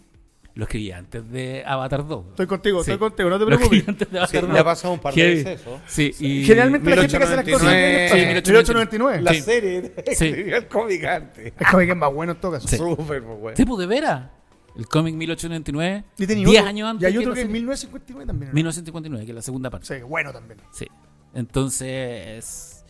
Lo 0.56 0.64
escribí 0.64 0.90
antes 0.90 1.30
de 1.30 1.62
Avatar 1.66 2.06
2. 2.08 2.24
Estoy 2.30 2.46
contigo, 2.46 2.82
Sí. 2.82 2.90
estoy 2.90 2.98
contigo, 3.08 3.28
no 3.30 3.36
te 3.38 3.44
Lo 3.44 3.46
preocupes. 3.46 3.86
antes 3.88 4.08
de 4.10 4.12
Sí, 4.12 4.18
Avatar 4.18 4.40
2. 4.42 4.52
le 4.52 4.58
ha 4.58 4.64
pasado 4.64 4.94
un 4.94 5.00
par 5.00 5.14
de 5.14 5.22
veces 5.22 5.60
eso. 5.60 5.80
Sí, 5.86 6.14
y 6.18 6.44
Generalmente 6.44 6.88
la 6.90 6.96
gente 7.02 7.18
que 7.18 7.24
hace 7.24 7.36
las 7.36 7.44
cosas. 7.44 7.62
1899. 7.62 8.08
Sí, 8.08 8.18
Sí, 8.18 8.26
1899. 8.26 9.20
La 9.22 9.34
Sí. 9.34 9.40
serie 9.42 9.82
Sí. 9.82 9.92
escribió 10.26 10.56
el 10.56 10.66
cómic 10.66 11.04
antes. 11.04 11.46
Es 11.58 11.66
como 11.70 11.78
que 11.78 11.90
es 11.90 11.96
más 11.96 12.12
bueno 12.12 12.32
en 12.32 12.40
todo 12.40 12.52
caso. 12.52 12.66
Sí. 12.68 12.76
Súper, 12.76 13.22
pues. 13.22 13.56
Sí, 13.56 13.64
pues, 13.64 13.78
de 13.78 13.86
veras. 13.86 14.30
El 14.76 14.86
cómic 14.88 15.14
1899, 15.14 16.04
Y 16.18 16.26
tenía 16.26 16.46
10 16.46 16.60
otro- 16.60 16.68
años 16.68 16.88
antes. 16.90 17.02
Y 17.02 17.06
hay 17.06 17.12
que 17.12 17.18
otro 17.20 17.32
que 17.34 17.40
es 17.40 17.46
serie. 17.46 17.52
1959 17.52 18.26
también. 18.26 18.50
¿no? 18.50 18.54
1959, 18.54 19.24
que 19.26 19.32
es 19.32 19.36
la 19.36 19.42
segunda 19.42 19.70
parte. 19.70 19.86
Sí, 19.94 20.02
bueno 20.02 20.32
también. 20.32 20.58
Sí. 20.72 20.86
Entonces, 21.34 22.84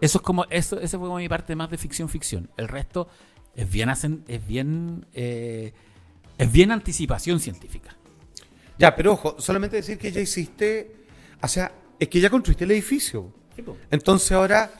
eso 0.00 0.18
es 0.18 0.22
como, 0.22 0.44
eso, 0.50 0.80
esa 0.80 0.98
fue 0.98 1.08
como 1.08 1.18
mi 1.18 1.28
parte 1.28 1.54
más 1.56 1.70
de 1.70 1.78
ficción 1.78 2.08
ficción. 2.08 2.50
El 2.56 2.68
resto 2.68 3.08
es 3.54 3.70
bien 3.70 3.88
hacen- 3.88 4.24
es 4.28 4.46
bien 4.46 5.06
eh, 5.14 5.72
es 6.38 6.50
bien 6.50 6.70
anticipación 6.72 7.40
científica. 7.40 7.96
Ya, 8.78 8.94
pero 8.96 9.12
ojo, 9.12 9.36
solamente 9.38 9.76
decir 9.76 9.98
que 9.98 10.10
ya 10.10 10.20
hiciste. 10.20 10.96
O 11.42 11.48
sea, 11.48 11.72
es 11.98 12.08
que 12.08 12.20
ya 12.20 12.30
construiste 12.30 12.64
el 12.64 12.70
edificio. 12.72 13.32
Entonces 13.90 14.32
ahora 14.32 14.70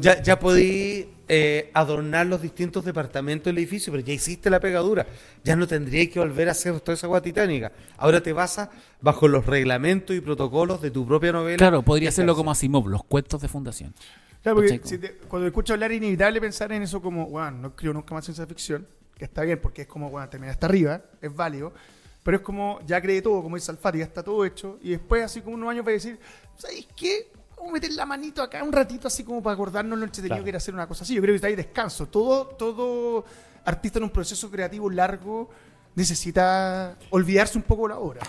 ya, 0.00 0.20
ya 0.20 0.38
podí 0.38 1.08
eh, 1.28 1.70
adornar 1.74 2.26
los 2.26 2.42
distintos 2.42 2.84
departamentos 2.84 3.44
del 3.46 3.58
edificio, 3.58 3.92
pero 3.92 4.04
ya 4.04 4.12
hiciste 4.12 4.50
la 4.50 4.58
pegadura. 4.58 5.06
Ya 5.44 5.54
no 5.54 5.66
tendrías 5.68 6.08
que 6.08 6.18
volver 6.18 6.48
a 6.48 6.50
hacer 6.50 6.78
toda 6.80 6.94
esa 6.94 7.06
agua 7.06 7.22
titánica. 7.22 7.70
Ahora 7.96 8.20
te 8.20 8.32
basas 8.32 8.68
bajo 9.00 9.28
los 9.28 9.46
reglamentos 9.46 10.14
y 10.16 10.20
protocolos 10.20 10.82
de 10.82 10.90
tu 10.90 11.06
propia 11.06 11.30
novela. 11.32 11.56
Claro, 11.56 11.82
podría 11.82 12.08
estás- 12.08 12.26
como 12.34 12.50
Asimov, 12.50 12.88
los 12.88 13.04
cuentos 13.04 13.40
de 13.40 13.48
fundación. 13.48 13.94
Claro, 14.42 14.56
porque 14.56 14.80
si 14.84 14.98
te- 14.98 15.12
cuando 15.28 15.46
escucho 15.46 15.72
hablar 15.74 15.92
es 15.92 15.98
inevitable 15.98 16.40
pensar 16.40 16.72
en 16.72 16.82
eso 16.82 17.00
como, 17.00 17.26
bueno, 17.28 17.52
no 17.52 17.68
escribo 17.68 17.94
nunca 17.94 18.12
más 18.14 18.24
ciencia 18.24 18.44
ficción, 18.46 18.86
que 19.16 19.24
está 19.24 19.42
bien 19.42 19.60
porque 19.60 19.82
es 19.82 19.88
como, 19.88 20.10
bueno, 20.10 20.28
termina 20.28 20.52
hasta 20.52 20.66
arriba, 20.66 21.02
es 21.20 21.34
válido, 21.34 21.72
pero 22.22 22.36
es 22.38 22.42
como, 22.42 22.80
ya 22.86 23.00
creé 23.00 23.22
todo, 23.22 23.42
como 23.42 23.56
dice 23.56 23.70
Alfaro, 23.70 23.98
ya 23.98 24.04
está 24.04 24.22
todo 24.22 24.44
hecho, 24.44 24.78
y 24.82 24.90
después, 24.90 25.24
así 25.24 25.40
como 25.40 25.54
unos 25.56 25.70
años, 25.70 25.84
va 25.86 25.90
a 25.90 25.92
decir, 25.94 26.18
¿sabéis 26.56 26.86
qué? 26.96 27.30
Vamos 27.56 27.70
a 27.70 27.72
meter 27.74 27.92
la 27.92 28.04
manito 28.04 28.42
acá 28.42 28.62
un 28.62 28.72
ratito, 28.72 29.08
así 29.08 29.24
como 29.24 29.42
para 29.42 29.54
acordarnos 29.54 29.98
lo 29.98 30.04
entretenido 30.04 30.34
Claro. 30.34 30.44
que 30.44 30.50
era 30.50 30.58
hacer 30.58 30.74
una 30.74 30.86
cosa 30.86 31.04
así. 31.04 31.14
Yo 31.14 31.22
creo 31.22 31.32
que 31.32 31.36
está 31.36 31.46
ahí 31.48 31.56
descanso. 31.56 32.06
Todo, 32.06 32.48
todo 32.48 33.24
artista 33.64 33.98
en 33.98 34.04
un 34.04 34.10
proceso 34.10 34.50
creativo 34.50 34.90
largo 34.90 35.48
necesita 35.94 36.96
olvidarse 37.10 37.56
un 37.56 37.64
poco 37.64 37.88
la 37.88 37.98
obra. 37.98 38.20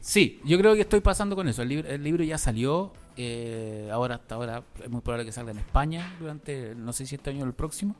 Sí, 0.00 0.40
yo 0.44 0.56
creo 0.58 0.74
que 0.74 0.80
estoy 0.82 1.00
pasando 1.00 1.34
con 1.36 1.48
eso. 1.48 1.62
El 1.62 1.68
libro, 1.68 1.88
el 1.88 2.02
libro 2.02 2.24
ya 2.24 2.38
salió, 2.38 2.92
eh, 3.16 3.88
ahora 3.92 4.14
hasta 4.16 4.36
ahora 4.36 4.62
es 4.82 4.88
muy 4.90 5.00
probable 5.00 5.24
que 5.24 5.32
salga 5.32 5.50
en 5.50 5.58
España 5.58 6.14
durante, 6.20 6.74
no 6.76 6.92
sé 6.92 7.04
si 7.06 7.16
este 7.16 7.30
año 7.30 7.42
o 7.44 7.46
el 7.46 7.54
próximo. 7.54 7.96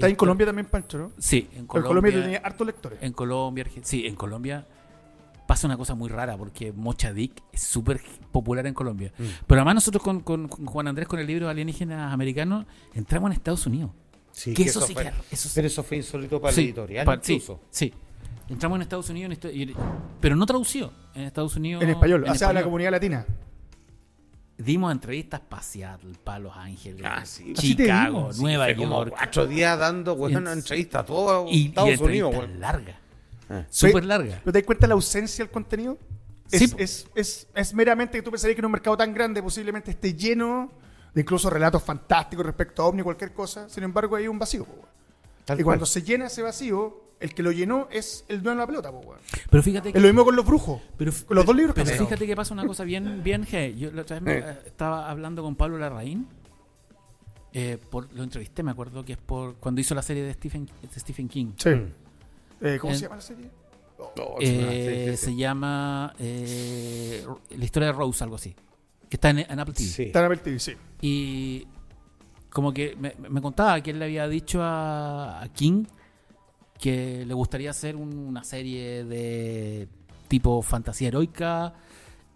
Está 0.00 0.08
en 0.08 0.16
Colombia 0.16 0.46
también, 0.46 0.66
Pancho, 0.66 0.98
¿no? 0.98 1.12
Sí, 1.18 1.48
en 1.52 1.60
En 1.60 1.66
Colombia. 1.66 1.88
Colombia 1.88 2.22
tenía 2.22 2.38
hartos 2.38 2.66
lectores. 2.66 2.98
En 3.02 3.12
Colombia, 3.12 3.66
sí, 3.82 4.06
en 4.06 4.14
Colombia 4.16 4.66
pasa 5.46 5.66
una 5.66 5.76
cosa 5.76 5.94
muy 5.94 6.08
rara 6.08 6.36
porque 6.36 6.72
Mochadik 6.72 7.42
es 7.52 7.62
súper 7.62 8.00
popular 8.32 8.66
en 8.66 8.74
Colombia. 8.74 9.12
Mm. 9.18 9.22
Pero 9.46 9.60
además 9.60 9.74
nosotros 9.76 10.02
con, 10.02 10.20
con- 10.20 10.48
con 10.48 10.64
Juan 10.66 10.88
Andrés, 10.88 11.08
con 11.08 11.18
el 11.18 11.26
libro 11.26 11.48
Alienígenas 11.48 12.12
Americanos, 12.12 12.66
entramos 12.94 13.30
en 13.30 13.32
Estados 13.36 13.66
Unidos. 13.66 13.90
Sí, 14.32 14.54
que 14.54 14.62
que 14.62 14.68
eso 14.70 14.80
sí 14.80 14.94
fue- 14.94 15.02
que- 15.04 15.12
eso 15.34 15.48
sí- 15.48 15.52
Pero 15.56 15.66
eso 15.66 15.82
fue 15.82 15.96
insólito 15.96 16.40
para 16.40 16.54
Sí, 16.54 16.60
el 16.62 16.66
editorial, 16.68 17.04
pa- 17.04 17.18
sí, 17.22 17.34
incluso. 17.34 17.60
Sí, 17.70 17.92
Entramos 18.48 18.76
en 18.76 18.82
Estados 18.82 19.08
Unidos, 19.10 19.26
en 19.26 19.32
esto- 19.32 19.76
pero 20.20 20.34
no 20.34 20.44
traducido. 20.44 20.92
En 21.14 21.22
Estados 21.22 21.54
Unidos. 21.54 21.84
En 21.84 21.90
español, 21.90 22.24
en 22.24 22.30
o 22.30 22.34
sea, 22.34 22.48
a 22.48 22.52
la 22.52 22.58
español. 22.60 22.64
comunidad 22.64 22.90
latina. 22.90 23.24
Dimos 24.60 24.92
entrevistas 24.92 25.40
para 25.40 25.62
Seattle, 25.62 26.14
para 26.22 26.38
Los 26.38 26.56
Ángeles, 26.56 27.02
Ah, 27.04 27.24
sí. 27.24 27.52
Chicago. 27.54 28.30
Nueva 28.38 28.66
Fue 28.66 28.76
como 28.76 28.98
York. 29.04 29.14
cuatro 29.16 29.46
días 29.46 29.78
dando 29.78 30.14
weón, 30.14 30.32
Y- 30.32 30.36
una 30.36 30.52
entrevista 30.52 31.00
a 31.00 31.04
todo 31.04 31.46
Y, 31.48 31.50
y 31.56 31.66
Estados 31.68 31.88
Unidos. 32.00 32.32
entrevistas 32.34 32.48
weón. 32.48 32.60
largas. 32.60 32.96
Ah. 33.48 33.64
Súper 33.70 34.04
largas. 34.04 34.38
¿Pero 34.44 34.52
te 34.52 34.58
das 34.60 34.66
cuenta 34.66 34.86
la 34.86 34.94
ausencia 34.94 35.44
del 35.44 35.50
contenido? 35.52 35.98
Es, 36.50 36.58
Sí, 36.60 36.74
es, 36.78 37.06
es, 37.14 37.48
es 37.54 37.74
meramente 37.74 38.18
que 38.18 38.22
tú 38.22 38.30
pensarías 38.30 38.54
que 38.56 38.60
en 38.60 38.66
un 38.66 38.72
mercado 38.72 38.96
tan 38.96 39.14
grande 39.14 39.42
posiblemente 39.42 39.92
esté 39.92 40.14
lleno 40.14 40.70
de 41.14 41.20
incluso 41.22 41.48
relatos 41.50 41.82
fantásticos 41.82 42.44
respecto 42.44 42.82
a 42.82 42.86
OVNI 42.86 43.00
o 43.00 43.04
cualquier 43.04 43.32
cosa. 43.32 43.68
Sin 43.68 43.82
embargo, 43.82 44.14
hay 44.16 44.28
un 44.28 44.38
vacío. 44.38 44.66
Tal 45.44 45.58
y 45.58 45.62
cuando 45.62 45.86
se 45.86 46.02
llena 46.02 46.26
ese 46.26 46.42
vacío, 46.42 47.02
el 47.20 47.34
que 47.34 47.42
lo 47.42 47.52
llenó 47.52 47.86
es 47.90 48.24
el 48.28 48.42
dueño 48.42 48.56
de 48.56 48.62
la 48.62 48.66
pelota, 48.66 48.90
weón. 48.90 49.18
Pero 49.50 49.62
fíjate 49.62 49.88
Es 49.90 49.94
que. 49.94 50.00
lo 50.00 50.06
mismo 50.08 50.24
con 50.24 50.34
los 50.36 50.44
brujos. 50.46 50.80
Pero, 50.96 51.12
Con 51.26 51.36
los 51.36 51.44
dos 51.46 51.54
libros 51.54 51.74
pero 51.74 51.84
cambiados. 51.86 52.08
fíjate 52.08 52.26
que 52.26 52.34
pasa 52.36 52.54
una 52.54 52.66
cosa 52.66 52.82
bien, 52.84 53.22
bien 53.22 53.46
hey, 53.50 53.76
Yo 53.78 53.90
la 53.92 54.02
otra 54.02 54.18
vez 54.18 54.22
me- 54.44 54.50
Eh. 54.50 54.58
estaba 54.66 55.10
hablando 55.10 55.42
con 55.42 55.54
Pablo 55.54 55.78
Larraín. 55.78 56.26
eh, 57.52 57.78
por, 57.90 58.12
lo 58.14 58.22
entrevisté, 58.22 58.62
me 58.62 58.70
acuerdo 58.70 59.04
que 59.04 59.14
es 59.14 59.18
por 59.18 59.56
cuando 59.56 59.80
hizo 59.80 59.92
la 59.94 60.02
serie 60.02 60.22
de 60.22 60.32
Stephen, 60.34 60.66
de 60.66 61.00
Stephen 61.00 61.28
King. 61.28 61.52
Sí. 61.56 61.70
Eh, 62.60 62.78
¿Cómo 62.80 62.94
se 62.94 63.00
llama 63.00 63.16
la 63.16 63.22
serie? 63.22 63.50
Oh, 63.98 64.36
es 64.40 64.50
una- 64.50 64.72
Eh, 64.72 65.06
sí, 65.10 65.16
sí, 65.16 65.24
Se 65.26 65.36
llama 65.36 66.14
eh, 66.20 67.26
La 67.58 67.64
historia 67.64 67.88
de 67.88 67.92
Rose, 67.92 68.22
algo 68.22 68.36
así. 68.36 68.54
Que 69.08 69.16
está 69.16 69.30
en, 69.30 69.40
en 69.40 69.58
Apple 69.58 69.74
TV. 69.74 69.88
Sí. 69.88 70.02
Está 70.04 70.20
en 70.20 70.24
Apple 70.26 70.38
TV, 70.38 70.58
sí. 70.60 70.74
Y 71.00 71.66
como 72.50 72.72
que 72.72 72.94
me, 72.96 73.14
me 73.28 73.42
contaba 73.42 73.80
que 73.82 73.90
él 73.90 73.98
le 73.98 74.04
había 74.04 74.28
dicho 74.28 74.62
a, 74.62 75.42
a 75.42 75.48
King 75.48 75.84
que 76.80 77.24
le 77.26 77.34
gustaría 77.34 77.70
hacer 77.70 77.96
un- 77.96 78.16
una 78.18 78.42
serie 78.44 79.04
de 79.04 79.88
tipo 80.28 80.62
fantasía 80.62 81.08
heroica, 81.08 81.74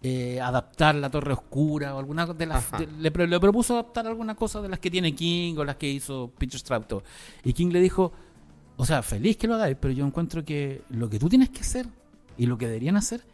eh, 0.03 0.39
adaptar 0.39 0.93
La 0.95 1.09
Torre 1.09 1.33
Oscura 1.33 1.95
o 1.95 1.99
alguna 1.99 2.25
de 2.27 2.45
las... 2.45 2.71
De- 2.73 2.87
le, 2.99 3.09
pro- 3.11 3.25
le 3.25 3.39
propuso 3.39 3.73
adaptar 3.73 4.05
alguna 4.05 4.35
cosa 4.35 4.61
de 4.61 4.69
las 4.69 4.79
que 4.79 4.91
tiene 4.91 5.15
King 5.15 5.55
o 5.57 5.63
las 5.65 5.77
que 5.77 5.89
hizo 5.89 6.31
Peter 6.37 6.59
Strauto. 6.59 7.03
Y 7.43 7.53
King 7.53 7.69
le 7.71 7.79
dijo, 7.81 8.11
o 8.77 8.85
sea, 8.85 9.01
feliz 9.01 9.37
que 9.37 9.47
lo 9.47 9.55
hagáis, 9.55 9.77
pero 9.79 9.93
yo 9.93 10.05
encuentro 10.05 10.45
que 10.45 10.81
lo 10.89 11.09
que 11.09 11.17
tú 11.17 11.27
tienes 11.29 11.49
que 11.49 11.61
hacer 11.61 11.87
y 12.37 12.45
lo 12.45 12.57
que 12.57 12.67
deberían 12.67 12.97
hacer 12.97 13.25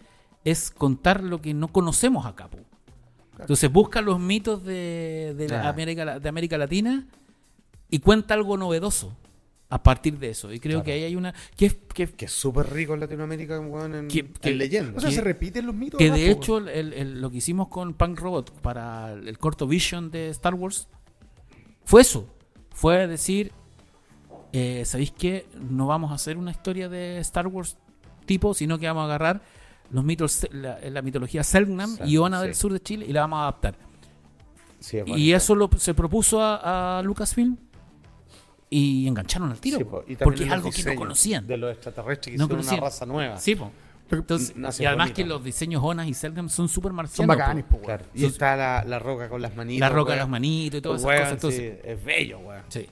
es 0.45 0.71
contar 0.71 1.23
lo 1.23 1.41
que 1.41 1.53
no 1.53 1.67
conocemos 1.67 2.25
acá. 2.25 2.47
po. 2.49 2.59
Entonces 3.39 3.71
busca 3.71 4.01
los 4.01 4.19
mitos 4.19 4.63
de, 4.63 5.33
de, 5.37 5.49
la. 5.49 5.67
América, 5.67 6.19
de 6.19 6.29
América 6.29 6.57
Latina 6.57 7.07
y 7.89 7.99
cuenta 7.99 8.35
algo 8.35 8.55
novedoso 8.55 9.17
a 9.71 9.81
partir 9.81 10.19
de 10.19 10.29
eso. 10.29 10.51
Y 10.53 10.59
creo 10.59 10.79
Claro. 10.79 10.85
que 10.85 10.91
ahí 10.91 11.03
hay 11.05 11.15
una... 11.15 11.33
Que, 11.55 11.65
es- 11.67 11.77
que, 11.93 12.27
súper 12.27 12.69
rico 12.71 12.93
en 12.93 12.99
Latinoamérica, 12.99 13.59
weón, 13.59 13.95
en, 13.95 14.07
Que- 14.09 14.19
en 14.19 14.33
que- 14.33 14.53
leyenda. 14.53 14.97
O 14.97 14.99
sea, 14.99 15.09
Que- 15.09 15.15
se 15.15 15.21
repiten 15.21 15.65
los 15.65 15.73
mitos. 15.73 15.97
que 15.97 16.11
de 16.11 16.29
hecho 16.29 16.57
el- 16.59 16.93
el- 16.93 17.21
lo 17.21 17.31
que 17.31 17.37
hicimos 17.37 17.69
con 17.69 17.93
Punk 17.93 18.19
Robot 18.19 18.51
para 18.61 19.13
el 19.13 19.37
corto 19.39 19.65
Vision 19.67 20.11
de 20.11 20.29
Star 20.29 20.53
Wars 20.53 20.87
fue 21.85 22.01
eso. 22.01 22.27
Fue 22.73 23.07
decir, 23.07 23.51
eh, 24.53 24.83
¿sabéis 24.85 25.11
qué? 25.11 25.45
No 25.59 25.87
vamos 25.87 26.11
a 26.11 26.15
hacer 26.15 26.37
una 26.37 26.51
historia 26.51 26.89
de 26.89 27.17
Star 27.19 27.47
Wars 27.47 27.77
tipo, 28.25 28.53
sino 28.53 28.77
que 28.77 28.87
vamos 28.87 29.01
a 29.01 29.05
agarrar 29.05 29.41
los 29.89 30.03
mitos, 30.03 30.47
la, 30.51 30.79
la 30.79 31.01
mitología 31.01 31.43
Selknam 31.43 31.97
Sel- 31.97 32.07
y 32.07 32.11
Iona 32.13 32.39
sí. 32.41 32.45
del 32.47 32.55
sur 32.55 32.73
de 32.73 32.79
Chile 32.81 33.05
y 33.07 33.13
la 33.13 33.21
vamos 33.21 33.37
a 33.37 33.41
adaptar. 33.43 33.75
Sí, 34.79 34.97
es 34.97 35.03
Y 35.07 35.31
eso 35.33 35.53
lo, 35.55 35.69
se 35.77 35.93
propuso 35.93 36.41
a, 36.41 36.99
a 36.99 37.03
Lucasfilm 37.03 37.57
y 38.71 39.07
engancharon 39.07 39.51
al 39.51 39.59
tiro. 39.59 39.77
Sí, 39.77 39.83
po, 39.83 39.89
po, 39.91 39.97
y 40.07 40.15
también 40.15 40.19
porque 40.23 40.43
es 40.45 40.51
algo 40.51 40.71
que 40.71 40.83
no 40.83 40.95
conocían. 40.95 41.45
De 41.45 41.57
los 41.57 41.71
extraterrestres 41.73 42.31
que 42.33 42.37
No 42.37 42.45
hicieron 42.45 42.49
conocían. 42.61 42.79
una 42.79 42.83
raza 42.89 43.05
nueva. 43.05 43.37
Sí, 43.37 43.55
po. 43.55 43.69
Entonces, 44.09 44.53
y 44.79 44.85
además 44.85 45.05
bonito. 45.07 45.13
que 45.15 45.25
los 45.25 45.43
diseños 45.43 45.81
Onas 45.83 46.07
y 46.07 46.13
Selknam 46.13 46.49
son 46.49 46.67
súper 46.67 46.89
Son 46.89 46.95
marcianos. 46.95 47.35
po. 47.35 47.39
bacanes, 47.39 47.63
po. 47.65 47.79
Claro. 47.81 48.05
Y 48.13 48.25
está 48.25 48.55
la, 48.55 48.83
la 48.85 48.97
roca 48.99 49.29
con 49.29 49.41
las 49.41 49.55
manitas. 49.55 49.89
La 49.89 49.95
roca 49.95 50.09
weón. 50.09 50.19
las 50.19 50.29
manitos 50.29 50.77
y 50.79 50.81
todas 50.81 51.01
esas 51.01 51.11
cosas. 51.13 51.31
Entonces, 51.33 51.59
sí, 51.59 51.79
es 51.83 52.03
bello, 52.03 52.39
weón. 52.39 52.63
sí. 52.69 52.87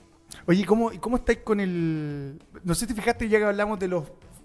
Oye, 0.46 0.60
¿y 0.60 0.64
¿cómo, 0.64 0.92
y 0.92 0.98
¿cómo 0.98 1.16
estáis 1.16 1.38
con 1.40 1.58
el...? 1.60 2.40
No 2.62 2.74
sé 2.74 2.80
si 2.86 2.94
te 2.94 3.00
fijaste 3.00 3.28
ya 3.28 3.38
que 3.38 3.44
hablamos 3.44 3.78
de 3.80 3.88
los 3.88 4.04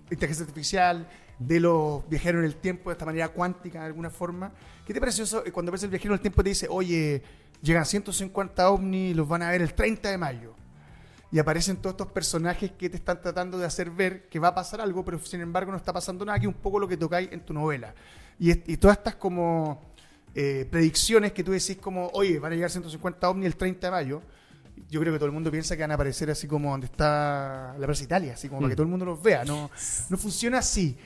inteligencia 0.09 0.43
artificial, 0.45 1.07
de 1.39 1.59
los 1.59 2.07
viajeros 2.09 2.39
en 2.39 2.45
el 2.45 2.55
tiempo 2.55 2.89
de 2.89 2.93
esta 2.93 3.05
manera 3.05 3.29
cuántica 3.29 3.79
de 3.81 3.85
alguna 3.87 4.09
forma. 4.09 4.51
¿Qué 4.85 4.93
te 4.93 4.99
pareció 4.99 5.23
eso 5.23 5.43
cuando 5.53 5.71
ves 5.71 5.83
el 5.83 5.89
viajero 5.91 6.13
en 6.13 6.17
el 6.17 6.21
tiempo 6.21 6.41
y 6.41 6.43
te 6.43 6.49
dice, 6.49 6.67
oye, 6.69 7.21
llegan 7.61 7.85
150 7.85 8.69
ovnis 8.69 9.11
y 9.11 9.13
los 9.13 9.27
van 9.27 9.43
a 9.43 9.51
ver 9.51 9.61
el 9.61 9.73
30 9.73 10.09
de 10.11 10.17
mayo? 10.17 10.53
Y 11.35 11.39
aparecen 11.39 11.75
todos 11.75 11.95
estos 11.95 12.07
personajes 12.13 12.71
que 12.71 12.89
te 12.89 12.95
están 12.95 13.21
tratando 13.21 13.57
de 13.57 13.65
hacer 13.65 13.89
ver 13.89 14.29
que 14.29 14.39
va 14.39 14.47
a 14.47 14.55
pasar 14.55 14.79
algo, 14.79 15.03
pero 15.03 15.19
sin 15.19 15.41
embargo 15.41 15.69
no 15.69 15.77
está 15.77 15.91
pasando 15.91 16.23
nada, 16.23 16.39
que 16.39 16.45
es 16.45 16.47
un 16.47 16.61
poco 16.61 16.79
lo 16.79 16.87
que 16.87 16.95
tocáis 16.95 17.29
en 17.29 17.41
tu 17.41 17.53
novela. 17.53 17.93
Y, 18.39 18.51
y 18.71 18.77
todas 18.77 18.99
estas 18.99 19.15
como 19.15 19.81
eh, 20.33 20.65
predicciones 20.71 21.33
que 21.33 21.43
tú 21.43 21.51
decís 21.51 21.75
como, 21.75 22.07
oye, 22.13 22.39
van 22.39 22.53
a 22.53 22.55
llegar 22.55 22.71
150 22.71 23.29
ovnis 23.29 23.47
el 23.47 23.57
30 23.57 23.85
de 23.85 23.91
mayo, 23.91 24.21
yo 24.89 25.01
creo 25.01 25.11
que 25.11 25.19
todo 25.19 25.25
el 25.25 25.33
mundo 25.33 25.51
piensa 25.51 25.75
que 25.75 25.81
van 25.81 25.91
a 25.91 25.95
aparecer 25.95 26.31
así 26.31 26.47
como 26.47 26.71
donde 26.71 26.85
está 26.85 27.75
la 27.77 27.85
Plaza 27.85 28.05
Italia, 28.05 28.35
así 28.35 28.47
como 28.47 28.61
para 28.61 28.69
que 28.69 28.77
todo 28.77 28.85
el 28.85 28.91
mundo 28.91 29.03
los 29.03 29.21
vea. 29.21 29.43
No, 29.43 29.69
no 30.09 30.17
funciona 30.17 30.59
así. 30.59 30.97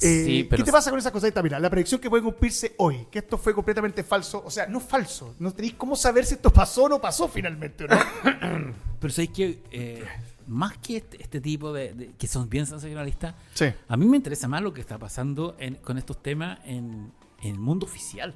Eh, 0.00 0.24
Sí, 0.24 0.44
pero- 0.48 0.62
¿Qué 0.62 0.64
te 0.66 0.72
pasa 0.72 0.90
con 0.90 0.98
esas 0.98 1.12
cosas? 1.12 1.24
Ahí 1.24 1.28
está, 1.28 1.42
Mira, 1.42 1.60
la 1.60 1.68
predicción 1.70 2.00
que 2.00 2.08
puede 2.10 2.22
cumplirse 2.22 2.74
hoy, 2.78 3.06
que 3.10 3.18
esto 3.20 3.36
fue 3.38 3.54
completamente 3.54 4.02
falso, 4.02 4.42
o 4.44 4.50
sea, 4.50 4.66
no 4.66 4.80
falso, 4.80 5.34
no 5.38 5.52
tenéis 5.52 5.74
cómo 5.74 5.94
saber 5.96 6.24
si 6.24 6.34
esto 6.34 6.50
pasó 6.52 6.84
o 6.84 6.88
no 6.88 7.00
pasó 7.00 7.28
finalmente, 7.28 7.84
¿o 7.84 7.88
¿no? 7.88 7.96
Pero 9.00 9.12
sabéis 9.12 9.30
que 9.30 9.62
eh, 9.70 10.04
más 10.46 10.78
que 10.78 10.96
este, 10.98 11.22
este 11.22 11.40
tipo 11.40 11.72
de, 11.72 11.92
de- 11.94 12.12
que 12.16 12.26
son 12.26 12.48
bien 12.48 12.66
sensacionalistas, 12.66 13.34
Sí. 13.54 13.66
a 13.86 13.96
mí 13.96 14.06
me 14.06 14.16
interesa 14.16 14.48
más 14.48 14.62
lo 14.62 14.72
que 14.72 14.80
está 14.80 14.98
pasando 14.98 15.56
en- 15.58 15.76
con 15.76 15.98
estos 15.98 16.22
temas 16.22 16.58
en, 16.64 17.12
en 17.42 17.50
el 17.54 17.58
mundo 17.58 17.86
oficial. 17.86 18.34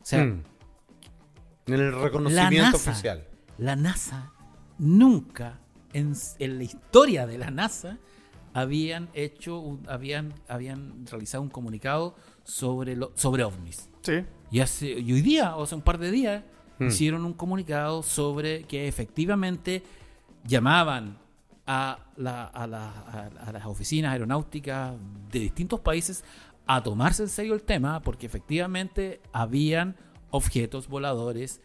O 0.00 0.04
sea, 0.04 0.24
Mm. 0.24 0.42
En 1.66 1.74
el 1.74 1.90
la 1.92 1.98
reconocimiento 2.02 2.72
NASA, 2.78 2.90
oficial. 2.90 3.28
la 3.58 3.76
NASA 3.76 4.32
nunca 4.78 5.60
en 5.92 6.14
la 6.58 6.64
historia 6.64 7.26
de 7.26 7.38
la 7.38 7.50
NASA 7.50 7.98
habían 8.54 9.08
hecho, 9.14 9.58
un- 9.60 9.88
habían, 9.88 10.34
habían 10.48 11.06
realizado 11.06 11.42
un 11.42 11.48
comunicado 11.50 12.14
sobre, 12.44 12.96
lo, 12.96 13.12
sobre 13.14 13.44
ovnis. 13.44 13.88
Sí. 14.02 14.24
Y, 14.50 14.60
hace, 14.60 14.90
y 14.90 15.12
hoy 15.12 15.22
día, 15.22 15.56
o 15.56 15.62
hace 15.62 15.74
un 15.74 15.82
par 15.82 15.98
de 15.98 16.10
días, 16.10 16.44
Hmm. 16.78 16.86
hicieron 16.88 17.24
un 17.24 17.34
comunicado 17.34 18.02
sobre 18.02 18.64
que 18.64 18.88
efectivamente 18.88 19.82
llamaban 20.44 21.18
a, 21.66 21.98
la- 22.16 22.44
a 22.46 22.66
la- 22.66 22.88
a- 22.90 23.48
a 23.48 23.52
las 23.52 23.66
oficinas 23.66 24.12
aeronáuticas 24.12 24.94
de 25.30 25.38
distintos 25.38 25.80
países 25.80 26.24
a 26.66 26.82
tomarse 26.82 27.22
en 27.24 27.28
serio 27.28 27.54
el 27.54 27.62
tema, 27.62 28.00
porque 28.02 28.26
efectivamente 28.26 29.20
habían 29.32 29.96
objetos 30.30 30.88
voladores 30.88 31.60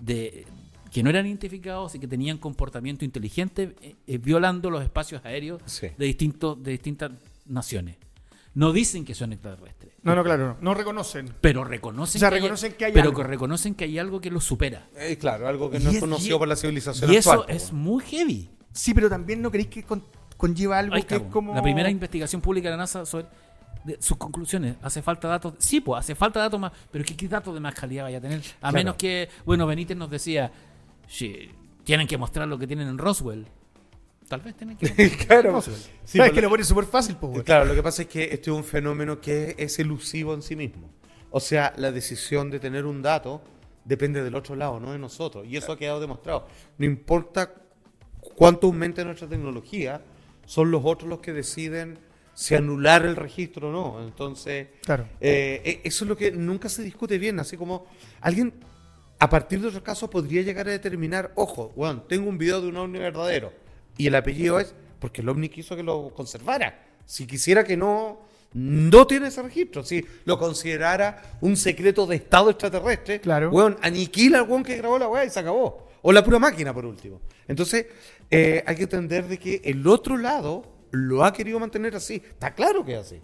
de, 0.00 0.46
que 0.90 1.02
no 1.02 1.10
eran 1.10 1.26
identificados 1.26 1.94
y 1.94 1.98
que 1.98 2.06
tenían 2.08 2.38
comportamiento 2.38 3.04
inteligente, 3.04 3.74
eh, 3.82 3.96
eh, 4.06 4.18
violando 4.18 4.70
los 4.70 4.82
espacios 4.82 5.24
aéreos 5.24 5.60
Sí. 5.66 5.88
de, 5.96 6.06
distintos, 6.06 6.62
de 6.62 6.70
distintas 6.72 7.10
naciones. 7.46 7.96
No 8.54 8.72
dicen 8.72 9.04
que 9.04 9.14
son 9.14 9.32
extraterrestres. 9.32 9.92
No, 10.02 10.14
no, 10.16 10.24
claro, 10.24 10.48
no, 10.48 10.56
no 10.60 10.74
reconocen. 10.74 11.32
Pero 11.40 11.62
reconocen, 11.64 12.18
O 12.18 12.20
sea, 12.20 12.28
que, 12.30 12.34
hay- 12.36 12.40
reconocen 12.40 12.72
que 12.72 12.84
hay 12.86 12.92
pero 12.92 13.10
algo. 13.10 13.20
que 13.22 13.26
reconocen 13.28 13.74
que 13.74 13.84
hay 13.84 13.98
algo 13.98 14.20
que 14.20 14.30
los 14.30 14.42
supera. 14.44 14.88
Eh, 14.96 15.16
claro, 15.18 15.46
algo 15.46 15.70
que 15.70 15.78
no 15.78 15.86
Y 15.86 15.88
es 15.88 15.94
es- 15.96 16.00
conocido 16.00 16.36
y- 16.36 16.38
por 16.38 16.48
la 16.48 16.56
civilización 16.56 17.12
Y 17.12 17.16
eso 17.16 17.32
actual. 17.32 17.54
es 17.56 17.72
muy 17.72 18.02
heavy. 18.04 18.50
Sí, 18.72 18.94
pero 18.94 19.08
también 19.08 19.42
no 19.42 19.50
queréis 19.50 19.68
que 19.68 19.82
con- 19.84 20.02
conlleva 20.36 20.78
algo 20.78 20.94
Ahí 20.94 21.02
que 21.02 21.14
está, 21.16 21.26
es 21.26 21.32
como... 21.32 21.54
La 21.54 21.62
primera 21.62 21.90
investigación 21.90 22.40
pública 22.40 22.68
de 22.68 22.72
la 22.72 22.78
NASA 22.78 23.04
sobre 23.06 23.26
de 23.84 23.96
sus 24.02 24.16
conclusiones. 24.16 24.76
Hace 24.82 25.02
falta 25.02 25.28
datos. 25.28 25.54
Sí, 25.58 25.80
pues 25.80 26.00
hace 26.00 26.14
falta 26.14 26.40
datos 26.40 26.58
más. 26.60 26.72
Pero 26.90 27.04
¿qué, 27.04 27.16
qué 27.16 27.28
datos 27.28 27.54
de 27.54 27.60
más 27.60 27.74
calidad 27.74 28.04
vaya 28.04 28.18
a 28.18 28.20
tener? 28.20 28.40
A 28.40 28.42
Claro. 28.60 28.74
menos 28.74 28.96
que, 28.96 29.28
bueno, 29.46 29.66
Benítez 29.66 29.96
nos 29.96 30.10
decía, 30.10 30.50
sí, 31.08 31.50
tienen 31.82 32.06
que 32.06 32.16
mostrar 32.16 32.46
lo 32.46 32.56
que 32.58 32.66
tienen 32.68 32.86
en 32.88 32.98
Roswell. 32.98 33.46
Tal 34.28 34.40
vez 34.42 34.54
tienen 34.56 34.76
que... 34.76 34.88
claro. 35.26 35.60
Sí, 35.62 35.72
¿Sabes 36.18 36.32
que 36.32 36.42
lo- 36.42 36.50
pone 36.50 36.62
súper 36.62 36.84
fácil, 36.84 37.16
po, 37.16 37.28
weón? 37.28 37.42
Claro, 37.42 37.64
lo 37.64 37.74
que 37.74 37.82
pasa 37.82 38.02
es 38.02 38.08
que 38.08 38.24
este 38.24 38.50
es 38.50 38.56
un 38.56 38.62
fenómeno 38.64 39.20
que 39.20 39.54
es 39.58 39.78
elusivo 39.78 40.34
en 40.34 40.42
sí 40.42 40.54
mismo. 40.54 40.90
O 41.30 41.40
sea, 41.40 41.72
la 41.76 41.90
decisión 41.92 42.50
de 42.50 42.60
tener 42.60 42.84
un 42.84 43.00
dato 43.02 43.42
depende 43.84 44.22
del 44.22 44.34
otro 44.34 44.54
lado, 44.54 44.78
no 44.80 44.92
de 44.92 44.98
nosotros. 44.98 45.46
Y 45.46 45.56
eso 45.56 45.72
ha 45.72 45.78
quedado 45.78 45.98
demostrado. 45.98 46.46
No 46.76 46.84
importa 46.84 47.54
cuánto 48.36 48.66
aumente 48.66 49.02
nuestra 49.04 49.26
tecnología, 49.28 50.02
son 50.44 50.70
los 50.70 50.82
otros 50.84 51.08
los 51.08 51.20
que 51.20 51.32
deciden 51.32 51.98
si 52.34 52.54
anular 52.54 53.04
el 53.06 53.16
registro 53.16 53.70
o 53.70 53.72
no. 53.72 54.04
Entonces, 54.06 54.68
Claro. 54.84 55.06
eh, 55.20 55.62
e- 55.64 55.80
eso 55.88 56.04
es 56.04 56.08
lo 56.08 56.16
que 56.16 56.30
nunca 56.32 56.68
se 56.68 56.82
discute 56.82 57.16
bien. 57.18 57.40
Así 57.40 57.56
como 57.56 57.86
alguien, 58.20 58.52
a 59.18 59.28
partir 59.28 59.60
de 59.60 59.68
otro 59.68 59.82
caso, 59.82 60.08
podría 60.08 60.42
llegar 60.42 60.68
a 60.68 60.70
determinar, 60.72 61.32
ojo, 61.34 61.72
bueno, 61.74 62.02
tengo 62.02 62.28
un 62.28 62.38
video 62.38 62.60
de 62.60 62.68
un 62.68 62.76
ovni 62.76 62.98
verdadero. 62.98 63.52
Y 63.96 64.06
el 64.06 64.14
apellido 64.14 64.60
es 64.60 64.74
porque 65.00 65.22
el 65.22 65.28
ovni 65.28 65.48
quiso 65.48 65.74
que 65.76 65.82
lo 65.82 66.10
conservara. 66.14 66.84
Si 67.04 67.26
quisiera 67.26 67.64
que 67.64 67.76
no, 67.76 68.20
no 68.52 69.06
tiene 69.06 69.28
ese 69.28 69.42
registro. 69.42 69.82
Si 69.82 70.04
lo 70.24 70.38
considerara 70.38 71.38
un 71.40 71.56
secreto 71.56 72.06
de 72.06 72.16
estado 72.16 72.50
extraterrestre, 72.50 73.20
Claro. 73.20 73.50
weón, 73.50 73.76
aniquila 73.82 74.38
al 74.38 74.48
weón 74.48 74.62
que 74.62 74.76
grabó 74.76 74.98
la 74.98 75.08
weá 75.08 75.24
y 75.24 75.30
se 75.30 75.40
acabó. 75.40 75.88
O 76.02 76.12
la 76.12 76.22
pura 76.22 76.38
máquina, 76.38 76.72
por 76.72 76.86
último. 76.86 77.20
Entonces, 77.48 77.86
eh, 78.30 78.62
hay 78.66 78.76
que 78.76 78.84
entender 78.84 79.26
de 79.26 79.38
que 79.38 79.60
el 79.64 79.86
otro 79.88 80.16
lado 80.16 80.64
lo 80.92 81.24
ha 81.24 81.32
querido 81.32 81.58
mantener 81.58 81.96
así. 81.96 82.16
Está 82.24 82.54
claro 82.54 82.84
que 82.84 82.92
es 82.94 83.00
así. 83.00 83.20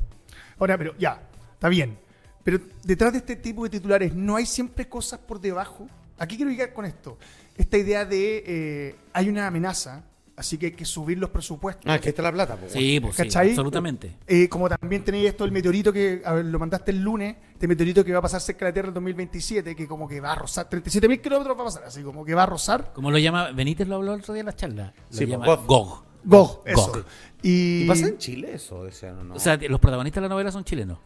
Ahora, 0.58 0.76
pero 0.76 0.94
ya, 0.98 1.22
está 1.54 1.68
bien. 1.68 1.98
Pero 2.44 2.60
detrás 2.84 3.12
de 3.12 3.18
este 3.18 3.36
tipo 3.36 3.64
de 3.64 3.70
titulares 3.70 4.14
no 4.14 4.36
hay 4.36 4.46
siempre 4.46 4.88
cosas 4.88 5.18
por 5.18 5.40
debajo. 5.40 5.88
Aquí 6.18 6.36
quiero 6.36 6.50
llegar 6.50 6.72
con 6.72 6.84
esto. 6.84 7.18
Esta 7.56 7.78
idea 7.78 8.04
de 8.04 8.44
eh, 8.46 8.96
hay 9.12 9.28
una 9.28 9.46
amenaza, 9.46 10.04
así 10.36 10.58
que 10.58 10.66
hay 10.66 10.72
que 10.72 10.84
subir 10.84 11.18
los 11.18 11.30
presupuestos. 11.30 11.84
Ah, 11.86 11.98
que 11.98 12.10
está 12.10 12.22
la 12.22 12.32
plata, 12.32 12.56
po, 12.56 12.68
Sí, 12.68 13.00
pues 13.00 13.16
sí, 13.16 13.22
¿Cachai? 13.22 13.48
absolutamente. 13.50 14.16
Eh, 14.26 14.48
como 14.48 14.68
también 14.68 15.02
tenéis 15.04 15.28
esto, 15.28 15.44
el 15.44 15.52
meteorito 15.52 15.92
que 15.92 16.20
a 16.24 16.34
ver, 16.34 16.44
lo 16.44 16.58
mandaste 16.58 16.90
el 16.90 17.00
lunes, 17.00 17.36
este 17.52 17.66
meteorito 17.66 18.04
que 18.04 18.12
va 18.12 18.18
a 18.18 18.22
pasar 18.22 18.40
cerca 18.40 18.66
de 18.66 18.70
la 18.70 18.74
Tierra 18.74 18.88
en 18.88 18.94
2027, 18.94 19.74
que 19.74 19.88
como 19.88 20.06
que 20.06 20.20
va 20.20 20.32
a 20.32 20.34
rozar, 20.34 20.68
37.000 20.68 21.20
kilómetros 21.20 21.56
va 21.56 21.62
a 21.62 21.64
pasar, 21.64 21.84
así 21.84 22.02
como 22.02 22.24
que 22.24 22.34
va 22.34 22.42
a 22.42 22.46
rozar. 22.46 22.92
Como 22.92 23.10
lo 23.10 23.18
llama, 23.18 23.50
Benítez 23.52 23.88
lo 23.88 23.96
habló 23.96 24.14
el 24.14 24.20
otro 24.20 24.34
día 24.34 24.40
en 24.40 24.46
la 24.46 24.54
charla. 24.56 24.92
Lo 25.10 25.16
Sí, 25.16 25.26
llama 25.26 25.46
GOG. 25.46 26.04
GOG, 26.24 26.62
eso. 26.66 26.92
GOG. 26.92 27.04
Y, 27.42 27.82
¿Y 27.84 27.88
pasa 27.88 28.06
en 28.06 28.18
Chile 28.18 28.54
eso? 28.54 28.80
¿o 28.80 29.24
no? 29.24 29.34
O 29.34 29.38
sea, 29.38 29.56
los 29.56 29.80
protagonistas 29.80 30.22
de 30.22 30.28
la 30.28 30.32
novela 30.34 30.50
son 30.50 30.64
chilenos. 30.64 30.98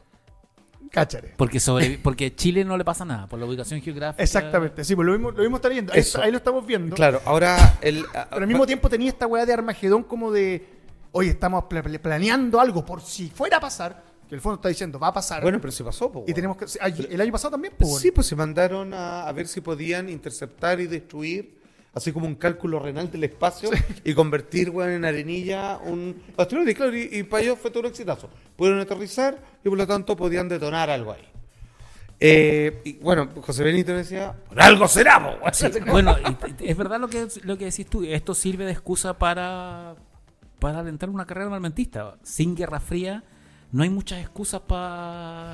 Cáchare. 0.90 1.34
Porque 1.36 1.60
sobre 1.60 1.98
porque 2.02 2.34
Chile 2.34 2.64
no 2.64 2.76
le 2.76 2.84
pasa 2.84 3.04
nada 3.04 3.26
por 3.28 3.38
la 3.38 3.46
ubicación 3.46 3.80
geográfica. 3.80 4.22
Exactamente, 4.22 4.84
sí, 4.84 4.94
pues 4.96 5.06
lo 5.06 5.12
mismo, 5.12 5.30
lo 5.30 5.40
mismo 5.42 5.56
está 5.56 5.68
viendo. 5.68 5.92
Ahí, 5.92 6.00
Eso. 6.00 6.20
ahí 6.20 6.30
lo 6.30 6.38
estamos 6.38 6.66
viendo. 6.66 6.94
claro, 6.96 7.20
ahora 7.24 7.78
el, 7.80 8.04
Pero 8.12 8.26
al 8.42 8.46
mismo 8.46 8.66
tiempo 8.66 8.88
tenía 8.88 9.08
esta 9.08 9.26
weá 9.26 9.44
de 9.46 9.52
Armagedón 9.52 10.02
como 10.02 10.30
de, 10.32 10.66
oye, 11.12 11.30
estamos 11.30 11.64
pla- 11.64 11.82
pla- 11.82 11.98
planeando 12.00 12.60
algo 12.60 12.84
por 12.84 13.00
si 13.00 13.28
fuera 13.28 13.56
a 13.58 13.60
pasar, 13.60 14.04
que 14.28 14.34
el 14.34 14.40
fondo 14.40 14.56
está 14.56 14.68
diciendo, 14.68 14.98
va 14.98 15.08
a 15.08 15.12
pasar. 15.12 15.42
Bueno, 15.42 15.58
pero 15.60 15.72
se 15.72 15.82
pasó, 15.82 16.12
po, 16.12 16.24
y 16.26 16.34
tenemos 16.34 16.56
que... 16.56 16.66
ay, 16.80 17.06
El 17.10 17.20
año 17.20 17.32
pasado 17.32 17.52
también, 17.52 17.72
pues, 17.78 17.96
Sí, 17.98 18.10
pues 18.10 18.26
se 18.26 18.36
mandaron 18.36 18.92
a, 18.92 19.22
a 19.26 19.32
ver 19.32 19.48
si 19.48 19.60
podían 19.62 20.08
interceptar 20.10 20.80
y 20.80 20.86
destruir, 20.86 21.57
así 21.94 22.12
como 22.12 22.26
un 22.26 22.34
cálculo 22.36 22.78
renal 22.78 23.10
del 23.10 23.24
espacio, 23.24 23.70
y 24.04 24.14
convertir 24.14 24.70
weón, 24.70 24.90
en 24.90 25.04
arenilla 25.04 25.78
un 25.78 26.22
asteroide. 26.36 26.74
Claro, 26.74 26.96
y, 26.96 27.08
y 27.12 27.22
para 27.22 27.42
ellos 27.42 27.58
fue 27.58 27.70
todo 27.70 27.80
un 27.80 27.86
exitazo. 27.86 28.28
Pudieron 28.56 28.80
aterrizar 28.80 29.38
y 29.64 29.68
por 29.68 29.78
lo 29.78 29.86
tanto 29.86 30.16
podían 30.16 30.48
detonar 30.48 30.90
algo 30.90 31.12
ahí. 31.12 31.28
Eh, 32.20 32.80
y 32.84 32.94
bueno, 32.94 33.28
José 33.42 33.62
Benito 33.62 33.92
decía, 33.92 34.34
por 34.48 34.60
algo 34.60 34.88
será, 34.88 35.22
po, 35.22 35.38
weón". 35.44 35.86
Bueno, 35.90 36.16
es 36.60 36.76
verdad 36.76 36.98
lo 36.98 37.08
que, 37.08 37.28
lo 37.42 37.56
que 37.56 37.66
decís 37.66 37.86
tú. 37.86 38.04
Esto 38.04 38.34
sirve 38.34 38.64
de 38.64 38.72
excusa 38.72 39.18
para, 39.18 39.94
para 40.58 40.80
alentar 40.80 41.10
una 41.10 41.26
carrera 41.26 41.46
armamentista. 41.46 42.16
Sin 42.22 42.56
Guerra 42.56 42.80
Fría 42.80 43.22
no 43.70 43.82
hay 43.82 43.90
muchas 43.90 44.20
excusas 44.20 44.60
pa- 44.62 45.50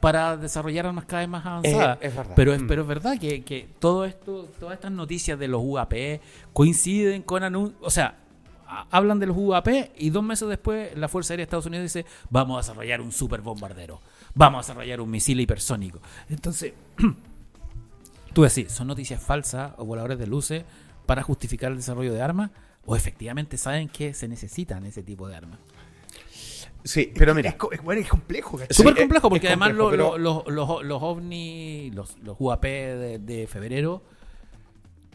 para 0.00 0.36
desarrollar 0.36 0.86
armas 0.86 1.04
cada 1.04 1.20
vez 1.20 1.28
más 1.28 1.46
avanzadas. 1.46 1.98
Es- 2.00 2.08
es 2.10 2.16
verdad. 2.16 2.32
Pero, 2.34 2.52
es, 2.54 2.62
Mm. 2.62 2.66
pero 2.66 2.82
es 2.82 2.88
verdad 2.88 3.18
que, 3.20 3.42
que 3.44 3.68
todo 3.78 4.04
esto, 4.04 4.48
todas 4.58 4.74
estas 4.74 4.90
noticias 4.92 5.38
de 5.38 5.48
los 5.48 5.60
UAP 5.64 6.20
coinciden 6.52 7.22
con 7.22 7.44
anuncios. 7.44 7.78
O 7.82 7.90
sea, 7.90 8.16
a- 8.66 8.86
hablan 8.90 9.18
de 9.20 9.26
los 9.26 9.36
UAP 9.36 9.92
y 9.96 10.10
dos 10.10 10.24
meses 10.24 10.48
después 10.48 10.96
la 10.96 11.08
Fuerza 11.08 11.34
Aérea 11.34 11.42
de 11.42 11.46
Estados 11.48 11.66
Unidos 11.66 11.84
dice: 11.84 12.04
Vamos 12.30 12.56
a 12.56 12.60
desarrollar 12.62 13.00
un 13.00 13.12
super 13.12 13.40
bombardero. 13.42 14.00
Vamos 14.34 14.58
a 14.58 14.62
desarrollar 14.62 15.00
un 15.00 15.10
misil 15.10 15.38
hipersónico. 15.40 16.00
Entonces. 16.28 16.72
Tú 18.32 18.42
decís, 18.44 18.72
¿son 18.72 18.86
noticias 18.86 19.22
falsas 19.22 19.72
o 19.76 19.84
voladores 19.84 20.18
de 20.18 20.26
luces 20.26 20.64
para 21.04 21.22
justificar 21.22 21.70
el 21.70 21.76
desarrollo 21.76 22.14
de 22.14 22.22
armas? 22.22 22.50
¿O 22.86 22.96
efectivamente 22.96 23.58
saben 23.58 23.88
que 23.90 24.14
se 24.14 24.26
necesitan 24.26 24.86
ese 24.86 25.02
tipo 25.02 25.28
de 25.28 25.36
armas? 25.36 25.58
Sí, 26.84 27.12
pero 27.16 27.34
mira, 27.34 27.50
Es, 27.50 27.54
co- 27.56 27.70
es, 27.72 27.82
bueno, 27.82 28.00
es 28.00 28.08
complejo, 28.08 28.58
¿cachai? 28.58 28.74
Súper 28.74 28.92
es- 28.94 28.98
complejo 29.00 29.28
porque 29.28 29.46
es 29.46 29.50
además 29.50 29.68
complejo, 29.70 29.90
lo- 29.90 30.12
pero- 30.12 30.18
lo- 30.18 30.44
los, 30.48 30.68
los, 30.68 30.84
los 30.84 31.02
ovni, 31.02 31.90
los, 31.92 32.18
los 32.18 32.36
UAP 32.40 32.62
de, 32.64 33.18
de 33.20 33.46
febrero, 33.46 34.02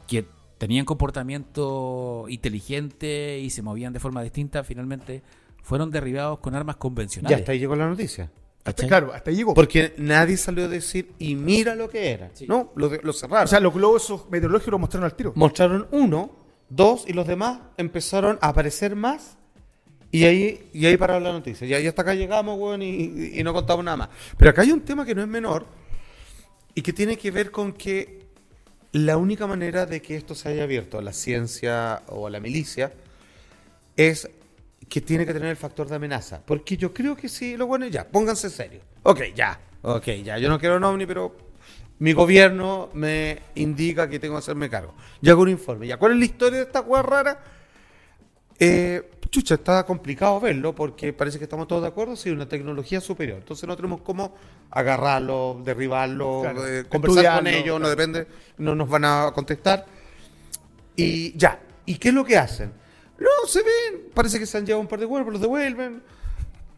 que 0.07 0.25
tenían 0.57 0.85
comportamiento 0.85 2.25
inteligente 2.29 3.39
y 3.39 3.49
se 3.49 3.61
movían 3.61 3.93
de 3.93 3.99
forma 3.99 4.21
distinta, 4.23 4.63
finalmente 4.63 5.21
fueron 5.61 5.91
derribados 5.91 6.39
con 6.39 6.55
armas 6.55 6.75
ya 6.75 6.79
convencionales. 6.79 7.39
hasta 7.39 7.51
ahí 7.51 7.59
llegó 7.59 7.75
la 7.75 7.87
noticia. 7.87 8.31
Claro, 8.75 9.13
hasta 9.13 9.29
ahí 9.29 9.37
llegó. 9.37 9.53
Porque 9.53 9.93
nadie 9.97 10.35
salió 10.35 10.65
a 10.65 10.67
decir, 10.67 11.11
y 11.19 11.35
mira 11.35 11.73
lo 11.75 11.89
que 11.89 12.11
era. 12.11 12.31
Sí. 12.33 12.45
No, 12.49 12.71
lo, 12.75 12.89
de- 12.89 12.99
lo 13.01 13.13
cerraron. 13.13 13.45
o 13.45 13.47
sea, 13.47 13.59
los 13.61 13.73
globos 13.73 14.25
meteorológicos 14.29 14.71
lo 14.71 14.79
mostraron 14.79 15.05
al 15.05 15.15
tiro. 15.15 15.31
mostraron 15.35 15.87
uno, 15.91 16.31
dos, 16.69 17.05
y 17.07 17.13
los 17.13 17.27
demás 17.27 17.59
empezaron 17.77 18.37
a 18.41 18.49
aparecer 18.49 18.95
más. 18.95 19.37
Y 20.11 20.23
ahí, 20.23 20.69
y 20.73 20.85
ahí 20.85 20.97
paró 20.97 21.19
la 21.19 21.31
noticia. 21.31 21.67
Y 21.67 21.73
ahí 21.73 21.87
hasta 21.87 22.01
acá 22.01 22.13
llegamos, 22.13 22.57
weón, 22.57 22.81
y, 22.81 23.41
no 23.43 23.53
contamos 23.53 23.83
nada 23.83 23.97
más. 23.97 24.09
Pero 24.37 24.51
acá 24.51 24.61
hay 24.61 24.71
un 24.71 24.81
tema 24.81 25.05
que 25.05 25.13
no 25.13 25.21
es 25.21 25.27
menor 25.27 25.65
y 26.73 26.81
que 26.81 26.93
tiene 26.93 27.17
que 27.17 27.31
ver 27.31 27.51
con 27.51 27.73
que 27.73 28.25
la 28.93 29.17
única 29.17 29.47
manera 29.47 29.85
de 29.85 30.01
que 30.01 30.15
esto 30.15 30.33
se 30.33 30.49
haya 30.49 30.63
abierto 30.63 30.97
a 30.97 31.01
la 31.01 31.13
ciencia 31.13 32.03
o 32.07 32.27
a 32.27 32.29
la 32.29 32.39
milicia 32.39 32.93
es 33.95 34.29
que 34.87 35.01
tiene 35.01 35.25
que 35.25 35.33
tener 35.33 35.49
el 35.49 35.57
factor 35.57 35.89
de 35.89 35.95
amenaza. 35.95 36.41
Porque 36.45 36.77
yo 36.77 36.93
creo 36.93 37.15
que 37.17 37.27
sí, 37.27 37.57
lo 37.57 37.67
bueno 37.67 37.85
es 37.85 37.91
ya, 37.91 38.07
pónganse 38.07 38.49
serios. 38.49 38.83
Ok, 39.03 39.21
ya, 39.35 39.59
ok, 39.81 40.05
ya, 40.23 40.37
yo 40.37 40.47
no 40.49 40.59
quiero 40.59 40.77
un 40.77 40.83
ovni, 40.85 41.05
pero 41.05 41.35
mi 41.99 42.13
gobierno 42.13 42.89
me 42.93 43.41
indica 43.55 44.07
que 44.07 44.19
tengo 44.19 44.35
que 44.35 44.39
hacerme 44.39 44.69
cargo. 44.69 44.93
Yo 45.21 45.33
hago 45.33 45.41
un 45.41 45.49
informe. 45.49 45.87
¿Ya 45.87 45.97
cuál 45.97 46.13
es 46.13 46.19
la 46.19 46.25
historia 46.25 46.59
de 46.59 46.65
esta 46.65 46.81
hueá 46.81 47.01
rara? 47.01 47.43
Eh, 48.59 49.11
chucha, 49.29 49.55
está 49.55 49.85
complicado 49.85 50.39
verlo 50.39 50.73
porque 50.73 51.13
parece 51.13 51.37
que 51.37 51.45
estamos 51.45 51.67
todos 51.67 51.81
de 51.81 51.87
acuerdo, 51.87 52.15
sí, 52.15 52.29
una 52.29 52.47
tecnología 52.47 53.01
superior. 53.01 53.39
Entonces 53.39 53.67
no 53.67 53.75
tenemos 53.75 54.01
cómo 54.01 54.33
agarrarlo, 54.71 55.61
derribarlo, 55.63 56.41
Claro, 56.41 56.67
eh, 56.67 56.85
conversar 56.85 57.37
con 57.37 57.47
ellos, 57.47 57.79
no 57.79 57.89
depende, 57.89 58.27
no 58.57 58.75
nos 58.75 58.89
van 58.89 59.05
a 59.05 59.31
contestar. 59.33 59.85
Y 60.95 61.37
ya, 61.37 61.59
¿y 61.85 61.95
qué 61.95 62.09
es 62.09 62.13
lo 62.13 62.25
que 62.25 62.37
hacen? 62.37 62.71
No, 63.19 63.47
se 63.47 63.59
ven, 63.59 64.09
parece 64.13 64.39
que 64.39 64.45
se 64.45 64.57
han 64.57 64.65
llevado 64.65 64.81
un 64.81 64.87
par 64.87 64.99
de 64.99 65.07
cuerpos, 65.07 65.33
los 65.33 65.41
devuelven. 65.41 66.01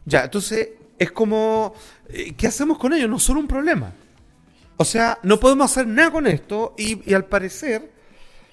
Ya, 0.04 0.24
entonces 0.24 0.70
es 0.98 1.12
como, 1.12 1.74
eh, 2.08 2.34
¿qué 2.36 2.46
hacemos 2.46 2.78
con 2.78 2.92
ellos? 2.92 3.08
No 3.08 3.18
son 3.18 3.38
un 3.38 3.46
problema. 3.46 3.92
O 4.76 4.84
sea, 4.84 5.18
no 5.22 5.38
podemos 5.38 5.70
hacer 5.70 5.86
nada 5.86 6.10
con 6.10 6.26
esto 6.26 6.74
y, 6.78 7.10
y 7.10 7.14
al 7.14 7.26
parecer 7.26 7.90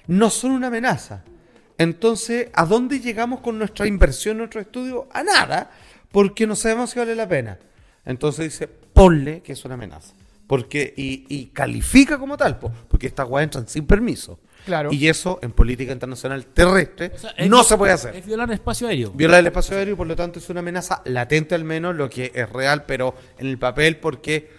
no 0.06 0.30
son 0.30 0.52
una 0.52 0.66
amenaza. 0.66 1.24
Entonces, 1.78 2.48
¿a 2.52 2.66
dónde 2.66 3.00
llegamos 3.00 3.40
con 3.40 3.56
nuestra 3.56 3.86
inversión, 3.86 4.38
nuestro 4.38 4.60
estudio? 4.60 5.08
A 5.12 5.22
nada, 5.22 5.70
porque 6.10 6.46
no 6.46 6.56
sabemos 6.56 6.90
si 6.90 6.98
vale 6.98 7.14
la 7.14 7.28
pena. 7.28 7.58
Entonces 8.04 8.52
dice, 8.52 8.66
ponle 8.66 9.42
que 9.42 9.52
es 9.52 9.64
una 9.64 9.74
amenaza. 9.74 10.12
Porque, 10.48 10.92
y, 10.96 11.26
y 11.28 11.46
califica 11.46 12.18
como 12.18 12.36
tal, 12.36 12.58
po, 12.58 12.72
porque 12.88 13.06
estas 13.06 13.28
weas 13.28 13.44
entran 13.44 13.68
sin 13.68 13.86
permiso. 13.86 14.40
Claro. 14.64 14.92
Y 14.92 15.08
eso 15.08 15.38
en 15.40 15.52
política 15.52 15.92
internacional 15.92 16.44
terrestre 16.46 17.12
O 17.14 17.18
sea, 17.18 17.30
es 17.30 17.48
no 17.48 17.62
se 17.62 17.76
puede 17.76 17.92
hacer. 17.92 18.16
Es 18.16 18.26
violar 18.26 18.48
el 18.48 18.54
espacio 18.54 18.88
aéreo. 18.88 19.12
Viola 19.12 19.38
el 19.38 19.46
espacio 19.46 19.76
aéreo 19.76 19.94
y 19.94 19.96
por 19.96 20.06
lo 20.06 20.16
tanto 20.16 20.38
es 20.40 20.50
una 20.50 20.60
amenaza 20.60 21.00
latente 21.04 21.54
al 21.54 21.64
menos, 21.64 21.94
lo 21.96 22.10
que 22.10 22.32
es 22.34 22.50
real, 22.50 22.84
pero 22.86 23.14
en 23.38 23.46
el 23.46 23.58
papel 23.58 23.98
porque 23.98 24.50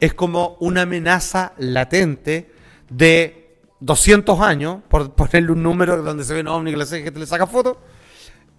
es 0.00 0.12
como 0.12 0.56
una 0.60 0.82
amenaza 0.82 1.52
latente 1.58 2.50
de 2.90 3.43
200 3.84 4.40
años, 4.40 4.78
por 4.88 5.12
ponerle 5.12 5.52
un 5.52 5.62
número 5.62 6.02
donde 6.02 6.24
se 6.24 6.32
ve 6.34 6.40
un 6.40 6.48
ovni 6.48 6.70
que 6.70 6.76
le, 6.78 6.86
saca- 6.86 7.12
que 7.12 7.18
le 7.18 7.26
saca 7.26 7.46
fotos, 7.46 7.76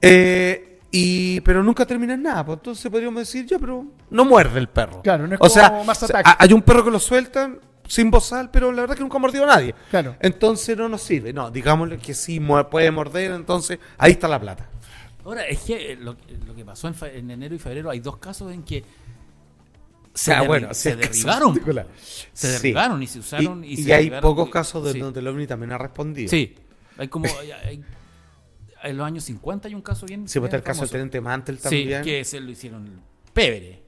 eh, 0.02 0.80
y, 0.92 1.42
pero 1.42 1.64
nunca 1.64 1.86
termina 1.86 2.14
en 2.14 2.24
nada. 2.24 2.46
Pues 2.46 2.58
entonces 2.60 2.92
podríamos 2.92 3.20
decir, 3.20 3.46
ya, 3.46 3.60
pero 3.60 3.86
no 4.10 4.26
muerde 4.26 4.60
el 4.60 4.68
perro. 4.70 5.02
Claro, 5.02 5.28
no 5.28 5.36
es 5.36 5.42
o 5.42 5.50
sea, 5.50 5.70
como 5.70 5.92
hay 6.40 6.54
un 6.54 6.62
perro 6.62 6.84
que 6.86 6.92
lo 6.92 7.00
sueltan 7.00 7.60
sin 7.88 8.10
bozal, 8.10 8.50
pero 8.52 8.72
la 8.72 8.82
verdad 8.82 8.96
que 8.96 9.02
nunca 9.02 9.18
ha 9.18 9.20
mordido 9.20 9.44
a 9.44 9.48
nadie. 9.48 9.76
Claro. 9.90 10.16
Entonces 10.20 10.78
no 10.78 10.88
nos 10.88 11.02
sirve. 11.02 11.34
No, 11.34 11.52
digámosle 11.52 11.98
que 11.98 12.14
sí 12.14 12.40
puede 12.70 12.92
morder, 12.92 13.32
entonces 13.32 13.80
ahí 13.98 14.14
está 14.14 14.28
la 14.28 14.40
plata. 14.40 14.70
Ahora, 15.26 15.46
es 15.48 15.60
que 15.62 15.94
eh, 15.94 15.96
lo, 15.96 16.16
lo 16.46 16.56
que 16.56 16.64
pasó 16.64 16.88
en, 16.88 16.96
en 17.16 17.32
enero 17.32 17.56
y 17.56 17.60
febrero, 17.60 17.90
hay 17.90 18.00
dos 18.00 18.18
casos 18.18 18.54
en 18.54 18.64
que 18.64 18.84
se, 20.16 20.34
Ah, 20.34 20.42
derri- 20.44 20.48
bueno, 20.48 20.74
se 20.74 20.92
sí, 20.92 20.98
derribaron. 20.98 21.56
Se 22.34 22.48
Sí. 22.48 22.54
derribaron 22.54 23.04
y 23.04 23.08
se 23.08 23.20
usaron. 23.20 23.64
Y, 23.64 23.74
Y, 23.74 23.78
se 23.78 23.90
y 23.90 23.92
hay 23.92 24.12
pocos 24.22 24.50
casos 24.50 24.84
de 24.86 24.94
sí. 24.94 25.00
donde 25.00 25.20
el 25.20 25.28
OVNI 25.28 25.46
también 25.46 25.72
ha 25.74 25.78
respondido. 25.78 26.30
Sí, 26.30 26.56
hay 26.98 27.08
como. 27.10 27.26
hay- 27.42 27.52
hay- 27.52 27.84
en 28.84 28.98
los 28.98 29.06
años 29.06 29.24
50 29.26 29.68
hay 29.68 29.76
un 29.76 29.82
caso 29.82 30.06
bien. 30.06 30.28
Sí, 30.28 30.40
pues 30.40 30.48
está 30.50 30.58
el 30.58 30.64
caso 30.64 30.82
del. 30.82 30.90
Teniente 30.92 31.20
Mantel 31.22 31.58
Sí, 31.58 31.64
también. 31.64 32.02
que 32.04 32.24
se 32.24 32.40
lo 32.40 32.50
hicieron 32.52 33.02
pévere. 33.34 33.84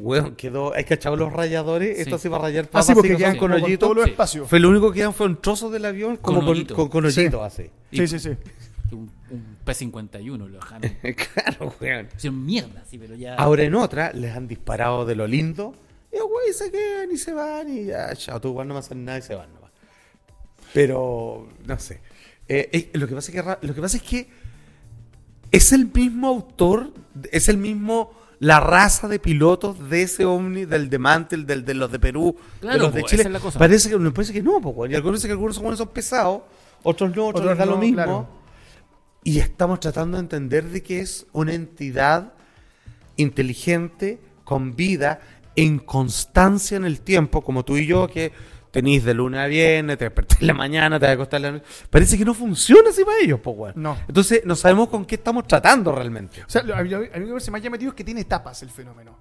Bueno, 0.00 0.34
quedó. 0.36 0.74
Hay 0.74 0.84
que 0.84 0.94
echar 0.94 1.16
los 1.16 1.32
rayadores. 1.32 1.96
Sí. 1.96 2.02
Esto 2.02 2.16
se 2.18 2.28
va 2.30 2.38
a 2.38 2.40
rayar 2.40 2.64
Ah, 2.64 2.70
papas, 2.72 2.86
sí, 2.86 2.94
porque 2.94 3.08
así 3.08 3.16
que 3.16 3.22
quedan 3.22 3.36
con 3.36 3.52
hoyitos. 3.52 3.78
todos 3.78 3.96
los 3.96 4.04
Sí. 4.06 4.10
espacios. 4.12 4.48
Fue 4.48 4.58
lo 4.58 4.70
único 4.70 4.90
que 4.90 5.00
quedan 5.00 5.12
fueron 5.12 5.40
trozos 5.42 5.70
del 5.72 5.84
avión 5.84 6.16
como 6.16 6.38
Con 6.44 6.46
con, 6.64 6.64
con, 6.76 6.88
con 7.02 7.12
Sí. 7.12 7.20
hoyitos 7.20 7.42
así. 7.42 7.70
Sí, 7.92 8.08
sí, 8.08 8.18
sí. 8.18 8.30
Un, 8.94 9.10
un 9.30 9.56
P-51 9.64 10.36
lo 10.38 10.48
dejaron. 10.48 10.90
claro, 11.34 11.74
weón. 11.80 12.08
Hicieron 12.16 12.44
mierda, 12.46 12.82
sí, 12.88 12.96
pero 12.98 13.14
ya. 13.14 13.34
Ahora 13.34 13.62
en 13.64 13.74
otra 13.74 14.12
les 14.12 14.34
han 14.34 14.48
disparado 14.48 15.04
de 15.04 15.14
lo 15.14 15.26
lindo. 15.26 15.74
Y 16.12 16.18
los 16.18 16.28
güey 16.28 16.52
se 16.52 16.70
quedan 16.70 17.10
y 17.12 17.16
se 17.18 17.32
van 17.32 17.68
y 17.76 17.84
ya, 17.86 18.14
chao, 18.14 18.40
tú 18.40 18.48
igual 18.48 18.68
no 18.68 18.74
me 18.74 18.80
hacen 18.80 19.04
nada 19.04 19.18
y 19.18 19.22
se 19.22 19.34
van 19.34 19.52
nomás. 19.52 19.70
Pero, 20.72 21.48
no 21.66 21.78
sé. 21.78 22.00
Eh, 22.48 22.68
eh, 22.72 22.90
lo, 22.94 23.06
que 23.08 23.14
pasa 23.14 23.30
es 23.30 23.34
que, 23.34 23.42
ra- 23.42 23.58
lo 23.62 23.74
que 23.74 23.80
pasa 23.80 23.96
es 23.96 24.02
que 24.02 24.28
es 25.50 25.72
el 25.72 25.90
mismo 25.92 26.28
autor, 26.28 26.92
es 27.32 27.48
el 27.48 27.56
mismo, 27.58 28.12
la 28.40 28.60
raza 28.60 29.08
de 29.08 29.18
pilotos 29.18 29.88
de 29.88 30.02
ese 30.02 30.24
Omni, 30.24 30.64
del 30.64 30.90
de 30.90 30.98
Mantel, 30.98 31.46
del 31.46 31.64
de 31.64 31.74
los 31.74 31.90
de 31.92 31.98
Perú, 32.00 32.36
Claro, 32.60 32.76
de 32.78 32.84
los 32.84 32.94
de 32.94 33.00
po, 33.02 33.06
Chile. 33.08 33.22
esa 33.22 33.28
es 33.28 33.32
la 33.32 33.40
cosa. 33.40 33.58
Parece 33.58 33.88
que, 33.90 33.98
me 33.98 34.10
parece 34.10 34.32
que 34.32 34.42
no, 34.42 34.60
po, 34.60 34.70
güey. 34.72 34.92
y 34.92 34.94
algunos 34.94 35.18
dicen 35.20 35.28
que 35.28 35.32
algunos 35.32 35.56
son, 35.56 35.88
pesados, 35.88 36.42
otros 36.82 37.14
no, 37.16 37.26
otros, 37.28 37.40
Otros 37.42 37.46
les 37.46 37.58
da 37.58 37.66
lo 37.66 37.72
no, 37.72 37.78
mismo. 37.78 37.94
claro. 37.96 38.28
Y 39.24 39.38
estamos 39.38 39.80
tratando 39.80 40.18
de 40.18 40.22
entender 40.22 40.64
de 40.64 40.82
que 40.82 41.00
es 41.00 41.26
una 41.32 41.54
entidad 41.54 42.34
inteligente, 43.16 44.20
con 44.44 44.76
vida, 44.76 45.20
en 45.56 45.78
constancia 45.78 46.76
en 46.76 46.84
el 46.84 47.00
tiempo, 47.00 47.42
como 47.42 47.64
tú 47.64 47.76
y 47.76 47.86
yo, 47.86 48.08
que 48.08 48.32
tenéis 48.70 49.04
de 49.04 49.14
lunes 49.14 49.40
a 49.40 49.46
viernes, 49.46 49.96
te 49.96 50.04
despertás 50.04 50.40
en 50.40 50.48
la 50.48 50.54
mañana, 50.54 50.98
te 50.98 51.06
vas 51.06 51.10
a 51.10 51.14
acostar 51.14 51.38
en 51.38 51.42
la 51.42 51.52
noche. 51.52 51.64
Parece 51.88 52.18
que 52.18 52.24
no 52.24 52.34
funciona 52.34 52.90
así 52.90 53.04
para 53.04 53.18
ellos, 53.20 53.40
pues, 53.42 53.56
weón. 53.56 53.72
No. 53.76 53.96
Entonces, 54.08 54.42
no 54.44 54.56
sabemos 54.56 54.88
con 54.88 55.04
qué 55.04 55.14
estamos 55.14 55.46
tratando 55.46 55.92
realmente. 55.92 56.42
O 56.42 56.50
sea, 56.50 56.62
lo- 56.64 56.74
a 56.74 56.82
mí, 56.82 56.92
a 56.92 56.98
mí 56.98 57.04
lo 57.06 57.12
que 57.12 57.20
me 57.20 57.28
parece 57.28 57.50
más 57.52 57.62
llamativo 57.62 57.90
es 57.90 57.94
que 57.96 58.04
tiene 58.04 58.20
etapas 58.22 58.62
el 58.64 58.70
fenómeno. 58.70 59.16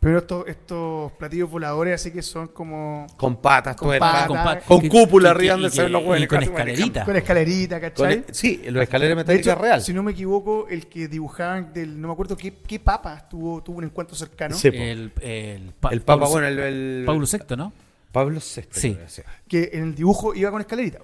Pero 0.00 0.18
estos, 0.18 0.46
estos 0.46 1.10
platillos 1.12 1.50
voladores 1.50 1.94
así 2.00 2.12
que 2.12 2.22
son 2.22 2.46
como 2.48 3.04
Con 3.16 3.36
patas, 3.38 3.74
Con 3.74 3.88
tuercas, 3.88 4.10
patas. 4.12 4.26
Con, 4.28 4.36
pa- 4.44 4.60
con 4.60 4.80
que- 4.80 4.88
cúpula 4.88 5.30
arriba 5.30 5.54
donde 5.54 5.70
se 5.70 5.82
ven 5.82 5.90
los 5.92 6.02
y 6.02 6.06
hueones, 6.06 6.28
con 6.28 6.42
escalerita. 6.44 7.04
con 7.04 7.16
escalerita, 7.16 7.80
¿cachai? 7.80 8.12
el- 8.12 8.24
sí, 8.30 8.62
los 8.68 8.80
escaleras 8.84 9.16
metálicas 9.16 9.54
hecho, 9.54 9.60
real. 9.60 9.82
si 9.82 9.92
no 9.92 10.04
me 10.04 10.12
equivoco, 10.12 10.68
el 10.68 10.86
que 10.86 11.08
dibujaban 11.08 11.72
del, 11.72 12.00
no 12.00 12.06
me 12.08 12.12
acuerdo 12.12 12.36
qué, 12.36 12.54
qué 12.54 12.78
papa 12.78 13.28
tuvo, 13.28 13.60
tuvo 13.60 13.78
un 13.78 13.84
encuentro 13.84 14.14
cercano, 14.16 14.54
Sí. 14.54 14.68
El, 14.68 15.10
el, 15.20 15.72
pa- 15.80 15.90
el 15.90 16.00
Papa, 16.02 16.20
Pablo- 16.20 16.28
bueno, 16.30 16.46
el, 16.46 16.58
el- 16.60 17.02
Pablo 17.04 17.26
VI, 17.26 17.56
¿no? 17.56 17.72
Pablo 18.12 18.36
VI. 18.38 18.62
Sí. 18.70 18.94
que 18.94 19.08
sí. 19.08 19.22
que 19.48 19.70
en 19.72 19.82
el 19.82 19.94
dibujo 19.96 20.32
iba 20.32 20.50
con 20.52 20.60
escalerita. 20.60 21.00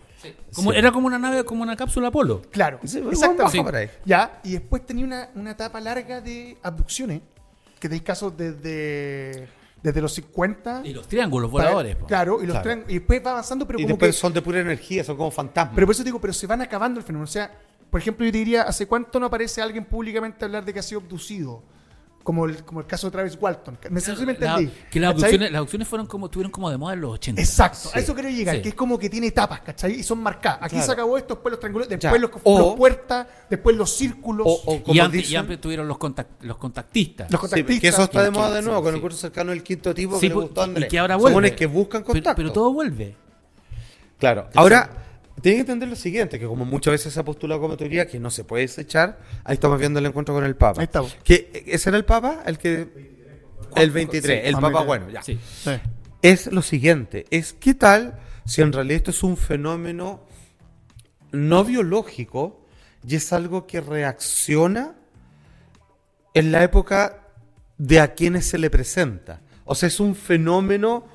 Como, 0.55 0.71
Sí. 0.73 0.79
Era 0.79 0.93
como 0.93 1.09
una 1.09 1.19
nave, 1.19 1.45
como 1.45 1.65
una 1.65 1.75
cápsula 1.77 2.09
Apolo. 2.09 2.43
Claro, 2.53 2.79
Sí, 2.85 2.99
exactamente. 3.11 3.43
baja 3.43 3.63
por 3.65 3.77
ahí. 3.77 3.91
Ya, 4.05 4.41
y 4.45 4.53
después 4.53 4.87
tenía 4.87 5.05
una, 5.05 5.29
una 5.35 5.51
etapa 5.51 5.81
larga 5.81 6.21
de 6.23 6.57
abducciones, 6.63 7.21
que 7.85 7.89
tenéis 7.91 8.03
casos 8.03 8.35
desde, 8.35 9.47
desde 9.83 10.01
los 10.01 10.15
50. 10.15 10.81
Y 10.87 10.95
los 10.95 11.07
triángulos 11.07 11.51
voladores. 11.51 11.97
Claro, 12.09 12.39
y, 12.43 12.47
los 12.47 12.55
Claro. 12.55 12.63
triángulos- 12.63 12.91
y 12.91 12.95
después 12.95 13.23
va 13.27 13.31
avanzando, 13.33 13.67
pero 13.67 13.79
Y 13.79 13.83
como 13.83 13.93
después 13.97 14.15
que... 14.17 14.21
son 14.23 14.33
de 14.33 14.41
pura 14.41 14.61
energía, 14.61 15.05
son 15.05 15.19
como 15.19 15.31
fantasmas. 15.31 15.75
Pero 15.75 15.87
por 15.87 15.95
eso 15.95 16.03
digo, 16.03 16.19
pero 16.19 16.33
se 16.33 16.47
van 16.47 16.63
acabando 16.63 16.99
el 16.99 17.05
fenómeno. 17.05 17.25
O 17.25 17.27
sea, 17.33 17.53
por 17.91 18.01
ejemplo, 18.01 18.25
yo 18.25 18.33
te 18.33 18.39
diría, 18.39 18.63
¿hace 18.63 18.87
cuánto 18.87 19.21
no 19.21 19.27
aparece 19.27 19.61
alguien 19.61 19.85
públicamente 19.85 20.43
a 20.43 20.47
hablar 20.47 20.65
de 20.65 20.73
que 20.73 20.79
ha 20.79 20.83
sido 20.83 21.03
abducido? 21.03 21.63
Como 22.25 22.47
el, 22.47 22.65
como 22.65 22.81
el 22.81 22.87
caso 22.87 23.07
de 23.09 23.11
Travis 23.13 23.37
Walton. 23.39 23.79
¿Me, 23.91 24.01
sé 24.01 24.17
si 24.17 24.25
me 24.25 24.33
La- 24.33 24.55
entendí? 24.57 24.73
que 24.91 24.99
las 24.99 25.11
abducciones, 25.11 25.51
las 25.53 25.59
abducciones 25.59 25.87
fueron 25.87 26.07
como, 26.07 26.31
tuvieron 26.31 26.51
como 26.51 26.71
de 26.71 26.79
moda 26.79 26.95
en 26.95 27.03
los 27.03 27.13
80. 27.13 27.41
Exacto, 27.43 27.79
Sí. 27.83 27.91
a 27.93 27.99
eso 28.01 28.15
quiero 28.15 28.31
llegar, 28.31 28.57
Sí. 28.57 28.63
que 28.63 28.69
es 28.71 28.75
como 28.75 28.99
que 28.99 29.11
tiene 29.11 29.27
etapas, 29.27 29.61
¿cachai? 29.61 29.93
Y 30.01 30.03
son 30.03 30.21
marcadas. 30.23 30.59
Aquí 30.63 30.71
Claro. 30.71 30.87
se 30.87 30.93
acabó 30.93 31.19
esto, 31.19 31.35
después 31.35 31.51
los 31.53 31.61
triángulos, 31.61 31.87
después 31.87 32.19
los, 32.21 32.31
O- 32.45 32.59
los 32.59 32.77
puertas, 32.77 33.27
después 33.51 33.77
los 33.77 33.91
círculos, 33.95 34.47
o, 34.49 34.53
o 34.65 34.83
como 34.83 34.95
Y 34.95 35.01
antes, 35.01 35.21
y 35.21 35.23
dicen, 35.25 35.41
antes 35.41 35.61
tuvieron 35.61 35.87
los, 35.87 35.99
contact- 35.99 36.41
los 36.41 36.57
contactistas. 36.57 37.31
los 37.31 37.39
Sí, 37.39 37.43
contactistas. 37.43 37.81
que 37.83 37.89
eso 37.89 38.03
está 38.05 38.23
de 38.23 38.31
moda 38.31 38.51
de 38.55 38.61
sí, 38.61 38.65
nuevo 38.69 38.83
con 38.83 38.93
sí. 38.93 38.97
el 38.97 39.03
curso 39.03 39.19
cercano 39.19 39.51
del 39.51 39.63
quinto 39.63 39.93
tipo 39.95 40.15
Sí, 40.15 40.21
que 40.23 40.29
le 40.29 40.35
pues, 40.35 40.47
gustó 40.47 40.61
a 40.63 40.65
Andrés. 40.65 40.87
y 40.87 40.89
que 40.89 40.99
ahora 40.99 41.19
Son 41.21 41.31
vuelve. 41.31 41.55
que 41.55 41.67
buscan 41.67 42.03
Pero- 42.05 42.13
contacto. 42.15 42.37
Pero, 42.37 42.53
todo 42.53 42.73
vuelve. 42.73 43.17
Claro. 44.19 44.49
Ahora, 44.55 44.89
tienen 45.45 45.59
que 45.59 45.73
entender 45.73 45.91
lo 45.91 45.97
siguiente, 45.97 46.39
que 46.39 46.47
como 46.47 46.65
muchas 46.65 46.93
veces 46.93 47.13
se 47.13 47.21
ha 47.21 47.23
postulado 47.23 47.61
como 47.61 47.77
teoría 47.77 48.07
que 48.07 48.19
no 48.19 48.31
se 48.31 48.45
puede 48.45 48.63
desechar, 48.63 49.21
ahí 49.45 49.53
estamos 49.53 49.79
viendo 49.79 49.99
el 49.99 50.07
encuentro 50.07 50.35
con 50.35 50.43
el 50.43 50.57
Papa. 50.57 50.81
Ahí 50.81 50.87
estamos. 50.87 51.15
Que 51.23 51.65
ese 51.67 51.91
era 51.91 51.99
el 51.99 52.07
Papa, 52.07 52.43
el 52.47 52.57
que 52.57 52.89
el 53.77 53.91
23, 53.91 54.25
Sí, 54.25 54.49
el 54.49 54.55
Papa 54.55 54.69
23. 54.69 54.87
bueno, 54.87 55.11
ya. 55.11 55.23
Sí. 55.23 55.39
Sí. 55.63 55.73
Es 56.23 56.51
lo 56.51 56.63
siguiente, 56.63 57.27
es 57.29 57.53
qué 57.53 57.75
tal 57.75 58.19
si 58.47 58.63
en 58.63 58.73
realidad 58.73 58.97
esto 58.97 59.11
es 59.11 59.23
un 59.23 59.37
fenómeno 59.37 60.27
no 61.31 61.63
biológico 61.63 62.65
y 63.07 63.17
es 63.17 63.31
algo 63.35 63.67
que 63.67 63.83
reacciona 63.83 64.95
en 66.33 66.53
la 66.53 66.63
época 66.63 67.29
de 67.77 68.01
a 68.01 68.15
quienes 68.15 68.47
se 68.47 68.57
le 68.57 68.71
presenta. 68.71 69.43
O 69.67 69.75
sea, 69.75 69.89
es 69.89 70.01
un 70.01 70.17
fenómeno 70.17 71.07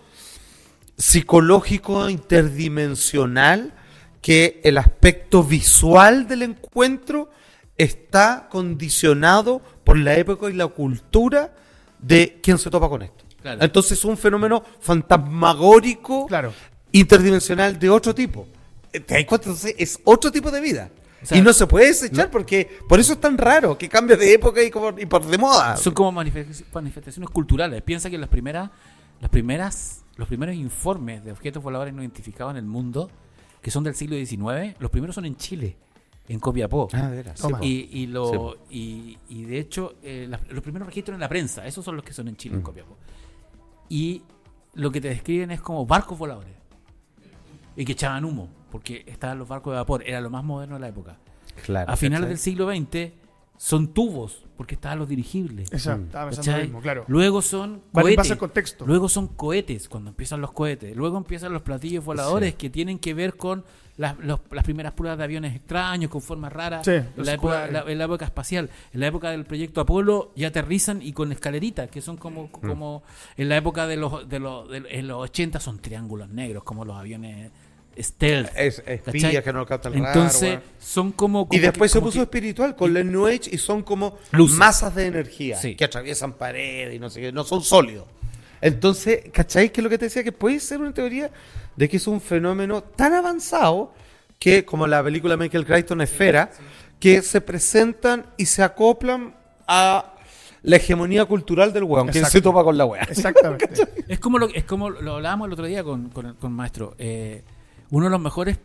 psicológico 0.97 2.07
interdimensional 2.11 3.73
que 4.21 4.59
el 4.63 4.77
aspecto 4.77 5.43
visual 5.43 6.27
del 6.27 6.41
encuentro 6.43 7.29
está 7.77 8.47
condicionado 8.51 9.61
por 9.83 9.97
la 9.97 10.15
época 10.15 10.49
y 10.49 10.53
la 10.53 10.67
cultura 10.67 11.53
de 11.99 12.39
quien 12.43 12.57
se 12.57 12.69
topa 12.69 12.89
con 12.89 13.01
esto. 13.01 13.23
Claro. 13.41 13.63
Entonces 13.63 13.93
es 13.97 14.03
un 14.05 14.17
fenómeno 14.17 14.63
fantasmagórico, 14.81 16.25
Claro. 16.27 16.53
interdimensional 16.91 17.79
de 17.79 17.89
otro 17.89 18.13
tipo. 18.13 18.47
Eh. 18.91 19.03
Entonces 19.07 19.75
es 19.77 19.99
otro 20.03 20.31
tipo 20.31 20.51
de 20.51 20.61
vida. 20.61 20.89
O 21.21 21.25
sea, 21.25 21.37
y 21.37 21.41
no 21.41 21.51
se 21.51 21.67
puede 21.67 21.87
desechar 21.87 22.31
porque 22.31 22.79
por 22.87 22.99
eso 22.99 23.13
es 23.13 23.19
tan 23.21 23.37
raro 23.37 23.77
que 23.77 23.89
cambie 23.89 24.15
de 24.15 24.33
época 24.33 24.63
y, 24.63 24.69
como- 24.71 24.97
y 24.97 25.05
por 25.05 25.25
de 25.25 25.37
moda. 25.37 25.75
Son 25.75 25.93
como 25.93 26.11
manifest- 26.21 26.63
manifestaciones 26.73 27.29
culturales. 27.29 27.81
Piensa 27.81 28.09
que 28.09 28.17
las 28.17 28.29
primeras, 28.29 28.69
las 29.19 29.29
primeras, 29.29 30.01
los 30.15 30.27
primeros 30.29 30.55
informes 30.55 31.23
de 31.25 31.31
objetos 31.33 31.61
voladores 31.61 31.93
no 31.93 32.01
identificados 32.01 32.51
en 32.51 32.57
el 32.57 32.65
mundo, 32.65 33.11
que 33.61 33.71
son 33.71 33.83
del 33.83 33.95
siglo 33.95 34.15
XIX, 34.15 34.75
los 34.79 34.89
primeros 34.91 35.15
son 35.15 35.25
en 35.25 35.35
Chile, 35.35 35.75
en 36.27 36.39
Copiapó. 36.39 36.87
Ah, 36.93 37.09
de. 37.09 37.23
Y, 37.61 37.89
y, 37.91 38.07
lo, 38.07 38.55
Sí, 38.69 39.17
y, 39.29 39.39
y 39.39 39.43
de 39.45 39.59
hecho, 39.59 39.95
eh, 40.03 40.25
la- 40.29 40.39
los 40.49 40.61
primeros 40.63 40.87
registros 40.87 41.15
en 41.15 41.19
la 41.21 41.29
prensa, 41.29 41.65
esos 41.65 41.83
son 41.83 41.95
los 41.95 42.05
que 42.05 42.13
son 42.13 42.27
en 42.27 42.35
Chile, 42.35 42.55
en 42.55 42.61
Mm. 42.61 42.63
Copiapó. 42.63 42.97
Y 43.89 44.21
lo 44.75 44.91
que 44.91 45.01
te 45.01 45.09
describen 45.09 45.51
es 45.51 45.61
como 45.61 45.85
barcos 45.85 46.17
voladores. 46.17 46.53
Y 47.75 47.85
que 47.85 47.93
echaban 47.93 48.25
humo, 48.25 48.49
porque 48.71 49.03
estaban 49.07 49.39
los 49.39 49.47
barcos 49.47 49.71
de 49.73 49.77
vapor, 49.77 50.03
era 50.05 50.19
lo 50.21 50.29
más 50.29 50.43
moderno 50.43 50.75
de 50.75 50.81
la 50.81 50.87
época. 50.89 51.17
Claro, 51.65 51.91
A 51.91 51.95
finales 51.95 52.29
del 52.29 52.37
siglo 52.37 52.69
XX 52.69 53.11
son 53.57 53.93
tubos, 53.93 54.45
porque 54.59 54.75
estaban 54.75 54.99
los 54.99 55.07
dirigibles. 55.07 55.71
Exacto, 55.71 56.01
Mm. 56.01 56.05
estaba 56.07 56.29
pensando 56.31 56.51
lo 56.57 56.63
mismo, 56.63 56.81
claro. 56.81 57.05
Luego 57.07 57.41
son 57.41 57.81
Vale, 57.93 58.13
cohetes. 58.17 58.35
contexto. 58.35 58.85
Luego 58.85 59.07
son 59.07 59.27
cohetes, 59.29 59.87
cuando 59.87 60.09
empiezan 60.09 60.41
los 60.41 60.51
cohetes. 60.51 60.93
Luego 60.97 61.17
empiezan 61.17 61.53
los 61.53 61.61
platillos 61.61 62.03
voladores 62.03 62.55
que 62.55 62.69
tienen 62.69 62.99
que 62.99 63.13
ver 63.13 63.37
con 63.37 63.63
las, 63.95 64.19
los- 64.19 64.41
las 64.51 64.65
primeras 64.65 64.91
pruebas 64.91 65.17
de 65.17 65.23
aviones 65.23 65.55
extraños, 65.55 66.11
con 66.11 66.21
formas 66.21 66.51
raras. 66.51 66.83
Sí, 66.83 66.91
en, 66.91 67.07
los 67.15 67.25
la 67.25 67.33
época, 67.35 67.67
la- 67.71 67.89
en 67.89 67.97
la 67.97 68.03
época 68.03 68.25
espacial. 68.25 68.69
En 68.93 68.99
la 68.99 69.07
época 69.07 69.31
del 69.31 69.45
proyecto 69.45 69.79
Apolo 69.79 70.33
ya 70.35 70.49
aterrizan 70.49 71.01
y 71.01 71.13
con 71.13 71.31
escaleritas, 71.31 71.89
que 71.89 72.01
son 72.01 72.17
como, 72.17 72.51
como 72.51 73.03
en 73.37 73.47
la 73.47 73.55
época 73.55 73.87
de 73.87 73.95
los, 73.95 74.27
de 74.27 74.39
los, 74.39 74.69
de- 74.69 74.83
en 74.89 75.07
los 75.07 75.19
80 75.19 75.61
son 75.61 75.79
triángulos 75.79 76.27
negros, 76.27 76.63
como 76.65 76.83
los 76.83 76.97
aviones 76.97 77.49
stealth. 77.97 78.49
Es 78.55 78.81
que 78.81 79.53
no 79.53 79.65
captan 79.65 79.93
radar, 79.93 80.07
Entonces, 80.15 80.59
son 80.79 81.11
como, 81.11 81.47
Y 81.51 81.59
después 81.59 81.91
que- 81.91 81.97
se 81.99 82.01
puso 82.01 82.19
que- 82.19 82.23
espiritual 82.23 82.75
con 82.75 82.93
la 82.93 83.03
New 83.03 83.27
Age 83.27 83.49
y 83.51 83.57
son 83.57 83.83
como 83.83 84.17
Luces. 84.31 84.57
masas 84.57 84.95
de 84.95 85.07
energía 85.07 85.55
Sí. 85.57 85.75
que 85.75 85.85
atraviesan 85.85 86.33
paredes 86.33 86.95
y 86.95 86.99
no 86.99 87.09
sé 87.09 87.21
qué, 87.21 87.31
no 87.31 87.43
son 87.43 87.61
sólidos. 87.61 88.05
Entonces, 88.61 89.21
¿cacháis 89.31 89.71
que 89.71 89.81
lo 89.81 89.89
que 89.89 89.97
te 89.97 90.05
decía? 90.05 90.23
Que 90.23 90.31
puede 90.31 90.59
ser 90.59 90.79
una 90.81 90.93
teoría 90.93 91.29
de 91.75 91.87
que 91.89 91.97
es 91.97 92.07
un 92.07 92.19
fenómeno 92.19 92.81
tan 92.83 93.13
avanzado 93.13 93.93
que, 94.37 94.65
como 94.65 94.85
la 94.87 95.03
película 95.03 95.37
Michael 95.37 95.65
Crichton 95.65 96.01
Esfera, 96.01 96.51
que 96.99 97.21
se 97.21 97.39
presentan 97.41 98.25
y 98.37 98.45
se 98.45 98.61
acoplan 98.63 99.33
a 99.67 100.13
la 100.63 100.75
hegemonía 100.75 101.23
cultural 101.23 101.71
del 101.71 101.83
weón, 101.85 102.09
que 102.09 102.25
se 102.25 102.41
topa 102.41 102.63
con 102.65 102.77
la 102.77 102.85
wea. 102.85 103.03
Exactamente. 103.03 103.69
Es 104.09 104.19
como 104.19 104.39
lo, 104.39 104.49
es 104.49 104.63
como 104.65 104.89
lo 104.89 105.15
hablábamos 105.15 105.47
el 105.47 105.53
otro 105.53 105.65
día 105.65 105.83
con, 105.83 106.09
con, 106.09 106.33
con 106.33 106.51
Maestro. 106.51 106.95
Eh, 106.97 107.43
uno 107.91 108.05
de 108.05 108.11
los 108.11 108.19
mejores, 108.21 108.57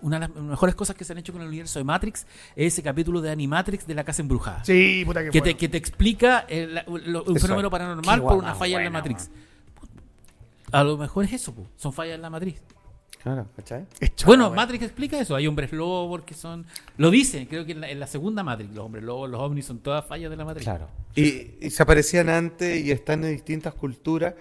una 0.00 0.18
de 0.18 0.28
las 0.28 0.36
mejores 0.36 0.74
cosas 0.74 0.96
que 0.96 1.04
se 1.04 1.12
han 1.12 1.18
hecho 1.18 1.32
con 1.32 1.42
el 1.42 1.48
universo 1.48 1.78
de 1.78 1.84
Matrix 1.84 2.26
es 2.56 2.72
ese 2.72 2.82
capítulo 2.82 3.20
de 3.20 3.30
Animatrix 3.30 3.86
de 3.86 3.94
la 3.94 4.04
casa 4.04 4.22
embrujada. 4.22 4.64
Sí, 4.64 5.02
puta 5.06 5.22
que 5.24 5.30
que, 5.30 5.40
te, 5.40 5.56
que 5.56 5.68
te 5.68 5.76
explica 5.76 6.40
el- 6.48 6.78
Eso 6.78 7.34
fenómeno 7.38 7.70
paranormal 7.70 8.20
por 8.22 8.38
una 8.38 8.54
falla 8.54 8.78
en 8.78 8.84
la 8.84 8.90
Matrix. 8.90 9.30
A 10.72 10.82
lo 10.84 10.96
mejor 10.96 11.24
es 11.26 11.32
eso, 11.34 11.54
po, 11.54 11.66
son 11.76 11.92
fallas 11.92 12.14
en 12.14 12.22
la 12.22 12.30
matriz. 12.30 12.62
Claro, 13.22 13.46
¿cachai? 13.54 13.86
Bueno. 14.26 14.50
Matrix 14.50 14.82
explica 14.84 15.20
eso. 15.20 15.36
Hay 15.36 15.46
hombres 15.46 15.70
lobos 15.70 16.22
que 16.22 16.34
son. 16.34 16.66
Lo 16.96 17.08
dicen, 17.10 17.46
creo 17.46 17.64
que 17.64 17.72
en 17.72 17.82
la, 17.82 17.88
en 17.90 18.00
la 18.00 18.06
segunda 18.08 18.42
Matrix, 18.42 18.74
los 18.74 18.86
hombres 18.86 19.04
lobos, 19.04 19.30
los 19.30 19.40
ovnis 19.40 19.66
son 19.66 19.78
todas 19.78 20.04
fallas 20.04 20.28
de 20.30 20.36
la 20.36 20.44
Matrix. 20.44 20.64
Claro. 20.64 20.88
Y, 21.14 21.50
y 21.64 21.70
se 21.70 21.82
aparecían 21.82 22.28
antes 22.28 22.84
y 22.84 22.90
están 22.90 23.22
en 23.22 23.30
distintas 23.32 23.74
culturas. 23.74 24.34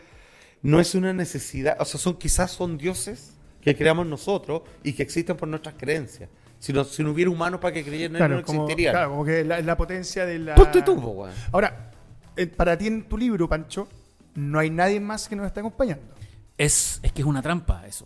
No 0.64 0.80
es 0.80 0.96
una 0.96 1.14
necesidad, 1.14 1.76
o 1.80 1.86
sea, 1.86 2.00
son 2.00 2.18
quizás 2.18 2.52
son 2.52 2.78
dioses 2.78 3.34
que 3.62 3.76
creamos 3.76 4.06
nosotros 4.08 4.64
y 4.84 4.94
que 4.94 5.04
existen 5.04 5.38
por 5.38 5.48
nuestras 5.48 5.76
creencias. 5.78 6.30
Si 6.60 6.74
no, 6.74 6.84
si 6.84 7.04
no 7.04 7.12
hubiera 7.12 7.32
humanos 7.32 7.60
para 7.60 7.74
que 7.74 7.84
creyeran, 7.84 8.12
en 8.12 8.16
él, 8.16 8.18
Claro, 8.20 8.36
no 8.38 8.44
como, 8.44 8.62
existirían. 8.64 8.94
claro, 8.94 9.10
como 9.12 9.26
que 9.26 9.44
la, 9.44 9.62
la 9.62 9.78
potencia 9.78 10.26
de 10.26 10.40
la. 10.40 10.56
Ponte 10.56 10.82
tú, 10.84 10.94
weón. 10.94 11.32
Ahora, 11.52 11.92
eh, 12.36 12.48
para 12.48 12.78
ti 12.78 12.88
en 12.88 13.04
tu 13.08 13.18
libro, 13.18 13.48
Pancho, 13.50 13.88
no 14.36 14.60
hay 14.60 14.70
nadie 14.70 15.00
más 15.00 15.28
que 15.28 15.36
nos 15.36 15.46
está 15.48 15.60
acompañando. 15.62 16.14
Es, 16.58 17.00
es 17.02 17.12
que 17.12 17.22
es 17.22 17.28
una 17.28 17.42
trampa 17.42 17.86
eso. 17.88 18.06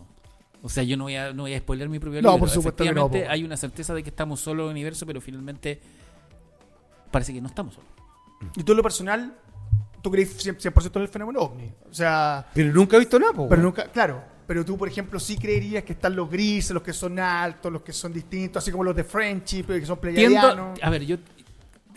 O 0.62 0.68
sea, 0.70 0.82
yo 0.82 0.96
no 0.96 1.04
voy 1.04 1.16
a, 1.16 1.32
no 1.32 1.42
voy 1.42 1.54
a 1.54 1.58
spoiler 1.58 1.88
mi 1.88 1.98
propio 1.98 2.22
No, 2.22 2.30
libro. 2.30 2.40
por 2.40 2.48
supuesto 2.48 2.82
que 2.82 2.92
no, 2.92 3.02
Efectivamente, 3.02 3.26
po. 3.26 3.32
hay 3.32 3.44
una 3.44 3.56
certeza 3.56 3.94
de 3.94 4.02
que 4.02 4.08
estamos 4.08 4.40
solos 4.40 4.64
en 4.64 4.68
el 4.68 4.72
universo, 4.72 5.04
pero 5.06 5.20
finalmente 5.20 5.80
parece 7.10 7.32
que 7.32 7.40
no 7.40 7.48
estamos 7.48 7.74
solos. 7.74 7.90
Y 8.56 8.62
tú 8.64 8.72
en 8.72 8.76
lo 8.78 8.82
personal, 8.82 9.34
tú 10.02 10.10
crees 10.10 10.36
100%, 10.44 10.72
100% 10.72 10.96
en 10.96 11.02
el 11.02 11.08
fenómeno 11.08 11.40
ovni. 11.40 11.70
O 11.90 11.94
sea, 11.94 12.46
Pero 12.54 12.72
nunca 12.72 12.96
he 12.96 13.00
visto 13.00 13.18
nada, 13.18 13.32
po, 13.32 13.48
pero 13.48 13.62
nunca, 13.62 13.84
claro, 13.92 14.22
pero 14.46 14.64
tú, 14.64 14.76
por 14.78 14.88
ejemplo, 14.88 15.18
sí 15.18 15.36
creerías 15.36 15.82
que 15.84 15.92
están 15.94 16.14
los 16.14 16.30
grises, 16.30 16.70
los 16.72 16.82
que 16.82 16.92
son 16.92 17.18
altos, 17.18 17.72
los 17.72 17.82
que 17.82 17.92
son 17.92 18.12
distintos, 18.12 18.62
así 18.62 18.70
como 18.70 18.84
los 18.84 18.94
de 18.94 19.04
Friendship, 19.04 19.64
que 19.64 19.84
son 19.86 19.98
pleiadianos. 19.98 20.78
a 20.82 20.90
ver, 20.90 21.04
yo 21.04 21.16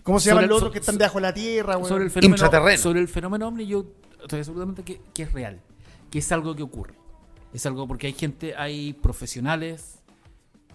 ¿Cómo 0.03 0.19
se 0.19 0.29
llaman 0.29 0.47
los 0.47 0.57
otros 0.57 0.71
que 0.71 0.79
están 0.79 0.97
debajo 0.97 1.17
de 1.19 1.21
la 1.21 1.33
tierra? 1.33 1.77
weón? 1.77 1.87
sobre 1.87 2.03
el 2.05 2.09
fenómeno 2.11 2.77
sobre 2.77 2.99
el 2.99 3.07
fenómeno 3.07 3.47
ovni 3.47 3.67
yo 3.67 3.85
estoy 4.21 4.39
absolutamente 4.39 4.83
que, 4.83 5.01
que 5.13 5.23
es 5.23 5.33
real, 5.33 5.61
que 6.09 6.19
es 6.19 6.31
algo 6.31 6.55
que 6.55 6.63
ocurre. 6.63 6.95
Es 7.53 7.65
algo 7.65 7.87
porque 7.87 8.07
hay 8.07 8.13
gente, 8.13 8.55
hay 8.55 8.93
profesionales 8.93 9.99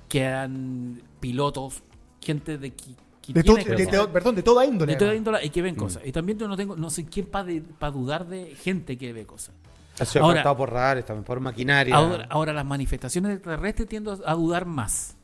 que 0.09 0.27
han 0.27 1.03
pilotos, 1.21 1.83
gente 2.21 2.59
de 2.59 2.73
que, 2.73 2.95
que 3.23 3.33
de, 3.33 4.09
perdón, 4.13 4.35
de 4.35 4.43
toda 4.43 4.65
índole. 4.65 4.93
de 4.93 4.99
toda 4.99 5.15
índole 5.15 5.45
y 5.45 5.51
que 5.51 5.63
Mm. 5.63 5.65
ven 5.65 5.75
cosas. 5.75 6.03
Y 6.05 6.13
también 6.13 6.39
yo 6.39 6.47
no 6.47 6.57
tengo, 6.57 6.77
no 6.77 6.91
sé 6.91 7.05
quién 7.07 7.27
para 7.27 7.91
dudar 7.91 8.27
de 8.29 8.55
gente 8.55 8.97
que 8.99 9.13
ve 9.13 9.25
cosas. 9.27 9.55
Ha 9.99 10.05
sido 10.05 10.25
Ahora- 10.25 10.57
por 10.57 10.73
radares, 10.73 11.05
también 11.05 11.25
por 11.25 11.39
maquinaria. 11.41 11.95
Ahora, 11.95 12.27
ahora 12.31 12.53
las 12.53 12.65
manifestaciones 12.65 13.33
extraterrestres 13.37 13.89
tiendo 13.89 14.19
a 14.27 14.35
dudar 14.35 14.67
más. 14.67 15.17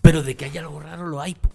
Pero 0.00 0.22
de 0.22 0.34
que 0.36 0.46
haya 0.46 0.60
algo 0.62 0.80
raro 0.80 1.06
lo 1.06 1.20
hay. 1.20 1.34
po. 1.34 1.50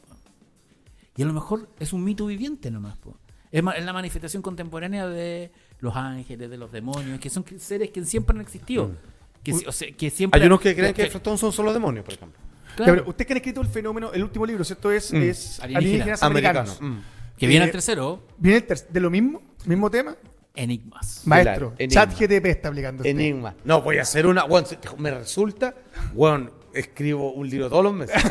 Y 1.16 1.24
a 1.24 1.26
lo 1.26 1.34
mejor 1.34 1.68
es 1.80 1.94
un 1.94 2.04
mito 2.04 2.28
viviente 2.28 2.70
nomás. 2.72 2.98
po. 2.98 3.18
Es, 3.52 3.64
ma- 3.64 3.72
es 3.74 3.84
la 3.84 3.94
manifestación 3.94 4.42
contemporánea 4.44 5.08
de, 5.08 5.52
los 5.80 5.96
ángeles, 5.96 6.50
de 6.50 6.58
los 6.58 6.72
demonios, 6.72 7.20
que 7.20 7.30
son 7.30 7.44
seres 7.58 7.90
que 7.92 8.06
siempre 8.06 8.36
han 8.36 8.42
existido. 8.42 8.88
Mm. 8.90 8.96
Que, 9.44 9.54
si- 9.54 9.66
o 9.66 9.72
sea, 9.72 9.92
que 9.92 10.10
siempre. 10.10 10.40
Hay 10.42 10.48
unos 10.48 10.60
que 10.62 10.76
creen 10.76 10.94
que 10.94 11.04
Eflatón 11.04 11.38
son 11.38 11.52
solo 11.52 11.74
demonios, 11.74 12.06
por 12.06 12.14
ejemplo. 12.14 12.38
claro, 12.76 12.92
Ya, 12.94 12.98
pero 13.00 13.10
Usted 13.10 13.26
que 13.26 13.34
han 13.34 13.38
escrito 13.38 13.62
el 13.62 13.68
fenómeno, 13.68 14.12
el 14.14 14.24
último 14.24 14.46
libro, 14.46 14.64
¿cierto? 14.64 14.92
Es, 14.92 15.12
Mm. 15.12 15.16
es 15.18 15.60
Alienígenas 15.60 15.76
Alienígenas 15.78 16.24
Americanos. 16.24 16.78
Americano. 16.82 17.02
Mm. 17.02 17.38
que 17.38 17.48
viene 17.48 17.66
eh, 17.66 17.68
el 17.68 17.72
tercero, 17.72 18.24
¿Viene 18.38 18.58
el 18.58 18.64
ter- 18.68 18.88
de 18.90 19.00
lo 19.00 19.10
mismo? 19.10 19.42
¿Mismo 19.66 19.90
tema? 19.90 20.16
Enigmas. 20.58 21.22
Maestro, 21.26 21.74
enigma. 21.78 22.06
chat 22.06 22.20
GTP 22.20 22.46
está 22.48 22.68
aplicando. 22.70 23.02
usted. 23.02 23.12
Enigma. 23.12 23.56
No, 23.64 23.82
voy 23.82 23.98
a 23.98 24.02
hacer 24.02 24.26
una. 24.28 24.46
se- 24.66 24.78
me 24.98 25.12
resulta. 25.12 25.76
Bueno, 26.14 26.52
escribo 26.74 27.32
un 27.34 27.50
libro 27.50 27.70
todos 27.70 27.84
los 27.84 27.94
meses. 27.94 28.16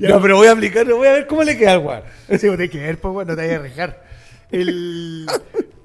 no, 0.00 0.20
pero 0.20 0.36
voy 0.36 0.48
a 0.48 0.52
aplicarlo, 0.52 0.96
voy 0.96 1.08
a 1.08 1.12
ver 1.12 1.26
cómo 1.26 1.42
le 1.42 1.56
queda 1.56 1.72
al 1.72 1.78
weón. 1.78 2.02
Sí, 2.28 2.38
tenés 2.38 2.70
que 2.70 2.78
ver, 2.78 3.00
pues 3.00 3.14
bueno, 3.14 3.34
te 3.36 3.42
vas 3.46 3.52
a 3.52 3.56
arriesgar. 3.56 4.04
El, 4.50 5.26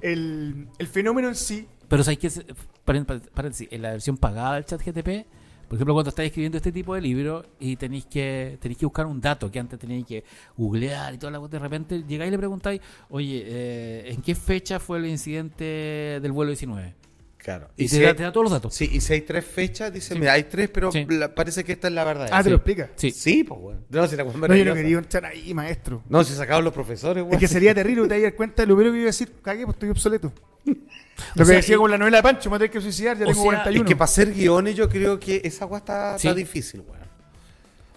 el, 0.02 0.68
el 0.78 0.86
fenómeno 0.86 1.28
en 1.28 1.34
sí, 1.34 1.66
Pero 1.88 2.02
hay 2.06 2.16
que 2.16 2.30
paréntesis, 2.84 3.68
en 3.70 3.82
la 3.82 3.92
versión 3.92 4.16
pagada 4.16 4.54
del 4.54 4.64
chat 4.64 4.80
GTP, 4.84 5.26
por 5.72 5.78
ejemplo, 5.78 5.94
cuando 5.94 6.10
estáis 6.10 6.26
escribiendo 6.26 6.58
este 6.58 6.70
tipo 6.70 6.94
de 6.94 7.00
libros 7.00 7.46
y 7.58 7.76
tenéis 7.76 8.04
que 8.04 8.58
tenéis 8.60 8.76
que 8.76 8.84
buscar 8.84 9.06
un 9.06 9.22
dato 9.22 9.50
que 9.50 9.58
antes 9.58 9.78
teníais 9.78 10.04
que 10.04 10.22
googlear 10.54 11.14
y 11.14 11.16
toda 11.16 11.32
la 11.32 11.38
cosa, 11.38 11.52
de 11.52 11.58
repente 11.60 12.04
llegáis 12.06 12.28
y 12.28 12.32
le 12.32 12.36
preguntáis, 12.36 12.82
oye, 13.08 13.42
eh, 13.46 14.12
¿en 14.12 14.20
qué 14.20 14.34
fecha 14.34 14.78
fue 14.78 14.98
el 14.98 15.06
incidente 15.06 15.64
del 16.20 16.30
vuelo 16.30 16.50
19? 16.50 16.94
Claro. 17.42 17.68
Y, 17.76 17.84
Y, 17.84 17.88
te, 17.88 17.96
si 17.96 18.02
da, 18.02 18.08
hay, 18.10 18.14
te 18.14 18.22
da 18.22 18.30
todos 18.32 18.44
los 18.44 18.52
datos. 18.52 18.72
sí, 18.72 18.88
y 18.92 19.00
si 19.00 19.14
hay 19.14 19.22
tres 19.22 19.44
fechas, 19.44 19.92
dice, 19.92 20.14
Sí. 20.14 20.20
mira, 20.20 20.34
hay 20.34 20.44
tres, 20.44 20.68
pero 20.72 20.92
Sí. 20.92 21.04
la- 21.08 21.34
parece 21.34 21.64
que 21.64 21.72
esta 21.72 21.88
es 21.88 21.94
la 21.94 22.04
verdad. 22.04 22.28
ah, 22.30 22.40
te 22.42 22.50
lo 22.50 22.56
explica. 22.56 22.90
Sí. 22.94 23.10
Sí, 23.10 23.42
pues, 23.42 23.58
weón. 23.60 23.84
No, 23.88 24.06
si 24.06 24.14
la 24.14 24.22
No, 24.22 24.54
yo 24.54 24.64
no 24.64 24.74
quería 24.74 24.98
entrar 24.98 25.24
ahí, 25.26 25.52
maestro. 25.52 26.04
No, 26.08 26.22
si 26.22 26.34
sacaban 26.34 26.62
los 26.62 26.72
profesores, 26.72 27.22
weón. 27.22 27.34
Es 27.34 27.40
que 27.40 27.48
sería 27.48 27.74
terrible, 27.74 28.06
te 28.06 28.20
das 28.20 28.32
cuenta, 28.34 28.64
lo 28.64 28.76
primero 28.76 28.92
que 28.92 28.98
iba 28.98 29.06
a 29.06 29.12
decir, 29.12 29.32
cagué, 29.42 29.64
pues 29.64 29.74
estoy 29.74 29.90
obsoleto. 29.90 30.32
Lo 31.34 31.44
O 31.44 31.46
que 31.46 31.52
decía 31.54 31.76
con 31.76 31.90
la 31.90 31.98
novela 31.98 32.18
de 32.18 32.22
Pancho, 32.22 32.48
me 32.50 32.58
tengo 32.58 32.72
que 32.72 32.80
suicidar, 32.80 33.16
ya 33.18 33.26
tengo 33.26 33.34
sea, 33.34 33.44
41. 33.44 33.84
Es 33.84 33.88
que 33.88 33.96
para 33.96 34.04
hacer 34.06 34.32
guiones 34.32 34.74
yo 34.76 34.88
creo 34.88 35.18
que 35.20 35.40
esa 35.44 35.66
weá 35.66 35.78
está, 35.78 36.16
difícil, 36.34 36.80
weón. 36.80 37.02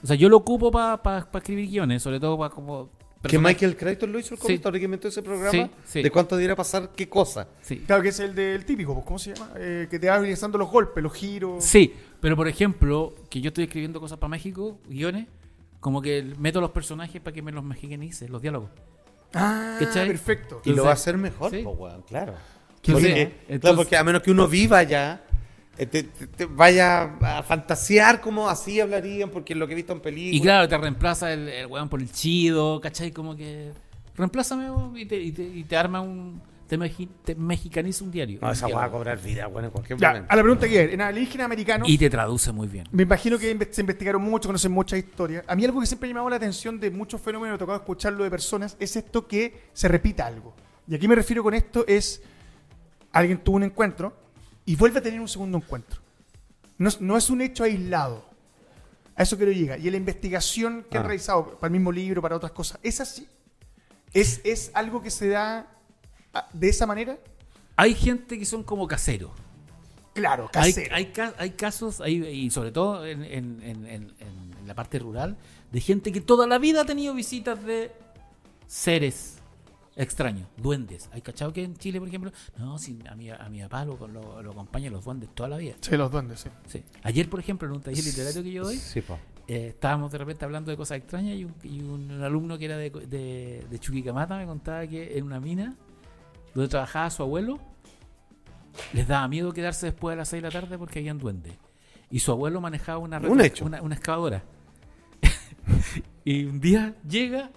O 0.04 0.08
sea, 0.08 0.16
yo 0.16 0.28
lo 0.28 0.38
ocupo 0.38 0.72
para 0.72 1.28
escribir 1.36 1.70
guiones, 1.70 2.02
sobre 2.04 2.20
todo 2.20 2.38
para 2.38 2.50
como... 2.54 2.90
Que 3.30 3.40
Michael 3.40 3.76
Crichton 3.78 4.12
lo 4.12 4.20
hizo 4.20 4.34
el 4.34 4.40
Sí. 4.40 4.42
comentario 4.48 4.80
que 4.80 4.86
inventó 4.86 5.08
ese 5.08 5.22
programa 5.22 5.52
Sí, 5.52 5.70
sí. 5.86 6.02
de 6.04 6.12
cuánto 6.12 6.38
diera 6.38 6.56
pasar 6.56 6.92
qué 6.96 7.08
cosa. 7.10 7.48
Sí. 7.62 7.78
Claro 7.86 8.02
que 8.04 8.10
es 8.10 8.20
el 8.20 8.34
del 8.36 8.66
típico, 8.66 8.94
pues, 8.94 9.06
¿cómo 9.06 9.20
se 9.20 9.34
llama? 9.34 9.52
Eh, 9.58 9.88
que 9.90 10.00
te 10.00 10.10
va 10.10 10.20
utilizando 10.20 10.58
los 10.58 10.70
golpes, 10.70 11.04
los 11.04 11.14
giros. 11.14 11.64
Sí, 11.64 11.94
pero 12.20 12.36
por 12.36 12.48
ejemplo, 12.48 13.16
que 13.30 13.42
yo 13.42 13.50
estoy 13.50 13.66
escribiendo 13.66 14.00
cosas 14.00 14.18
para 14.18 14.30
México, 14.30 14.80
guiones, 14.88 15.28
como 15.80 16.02
que 16.02 16.24
meto 16.40 16.60
los 16.62 16.72
personajes 16.72 17.22
para 17.22 17.34
que 17.34 17.42
me 17.42 17.52
los 17.52 17.64
mexicanicen, 17.64 18.32
los 18.32 18.42
diálogos. 18.42 18.70
Ah, 19.34 19.78
¿Cachai? 19.80 20.08
perfecto. 20.08 20.62
Y 20.66 20.72
lo 20.74 20.84
va 20.86 20.92
a 20.92 20.94
hacer 20.94 21.18
mejor, 21.18 21.52
sí. 21.52 21.62
pues, 21.64 21.76
weón, 21.78 22.02
claro. 22.04 22.34
Sí, 22.82 22.92
Porque, 22.92 23.08
sí. 23.08 23.14
claro, 23.14 23.32
Entonces- 23.48 23.78
porque 23.78 23.98
a 23.98 24.04
menos 24.04 24.22
que 24.22 24.32
uno 24.32 24.48
viva 24.48 24.78
allá, 24.78 25.25
eh, 25.25 25.25
te, 25.76 25.86
te- 25.86 26.04
te 26.28 26.46
vaya 26.46 27.04
a 27.22 27.44
fantasear 27.44 28.22
como 28.22 28.50
así 28.50 28.80
hablarían, 28.80 29.30
porque 29.30 29.54
es 29.54 29.60
lo 29.60 29.68
que 29.68 29.74
he 29.74 29.76
visto 29.76 29.94
en 29.94 30.00
películas. 30.02 30.36
Y 30.36 30.42
claro, 30.42 30.68
te 30.68 30.78
reemplaza 30.78 31.32
el, 31.34 31.48
el 31.50 31.68
weón 31.68 31.90
por 31.90 32.00
el 32.02 32.12
chido, 32.12 32.80
¿cachai? 32.82 33.12
Como 33.12 33.36
que. 33.36 33.72
Reemplázame 34.16 34.72
weón, 34.72 34.98
y 34.98 35.06
te, 35.06 35.18
y 35.22 35.32
te, 35.32 35.44
y 35.44 35.64
te 35.64 35.76
arma 35.78 36.02
un. 36.02 36.42
Te, 36.68 37.36
mexicaniza 37.36 38.04
un 38.04 38.10
diario. 38.12 38.40
No, 38.42 38.52
esa 38.52 38.66
Un 38.66 38.72
weá 38.74 38.82
va 38.82 38.86
a 38.88 38.92
cobrar 38.92 39.22
vida, 39.22 39.46
bueno, 39.46 39.68
en 39.68 39.72
cualquier 39.72 40.00
Ya, 40.00 40.08
momento. 40.10 40.32
a 40.32 40.36
la 40.36 40.42
pregunta 40.42 40.68
que 40.68 40.84
es, 40.84 40.94
en 40.94 41.02
alienígena 41.02 41.46
americano, 41.46 41.86
Y 41.88 41.96
te 41.96 42.10
traduce 42.10 42.52
muy 42.52 42.68
bien. 42.68 42.88
me 42.92 43.04
imagino 43.04 43.38
que 43.38 43.68
se 43.70 43.82
investigaron 43.82 44.24
mucho, 44.24 44.50
conocen 44.50 44.72
muchas 44.72 44.98
historias. 44.98 45.44
A 45.48 45.56
mí 45.56 45.64
algo 45.64 45.80
que 45.80 45.86
siempre 45.86 46.08
me 46.08 46.14
ha 46.14 46.16
llamado 46.16 46.30
la 46.32 46.36
atención 46.38 46.80
de 46.80 46.90
muchos 46.90 47.22
fenómenos, 47.22 47.58
he 47.58 47.60
tocado 47.60 47.78
escucharlo 47.78 48.24
de 48.24 48.32
personas, 48.32 48.76
es 48.80 48.96
esto 48.96 49.28
que 49.28 49.54
se 49.74 49.88
repita 49.88 50.26
algo. 50.26 50.56
Y 50.88 50.96
aquí 50.96 51.08
me 51.08 51.14
refiero 51.14 51.44
con 51.44 51.54
esto 51.54 51.86
es, 51.88 52.24
alguien 53.12 53.38
tuvo 53.44 53.58
un 53.58 53.64
encuentro 53.64 54.18
y 54.66 54.76
vuelve 54.76 55.00
a 55.00 55.02
tener 55.02 55.20
un 55.20 55.28
segundo 55.28 55.58
encuentro. 55.58 56.02
No 56.78 56.90
es, 56.90 57.00
no 57.00 57.16
es 57.18 57.30
un 57.30 57.42
hecho 57.42 57.64
aislado. 57.64 58.26
A 59.16 59.24
eso 59.24 59.38
quiero 59.38 59.52
llegar. 59.52 59.80
Y 59.80 59.90
la 59.90 59.98
investigación 59.98 60.86
que 60.90 60.98
Ah. 60.98 61.02
han 61.02 61.08
realizado 61.08 61.58
para 61.60 61.68
el 61.68 61.74
mismo 61.74 61.92
libro, 61.92 62.22
para 62.22 62.36
otras 62.36 62.52
cosas, 62.52 62.80
¿es 62.84 63.00
así? 63.00 63.28
¿Es, 64.14 64.42
es 64.44 64.72
algo 64.74 65.02
que 65.02 65.10
se 65.12 65.30
da 65.30 65.68
ah, 66.34 66.50
de 66.54 66.70
esa 66.70 66.86
manera? 66.86 67.18
Hay 67.78 67.94
gente 67.94 68.38
que 68.40 68.46
son 68.46 68.64
como 68.64 68.88
caseros. 68.88 69.32
Claro, 70.14 70.50
Hay, 70.54 70.72
casero. 70.74 70.96
hay, 70.96 71.06
ca- 71.08 71.34
hay 71.38 71.52
casos, 71.52 72.00
hay, 72.02 72.24
y 72.26 72.50
sobre 72.50 72.72
todo 72.72 73.06
en- 73.06 73.24
en- 73.24 73.62
en- 73.62 73.86
en 74.20 74.68
la 74.68 74.74
parte 74.74 74.98
rural, 75.00 75.36
de 75.72 75.82
gente 75.82 76.12
que 76.14 76.22
toda 76.22 76.48
la 76.48 76.58
vida 76.58 76.82
ha 76.82 76.86
tenido 76.86 77.14
visitas 77.14 77.62
de 77.66 77.92
seres 78.68 79.35
extraños, 79.96 80.48
duendes. 80.58 81.10
¿Hay 81.14 81.22
cachado 81.22 81.54
que 81.54 81.64
en 81.64 81.76
Chile, 81.78 82.00
por 82.00 82.08
ejemplo? 82.08 82.32
No, 82.58 82.78
si 82.78 82.98
a 83.10 83.16
mi, 83.16 83.30
a 83.30 83.48
mi 83.50 83.62
papá 83.62 83.86
lo, 83.86 84.08
lo, 84.08 84.42
lo 84.42 84.52
acompañan 84.52 84.92
los 84.94 85.06
duendes 85.06 85.30
toda 85.34 85.50
la 85.50 85.58
vida. 85.58 85.76
Sí, 85.82 85.96
los 85.98 86.12
duendes, 86.12 86.42
sí. 86.42 86.50
Sí. 86.68 86.84
Ayer, 87.04 87.30
por 87.30 87.40
ejemplo, 87.40 87.68
en 87.68 87.76
un 87.76 87.82
taller 87.82 88.04
literario 88.04 88.44
que 88.44 88.52
yo 88.52 88.64
doy, 88.64 88.78
Sí, 88.78 89.02
po. 89.02 89.18
eh, 89.48 89.68
estábamos 89.70 90.12
de 90.12 90.18
repente 90.18 90.44
hablando 90.46 90.72
de 90.72 90.78
cosas 90.78 90.98
extrañas 90.98 91.36
y 91.38 91.46
un, 91.46 91.54
y 91.64 91.82
un 91.82 92.12
alumno 92.24 92.58
que 92.58 92.66
era 92.66 92.78
de, 92.78 92.90
de, 92.90 93.66
de 93.70 93.80
Chuquicamata 93.80 94.38
me 94.38 94.46
contaba 94.46 94.86
que 94.88 95.18
en 95.18 95.24
una 95.26 95.40
mina 95.40 95.76
donde 96.54 96.68
trabajaba 96.70 97.10
su 97.10 97.24
abuelo 97.24 97.60
les 98.94 99.08
daba 99.08 99.28
miedo 99.30 99.54
quedarse 99.54 99.86
después 99.88 100.14
de 100.14 100.18
las 100.18 100.28
6 100.30 100.44
de 100.44 100.50
la 100.50 100.60
tarde 100.62 100.78
porque 100.78 101.00
habían 101.00 101.18
duendes. 101.18 101.54
Y 102.12 102.20
su 102.20 102.32
abuelo 102.32 102.60
manejaba 102.62 102.98
una, 102.98 103.18
Un 103.20 103.42
hecho. 103.42 103.66
una, 103.66 103.82
una 103.82 103.96
excavadora. 103.96 104.44
y 106.26 106.46
un 106.46 106.60
día 106.60 106.96
llega 107.08 107.52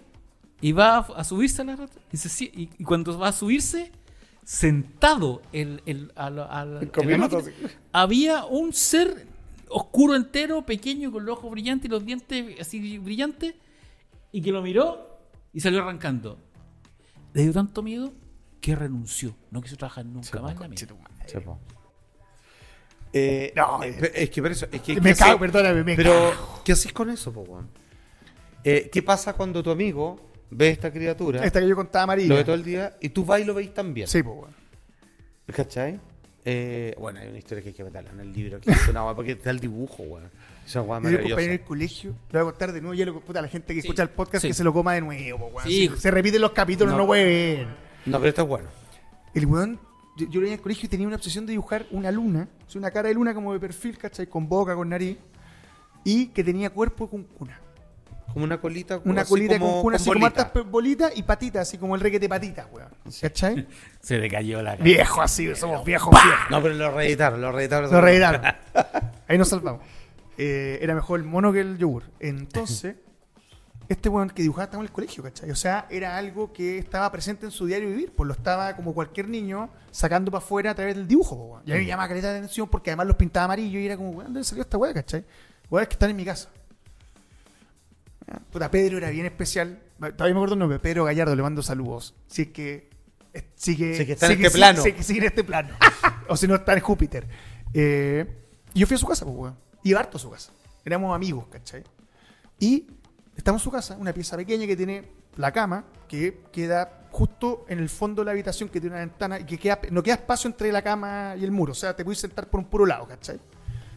y 0.61 0.73
va 0.73 0.97
a, 0.97 1.01
a 1.01 1.25
subirse 1.25 1.63
a 1.63 1.65
la 1.65 1.77
rata. 1.77 1.99
Y, 2.13 2.17
se 2.17 2.45
y- 2.45 2.71
y 2.79 2.85
cuando 2.85 3.19
va 3.19 3.29
a 3.29 3.33
subirse, 3.33 3.93
sentado 4.45 5.43
el, 5.53 5.83
el, 5.87 6.13
al- 6.17 6.39
al- 6.39 6.69
en 6.83 6.87
la 6.87 6.93
Comiendo 6.93 7.29
máquina, 7.29 7.53
había 7.93 8.45
un 8.47 8.73
ser 8.73 9.27
oscuro 9.69 10.15
entero, 10.17 10.65
pequeño, 10.65 11.13
con 11.13 11.27
los 11.27 11.37
ojos 11.39 11.51
brillantes 11.51 11.87
y 11.87 11.89
los 11.89 12.05
dientes 12.05 12.59
así 12.61 12.99
brillantes, 12.99 13.55
y 14.33 14.41
que 14.43 14.51
lo 14.53 14.63
miró 14.63 15.19
y 15.53 15.61
salió 15.61 15.81
arrancando. 15.83 16.39
Le 17.35 17.43
dio 17.43 17.53
tanto 17.53 17.83
miedo 17.83 18.13
que 18.61 18.75
renunció. 18.75 19.37
No 19.51 19.61
quiso 19.61 19.77
trabajar 19.77 20.05
nunca 20.07 20.41
más 20.41 20.57
en 20.61 20.71
la 20.75 21.41
po. 21.45 21.59
Eh, 23.13 23.53
No, 23.57 23.83
eh, 23.83 23.93
pe- 23.99 24.23
es 24.23 24.31
que 24.31 24.43
por 24.43 24.51
eso, 24.51 24.67
es 24.71 24.81
que 24.83 25.01
Me 25.01 25.13
¿qué 25.13 25.19
cago, 25.19 25.39
perdóname, 25.39 25.83
me 25.85 25.97
Pero, 25.97 26.13
cago. 26.13 26.63
¿qué 26.65 26.73
haces 26.73 26.93
con 26.93 27.09
eso, 27.11 27.33
po? 27.33 27.63
Eh, 28.65 28.91
¿Qué 28.93 29.03
pasa 29.03 29.33
cuando 29.35 29.63
tu 29.63 29.71
amigo 29.71 30.21
ve 30.51 30.71
esta 30.71 30.91
criatura, 30.93 31.45
Esta 31.45 31.61
que 31.61 31.69
yo 31.69 31.77
contaba 31.77 32.05
amarilla. 32.05 32.29
lo 32.29 32.35
ve 32.37 32.45
todo 32.45 32.55
el 32.55 32.65
día, 32.65 32.97
y 33.01 33.09
tú 33.11 33.25
vas 33.25 33.41
y 33.41 33.45
lo 33.45 33.55
veis 33.55 33.73
también? 33.75 34.07
Sí, 34.09 34.23
pues, 34.23 34.37
bueno. 34.37 34.55
¿Cachai? 35.55 35.99
Eh, 36.45 36.95
bueno, 36.99 37.21
hay 37.21 37.29
una 37.29 37.39
historia 37.39 37.63
que 37.63 37.71
hay 37.71 37.75
que 37.75 37.85
meterla 37.85 38.11
en 38.11 38.21
el 38.21 38.33
libro, 38.33 38.61
que 38.61 38.71
es 38.71 38.89
una 38.89 39.05
weá, 39.05 39.15
porque 39.15 39.33
está 39.33 39.51
el 39.51 39.61
dibujo, 39.61 40.03
weón. 40.03 40.31
Es 40.67 40.75
una 40.77 40.83
weá 40.85 40.99
Yo 40.99 41.03
compañero 41.03 41.19
en 41.23 41.31
maravillosa. 41.31 41.53
el 41.53 41.61
colegio, 41.63 42.11
lo 42.31 42.39
voy 42.41 42.49
a 42.49 42.51
contar 42.53 42.73
de 42.73 42.81
nuevo, 42.81 42.95
ya 42.95 43.07
lo 43.07 43.21
puta, 43.21 43.43
la 43.43 43.49
gente 43.49 43.75
que 43.75 43.81
Sí, 43.83 43.89
escucha 43.89 44.03
el 44.03 44.11
podcast 44.11 44.43
sí. 44.43 44.49
que 44.49 44.55
se 44.55 44.65
lo 44.65 44.73
coma 44.73 44.95
de 44.95 45.01
nuevo, 45.01 45.47
weón. 45.49 45.67
Sí. 45.69 45.91
Se 45.99 46.11
repiten 46.11 46.41
los 46.41 46.53
capítulos, 46.53 46.93
no, 46.93 46.99
No. 47.01 47.07
pueden. 47.07 47.69
No, 48.07 48.19
pero 48.19 48.29
esto 48.29 48.43
es 48.43 48.49
bueno. 48.49 48.69
El 49.35 49.47
weón, 49.47 49.79
yo, 50.17 50.27
yo 50.27 50.35
lo 50.35 50.41
veía 50.43 50.55
en 50.55 50.59
el 50.59 50.63
colegio 50.63 50.87
y 50.87 50.89
tenía 50.89 51.07
una 51.07 51.17
obsesión 51.17 51.45
de 51.47 51.53
dibujar 51.53 51.87
una 51.91 52.11
luna, 52.11 52.49
o 52.67 52.71
sea, 52.71 52.79
una 52.79 52.91
cara 52.91 53.09
de 53.09 53.15
luna 53.15 53.35
como 53.35 53.53
de 53.53 53.61
perfil, 53.61 53.99
¿cachai? 53.99 54.27
Con 54.27 54.49
boca, 54.49 54.75
con 54.75 54.89
nariz, 54.89 55.17
y 56.05 56.27
que 56.29 56.43
tenía 56.45 56.71
cuerpo 56.71 57.09
con 57.11 57.25
cuna. 57.25 57.61
Como 58.39 58.45
una 58.45 58.61
colita. 58.61 59.01
Una 59.05 59.23
así 59.23 59.31
colita 59.31 59.59
como- 59.59 59.73
con 59.73 59.83
cuna, 59.83 59.97
así 59.97 60.13
como 60.13 60.27
hartas 60.27 60.53
bolitas 60.71 61.13
y 61.17 61.25
patitas, 61.25 61.63
así 61.69 61.77
como 61.77 61.97
el 61.97 62.01
requete 62.01 62.29
patitas, 62.29 62.67
weón. 62.73 62.89
¿Cachai? 63.21 63.67
Se 64.01 64.17
le 64.19 64.31
cayó 64.31 64.63
la 64.63 64.73
cara. 64.73 64.85
Viejo 64.85 65.21
así, 65.21 65.53
somos 65.57 65.85
viejos, 65.85 66.11
viejos. 66.13 66.51
No, 66.51 66.63
pero 66.63 66.75
lo 66.75 66.91
reeditaron, 66.93 67.41
lo 67.41 67.51
reeditaron. 67.51 67.91
Lo 67.91 68.01
reeditaron. 68.01 68.43
Ahí 69.29 69.37
nos 69.37 69.49
salvamos. 69.49 69.83
Eh, 70.37 70.79
era 70.81 70.95
mejor 70.95 71.19
el 71.19 71.27
mono 71.27 71.53
que 71.53 71.61
el 71.61 71.79
yogur. 71.79 72.05
Entonces, 72.21 72.95
este 73.89 74.09
weón 74.09 74.31
que 74.31 74.43
dibujaba 74.43 74.65
estaba 74.67 74.83
en 74.83 74.87
el 74.87 74.93
colegio, 74.93 75.23
¿cachai? 75.25 75.51
O 75.51 75.57
sea, 75.57 75.87
era 75.91 76.17
algo 76.17 76.53
que 76.53 76.79
estaba 76.79 77.11
presente 77.11 77.45
en 77.45 77.51
su 77.51 77.67
diario 77.67 77.89
vivir, 77.89 78.13
pues 78.15 78.29
lo 78.29 78.35
estaba 78.35 78.77
como 78.77 78.95
cualquier 78.95 79.29
niño 79.29 79.69
sacando 79.91 80.31
para 80.31 80.45
afuera 80.45 80.71
a 80.71 80.75
través 80.77 80.95
del 80.95 81.09
dibujo, 81.09 81.35
weón. 81.35 81.63
Y 81.67 81.73
a 81.73 81.75
mí 81.75 81.81
me 81.81 81.87
llamaba 81.87 82.09
caleta 82.09 82.31
de 82.31 82.39
atención 82.39 82.69
porque 82.69 82.91
además 82.91 83.09
los 83.09 83.17
pintaba 83.17 83.47
amarillo 83.47 83.81
y 83.81 83.87
era 83.87 83.97
como, 83.97 84.11
weón, 84.11 84.33
¿dónde 84.33 84.45
salió 84.45 84.63
esta 84.63 84.79
weá, 84.79 84.95
cachai? 84.95 85.25
Weón, 85.71 85.83
es 85.83 85.89
que 85.89 85.95
están 85.95 86.11
en 86.11 86.17
mi 86.17 86.25
casa. 86.25 86.51
Puta, 88.51 88.71
Pedro 88.71 88.99
era 88.99 89.11
bien 89.11 89.27
especial. 89.27 89.81
Todavía 89.99 90.35
me 90.35 90.39
acuerdo 90.41 90.55
el 90.55 90.61
nombre, 90.61 90.79
Pedro 90.79 91.05
Gallardo, 91.05 91.35
le 91.35 91.43
mando 91.43 91.63
saludos. 91.63 92.15
Si 92.27 92.43
es 92.43 92.49
que. 92.49 92.91
eh, 93.35 93.49
Sigue, 93.55 93.97
Si 93.97 94.07
que 94.07 94.13
está 94.13 94.27
en 94.27 94.33
este 94.45 94.51
plano. 94.51 94.83
sigue- 94.83 95.03
sigue 95.03 95.19
en 95.21 95.27
este 95.27 95.45
plano. 95.45 95.71
o 96.29 96.37
si 96.37 96.47
no, 96.47 96.55
está 96.57 96.75
en 96.75 96.81
Júpiter. 96.81 97.27
Eh, 97.75 98.27
y 98.75 98.81
yo 98.81 98.87
fui 98.87 98.95
a 98.97 98.99
su 98.99 99.07
casa, 99.07 99.25
pues, 99.25 99.37
weón. 99.37 99.57
Iba 99.83 100.01
harto 100.01 100.17
a 100.17 100.21
su 100.21 100.31
casa. 100.31 100.53
Éramos 100.85 101.15
amigos, 101.15 101.47
¿cachai? 101.51 101.85
Y 102.59 102.87
estamos 103.37 103.61
en 103.61 103.65
su 103.65 103.71
casa, 103.71 103.97
una 103.99 104.13
pieza 104.13 104.37
pequeña 104.37 104.67
que 104.67 104.77
tiene 104.77 105.05
la 105.37 105.53
cama, 105.53 105.85
que 106.09 106.41
queda 106.53 107.07
justo 107.11 107.65
en 107.69 107.79
el 107.79 107.89
fondo 107.89 108.23
de 108.23 108.27
la 108.27 108.31
habitación, 108.33 108.69
que 108.69 108.81
tiene 108.81 108.97
una 108.97 109.05
ventana, 109.05 109.39
y 109.41 109.45
que 109.45 109.59
queda, 109.59 109.79
no 109.91 110.03
queda 110.03 110.15
espacio 110.17 110.49
entre 110.49 110.73
la 110.73 110.83
cama 110.83 111.35
y 111.39 111.45
el 111.45 111.51
muro. 111.51 111.73
O 111.73 111.75
sea, 111.75 111.95
te 111.95 112.05
puedes 112.05 112.19
sentar 112.21 112.49
por 112.49 112.61
un 112.61 112.67
puro 112.67 112.85
lado, 112.87 113.07
¿cachai? 113.07 113.39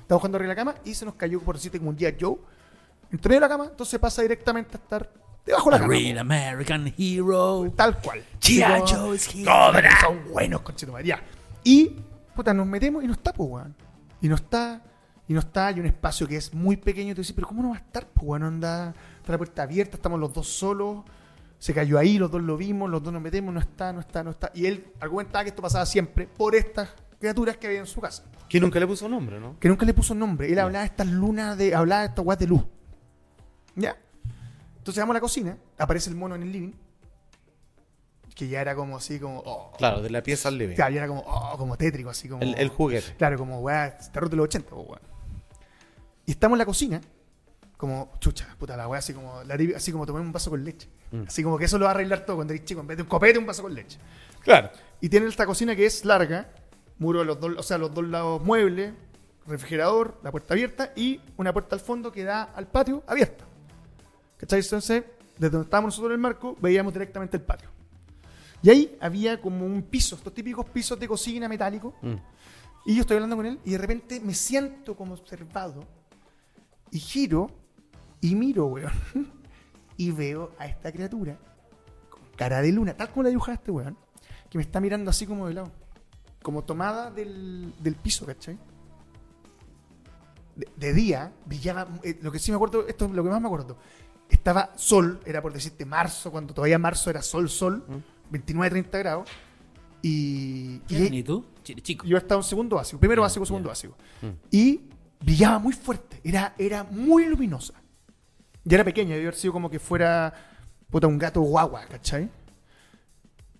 Estamos 0.01 0.21
jugando 0.21 0.37
arriba 0.37 0.53
de 0.53 0.55
la 0.55 0.65
cama 0.71 0.75
y 0.85 0.93
se 0.93 1.05
nos 1.05 1.15
cayó, 1.15 1.39
por 1.41 1.55
decirte, 1.55 1.77
como 1.79 1.89
un 1.89 1.95
día 1.95 2.15
Joe. 2.19 2.37
Entre 3.11 3.39
la 3.39 3.49
cama, 3.49 3.65
entonces 3.65 3.99
pasa 3.99 4.21
directamente 4.21 4.77
a 4.77 4.79
estar 4.79 5.09
Debajo 5.45 5.69
de 5.69 5.75
la 5.75 5.79
cama. 5.81 5.93
real 5.93 6.17
American 6.19 6.93
hero. 6.97 7.71
Tal 7.75 7.99
cual. 7.99 8.23
G.I. 8.39 8.61
Así 8.61 8.93
como, 8.93 9.05
Joe 9.05 9.15
is 9.15 9.35
here. 9.35 9.45
Cobra. 9.45 10.01
Son 10.01 10.31
buenos, 10.31 10.61
conchetumare. 10.61 11.05
Ya. 11.05 11.21
Y, 11.63 11.95
puta, 12.35 12.53
nos 12.53 12.67
metemos 12.67 13.03
y 13.03 13.07
no 13.07 13.13
está, 13.13 13.33
pues, 13.33 13.49
weón. 13.49 13.75
Y 14.21 14.29
no 14.29 14.35
está. 14.35 14.81
Y 15.27 15.33
no 15.33 15.39
está. 15.39 15.67
Hay 15.67 15.79
un 15.79 15.87
espacio 15.87 16.27
que 16.27 16.37
es 16.37 16.53
muy 16.53 16.77
pequeño. 16.77 17.11
Y 17.11 17.15
tú 17.15 17.21
dices, 17.21 17.33
pero 17.33 17.47
¿cómo 17.47 17.63
no 17.63 17.69
va 17.69 17.77
a 17.77 17.79
estar, 17.79 18.05
pues, 18.07 18.27
weón? 18.27 18.43
Anda. 18.43 18.93
Está 19.17 19.31
la 19.31 19.37
puerta 19.37 19.63
abierta, 19.63 19.97
estamos 19.97 20.19
los 20.19 20.33
dos 20.33 20.47
solos. 20.47 21.03
Se 21.57 21.73
cayó 21.73 21.99
ahí, 21.99 22.17
los 22.17 22.31
dos 22.31 22.41
lo 22.41 22.57
vimos, 22.57 22.89
los 22.89 23.03
dos 23.03 23.13
nos 23.13 23.21
metemos, 23.21 23.53
no 23.53 23.59
está, 23.59 23.93
no 23.93 23.99
está, 23.99 24.23
no 24.23 24.31
está. 24.31 24.51
Y 24.55 24.65
él 24.65 24.87
argumentaba 24.99 25.43
que 25.43 25.49
esto 25.49 25.61
pasaba 25.61 25.85
siempre 25.85 26.27
por 26.27 26.55
estas 26.55 26.89
criaturas 27.19 27.55
que 27.57 27.67
había 27.67 27.79
en 27.79 27.85
su 27.85 28.01
casa. 28.01 28.23
Que 28.49 28.59
nunca 28.59 28.79
le 28.79 28.87
puso 28.87 29.07
nombre, 29.07 29.39
¿no? 29.39 29.59
Que 29.59 29.69
nunca 29.69 29.85
le 29.85 29.93
puso 29.93 30.15
nombre. 30.15 30.51
Él 30.51 30.57
hablaba 30.57 30.81
de 30.81 30.87
estas 30.87 31.07
lunas 31.07 31.55
de. 31.57 31.75
hablaba 31.75 32.01
de 32.01 32.07
estas 32.07 32.25
guas 32.25 32.39
de 32.39 32.47
luz. 32.47 32.63
¿Ya? 33.75 33.97
Entonces 34.77 35.01
vamos 35.01 35.13
a 35.13 35.17
la 35.17 35.21
cocina, 35.21 35.57
aparece 35.77 36.09
el 36.09 36.15
mono 36.15 36.35
en 36.35 36.43
el 36.43 36.51
living. 36.51 36.71
Que 38.35 38.47
ya 38.47 38.61
era 38.61 38.75
como 38.75 38.97
así, 38.97 39.19
como. 39.19 39.39
oh. 39.45 39.71
Claro, 39.77 40.01
de 40.01 40.09
la 40.09 40.23
pieza 40.23 40.47
al 40.49 40.57
living. 40.57 40.75
Claro, 40.75 40.91
ya 40.93 40.99
era 41.01 41.07
como, 41.07 41.21
oh, 41.21 41.57
como 41.57 41.77
tétrico, 41.77 42.09
así 42.09 42.27
como. 42.29 42.41
El, 42.41 42.55
el 42.57 42.69
juguete. 42.69 43.15
Claro, 43.17 43.37
como 43.37 43.59
weá, 43.59 43.97
terror 43.97 44.29
de 44.29 44.37
los 44.37 44.45
80, 44.45 44.69
po, 44.69 44.81
weá. 44.81 45.01
Y 46.25 46.31
estamos 46.31 46.55
en 46.55 46.59
la 46.59 46.65
cocina, 46.65 47.01
como, 47.77 48.11
chucha, 48.19 48.55
puta 48.57 48.77
la 48.77 48.87
weá, 48.87 48.99
así 48.99 49.13
como, 49.13 49.43
la 49.43 49.57
típica- 49.57 49.77
así 49.77 49.91
como 49.91 50.05
tomar 50.05 50.21
un 50.21 50.31
vaso 50.31 50.49
con 50.49 50.63
leche. 50.63 50.87
Mm. 51.11 51.23
Así 51.27 51.43
como 51.43 51.57
que 51.57 51.65
eso 51.65 51.77
lo 51.77 51.85
va 51.85 51.91
a 51.91 51.93
arreglar 51.93 52.25
todo 52.25 52.37
cuando 52.37 52.53
eres 52.53 52.65
chico, 52.65 52.79
en 52.81 52.87
vez 52.87 52.97
de 52.97 53.03
un 53.03 53.09
copete, 53.09 53.37
un 53.37 53.45
vaso 53.45 53.63
con 53.63 53.73
leche. 53.75 53.99
Claro. 54.41 54.71
Y 55.01 55.09
tiene 55.09 55.27
esta 55.27 55.45
cocina 55.45 55.75
que 55.75 55.85
es 55.85 56.05
larga, 56.05 56.49
muro 56.99 57.19
de 57.19 57.25
los 57.25 57.39
dos, 57.39 57.53
o 57.57 57.63
sea, 57.63 57.77
los 57.77 57.93
dos 57.93 58.07
lados 58.07 58.41
muebles, 58.41 58.93
refrigerador, 59.45 60.19
la 60.23 60.31
puerta 60.31 60.53
abierta 60.53 60.93
y 60.95 61.19
una 61.37 61.51
puerta 61.53 61.75
al 61.75 61.81
fondo 61.81 62.11
que 62.11 62.23
da 62.23 62.43
al 62.43 62.67
patio 62.67 63.03
abierta. 63.07 63.43
¿Cachai? 64.41 64.59
Entonces, 64.59 65.03
desde 65.37 65.51
donde 65.51 65.65
estábamos 65.65 65.89
nosotros 65.89 66.09
en 66.09 66.15
el 66.15 66.19
marco, 66.21 66.57
veíamos 66.59 66.91
directamente 66.91 67.37
el 67.37 67.43
patio. 67.43 67.69
Y 68.63 68.69
ahí 68.69 68.97
había 68.99 69.39
como 69.39 69.65
un 69.65 69.83
piso, 69.83 70.15
estos 70.15 70.33
típicos 70.33 70.65
pisos 70.69 70.99
de 70.99 71.07
cocina 71.07 71.47
metálicos. 71.47 71.93
Mm. 72.01 72.15
Y 72.85 72.95
yo 72.95 73.01
estoy 73.01 73.17
hablando 73.17 73.35
con 73.35 73.45
él 73.45 73.59
y 73.63 73.71
de 73.71 73.77
repente 73.77 74.19
me 74.19 74.33
siento 74.33 74.95
como 74.95 75.13
observado 75.13 75.83
y 76.89 76.99
giro 76.99 77.49
y 78.19 78.35
miro, 78.35 78.65
weón. 78.65 78.91
Y 79.97 80.09
veo 80.09 80.53
a 80.57 80.65
esta 80.65 80.91
criatura 80.91 81.37
con 82.09 82.21
cara 82.35 82.59
de 82.63 82.71
luna, 82.71 82.95
tal 82.95 83.09
como 83.11 83.21
la 83.21 83.29
dibujaste, 83.29 83.69
weón, 83.69 83.95
que 84.49 84.57
me 84.57 84.63
está 84.63 84.79
mirando 84.79 85.11
así 85.11 85.27
como 85.27 85.47
de 85.47 85.53
lado. 85.53 85.71
Como 86.41 86.63
tomada 86.63 87.11
del, 87.11 87.71
del 87.77 87.95
piso, 87.95 88.25
¿cachai? 88.25 88.57
De, 90.55 90.67
de 90.75 90.93
día 90.93 91.31
brillaba, 91.45 91.87
eh, 92.01 92.17
lo 92.19 92.31
que 92.31 92.39
sí 92.39 92.49
me 92.49 92.55
acuerdo, 92.55 92.87
esto 92.87 93.05
es 93.05 93.11
lo 93.11 93.23
que 93.23 93.29
más 93.29 93.41
me 93.41 93.47
acuerdo. 93.47 93.77
Estaba 94.31 94.71
sol, 94.75 95.19
era 95.25 95.41
por 95.41 95.53
decirte 95.53 95.85
marzo, 95.85 96.31
cuando 96.31 96.53
todavía 96.53 96.79
marzo 96.79 97.09
era 97.09 97.21
sol, 97.21 97.49
sol, 97.49 97.83
29, 98.29 98.69
30 98.69 98.97
grados. 98.97 99.29
Y, 100.01 100.79
¿Qué 100.87 101.09
y- 101.11 101.17
¿Y 101.19 101.23
tú? 101.23 101.45
Ch- 101.63 101.81
Chico. 101.83 102.05
yo 102.07 102.17
estaba 102.17 102.39
en 102.39 102.43
segundo 102.43 102.75
básico, 102.77 102.99
primero 102.99 103.21
básico, 103.21 103.45
segundo 103.45 103.69
básico. 103.69 103.95
Mm. 104.21 104.27
Y 104.49 104.81
brillaba 105.19 105.59
muy 105.59 105.73
fuerte, 105.73 106.19
era, 106.23 106.55
era 106.57 106.83
muy 106.83 107.25
luminosa. 107.27 107.73
Ya 108.63 108.75
era 108.77 108.83
pequeña, 108.83 109.11
debe 109.11 109.27
haber 109.27 109.35
sido 109.35 109.53
como 109.53 109.69
que 109.69 109.79
fuera 109.79 110.33
puta, 110.89 111.05
un 111.07 111.17
gato 111.19 111.41
guagua, 111.41 111.85
¿cachai? 111.85 112.29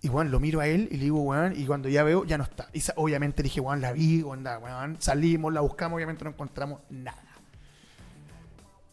Y 0.00 0.08
bueno, 0.08 0.30
lo 0.32 0.40
miro 0.40 0.58
a 0.60 0.66
él 0.66 0.88
y 0.90 0.96
le 0.96 1.04
digo, 1.04 1.20
weón, 1.22 1.54
y 1.56 1.64
cuando 1.64 1.88
ya 1.88 2.02
veo, 2.02 2.24
ya 2.24 2.36
no 2.36 2.44
está. 2.44 2.68
Y 2.72 2.82
obviamente 2.96 3.42
dije, 3.42 3.60
weón, 3.60 3.80
la 3.80 3.92
vi, 3.92 4.22
onda, 4.22 4.58
weón, 4.58 4.96
salimos, 5.00 5.52
la 5.52 5.60
buscamos, 5.60 5.96
obviamente 5.96 6.24
no 6.24 6.30
encontramos 6.30 6.80
nada. 6.90 7.22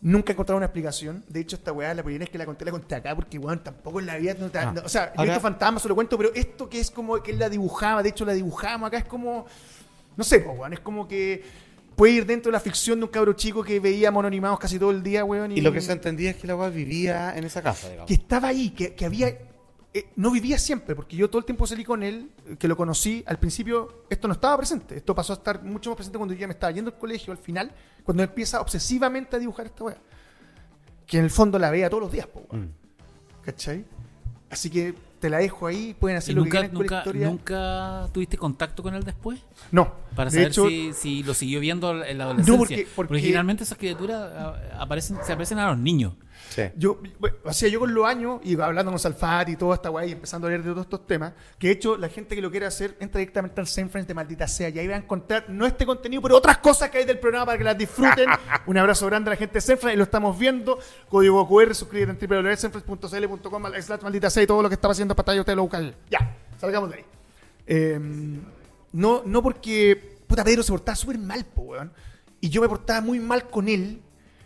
Nunca 0.02 0.32
he 0.32 0.34
encontrado 0.34 0.56
una 0.58 0.68
explicación. 0.68 1.24
De 1.28 1.42
hecho, 1.42 1.58
esta 1.58 1.74
weá, 1.74 1.94
la 1.94 2.04
primera 2.04 2.24
vez 2.24 2.30
que 2.30 2.38
la 2.38 2.46
conté, 2.46 2.64
la 2.64 2.72
conté 2.72 2.96
acá, 2.96 3.14
porque, 3.16 3.38
weón, 3.38 3.62
tampoco 3.62 4.00
en 4.00 4.06
la 4.06 4.16
vida. 4.18 4.34
No 4.40 4.50
Ah. 4.54 4.72
no- 4.74 4.82
o 4.86 4.90
sea, 4.90 5.08
yo 5.08 5.20
Ahora- 5.20 5.32
estos 5.34 5.44
fantasmas 5.44 5.82
se 5.84 5.90
lo 5.90 5.96
cuento, 5.96 6.18
pero 6.18 6.34
esto 6.34 6.70
que 6.70 6.80
es 6.80 6.90
como 6.90 7.22
que 7.22 7.32
él 7.32 7.40
la 7.40 7.50
dibujaba, 7.50 8.02
de 8.02 8.10
hecho 8.10 8.24
la 8.24 8.34
dibujamos 8.34 8.88
acá, 8.88 8.98
es 9.00 9.06
como. 9.06 9.46
No 10.16 10.24
sé, 10.24 10.40
po, 10.40 10.52
weón, 10.52 10.72
es 10.74 10.80
como 10.80 11.06
que 11.08 11.44
puede 11.98 12.14
ir 12.14 12.26
dentro 12.26 12.50
de 12.50 12.54
la 12.54 12.62
ficción 12.62 13.00
de 13.00 13.06
un 13.06 13.12
cabro 13.12 13.34
chico 13.34 13.62
que 13.62 13.80
veía 13.82 14.10
mononimados 14.10 14.58
casi 14.58 14.80
todo 14.80 14.92
el 14.92 15.04
día, 15.04 15.26
weón. 15.26 15.52
Y 15.52 15.60
lo 15.60 15.74
que 15.74 15.82
se 15.82 15.92
entendía 15.92 16.30
es 16.30 16.38
que 16.38 16.48
la 16.48 16.56
weá 16.56 16.70
vivía 16.70 17.38
en 17.38 17.44
esa 17.44 17.62
casa, 17.62 17.88
digamos. 17.90 18.08
que 18.08 18.14
estaba 18.14 18.48
ahí, 18.48 18.70
que, 18.70 18.94
que 18.94 19.06
había. 19.06 19.38
Eh, 19.94 20.10
no 20.16 20.30
vivía 20.32 20.58
siempre, 20.60 20.96
porque 20.96 21.16
yo 21.18 21.30
todo 21.30 21.40
el 21.40 21.46
tiempo 21.46 21.66
salí 21.66 21.84
con 21.84 22.04
él, 22.04 22.30
eh, 22.48 22.56
que 22.58 22.68
lo 22.68 22.78
conocí. 22.78 23.24
Al 23.26 23.40
principio, 23.40 24.04
esto 24.10 24.28
no 24.28 24.34
estaba 24.34 24.56
presente. 24.58 24.96
Esto 24.96 25.16
pasó 25.16 25.34
a 25.34 25.38
estar 25.38 25.64
mucho 25.64 25.90
más 25.90 25.98
presente 25.98 26.18
cuando 26.18 26.34
yo 26.36 26.40
ya 26.42 26.48
me 26.48 26.54
estaba 26.54 26.72
yendo 26.72 26.92
al 26.92 26.98
colegio, 26.98 27.32
al 27.32 27.40
final, 27.40 27.72
cuando 28.04 28.22
empieza 28.24 28.62
obsesivamente 28.62 29.36
a 29.36 29.40
dibujar 29.40 29.66
esta 29.66 29.84
weá. 29.84 29.98
Que 31.08 31.18
en 31.18 31.24
el 31.24 31.32
fondo 31.32 31.58
la 31.58 31.72
veía 31.72 31.90
todos 31.90 32.04
los 32.04 32.12
días, 32.12 32.28
po. 32.28 32.46
Mm. 32.56 32.68
¿Cachai? 33.42 33.84
Así 34.52 34.70
que 34.70 34.94
te 35.20 35.30
la 35.30 35.40
dejo 35.40 35.68
ahí, 35.68 35.96
pueden 36.00 36.18
hacer 36.18 36.32
¿Y 36.32 36.36
lo 36.36 36.44
que 36.44 36.50
nunca, 36.50 36.60
con 36.62 36.72
la 36.72 36.80
nunca, 36.80 36.98
historia. 37.00 37.28
nunca 37.28 38.08
tuviste 38.14 38.38
contacto 38.38 38.82
con 38.84 38.96
él 38.96 39.04
después? 39.04 39.40
No, 39.72 39.92
Para 40.16 40.30
de 40.30 40.36
saber 40.36 40.48
hecho, 40.50 40.68
si, 40.70 40.94
si 40.94 41.24
lo 41.24 41.34
siguió 41.34 41.60
viendo 41.60 42.04
en 42.04 42.18
la 42.18 42.24
adolescencia. 42.26 42.58
porque- 42.58 42.88
porque- 42.96 43.20
generalmente 43.20 43.64
esas 43.64 43.78
criaturas 43.78 44.32
ah, 44.36 44.56
aparecen, 44.80 45.18
se 45.26 45.34
aparecen 45.34 45.60
a 45.60 45.70
los 45.70 45.78
niños. 45.80 46.14
Sí. 46.50 46.64
Yo, 46.76 47.00
o 47.44 47.54
sea, 47.54 47.70
yo 47.70 47.80
con 47.80 47.94
los 47.94 48.06
años, 48.06 48.42
y 48.44 48.60
hablando 48.60 48.92
con 48.92 49.00
Salfati 49.00 49.54
y 49.54 49.56
toda 49.56 49.76
esta 49.76 49.90
weá, 49.92 50.06
y 50.06 50.14
empezando 50.14 50.48
a 50.48 50.50
leer 50.50 50.64
de 50.64 50.72
todos 50.72 50.86
estos 50.86 51.06
temas, 51.06 51.34
que 51.58 51.68
de 51.68 51.74
hecho 51.74 51.96
la 51.98 52.10
gente 52.10 52.36
que 52.36 52.42
lo 52.42 52.50
quiere 52.50 52.66
hacer 52.66 52.98
entra 53.00 53.20
directamente 53.20 53.62
al 53.62 53.68
Friends 53.68 54.08
de 54.08 54.14
Maldita 54.14 54.48
Sea, 54.48 54.70
y 54.70 54.80
ahí 54.80 54.88
va 54.88 54.96
a 54.96 54.98
encontrar 54.98 55.46
no 55.50 55.66
este 55.66 55.86
contenido, 55.86 56.22
pero 56.22 56.38
otras 56.38 56.58
cosas 56.58 56.90
que 56.90 57.00
hay 57.00 57.06
del 57.06 57.20
programa 57.20 57.46
para 57.46 57.58
que 57.58 57.64
las 57.64 57.78
disfruten. 57.78 58.30
Un 58.66 58.78
abrazo 58.78 59.06
grande 59.06 59.30
a 59.30 59.34
la 59.34 59.38
gente 59.38 59.56
de 59.56 59.62
Senfriend, 59.62 59.96
y 59.96 59.98
lo 59.98 60.04
estamos 60.04 60.38
viendo. 60.38 60.80
Código 61.08 61.48
QR, 61.48 61.76
suscríbete 61.76 62.26
en 62.26 62.44
www.senfriend.cl.com 62.44 63.64
slash 63.82 64.02
maldita 64.02 64.30
sea 64.30 64.44
y 64.44 64.48
todo 64.48 64.64
lo 64.64 64.70
que 64.70 64.76
está 64.76 64.90
haciendo 64.90 65.14
en 65.14 65.16
pantalla, 65.18 65.42
ustedes 65.42 65.56
lo 65.56 65.64
buscan. 65.64 65.94
Ya, 66.10 66.36
salgamos 66.60 66.90
de 66.90 66.96
ahí. 66.98 67.06
Eh, 67.68 68.00
no, 68.92 69.22
no 69.26 69.44
porque, 69.44 70.18
puta, 70.28 70.44
Pedro 70.44 70.64
se 70.64 70.72
portaba 70.72 70.96
súper 70.96 71.18
mal, 71.18 71.46
po, 71.46 71.62
weón. 71.62 71.92
Y 72.42 72.50
yo 72.50 72.62
me 72.62 72.70
portaba 72.70 73.02
muy 73.02 73.20
mal 73.20 73.48
con 73.50 73.68
él. 73.68 74.02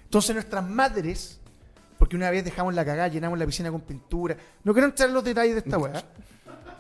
Entonces 0.06 0.36
nuestras 0.36 0.68
madres, 0.68 1.40
porque 2.04 2.18
una 2.18 2.30
vez 2.30 2.44
dejamos 2.44 2.74
la 2.74 2.84
cagada, 2.84 3.08
llenamos 3.08 3.40
la 3.40 3.46
piscina 3.46 3.72
con 3.72 3.80
pintura. 3.80 4.36
No 4.66 4.74
quiero 4.74 4.90
entrar 4.90 5.08
en 5.08 5.16
los 5.16 5.24
detalles 5.24 5.54
de 5.54 5.60
esta 5.60 5.78
weá. 5.78 6.04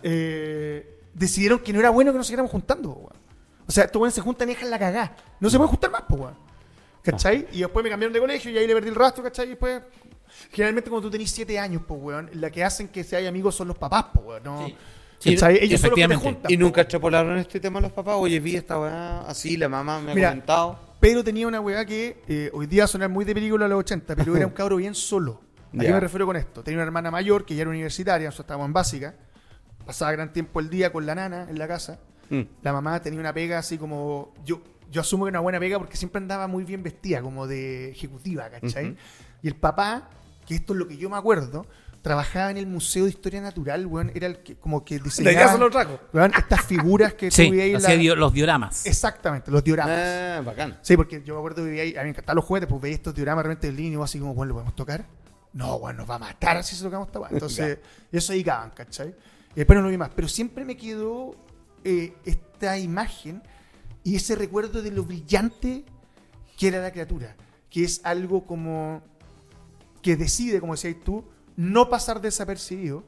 eh, 0.03 0.99
decidieron 1.13 1.59
que 1.59 1.71
no 1.71 1.79
era 1.79 1.91
bueno 1.91 2.11
que 2.11 2.17
nos 2.17 2.27
siguiéramos 2.27 2.51
juntando, 2.51 2.93
po, 2.93 2.99
weón. 2.99 3.23
O 3.65 3.71
sea, 3.71 3.85
estos 3.85 4.01
weones 4.01 4.15
se 4.15 4.19
juntan 4.19 4.49
y 4.49 4.53
dejan 4.53 4.69
la 4.69 4.77
cagada. 4.77 5.15
No 5.39 5.49
se 5.49 5.55
pueden 5.55 5.69
juntar 5.69 5.91
más, 5.91 6.01
po, 6.01 6.15
weón. 6.15 6.35
¿Cachai? 7.03 7.47
Y 7.53 7.61
después 7.61 7.85
me 7.85 7.89
cambiaron 7.89 8.11
de 8.11 8.19
colegio 8.19 8.51
y 8.51 8.57
ahí 8.57 8.67
le 8.67 8.73
perdí 8.73 8.89
el 8.89 8.95
rastro, 8.95 9.23
¿cachai? 9.23 9.45
Y 9.45 9.49
después. 9.51 9.81
Generalmente 10.51 10.89
cuando 10.89 11.07
tú 11.07 11.11
tenés 11.11 11.31
7 11.31 11.57
años, 11.57 11.83
pues, 11.87 12.01
weón, 12.03 12.29
la 12.33 12.51
que 12.51 12.61
hacen 12.61 12.89
que 12.89 13.05
se 13.05 13.15
haya 13.15 13.29
amigos 13.29 13.55
son 13.55 13.69
los 13.69 13.77
papás, 13.77 14.07
pues, 14.13 14.25
weón. 14.25 14.43
¿no? 14.43 14.67
Sí. 14.67 14.75
Sí. 15.19 15.29
Ellos 15.31 15.79
efectivamente. 15.79 16.21
juntan. 16.21 16.51
¿Y 16.51 16.57
po, 16.57 16.63
nunca 16.63 16.81
extrapolaron 16.81 17.37
este 17.37 17.61
tema 17.61 17.79
los 17.79 17.93
papás? 17.93 18.15
Oye, 18.17 18.41
vi 18.41 18.57
esta 18.57 18.77
weá 18.77 19.21
así, 19.21 19.55
la 19.55 19.69
mamá 19.69 20.01
me 20.01 20.11
ha 20.11 20.15
Mira, 20.15 20.29
comentado. 20.31 20.79
Pedro 21.03 21.21
tenía 21.21 21.45
una 21.49 21.59
weá 21.59 21.83
que 21.83 22.23
eh, 22.29 22.49
hoy 22.53 22.65
día 22.65 22.87
sonar 22.87 23.09
muy 23.09 23.25
de 23.25 23.33
película 23.33 23.65
a 23.65 23.67
los 23.67 23.79
80, 23.79 24.15
pero 24.15 24.37
era 24.37 24.47
un 24.47 24.53
cabro 24.53 24.77
bien 24.77 24.95
solo. 24.95 25.41
¿A 25.77 25.81
qué 25.81 25.91
me 25.91 25.99
refiero 25.99 26.25
con 26.25 26.37
esto? 26.37 26.63
Tenía 26.63 26.77
una 26.77 26.85
hermana 26.85 27.11
mayor 27.11 27.43
que 27.43 27.55
ya 27.55 27.63
era 27.63 27.71
universitaria, 27.71 28.25
nosotros 28.25 28.45
estábamos 28.45 28.67
en 28.67 28.73
básica. 28.73 29.15
Pasaba 29.85 30.13
gran 30.13 30.31
tiempo 30.31 30.61
el 30.61 30.69
día 30.69 30.93
con 30.93 31.05
la 31.05 31.13
nana 31.13 31.47
en 31.49 31.59
la 31.59 31.67
casa. 31.67 31.99
Mm. 32.29 32.43
La 32.61 32.71
mamá 32.71 33.01
tenía 33.01 33.19
una 33.19 33.33
pega 33.33 33.57
así 33.57 33.77
como. 33.77 34.33
Yo, 34.45 34.61
yo 34.89 35.01
asumo 35.01 35.25
que 35.25 35.31
era 35.31 35.39
una 35.39 35.43
buena 35.43 35.59
pega 35.59 35.77
porque 35.77 35.97
siempre 35.97 36.19
andaba 36.19 36.47
muy 36.47 36.63
bien 36.63 36.81
vestida, 36.83 37.21
como 37.21 37.47
de 37.47 37.89
ejecutiva, 37.89 38.49
¿cachai? 38.49 38.95
Y 39.41 39.49
el 39.49 39.57
papá, 39.57 40.09
que 40.47 40.55
esto 40.55 40.71
es 40.71 40.79
lo 40.79 40.87
que 40.87 40.95
yo 40.95 41.09
me 41.09 41.17
acuerdo, 41.17 41.65
trabajaba 42.03 42.51
en 42.51 42.57
el 42.57 42.67
Museo 42.67 43.05
de 43.05 43.09
Historia 43.09 43.41
Natural, 43.41 43.87
weón, 43.87 44.11
era 44.13 44.27
el 44.27 44.43
que 44.43 44.55
como 44.57 44.85
que 44.85 44.99
diseñaba 45.03 45.53
se 45.53 45.57
lo 45.57 45.69
trajo. 45.71 45.99
weón, 46.13 46.31
estas 46.37 46.63
figuras 46.65 47.15
que 47.15 47.31
Sí, 47.31 47.47
tú 47.49 47.53
hacía 47.77 47.79
la- 47.79 47.95
dio- 47.95 48.15
los 48.15 48.31
dioramas. 48.33 48.85
Exactamente, 48.85 49.49
los 49.49 49.63
dioramas. 49.63 49.97
Ah, 49.97 50.41
bacán. 50.45 50.77
Sí, 50.83 50.95
porque 50.95 51.23
yo 51.23 51.33
me 51.33 51.39
acuerdo 51.39 51.63
que 51.63 51.69
vivía 51.69 51.81
ahí, 51.83 51.95
a 51.95 51.99
mí 52.01 52.03
me 52.03 52.09
encantaban 52.09 52.35
los 52.35 52.45
juguetes, 52.45 52.69
pues 52.69 52.79
veía 52.81 52.95
estos 52.95 53.15
dioramas 53.15 53.43
realmente 53.45 53.67
en 53.69 53.75
línea 53.77 53.99
y 53.99 54.03
así 54.03 54.19
como, 54.19 54.35
bueno, 54.35 54.49
¿lo 54.49 54.53
podemos 54.55 54.75
tocar? 54.75 55.05
No, 55.53 55.79
bueno, 55.79 55.99
nos 55.99 56.09
va 56.09 56.15
a 56.15 56.19
matar 56.19 56.63
si 56.63 56.75
se 56.75 56.83
tocamos 56.83 57.07
esta 57.07 57.19
weá. 57.19 57.29
Entonces, 57.31 57.79
eso 58.11 58.33
dedicaban, 58.33 58.69
¿cachai? 58.71 59.15
Y 59.53 59.55
después 59.55 59.77
no 59.77 59.83
lo 59.83 59.89
vi 59.89 59.97
más. 59.97 60.09
Pero 60.15 60.27
siempre 60.27 60.65
me 60.65 60.75
quedó 60.75 61.35
eh, 61.83 62.13
esta 62.25 62.77
imagen 62.77 63.41
y 64.03 64.15
ese 64.15 64.35
recuerdo 64.35 64.81
de 64.81 64.91
lo 64.91 65.03
brillante 65.03 65.85
que 66.57 66.67
era 66.67 66.79
la 66.81 66.91
criatura. 66.91 67.35
Que 67.69 67.83
es 67.85 68.01
algo 68.03 68.45
como 68.45 69.01
que 70.01 70.15
decide, 70.17 70.59
como 70.59 70.73
decías 70.73 70.95
tú, 71.05 71.23
no 71.55 71.89
pasar 71.89 72.21
desapercibido 72.21 73.03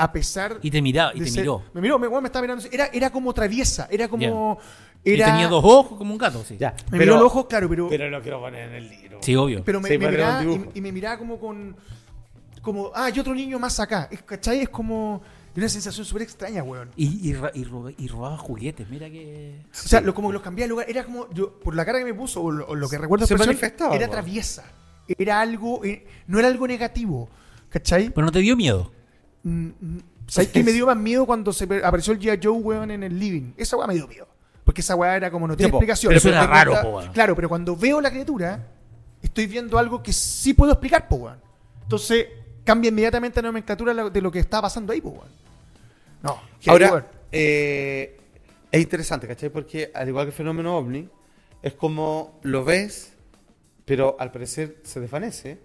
a 0.00 0.12
pesar 0.12 0.58
Y 0.62 0.70
te 0.70 0.80
miraba, 0.80 1.12
y 1.14 1.20
te 1.20 1.26
ser- 1.30 1.40
miró. 1.42 1.62
Me 1.74 1.80
miró, 1.80 1.98
me, 1.98 2.08
me 2.08 2.26
estaba 2.26 2.42
mirando. 2.42 2.64
Era, 2.70 2.86
era 2.92 3.10
como 3.10 3.32
traviesa, 3.34 3.88
era 3.90 4.08
como... 4.08 4.58
Y 5.04 5.12
Era, 5.14 5.26
tenía 5.26 5.48
dos 5.48 5.64
ojos 5.64 5.96
como 5.98 6.12
un 6.12 6.18
gato, 6.18 6.44
sí. 6.44 6.56
Ya. 6.58 6.74
Me 6.90 6.98
miró 6.98 7.14
los 7.14 7.24
ojos, 7.26 7.46
claro, 7.46 7.68
pero... 7.68 7.88
Pero 7.88 8.10
lo 8.10 8.20
quiero 8.20 8.40
poner 8.40 8.68
en 8.68 8.74
el 8.74 8.88
libro. 8.88 9.18
Sí, 9.22 9.34
obvio. 9.36 9.62
Pero 9.64 9.80
me, 9.80 9.88
Sí, 9.88 9.96
me 9.98 10.08
miraba 10.10 10.44
y, 10.44 10.70
y 10.74 10.80
me 10.80 10.92
miraba 10.92 11.18
como 11.18 11.38
con. 11.38 11.76
Como, 12.62 12.90
ah, 12.94 13.04
hay 13.06 13.18
otro 13.18 13.34
niño 13.34 13.58
más 13.58 13.78
acá. 13.80 14.08
¿Cachai? 14.26 14.60
Es 14.60 14.68
como. 14.68 15.22
Una 15.56 15.68
sensación 15.68 16.04
súper 16.06 16.22
extraña, 16.22 16.62
weón. 16.62 16.90
Y, 16.96 17.28
y, 17.28 17.30
y 17.30 17.64
ro- 17.64 17.90
y 17.96 18.06
robaba 18.08 18.36
juguetes, 18.38 18.88
mira 18.88 19.08
que... 19.10 19.60
O 19.72 19.74
sea, 19.88 20.00
lo, 20.00 20.14
como 20.14 20.28
que 20.28 20.34
los 20.34 20.42
cambiaba 20.42 20.66
de 20.66 20.68
lugar. 20.70 20.86
Era 20.90 21.04
como. 21.04 21.28
Yo, 21.32 21.58
por 21.58 21.74
la 21.74 21.84
cara 21.84 21.98
que 22.00 22.04
me 22.04 22.14
puso, 22.14 22.42
o 22.42 22.50
lo, 22.52 22.66
o 22.66 22.74
lo 22.76 22.88
que 22.88 22.98
recuerdo 22.98 23.26
Se 23.26 23.36
manifestaba, 23.36 23.94
Era 23.94 24.04
weón. 24.06 24.10
traviesa. 24.10 24.64
Era 25.06 25.40
algo. 25.40 25.84
eh, 25.84 26.06
no 26.26 26.38
era 26.38 26.46
algo 26.48 26.66
negativo. 26.68 27.28
¿Cachai? 27.70 28.10
Pero 28.10 28.24
no 28.26 28.32
te 28.32 28.38
dio 28.40 28.56
miedo. 28.56 28.90
Mm, 29.42 29.66
mm, 29.80 29.98
¿Sabes 30.26 30.48
qué 30.50 30.62
me 30.62 30.72
dio 30.72 30.86
más 30.86 30.96
miedo 30.96 31.24
cuando 31.26 31.52
se 31.52 31.64
apareció 31.82 32.12
el 32.12 32.18
G.I. 32.20 32.38
Joe, 32.42 32.52
weón, 32.58 32.90
en 32.90 33.02
el 33.02 33.18
living? 33.18 33.52
Esa 33.56 33.76
weá 33.76 33.86
me 33.86 33.94
dio 33.94 34.06
miedo. 34.06 34.28
Porque 34.64 34.82
esa 34.82 34.94
weá 34.94 35.16
era 35.16 35.30
como 35.30 35.48
no 35.48 35.56
tiene 35.56 35.70
explicación. 35.70 36.10
pero 36.10 36.18
eso 36.18 36.28
era 36.28 36.46
raro, 36.46 36.72
cuenta- 36.72 36.88
po, 36.90 36.96
weón. 36.98 37.12
Claro, 37.12 37.34
pero 37.34 37.48
cuando 37.48 37.74
veo 37.76 38.00
la 38.00 38.10
criatura, 38.10 38.66
estoy 39.22 39.46
viendo 39.46 39.78
algo 39.78 40.02
que 40.02 40.12
sí 40.12 40.52
puedo 40.54 40.72
explicar, 40.72 41.08
po, 41.08 41.16
weón. 41.16 41.38
Entonces, 41.82 42.26
cambia 42.64 42.88
inmediatamente 42.90 43.40
la 43.40 43.48
nomenclatura 43.48 43.94
de 44.10 44.20
lo- 44.20 44.30
que 44.30 44.38
está 44.40 44.60
pasando 44.60 44.92
ahí, 44.92 45.00
po, 45.00 45.10
weón. 45.10 45.28
No, 46.22 46.38
Ahora, 46.66 46.90
weón. 46.90 47.04
eh, 47.32 48.20
es 48.70 48.80
interesante, 48.82 49.26
¿cachai? 49.26 49.48
Porque 49.48 49.90
al 49.94 50.08
igual 50.08 50.26
que 50.26 50.30
el 50.30 50.36
fenómeno 50.36 50.76
ovni, 50.76 51.08
es 51.62 51.72
como 51.72 52.38
lo 52.42 52.64
ves, 52.64 53.12
pero 53.86 54.16
al 54.20 54.30
parecer 54.30 54.76
se 54.82 55.00
desvanece. 55.00 55.58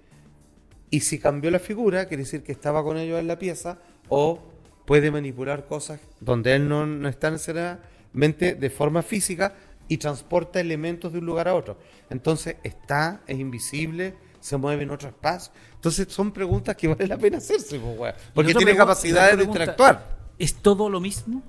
Y 0.94 1.00
si 1.00 1.18
cambió 1.18 1.50
la 1.50 1.58
figura, 1.58 2.06
quiere 2.06 2.22
decir 2.22 2.44
que 2.44 2.52
estaba 2.52 2.84
con 2.84 2.98
ellos 2.98 3.20
en 3.20 3.26
la 3.26 3.40
pieza 3.40 3.80
o 4.10 4.40
puede 4.86 5.10
manipular 5.10 5.66
cosas 5.66 6.00
donde 6.20 6.54
él 6.54 6.70
no, 6.70 6.86
no 6.86 7.10
está 7.10 7.32
necesariamente 7.32 8.54
de 8.54 8.70
forma 8.70 9.02
física 9.02 9.56
y 9.88 9.98
transporta 9.98 10.60
elementos 10.60 11.12
de 11.12 11.18
un 11.18 11.26
lugar 11.26 11.48
a 11.48 11.56
otro. 11.56 11.80
Entonces 12.12 12.58
está, 12.62 13.24
es 13.26 13.40
invisible, 13.40 14.14
se 14.40 14.56
mueve 14.56 14.84
en 14.84 14.92
otro 14.92 15.10
espacio. 15.10 15.52
Entonces 15.74 16.14
son 16.14 16.32
preguntas 16.32 16.76
que 16.76 16.88
vale 16.88 17.08
la 17.08 17.18
pena 17.18 17.40
hacerse, 17.40 17.80
weón, 17.80 18.14
porque 18.32 18.54
tiene 18.54 18.76
capacidades 18.76 19.36
de 19.36 19.46
interactuar. 19.46 20.16
¿Es 20.38 20.54
todo 20.54 20.92
lo 20.92 21.00
mismo? 21.00 21.42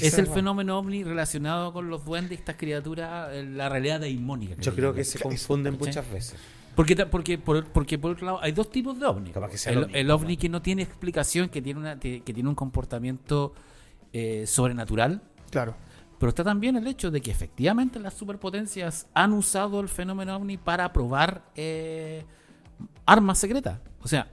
¿Es 0.00 0.16
el 0.16 0.26
fenómeno 0.26 0.78
ovni 0.78 1.04
relacionado 1.04 1.74
con 1.74 1.90
los 1.90 2.02
duendes, 2.02 2.38
estas 2.38 2.56
criaturas, 2.56 3.28
eh, 3.34 3.44
la 3.44 3.68
realidad 3.68 4.00
daimónica? 4.00 4.54
Yo 4.58 4.74
creo 4.74 4.94
que 4.94 5.04
se 5.04 5.18
confunden 5.18 5.76
muchas 5.78 6.10
veces. 6.10 6.38
Porque, 6.74 6.96
porque, 7.06 7.38
por, 7.38 7.66
porque 7.66 7.98
por 7.98 8.12
otro 8.12 8.26
lado 8.26 8.38
hay 8.42 8.52
dos 8.52 8.70
tipos 8.70 8.98
de 8.98 9.06
ovni. 9.06 9.30
Capaz 9.30 9.50
que 9.50 9.58
sea 9.58 9.72
lo 9.72 9.80
El, 9.80 9.86
mismo, 9.86 9.98
el 9.98 10.10
ovni 10.10 10.36
que 10.36 10.48
no 10.48 10.62
tiene 10.62 10.82
explicación, 10.82 11.48
que 11.48 11.60
tiene, 11.60 11.80
una, 11.80 11.98
que 12.00 12.20
tiene 12.22 12.48
un 12.48 12.54
comportamiento 12.54 13.52
eh, 14.12 14.46
sobrenatural. 14.46 15.22
Claro. 15.50 15.74
Pero 16.18 16.30
está 16.30 16.44
también 16.44 16.76
el 16.76 16.86
hecho 16.86 17.10
de 17.10 17.20
que 17.20 17.30
efectivamente 17.30 17.98
las 17.98 18.14
superpotencias 18.14 19.08
han 19.12 19.32
usado 19.32 19.80
el 19.80 19.88
fenómeno 19.88 20.36
ovni 20.36 20.56
para 20.56 20.92
probar 20.92 21.44
eh, 21.56 22.24
armas 23.06 23.38
secretas. 23.38 23.80
O 24.00 24.08
sea, 24.08 24.30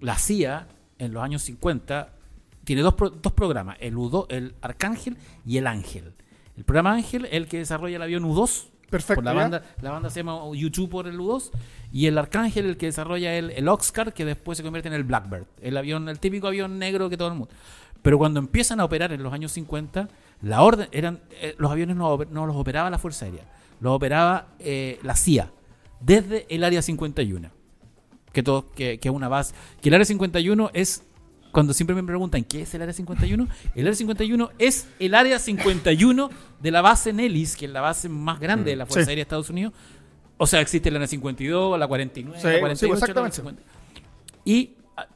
la 0.00 0.16
CIA 0.18 0.68
en 0.98 1.12
los 1.12 1.22
años 1.22 1.42
50 1.42 2.12
tiene 2.62 2.82
dos, 2.82 2.94
pro- 2.94 3.10
dos 3.10 3.32
programas, 3.32 3.76
el, 3.80 3.96
U2, 3.96 4.26
el 4.28 4.54
Arcángel 4.60 5.16
y 5.46 5.56
el 5.58 5.66
Ángel. 5.66 6.12
El 6.56 6.64
programa 6.64 6.92
Ángel 6.92 7.24
es 7.24 7.32
el 7.32 7.48
que 7.48 7.58
desarrolla 7.58 7.96
el 7.96 8.02
avión 8.02 8.22
U2. 8.24 8.68
Perfecto, 8.90 9.16
Por 9.16 9.24
la, 9.24 9.32
banda, 9.32 9.62
la 9.80 9.90
banda 9.90 10.10
se 10.10 10.20
llama 10.20 10.40
YouTube 10.54 10.90
por 10.90 11.06
el 11.06 11.18
U2. 11.18 11.50
Y 11.92 12.06
el 12.06 12.18
Arcángel 12.18 12.66
el 12.66 12.76
que 12.76 12.86
desarrolla 12.86 13.34
el, 13.34 13.50
el 13.50 13.68
Oxcar, 13.68 14.12
que 14.12 14.24
después 14.24 14.58
se 14.58 14.64
convierte 14.64 14.88
en 14.88 14.94
el 14.94 15.04
Blackbird. 15.04 15.46
El 15.60 15.76
avión, 15.76 16.08
el 16.08 16.18
típico 16.18 16.46
avión 16.46 16.78
negro 16.78 17.08
que 17.08 17.16
todo 17.16 17.28
el 17.28 17.34
mundo. 17.34 17.52
Pero 18.02 18.18
cuando 18.18 18.38
empiezan 18.38 18.80
a 18.80 18.84
operar 18.84 19.12
en 19.12 19.22
los 19.22 19.32
años 19.32 19.52
50, 19.52 20.08
la 20.42 20.62
orden 20.62 20.88
eran 20.92 21.20
eh, 21.40 21.54
los 21.56 21.70
aviones 21.70 21.96
no, 21.96 22.18
no 22.30 22.46
los 22.46 22.54
operaba 22.54 22.90
la 22.90 22.98
Fuerza 22.98 23.24
Aérea, 23.24 23.44
los 23.80 23.94
operaba 23.96 24.48
eh, 24.58 25.00
la 25.02 25.16
CIA 25.16 25.50
desde 26.00 26.46
el 26.54 26.64
área 26.64 26.82
51. 26.82 27.50
Que 28.32 28.42
todo 28.42 28.70
que, 28.72 28.98
que 28.98 29.08
una 29.08 29.28
base, 29.28 29.54
que 29.80 29.88
el 29.88 29.94
área 29.94 30.04
51 30.04 30.70
es 30.74 31.02
cuando 31.54 31.72
siempre 31.72 31.96
me 31.96 32.02
preguntan 32.02 32.44
qué 32.44 32.62
es 32.62 32.74
el 32.74 32.82
área 32.82 32.92
51, 32.92 33.48
el 33.74 33.86
área 33.86 33.94
51 33.96 34.50
es 34.58 34.86
el 34.98 35.14
área 35.14 35.38
51 35.38 36.28
de 36.60 36.70
la 36.70 36.82
base 36.82 37.12
Nellis, 37.14 37.56
que 37.56 37.64
es 37.64 37.70
la 37.70 37.80
base 37.80 38.10
más 38.10 38.38
grande 38.40 38.70
de 38.72 38.76
la 38.76 38.84
Fuerza 38.84 39.06
Sí. 39.06 39.10
Aérea 39.10 39.20
de 39.20 39.22
Estados 39.22 39.48
Unidos. 39.50 39.72
O 40.36 40.46
sea, 40.46 40.60
existe 40.60 40.90
la 40.90 40.96
área 40.98 41.06
52, 41.06 41.78
la 41.78 41.86
49, 41.86 42.38
Sí, 42.38 42.46
la 42.46 42.52
sí, 42.54 42.60
48, 42.60 42.94
exactamente. 42.94 43.38
la 43.38 43.50
50. 43.54 43.62
Y 44.44 44.72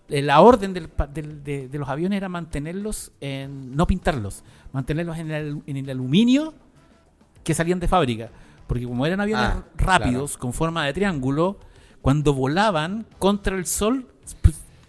eh, 0.09 0.23
la 0.23 0.41
orden 0.41 0.73
del 0.73 0.89
del- 1.13 1.43
de, 1.45 1.69
de 1.69 1.79
los 1.79 1.89
aviones 1.89 2.17
era 2.17 2.29
mantenerlos 2.29 3.13
en. 3.21 3.75
no 3.77 3.87
pintarlos, 3.87 4.43
mantenerlos 4.73 5.19
en 5.19 5.31
el, 5.31 5.63
en 5.67 5.77
el 5.77 5.91
aluminio 5.91 6.55
que 7.45 7.53
salían 7.53 7.81
de 7.81 7.89
fábrica. 7.89 8.31
Porque 8.67 8.85
como 8.85 9.05
eran 9.07 9.21
aviones 9.21 9.45
Ah, 9.47 9.65
rápidos, 9.77 10.37
con 10.37 10.53
forma 10.53 10.85
de 10.87 10.93
triángulo, 10.93 11.59
cuando 12.03 12.33
volaban 12.35 13.07
contra 13.19 13.57
el 13.57 13.67
sol, 13.67 14.07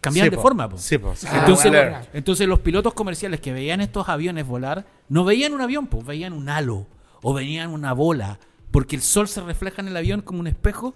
cambiaban 0.01 0.27
Sí, 0.27 0.31
de 0.31 0.35
po. 0.37 0.41
forma. 0.41 0.69
po. 0.69 0.77
Sí, 0.77 0.97
po. 0.97 1.13
Ah, 1.27 1.39
Entonces, 1.39 1.71
bueno. 1.71 1.97
entonces 2.13 2.47
los 2.47 2.59
pilotos 2.59 2.93
comerciales 2.93 3.39
que 3.41 3.51
veían 3.53 3.81
estos 3.81 4.07
aviones 4.09 4.45
volar, 4.47 4.85
no 5.09 5.23
veían 5.25 5.53
un 5.53 5.61
avión, 5.61 5.87
pues 5.87 6.05
veían 6.05 6.33
un 6.33 6.49
halo 6.49 6.87
o 7.21 7.33
veían 7.33 7.71
una 7.71 7.93
bola, 7.93 8.39
porque 8.71 8.95
el 8.95 9.01
sol 9.01 9.27
se 9.27 9.41
refleja 9.41 9.81
en 9.81 9.87
el 9.89 9.97
avión 9.97 10.21
como 10.21 10.39
un 10.39 10.47
espejo 10.47 10.93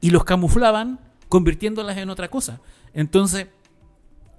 y 0.00 0.10
los 0.10 0.24
camuflaban 0.24 0.98
convirtiéndolas 1.28 1.96
en 1.96 2.10
otra 2.10 2.28
cosa. 2.28 2.60
Entonces, 2.92 3.46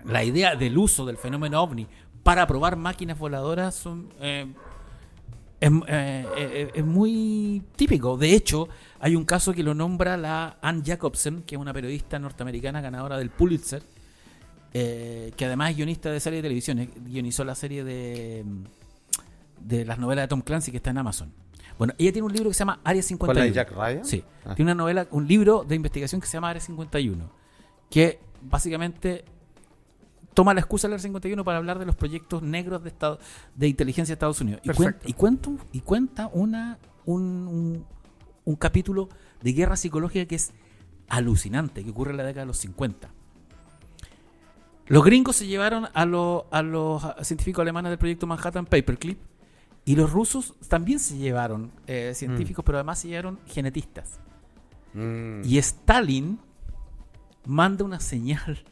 la 0.03 0.23
idea 0.23 0.55
del 0.55 0.77
uso 0.77 1.05
del 1.05 1.17
fenómeno 1.17 1.61
ovni 1.61 1.87
para 2.23 2.45
probar 2.47 2.75
máquinas 2.75 3.17
voladoras 3.17 3.75
son, 3.75 4.09
eh, 4.19 4.47
es, 5.65 5.71
eh, 5.87 6.25
eh, 6.37 6.71
es 6.75 6.85
muy 6.85 7.63
típico. 7.75 8.17
De 8.17 8.33
hecho, 8.33 8.67
hay 8.99 9.15
un 9.15 9.25
caso 9.25 9.53
que 9.53 9.63
lo 9.63 9.73
nombra 9.73 10.17
la 10.17 10.57
Ann 10.61 10.83
Jacobsen, 10.83 11.43
que 11.43 11.55
es 11.55 11.61
una 11.61 11.73
periodista 11.73 12.19
norteamericana 12.19 12.81
ganadora 12.81 13.17
del 13.17 13.29
Pulitzer, 13.29 13.83
eh, 14.73 15.31
que 15.35 15.45
además 15.45 15.71
es 15.71 15.77
guionista 15.77 16.11
de 16.11 16.19
serie 16.19 16.37
de 16.37 16.43
televisión, 16.43 16.89
guionizó 17.05 17.43
la 17.43 17.55
serie 17.55 17.83
de, 17.83 18.43
de 19.61 19.85
las 19.85 19.97
novelas 19.99 20.23
de 20.23 20.27
Tom 20.27 20.41
Clancy 20.41 20.71
que 20.71 20.77
está 20.77 20.89
en 20.91 20.97
Amazon. 20.97 21.31
Bueno, 21.77 21.93
ella 21.97 22.11
tiene 22.13 22.25
un 22.25 22.33
libro 22.33 22.49
que 22.49 22.53
se 22.53 22.59
llama 22.59 22.79
Área 22.83 23.01
51. 23.01 23.33
¿Cuál 23.37 23.47
es 23.49 23.53
Jack 23.53 23.71
Ryan? 23.71 24.05
Sí, 24.05 24.23
Ah. 24.45 24.53
tiene 24.55 24.71
una 24.71 24.81
novela, 24.83 25.07
un 25.11 25.27
libro 25.27 25.63
de 25.67 25.75
investigación 25.75 26.21
que 26.21 26.27
se 26.27 26.33
llama 26.33 26.49
Área 26.49 26.61
51, 26.61 27.29
que 27.89 28.19
básicamente 28.41 29.25
toma 30.35 30.53
la 30.53 30.59
excusa 30.59 30.87
del 30.87 30.93
Área 30.93 31.01
51 31.03 31.43
para 31.43 31.57
hablar 31.57 31.79
de 31.79 31.85
los 31.87 31.95
proyectos 31.95 32.43
negros 32.43 32.83
de 32.83 32.89
estado, 32.89 33.19
de 33.55 33.67
inteligencia 33.67 34.13
de 34.13 34.17
Estados 34.17 34.39
Unidos. 34.41 34.61
Y, 34.63 34.69
cuen- 34.69 34.75
Perfecto. 34.93 35.09
y, 35.09 35.13
cuenta, 35.13 35.49
un- 35.49 35.59
y 35.71 35.79
cuenta 35.79 36.29
una, 36.31 36.77
un, 37.05 37.21
un- 37.23 37.85
un 38.43 38.55
capítulo 38.55 39.09
de 39.41 39.53
guerra 39.53 39.75
psicológica 39.77 40.25
que 40.27 40.35
es 40.35 40.51
alucinante, 41.07 41.83
que 41.83 41.89
ocurre 41.89 42.11
en 42.11 42.17
la 42.17 42.23
década 42.23 42.41
de 42.41 42.47
los 42.47 42.57
50. 42.57 43.09
Los 44.87 45.03
gringos 45.03 45.35
se 45.37 45.47
llevaron 45.47 45.87
a, 45.93 46.05
los- 46.05 46.43
a 46.51 46.61
los 46.61 47.03
científicos 47.23 47.61
alemanes 47.63 47.89
del 47.89 47.97
proyecto 47.97 48.27
Manhattan 48.27 48.65
Paperclip 48.65 49.19
y 49.83 49.95
los 49.95 50.11
rusos 50.11 50.53
también 50.67 50.99
se 50.99 51.17
llevaron 51.17 51.71
eh, 51.87 52.11
científicos, 52.15 52.63
pero 52.65 52.77
además 52.77 52.99
se 52.99 53.07
llevaron 53.07 53.39
genetistas. 53.47 54.19
Mm. 54.93 55.41
Y 55.43 55.57
Stalin 55.57 56.39
manda 57.45 57.83
una 57.83 57.99
señal 57.99 58.63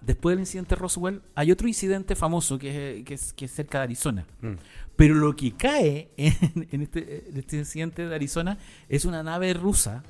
después 0.00 0.34
del 0.34 0.40
incidente 0.40 0.74
Roswell. 0.74 1.22
Hay 1.34 1.52
otro 1.52 1.68
incidente 1.68 2.16
famoso 2.16 2.58
que 2.58 2.98
es, 2.98 3.04
que 3.04 3.14
es, 3.14 3.32
que 3.32 3.44
es 3.44 3.50
cerca 3.52 3.78
de 3.78 3.84
Arizona. 3.84 4.26
Mm. 4.40 4.54
Pero 4.96 5.14
lo 5.14 5.34
que 5.36 5.52
cae 5.52 6.10
en, 6.16 6.68
en 6.70 6.82
este, 6.82 7.28
en 7.28 7.38
este 7.38 7.58
incidente 7.58 8.06
de 8.06 8.14
Arizona 8.14 8.58
es 8.88 9.04
una 9.04 9.22
nave 9.22 9.54
rusa. 9.54 10.02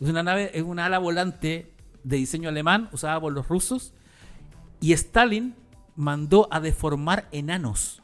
Es 0.00 0.08
una 0.08 0.22
nave, 0.22 0.50
es 0.54 0.62
una 0.62 0.86
ala 0.86 0.98
volante 0.98 1.72
de 2.02 2.16
diseño 2.16 2.48
alemán 2.48 2.88
usada 2.92 3.20
por 3.20 3.32
los 3.32 3.48
rusos. 3.48 3.94
Y 4.80 4.92
Stalin 4.92 5.54
mandó 5.96 6.48
a 6.50 6.60
deformar 6.60 7.28
enanos 7.32 8.02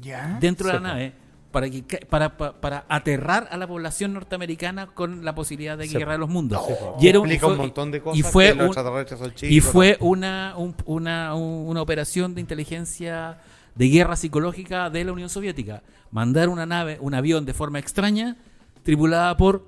¿Ya? 0.00 0.38
dentro 0.40 0.68
de 0.68 0.74
la 0.74 0.80
nave 0.80 1.25
para, 1.56 1.70
que, 1.70 1.82
para, 2.10 2.36
para, 2.36 2.60
para 2.60 2.84
aterrar 2.86 3.48
a 3.50 3.56
la 3.56 3.66
población 3.66 4.12
norteamericana 4.12 4.88
con 4.88 5.24
la 5.24 5.34
posibilidad 5.34 5.78
de 5.78 5.88
guerra 5.88 6.12
de 6.12 6.18
los 6.18 6.28
mundos. 6.28 6.60
Y, 7.00 7.08
era 7.08 7.18
un- 7.18 7.30
fue- 7.30 7.50
un 7.52 7.56
montón 7.56 7.90
de 7.90 8.02
cosas 8.02 8.18
y 8.18 8.22
fue 8.22 8.52
un- 8.52 8.74
chicos, 9.04 9.42
y 9.42 9.56
¿no? 9.56 9.62
fue 9.62 9.96
una, 10.00 10.52
un- 10.58 10.74
una, 10.84 11.34
un- 11.34 11.66
una 11.66 11.80
operación 11.80 12.34
de 12.34 12.42
inteligencia 12.42 13.38
de 13.74 13.88
guerra 13.88 14.16
psicológica 14.16 14.90
de 14.90 15.02
la 15.04 15.12
Unión 15.12 15.30
Soviética. 15.30 15.82
Mandar 16.10 16.50
una 16.50 16.66
nave, 16.66 16.98
un 17.00 17.14
avión 17.14 17.46
de 17.46 17.54
forma 17.54 17.78
extraña, 17.78 18.36
tripulada 18.82 19.34
por. 19.38 19.64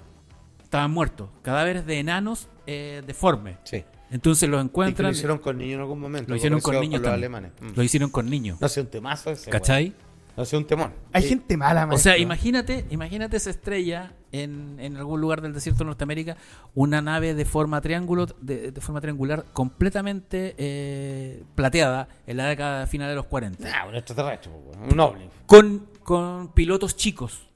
Estaban 0.63 0.91
muertos, 0.91 1.31
cadáveres 1.41 1.87
de 1.87 2.01
enanos 2.01 2.49
eh, 2.67 3.03
deformes. 3.07 3.57
Sí. 3.65 3.83
Entonces 4.11 4.47
los 4.47 4.61
Y 4.61 4.65
encuentran. 4.67 5.07
lo 5.11 5.13
hicieron 5.17 5.39
con 5.39 5.57
niños 5.57 5.77
en 5.77 5.81
algún 5.81 6.01
momento. 6.01 6.29
lo 6.29 6.37
hicieron 6.37 6.61
con 6.61 6.75
niños 6.81 7.01
los 7.01 7.11
también. 7.11 7.35
alemanes. 7.35 7.53
Mm. 7.63 7.77
Lo 7.77 7.83
hicieron 7.83 8.11
con 8.11 8.29
niños. 8.29 8.61
No 8.61 8.69
sé, 8.69 8.83
un 8.83 8.89
temazo 8.89 9.31
ese. 9.31 9.49
¿Cachai? 9.51 9.95
No 10.39 10.45
sé, 10.45 10.57
un 10.57 10.65
temón. 10.67 10.93
Hay 11.13 11.25
gente 11.25 11.57
mala, 11.57 11.83
O 11.85 11.89
maestro. 11.89 12.13
sea, 12.13 12.19
imagínate, 12.19 12.87
imagínate 12.91 13.37
esa 13.37 13.51
estrella 13.51 14.13
en, 14.31 14.77
en 14.79 14.97
algún 14.97 15.21
lugar 15.21 15.43
del 15.43 15.53
desierto 15.53 15.81
de 15.81 15.87
Norteamérica, 15.87 16.37
una 16.75 17.03
nave 17.03 17.35
de 17.35 17.45
forma 17.45 17.81
triángulo, 17.81 18.27
de, 18.41 18.71
de 18.71 18.81
forma 18.81 19.01
triangular, 19.01 19.45
completamente 19.53 20.55
eh, 20.57 21.43
plateada 21.57 22.09
en 22.27 22.37
la 22.37 22.47
década 22.47 22.87
final 22.87 23.09
de 23.09 23.17
los 23.17 23.27
40. 23.27 23.69
Ah, 23.75 23.87
un 23.89 23.97
extraterrestre, 23.97 24.53
un 24.91 25.01
ovni. 25.01 25.29
Con, 25.47 25.89
con 26.05 26.53
pilotos 26.53 26.97
chicos, 26.97 27.49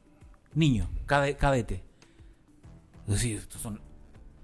niños, 0.54 0.88
cade- 1.06 1.36
cadete. 1.36 1.84
Es 3.06 3.14
decir, 3.14 3.38
estos 3.38 3.60
son 3.62 3.80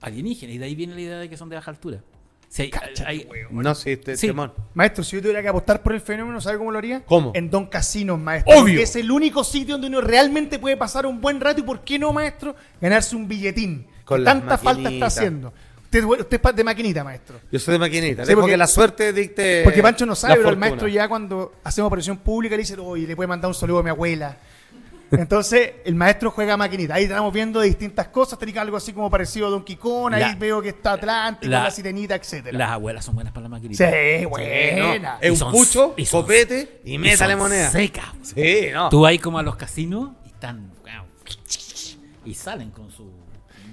alienígenas, 0.01 0.55
y 0.55 0.59
de 0.59 0.64
ahí 0.64 0.76
viene 0.76 0.95
la 0.95 1.01
idea 1.01 1.18
de 1.18 1.28
que 1.28 1.36
son 1.36 1.49
de 1.49 1.57
baja 1.57 1.72
altura. 1.72 2.03
Si 2.49 2.62
hay- 2.62 2.70
hay- 3.05 3.28
No, 3.51 3.74
sí, 3.74 3.90
este 3.90 4.16
Sí. 4.16 4.26
temón. 4.28 4.53
Maestro, 4.74 5.05
si 5.05 5.16
yo 5.16 5.20
tuviera 5.22 5.42
que 5.42 5.49
apostar 5.49 5.82
por 5.82 5.92
el 5.92 6.01
fenómeno, 6.01 6.40
¿sabe 6.40 6.57
cómo 6.59 6.70
lo 6.72 6.78
haría? 6.78 7.05
¿Cómo? 7.05 7.32
En 7.34 7.51
Don 7.51 7.66
Casinos, 7.66 8.18
maestro. 8.18 8.53
Obvio. 8.55 8.74
Porque 8.74 8.82
es 8.82 8.96
el 8.96 9.11
único 9.11 9.44
sitio 9.44 9.74
donde 9.74 9.88
uno 9.88 10.01
realmente 10.01 10.59
puede 10.59 10.76
pasar 10.76 11.05
un 11.07 11.20
buen 11.20 11.40
rato 11.40 11.61
y, 11.61 11.62
¿por 11.62 11.80
qué 11.84 11.99
no, 11.99 12.12
maestro? 12.12 12.57
Ganarse 12.80 13.14
un 13.16 13.28
billetín. 13.28 13.86
Con 14.05 14.20
que 14.20 14.24
tanta 14.24 14.57
falta 14.57 14.88
está 14.90 15.07
haciendo. 15.07 15.53
Usted, 15.84 16.05
usted 16.05 16.40
es 16.44 16.57
de 16.57 16.64
maquinita, 16.64 17.05
maestro. 17.05 17.40
Yo 17.51 17.59
soy 17.59 17.72
de 17.72 17.78
maquinita. 17.78 18.24
Sí, 18.26 18.34
porque- 18.34 18.51
que 18.51 18.57
la 18.57 18.66
suerte 18.66 19.12
dicte. 19.12 19.62
Porque 19.64 19.82
Pancho 19.82 20.05
no 20.07 20.14
sabe, 20.14 20.36
pero 20.36 20.51
el 20.51 20.57
maestro 20.57 20.86
ya 20.88 21.09
cuando 21.09 21.55
hacemos 21.64 21.86
aparición 21.88 22.18
pública 22.18 22.57
le 22.57 22.62
dice, 22.62 22.76
oye, 22.78 23.07
le 23.07 23.16
puede 23.16 23.26
mandar 23.26 23.49
un 23.49 23.55
saludo 23.55 23.78
a 23.78 23.82
mi 23.82 23.90
abuela. 23.90 24.36
Entonces, 25.11 25.73
el 25.85 25.95
maestro 25.95 26.31
juega 26.31 26.57
maquinita. 26.57 26.95
Ahí 26.95 27.05
estamos 27.05 27.33
viendo 27.33 27.61
distintas 27.61 28.09
cosas. 28.09 28.39
Tenía 28.39 28.61
algo 28.61 28.77
así 28.77 28.93
como 28.93 29.11
parecido 29.11 29.47
a 29.47 29.51
Don 29.51 29.65
Kikón. 29.65 30.13
Ahí 30.15 30.21
La- 30.21 30.35
veo 30.35 30.61
que 30.61 30.69
está 30.71 30.93
Atlántico, 30.93 31.51
la, 31.51 31.65
la- 31.65 31.71
sirenita, 31.71 32.15
etcétera. 32.15 32.57
Las 32.59 32.71
abuelas 32.73 33.05
son 33.05 33.15
buenas 33.15 33.33
para 33.33 33.45
la 33.45 33.49
maquinita. 33.49 33.91
Sí, 33.91 34.23
No, 34.25 34.29
buena. 34.31 35.19
es 35.21 35.29
Y 35.29 35.31
un 35.31 35.37
son- 35.37 35.53
pucho, 35.53 35.95
y 35.97 36.05
son- 36.05 36.23
copete 36.23 36.81
y 36.85 36.95
Y 36.95 36.99
métale 36.99 37.33
son 37.35 37.41
moneda. 37.43 37.71
Secas. 37.71 38.05
Sí, 38.23 38.69
no. 38.73 38.89
Tú 38.91 39.01
vas 39.01 39.19
como 39.19 39.39
a 39.39 39.43
los 39.43 39.57
casinos 39.57 40.11
y 40.25 40.29
están. 40.29 40.73
Y 42.25 42.35
salen 42.35 42.71
con 42.71 42.91
su. 42.91 43.11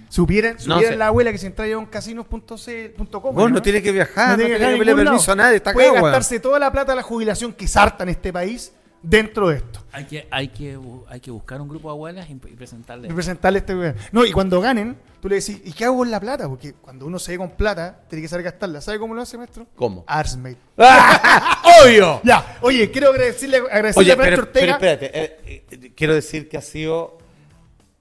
Supieran, 0.08 0.54
No 0.66 0.76
supieran 0.76 0.94
sé. 0.94 0.98
la 0.98 1.08
abuela 1.08 1.30
que 1.34 1.38
si 1.38 1.46
entra 1.48 1.66
a 1.66 1.78
un 1.78 1.88
casino.com. 1.88 3.36
Vos 3.36 3.52
no 3.52 3.62
tienes 3.62 3.82
que 3.84 3.92
viajar, 3.92 4.30
no 4.30 4.36
tiene 4.38 4.50
tiene 4.52 4.60
dejar 4.60 4.74
que 4.74 4.80
pedirle 4.86 5.04
permiso 5.04 5.32
a 5.34 5.36
nadie, 5.36 5.58
está 5.58 5.74
Puede 5.74 5.92
gastarse 5.92 6.40
toda 6.40 6.58
la 6.60 6.72
plata 6.72 6.94
de 6.94 6.96
la 6.96 7.02
jubilación 7.02 7.52
que 7.52 7.68
sarta 7.68 8.04
en 8.04 8.10
este 8.10 8.32
país 8.32 8.72
dentro 9.10 9.50
de 9.50 9.58
esto. 9.58 9.80
Hay 9.92 10.06
que, 10.06 10.28
hay 10.32 10.48
que, 10.50 10.78
hay 11.08 11.20
que 11.20 11.32
buscar 11.32 11.62
un 11.62 11.68
grupo 11.70 11.88
de 11.90 11.94
abuelas 11.94 12.30
y, 12.30 12.34
y 12.34 12.56
presentarle. 12.56 13.08
Y 13.08 13.14
presentarle 13.14 13.60
este 13.60 13.76
weón. 13.76 13.96
No, 14.12 14.26
y 14.26 14.32
cuando 14.32 14.60
ganen, 14.60 14.98
tú 15.22 15.30
le 15.30 15.36
decís, 15.36 15.62
¿y 15.64 15.72
qué 15.72 15.86
hago 15.86 15.98
con 15.98 16.12
la 16.12 16.20
plata? 16.20 16.50
Porque 16.50 16.74
cuando 16.74 17.06
uno 17.06 17.18
se 17.20 17.32
ve 17.34 17.38
con 17.38 17.52
plata, 17.52 18.02
tiene 18.10 18.22
que 18.22 18.28
saber 18.28 18.44
gastarla. 18.44 18.82
¿Sabe 18.82 19.00
cómo 19.00 19.14
lo 19.14 19.22
hace, 19.22 19.38
maestro? 19.38 19.68
¿Cómo? 19.76 20.04
Arsmate. 20.08 20.58
¡Obvio! 21.84 22.22
Ya, 22.24 22.58
oye, 22.62 22.92
quiero 22.92 23.10
agradecerle, 23.10 23.58
agradecerle 23.58 24.02
Oye, 24.02 24.12
a 24.14 24.16
Maestro 24.18 24.52
pero, 24.52 24.54
pero 24.54 24.74
Ortega. 24.76 24.92
espérate. 24.96 25.20
eh, 25.54 25.66
eh, 25.72 25.92
quiero 25.96 26.14
decir 26.14 26.50
que 26.50 26.58
ha 26.58 26.62
sido 26.62 27.18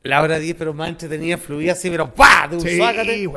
la 0.03 0.21
hora 0.21 0.39
10, 0.39 0.57
pero 0.59 0.75
más 0.75 0.89
entretenida, 0.89 1.39
fluida 1.39 1.73
así, 1.73 1.89
pero 1.91 2.13
¡pa! 2.13 2.47
De 2.49 2.57
un 2.57 2.63
Sí, 2.63 2.77
sácate. 2.79 3.29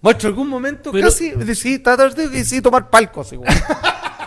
Maestro, 0.00 0.28
algún 0.28 0.48
momento 0.48 0.90
Pero- 0.92 1.08
casi 1.08 1.30
decidí, 1.32 1.78
tratar 1.78 2.14
de 2.14 2.28
decidí 2.28 2.60
tomar 2.60 2.88
palcos, 2.90 3.32
igual. 3.34 3.48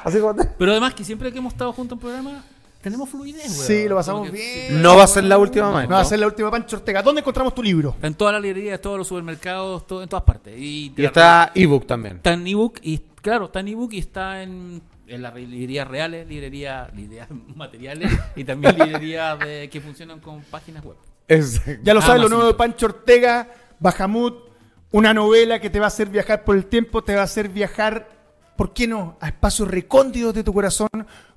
así 0.04 0.20
como. 0.20 0.36
Pero 0.58 0.72
además 0.72 0.94
que 0.94 1.04
siempre 1.04 1.32
que 1.32 1.40
hemos 1.40 1.54
estado 1.54 1.74
juntos 1.74 1.96
en 1.98 2.00
programa, 2.00 2.44
tenemos 2.82 3.10
fluidez, 3.10 3.52
weón. 3.52 3.68
Sí, 3.68 3.88
lo 3.88 3.96
pasamos 3.96 4.32
bien. 4.32 4.82
No 4.82 4.96
va 4.96 5.04
a 5.04 5.08
ser 5.08 5.26
la 5.26 5.38
última, 5.38 5.72
maestro. 5.72 5.90
No 5.90 5.96
va 5.96 6.02
a 6.02 6.06
ser 6.06 6.20
la 6.20 6.28
última 6.28 6.50
Pancho 6.50 6.78
Ortega. 6.78 7.02
¿Dónde 7.02 7.22
encontramos 7.22 7.54
tu 7.54 7.62
libro? 7.62 7.90
Está 7.92 8.08
en 8.08 8.14
todas 8.14 8.34
las 8.34 8.42
librerías, 8.42 8.80
todos 8.80 8.98
los 8.98 9.08
supermercados, 9.08 9.86
todo, 9.86 10.02
en 10.02 10.10
todas 10.10 10.24
partes. 10.24 10.58
Y, 10.58 10.94
Y 10.96 11.06
está 11.06 11.52
ebook 11.56 11.86
también. 11.86 12.18
Está 12.18 12.34
en 12.34 12.48
ebook 12.48 12.80
y 12.82 13.00
claro, 13.22 13.46
está 13.46 13.60
en 13.60 13.68
ebook 13.70 13.94
y 13.94 14.00
está 14.00 14.42
en, 14.44 14.82
en 15.08 15.22
las 15.22 15.36
librerías 15.36 15.88
reales, 15.88 16.28
librerías, 16.28 16.94
librerías 16.94 17.28
materiales 17.56 18.12
y 18.36 18.44
también 18.44 18.78
librerías 18.80 19.40
de, 19.40 19.70
que 19.70 19.82
funcionan 19.82 20.20
con 20.20 20.42
páginas 20.44 20.84
web. 20.84 20.96
Exacto. 21.28 21.82
Ya 21.84 21.94
lo 21.94 22.02
sabes, 22.02 22.22
lo 22.22 22.30
nuevo 22.30 22.46
de 22.48 22.54
Pancho 22.54 22.88
Ortega, 22.88 23.50
Bajamut, 23.80 24.50
una 24.92 25.14
novela 25.14 25.60
que 25.60 25.70
te 25.70 25.80
va 25.80 25.86
a 25.86 25.90
hacer 25.90 26.10
viajar 26.10 26.44
por 26.44 26.56
el 26.56 26.66
tiempo, 26.66 27.04
te 27.04 27.14
va 27.14 27.22
a 27.22 27.26
hacer 27.26 27.50
viajar, 27.50 28.10
¿por 28.56 28.74
qué 28.74 28.88
no?, 28.88 29.18
a 29.20 29.28
espacios 29.28 29.68
recónditos 29.68 30.34
de 30.34 30.44
tu 30.44 30.54
corazón. 30.54 30.90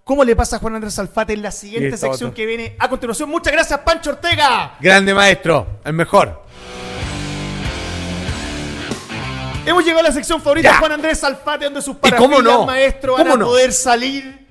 ¿Cómo 0.05 0.25
le 0.25 0.35
pasa 0.35 0.57
a 0.57 0.59
Juan 0.59 0.75
Andrés 0.75 0.99
Alfate 0.99 1.33
en 1.33 1.43
la 1.43 1.53
siguiente 1.53 1.97
sección 1.97 2.31
otro. 2.31 2.35
que 2.35 2.45
viene 2.45 2.77
a 2.79 2.89
continuación? 2.89 3.31
Muchas 3.31 3.53
gracias, 3.53 3.79
Pancho 3.81 4.11
Ortega. 4.11 4.75
Grande 4.81 5.15
maestro, 5.15 5.79
el 5.85 5.93
mejor. 5.93 6.43
Hemos 9.65 9.85
llegado 9.85 10.01
a 10.01 10.09
la 10.09 10.13
sección 10.13 10.41
favorita 10.43 10.73
de 10.73 10.79
Juan 10.79 10.93
Andrés 10.93 11.23
Alfate, 11.23 11.67
donde 11.67 11.81
sus 11.83 11.95
¿Y 11.95 12.11
cómo 12.11 12.11
parafilas, 12.17 12.43
no? 12.43 12.67
maestros, 12.67 13.17
van 13.17 13.23
¿Cómo 13.29 13.35
a 13.35 13.39
no? 13.39 13.47
poder 13.47 13.73
salir 13.73 14.42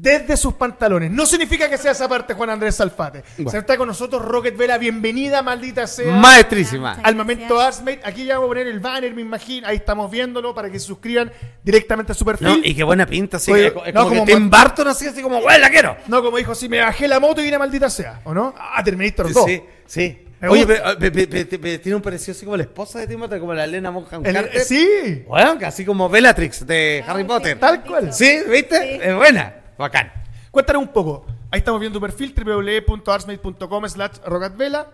desde 0.00 0.36
sus 0.36 0.54
pantalones. 0.54 1.10
No 1.10 1.26
significa 1.26 1.68
que 1.68 1.78
sea 1.78 1.92
esa 1.92 2.08
parte 2.08 2.34
Juan 2.34 2.50
Andrés 2.50 2.80
Alfate. 2.80 3.22
Bueno. 3.36 3.50
Se 3.50 3.58
está 3.58 3.76
con 3.76 3.88
nosotros 3.88 4.22
Rocket 4.22 4.56
Vela. 4.56 4.78
Bienvenida, 4.78 5.42
maldita 5.42 5.86
sea. 5.86 6.12
Maestrísima. 6.16 6.98
Al 7.02 7.14
momento 7.14 7.60
Arsmate, 7.60 8.00
aquí 8.04 8.24
ya 8.24 8.38
voy 8.38 8.46
a 8.46 8.48
poner 8.48 8.66
el 8.68 8.80
banner, 8.80 9.14
me 9.14 9.22
imagino. 9.22 9.66
Ahí 9.66 9.76
estamos 9.76 10.10
viéndolo 10.10 10.54
para 10.54 10.70
que 10.70 10.78
se 10.78 10.86
suscriban 10.86 11.32
directamente 11.62 12.12
a 12.12 12.14
su 12.14 12.24
perfil. 12.24 12.46
No, 12.48 12.56
y 12.62 12.74
qué 12.74 12.82
buena 12.84 13.06
pinta, 13.06 13.36
así. 13.38 13.50
Oye, 13.52 13.72
que- 13.72 13.88
es 13.88 13.94
no, 13.94 14.02
como, 14.04 14.14
como 14.16 14.26
que 14.26 14.34
Tim 14.34 14.50
Burton, 14.50 14.88
así, 14.88 15.06
así 15.06 15.22
como, 15.22 15.40
¡güey, 15.40 15.60
la 15.60 15.70
quiero! 15.70 15.96
No 16.08 16.22
como 16.22 16.36
dijo 16.36 16.52
así, 16.52 16.68
me 16.68 16.80
bajé 16.80 17.08
la 17.08 17.18
moto 17.20 17.40
y 17.40 17.44
vine 17.44 17.58
maldita 17.58 17.90
sea, 17.90 18.20
¿o 18.24 18.34
no? 18.34 18.54
Ah, 18.58 18.82
Terminator 18.84 19.32
2. 19.32 19.44
Sí, 19.46 19.62
sí. 19.86 20.22
Me 20.38 20.48
Oye, 20.48 20.66
pero, 20.66 20.98
pe- 20.98 21.10
pe- 21.10 21.26
pe- 21.26 21.44
pe- 21.46 21.58
pe- 21.58 21.78
tiene 21.78 21.96
un 21.96 22.02
parecido 22.02 22.32
así 22.32 22.44
como 22.44 22.58
la 22.58 22.64
esposa 22.64 22.98
de 22.98 23.06
Tim 23.06 23.18
Burton, 23.18 23.40
como 23.40 23.54
la 23.54 23.64
Elena 23.64 23.90
Monjan 23.90 24.24
El- 24.26 24.34
Carter. 24.34 24.60
sí, 24.60 25.24
Bueno, 25.26 25.58
así 25.64 25.82
como 25.86 26.10
Bellatrix 26.10 26.66
de 26.66 27.02
Harry 27.08 27.22
sí. 27.22 27.28
Potter. 27.28 27.58
tal 27.58 27.82
cual. 27.82 28.12
Sí, 28.12 28.40
¿viste? 28.46 29.08
Es 29.08 29.16
buena. 29.16 29.54
Bacán. 29.78 30.12
Cuéntanos 30.50 30.82
un 30.82 30.88
poco. 30.88 31.26
Ahí 31.50 31.58
estamos 31.58 31.80
viendo 31.80 31.98
tu 31.98 32.06
perfil, 32.06 32.34
www.arsmate.com 32.34 33.88
slash 33.88 34.18
rocatvela. 34.26 34.90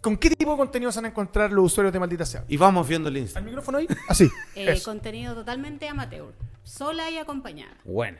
¿Con 0.00 0.16
qué 0.16 0.30
tipo 0.30 0.50
de 0.52 0.56
contenido 0.56 0.92
se 0.92 0.98
van 0.98 1.06
a 1.06 1.08
encontrar 1.08 1.50
los 1.52 1.66
usuarios 1.66 1.92
de 1.92 1.98
Maldita 1.98 2.24
Sea? 2.24 2.44
Y 2.48 2.56
vamos 2.56 2.86
viendo 2.86 3.08
el 3.08 3.16
¿Al 3.16 3.22
Instagram. 3.22 3.44
micrófono 3.46 3.78
ahí? 3.78 3.88
Así. 4.08 4.30
Eh, 4.54 4.70
Eso. 4.72 4.90
contenido 4.90 5.34
totalmente 5.34 5.88
amateur, 5.88 6.32
sola 6.62 7.10
y 7.10 7.18
acompañada. 7.18 7.74
Buena. 7.84 8.18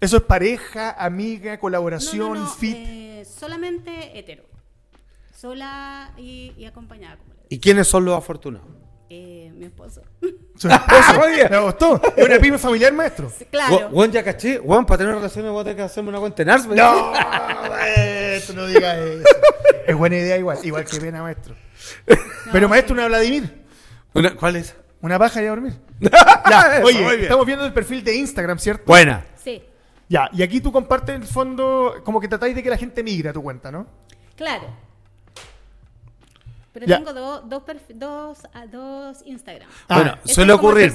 Eso 0.00 0.16
es 0.18 0.22
pareja, 0.22 0.92
amiga, 0.92 1.58
colaboración, 1.58 2.34
no, 2.34 2.40
no, 2.44 2.46
fit. 2.46 2.76
eh, 2.78 3.24
solamente 3.28 4.16
hetero, 4.18 4.44
sola 5.36 6.12
y, 6.16 6.52
y 6.56 6.64
acompañada. 6.66 7.16
Como 7.16 7.30
le 7.30 7.34
digo. 7.40 7.46
¿Y 7.50 7.58
quiénes 7.58 7.88
son 7.88 8.04
los 8.04 8.16
afortunados? 8.16 8.68
Eh, 9.10 9.50
mi 9.54 9.64
esposo. 9.66 10.02
Su 10.56 10.68
esposo. 10.68 11.14
Muy 11.18 11.32
bien. 11.32 11.48
Me 11.50 11.58
gustó. 11.60 12.00
Es 12.16 12.26
una 12.26 12.38
pyme 12.38 12.58
familiar, 12.58 12.92
maestro. 12.92 13.30
Sí, 13.36 13.44
claro. 13.46 13.88
Juan, 13.90 14.12
ya 14.12 14.22
caché. 14.22 14.58
Juan, 14.58 14.84
para 14.84 14.98
tener 14.98 15.14
relaciones 15.14 15.50
voy 15.50 15.60
a 15.60 15.64
tener 15.64 15.76
que 15.76 15.82
hacerme 15.82 16.10
una 16.10 16.18
cuenta 16.20 16.42
en 16.42 16.50
Ars. 16.50 16.66
No, 16.66 17.12
maestro, 17.70 18.54
no 18.54 18.66
digas 18.66 18.96
eso. 18.98 19.24
Es 19.86 19.96
buena 19.96 20.16
idea 20.16 20.36
igual, 20.36 20.58
igual 20.62 20.84
que 20.84 20.98
pena, 21.00 21.22
maestro. 21.22 21.54
Pero 22.52 22.68
maestro, 22.68 22.94
una 22.94 23.06
Vladimir. 23.08 23.64
Una- 24.14 24.34
¿Cuál 24.34 24.56
es? 24.56 24.74
Una 25.00 25.18
paja 25.18 25.42
y 25.42 25.46
a 25.46 25.50
dormir. 25.50 25.74
Ya, 26.50 26.80
oye, 26.84 27.00
muy 27.02 27.12
bien. 27.12 27.22
estamos 27.22 27.44
viendo 27.46 27.64
el 27.66 27.72
perfil 27.72 28.02
de 28.04 28.14
Instagram, 28.16 28.58
¿cierto? 28.58 28.84
Buena. 28.86 29.24
Sí, 29.42 29.62
Ya, 30.08 30.28
y 30.32 30.42
aquí 30.42 30.60
tú 30.60 30.70
compartes 30.72 31.14
el 31.16 31.24
fondo, 31.24 31.94
como 32.04 32.20
que 32.20 32.28
tratáis 32.28 32.54
de 32.54 32.62
que 32.62 32.70
la 32.70 32.76
gente 32.78 33.02
migre 33.02 33.28
a 33.28 33.32
tu 33.32 33.42
cuenta, 33.42 33.70
¿no? 33.70 33.86
claro. 34.36 34.64
Pero 36.78 36.90
Ya. 36.90 36.96
tengo 36.98 37.12
do- 37.12 37.40
dos, 37.42 37.62
dos, 37.94 38.38
ah, 38.54 38.66
dos 38.66 39.18
Instagram. 39.24 39.68
Ah, 39.88 39.94
bueno, 39.96 40.18
ese 40.24 40.34
suele 40.34 40.52
ocurrir. 40.52 40.92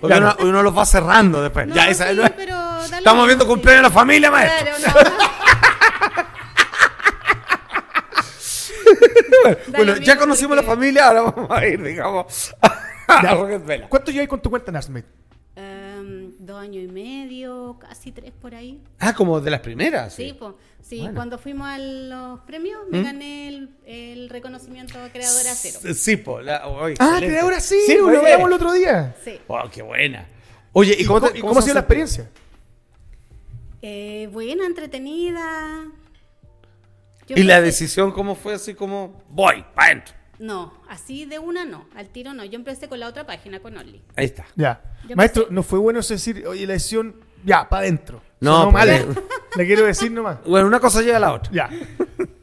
Porque 0.00 0.16
uno, 0.16 0.36
uno 0.40 0.62
los 0.62 0.76
va 0.76 0.84
cerrando 0.84 1.42
después. 1.42 1.66
No, 1.66 1.74
ya, 1.74 1.88
esa 1.88 2.08
sí, 2.10 2.16
no 2.16 2.24
es- 2.24 2.30
pero 2.32 2.54
da 2.54 2.88
lo 2.88 2.96
Estamos 2.96 3.26
viendo 3.26 3.44
sí. 3.44 3.50
cumpleaños 3.50 3.82
de 3.84 3.88
la 3.88 3.94
familia, 3.94 4.30
maestro. 4.30 4.72
Claro, 4.92 5.10
bueno, 9.70 9.94
lo 9.94 10.00
ya 10.00 10.16
conocimos 10.18 10.56
la 10.56 10.62
familia, 10.62 11.08
ahora 11.08 11.22
vamos 11.22 11.50
a 11.50 11.66
ir, 11.66 11.82
digamos, 11.82 12.54
a 13.08 13.34
Rocket 13.34 13.64
Vela. 13.64 13.88
¿Cuánto 13.88 14.10
lleváis 14.10 14.28
con 14.28 14.40
tu 14.40 14.50
cuenta 14.50 14.70
en 14.70 14.76
Arsmate? 14.76 15.06
Dos 16.44 16.60
años 16.60 16.82
y 16.82 16.88
medio, 16.88 17.76
casi 17.78 18.10
tres 18.10 18.32
por 18.32 18.52
ahí. 18.52 18.82
Ah, 18.98 19.14
como 19.14 19.40
de 19.40 19.48
las 19.48 19.60
primeras. 19.60 20.12
Sí, 20.12 20.32
po. 20.36 20.56
sí 20.80 20.98
Bueno. 20.98 21.14
cuando 21.14 21.38
fuimos 21.38 21.68
a 21.68 21.78
los 21.78 22.40
premios 22.40 22.80
me 22.90 23.00
gané 23.00 23.46
el, 23.46 23.70
el 23.86 24.28
reconocimiento 24.28 24.98
de 25.00 25.08
creadora 25.12 25.54
cero. 25.54 25.78
Sí, 25.80 25.94
sí, 25.94 26.16
po. 26.16 26.40
la- 26.40 26.66
oh, 26.66 26.84
Ah, 26.86 26.90
excelente. 26.90 27.26
creadora 27.28 27.60
sí, 27.60 27.76
Sí, 27.86 27.94
lo 27.96 28.06
veíamos 28.22 28.48
el 28.48 28.52
otro 28.54 28.72
día. 28.72 29.14
Sí. 29.22 29.38
Wow, 29.46 29.70
qué 29.70 29.82
buena. 29.82 30.26
Oye, 30.72 30.96
¿y, 30.98 31.02
¿Y 31.02 31.06
cómo, 31.06 31.20
cómo, 31.20 31.32
te- 31.32 31.38
y 31.38 31.40
cómo 31.42 31.58
ha 31.60 31.62
sido 31.62 31.74
la 31.74 31.80
experiencia? 31.80 32.28
Eh, 33.80 34.28
buena, 34.32 34.66
entretenida. 34.66 35.84
Yo 37.28 37.36
¿Y 37.36 37.44
la 37.44 37.60
decisión 37.60 38.10
cómo 38.10 38.34
fue? 38.34 38.54
Así 38.54 38.74
como, 38.74 39.22
voy, 39.28 39.64
pa' 39.76 39.84
adentro. 39.84 40.14
No, 40.42 40.72
así 40.88 41.24
de 41.24 41.38
una 41.38 41.64
no, 41.64 41.86
al 41.94 42.08
tiro 42.08 42.34
no. 42.34 42.44
Yo 42.44 42.56
empecé 42.56 42.88
con 42.88 42.98
la 42.98 43.06
otra 43.08 43.24
página, 43.24 43.60
con 43.60 43.76
Only. 43.76 44.02
Ahí 44.16 44.24
está. 44.24 44.44
Ya. 44.56 44.82
Yo 45.08 45.14
Maestro, 45.14 45.42
empecé- 45.44 45.54
no 45.54 45.62
fue 45.62 45.78
bueno 45.78 46.00
eso 46.00 46.14
decir, 46.14 46.44
oye, 46.46 46.66
la 46.66 46.72
decisión, 46.72 47.14
ya, 47.44 47.68
para 47.68 47.82
adentro. 47.82 48.20
No, 48.40 48.58
Sonó 48.58 48.72
mal. 48.72 48.88
pues- 48.88 49.18
Le 49.56 49.66
quiero 49.66 49.84
decir 49.86 50.10
nomás. 50.10 50.38
Bueno, 50.44 50.66
una 50.66 50.80
cosa 50.80 51.00
lleva 51.02 51.18
a 51.18 51.20
la 51.20 51.32
otra. 51.34 51.52
Ya. 51.52 51.70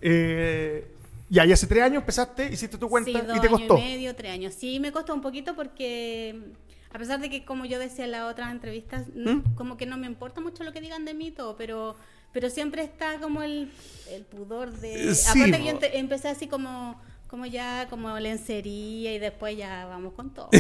Eh, 0.02 0.88
ya, 1.30 1.46
y 1.46 1.52
hace 1.52 1.68
tres 1.68 1.84
años 1.84 2.02
empezaste, 2.02 2.52
hiciste 2.52 2.78
tu 2.78 2.90
cuenta 2.90 3.12
sí, 3.12 3.18
dos 3.28 3.38
y 3.38 3.40
te 3.42 3.48
años 3.48 3.60
costó. 3.60 3.78
y 3.78 3.82
medio, 3.82 4.16
tres 4.16 4.32
años. 4.32 4.54
Sí, 4.54 4.80
me 4.80 4.92
costó 4.92 5.14
un 5.14 5.22
poquito 5.22 5.56
porque, 5.56 6.54
a 6.92 6.98
pesar 6.98 7.20
de 7.20 7.30
que, 7.30 7.46
como 7.46 7.66
yo 7.66 7.78
decía 7.80 8.06
en 8.06 8.12
las 8.12 8.32
otras 8.32 8.52
entrevistas, 8.52 9.08
¿Mm? 9.14 9.56
como 9.56 9.78
que 9.78 9.86
no 9.86 9.98
me 9.98 10.08
importa 10.08 10.42
mucho 10.42 10.64
lo 10.64 10.72
que 10.72 10.82
digan 10.82 11.06
de 11.06 11.14
mí 11.14 11.28
y 11.28 11.32
todo, 11.32 11.56
pero, 11.56 11.96
pero 12.32 12.50
siempre 12.50 12.82
está 12.84 13.20
como 13.20 13.44
el, 13.44 13.72
el 14.10 14.24
pudor 14.24 14.72
de... 14.72 15.14
Sí, 15.14 15.42
aparte 15.42 15.58
que 15.60 15.66
yo 15.66 15.80
empe- 15.80 15.92
empecé 15.94 16.30
así 16.30 16.48
como, 16.48 17.00
como 17.30 17.46
ya, 17.46 17.88
como 17.90 18.18
lencería 18.20 19.14
y 19.14 19.20
después 19.20 19.56
ya 19.58 19.86
vamos 19.86 20.14
con 20.14 20.34
todo. 20.34 20.50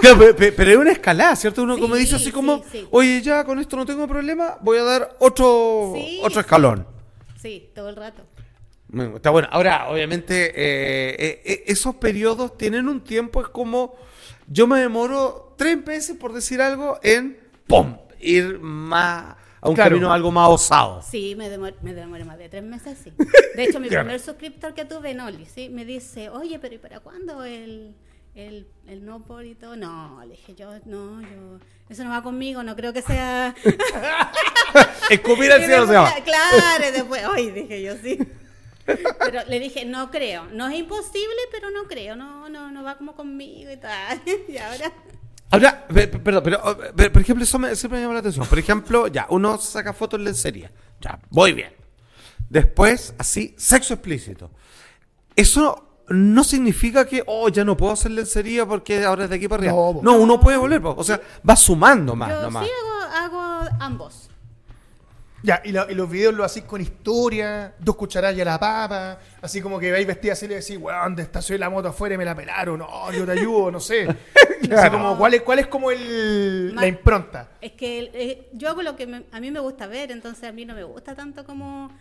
Claro, 0.00 0.18
pe- 0.18 0.34
pe- 0.34 0.52
pero, 0.52 0.70
es 0.72 0.76
una 0.76 0.92
escalada, 0.92 1.34
¿cierto? 1.36 1.62
Uno 1.62 1.76
Sí, 1.76 1.80
como 1.80 1.94
dice 1.96 2.16
así 2.16 2.26
sí, 2.26 2.32
como, 2.32 2.62
sí. 2.70 2.86
oye, 2.90 3.22
ya 3.22 3.44
con 3.44 3.58
esto 3.58 3.76
no 3.76 3.86
tengo 3.86 4.06
problema, 4.06 4.56
voy 4.60 4.78
a 4.78 4.82
dar 4.82 5.16
otro, 5.20 5.92
otro 6.22 6.40
escalón. 6.40 6.86
sí, 7.40 7.70
todo 7.74 7.88
el 7.88 7.96
rato. 7.96 8.22
Está 9.16 9.30
bueno. 9.30 9.48
Ahora, 9.50 9.88
obviamente, 9.88 10.46
eh, 10.54 11.16
eh, 11.18 11.42
eh, 11.44 11.64
esos 11.66 11.96
periodos 11.96 12.56
tienen 12.56 12.88
un 12.88 13.02
tiempo, 13.02 13.40
es 13.40 13.48
como, 13.48 13.94
yo 14.46 14.66
me 14.66 14.78
demoro 14.80 15.54
tres 15.56 15.84
meses, 15.84 16.16
por 16.16 16.32
decir 16.32 16.60
algo, 16.60 16.98
en, 17.02 17.36
¡pum!, 17.66 17.96
ir 18.20 18.58
más 18.60 19.36
a 19.66 19.68
un 19.70 19.74
Claro. 19.74 19.90
camino 19.90 20.12
algo 20.12 20.30
más 20.30 20.48
osado. 20.48 21.02
Sí, 21.02 21.34
me 21.36 21.48
demoré, 21.48 21.74
me 21.82 21.92
demoré 21.94 22.24
más 22.24 22.38
de 22.38 22.48
tres 22.48 22.62
meses, 22.62 22.98
sí. 23.02 23.12
De 23.56 23.64
hecho, 23.64 23.80
mi 23.80 23.88
Claro. 23.88 24.04
primer 24.04 24.20
suscriptor 24.20 24.74
que 24.74 24.84
tuve 24.84 25.10
en 25.10 25.20
Oli, 25.20 25.44
sí, 25.46 25.68
me 25.68 25.84
dice, 25.84 26.30
oye, 26.30 26.58
pero 26.58 26.74
¿y 26.74 26.78
para 26.78 27.00
cuándo 27.00 27.44
el, 27.44 27.94
el, 28.34 28.66
el 28.86 29.04
no 29.04 29.22
por 29.24 29.44
y 29.44 29.54
todo. 29.54 29.76
No, 29.76 30.20
le 30.24 30.32
dije 30.36 30.54
yo, 30.54 30.70
no, 30.84 31.20
yo, 31.22 31.58
eso 31.88 32.04
no 32.04 32.10
va 32.10 32.22
conmigo, 32.22 32.62
no 32.62 32.74
creo 32.76 32.92
que 32.92 33.02
sea. 33.02 33.54
Escupir 35.10 35.52
al 35.52 35.60
Y 35.62 35.66
cielo 35.66 35.86
se 35.86 35.92
llama. 35.92 36.12
Claro, 36.24 36.88
y 36.88 36.92
después, 36.92 37.22
ay, 37.32 37.50
dije 37.50 37.82
yo 37.82 37.94
sí. 37.96 38.18
Pero 38.84 39.42
le 39.48 39.58
dije, 39.58 39.84
no 39.84 40.10
creo, 40.12 40.44
no 40.52 40.68
es 40.68 40.78
imposible, 40.78 41.40
pero 41.50 41.70
no 41.70 41.84
creo, 41.88 42.14
no, 42.14 42.48
no, 42.48 42.70
no 42.70 42.84
va 42.84 42.96
como 42.96 43.16
conmigo 43.16 43.70
y 43.72 43.76
tal. 43.78 44.20
Y 44.48 44.56
ahora, 44.58 44.92
Ahora, 45.56 45.86
pe- 45.86 46.08
pe- 46.08 46.18
perdón, 46.18 46.42
pero, 46.44 46.60
oh, 46.64 46.76
pero, 46.94 47.12
por 47.12 47.22
ejemplo, 47.22 47.44
eso 47.44 47.58
me, 47.58 47.74
siempre 47.76 47.98
me 47.98 48.02
llama 48.04 48.14
la 48.14 48.20
atención. 48.20 48.46
Por 48.46 48.58
ejemplo, 48.58 49.06
ya, 49.08 49.26
uno 49.30 49.58
saca 49.58 49.92
fotos 49.92 50.18
en 50.18 50.24
lencería. 50.24 50.70
Ya, 51.00 51.18
voy 51.30 51.52
bien. 51.52 51.72
Después, 52.48 53.14
así, 53.18 53.54
sexo 53.58 53.94
explícito. 53.94 54.50
Eso 55.34 55.82
no 56.08 56.44
significa 56.44 57.04
que, 57.06 57.22
oh, 57.26 57.48
ya 57.48 57.64
no 57.64 57.76
puedo 57.76 57.92
hacer 57.92 58.12
lencería 58.12 58.64
porque 58.66 59.04
ahora 59.04 59.24
es 59.24 59.30
de 59.30 59.36
aquí 59.36 59.48
para 59.48 59.60
arriba. 59.60 59.72
No, 60.02 60.14
uno 60.16 60.38
puede 60.38 60.56
volver. 60.56 60.80
po. 60.80 60.94
O 60.96 61.02
sea, 61.04 61.20
va 61.48 61.56
sumando 61.56 62.14
más 62.14 62.30
yo 62.30 62.42
nomás. 62.42 62.64
sí 62.66 62.70
hago, 63.18 63.36
hago 63.36 63.68
ambos. 63.80 64.30
Ya, 65.46 65.62
y, 65.64 65.70
la- 65.70 65.86
y 65.88 65.94
los 65.94 66.10
videos 66.10 66.34
lo 66.34 66.42
hacís 66.42 66.64
con 66.64 66.80
historia, 66.80 67.72
dos 67.78 67.94
cucharadas 67.94 68.36
y 68.36 68.40
a 68.40 68.44
la 68.44 68.58
papa, 68.58 69.16
así 69.40 69.60
como 69.62 69.78
que 69.78 69.92
vais 69.92 70.04
vestida 70.04 70.32
así 70.32 70.46
y 70.46 70.48
le 70.48 70.56
decís, 70.56 70.76
weón, 70.76 71.14
de 71.14 71.22
estacioné 71.22 71.60
la 71.60 71.70
moto 71.70 71.86
afuera 71.86 72.16
y 72.16 72.18
me 72.18 72.24
la 72.24 72.34
pelaron, 72.34 72.80
no, 72.80 73.12
yo 73.12 73.24
te 73.24 73.30
ayudo, 73.30 73.70
no 73.70 73.78
sé. 73.78 74.08
Así 74.76 74.90
como, 74.90 75.16
¿cuál 75.16 75.34
es, 75.34 75.42
cuál 75.42 75.60
es 75.60 75.68
como 75.68 75.92
el, 75.92 76.72
Ma- 76.74 76.80
la 76.80 76.88
impronta? 76.88 77.50
Es 77.60 77.72
que 77.72 78.10
eh, 78.12 78.48
yo 78.54 78.68
hago 78.70 78.82
lo 78.82 78.96
que 78.96 79.06
me- 79.06 79.22
a 79.30 79.38
mí 79.38 79.52
me 79.52 79.60
gusta 79.60 79.86
ver, 79.86 80.10
entonces 80.10 80.48
a 80.48 80.52
mí 80.52 80.64
no 80.64 80.74
me 80.74 80.82
gusta 80.82 81.14
tanto 81.14 81.44
como, 81.44 81.92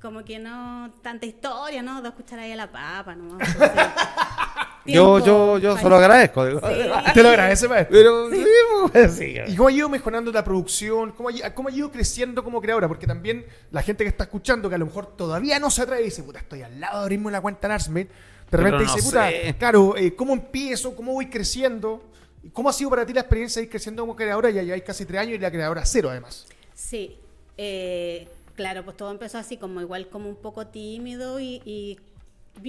como 0.00 0.24
que 0.24 0.38
no, 0.38 0.90
tanta 1.02 1.26
historia, 1.26 1.82
¿no? 1.82 2.00
Dos 2.00 2.14
cucharadas 2.14 2.52
a 2.52 2.56
la 2.56 2.72
papa, 2.72 3.14
¿no? 3.14 3.32
Entonces, 3.38 3.70
Yo, 4.86 5.18
yo, 5.24 5.58
yo 5.58 5.74
pa- 5.74 5.80
se 5.80 5.88
lo 5.88 5.96
agradezco. 5.96 6.46
digo. 6.46 6.60
Sí. 6.60 6.74
Te 7.14 7.22
lo 7.22 7.28
agradece, 7.30 7.68
maestro. 7.68 7.96
Pero, 7.96 8.30
sí, 8.30 8.44
pues, 8.92 9.12
sí. 9.14 9.36
¿Y 9.46 9.56
cómo 9.56 9.68
ha 9.68 9.72
ido 9.72 9.88
mejorando 9.88 10.30
la 10.30 10.44
producción? 10.44 11.12
¿Cómo 11.12 11.30
ha, 11.30 11.54
cómo 11.54 11.68
ha 11.68 11.72
ido 11.72 11.90
creciendo 11.90 12.44
como 12.44 12.60
creadora? 12.60 12.86
Porque 12.88 13.06
también 13.06 13.46
la 13.70 13.82
gente 13.82 14.04
que 14.04 14.08
está 14.08 14.24
escuchando, 14.24 14.68
que 14.68 14.74
a 14.74 14.78
lo 14.78 14.86
mejor 14.86 15.16
todavía 15.16 15.58
no 15.58 15.70
se 15.70 15.82
atreve 15.82 16.02
y 16.02 16.04
dice, 16.06 16.22
puta, 16.22 16.40
estoy 16.40 16.62
al 16.62 16.78
lado 16.80 16.98
de 16.98 17.02
abrirme 17.04 17.30
la 17.32 17.40
cuenta 17.40 17.66
en 17.66 17.72
Arsmate. 17.72 18.08
De 18.50 18.56
repente 18.58 18.84
no 18.84 18.94
dice, 18.94 19.02
puta, 19.06 19.30
sé. 19.30 19.54
claro, 19.58 19.96
eh, 19.96 20.14
¿cómo 20.14 20.34
empiezo? 20.34 20.94
¿Cómo 20.94 21.12
voy 21.12 21.26
creciendo? 21.26 22.04
¿Y 22.42 22.50
¿Cómo 22.50 22.68
ha 22.68 22.72
sido 22.74 22.90
para 22.90 23.06
ti 23.06 23.12
la 23.14 23.20
experiencia 23.20 23.60
de 23.60 23.64
ir 23.64 23.70
creciendo 23.70 24.02
como 24.02 24.14
creadora? 24.14 24.50
Ya 24.50 24.62
lleváis 24.62 24.82
casi 24.84 25.06
tres 25.06 25.20
años 25.22 25.36
y 25.36 25.38
la 25.38 25.50
creadora 25.50 25.84
cero, 25.86 26.10
además. 26.10 26.46
Sí, 26.74 27.16
eh, 27.56 28.28
claro, 28.54 28.84
pues 28.84 28.96
todo 28.96 29.10
empezó 29.10 29.38
así 29.38 29.56
como 29.56 29.80
igual 29.80 30.08
como 30.08 30.28
un 30.28 30.36
poco 30.36 30.66
tímido 30.66 31.40
y, 31.40 31.98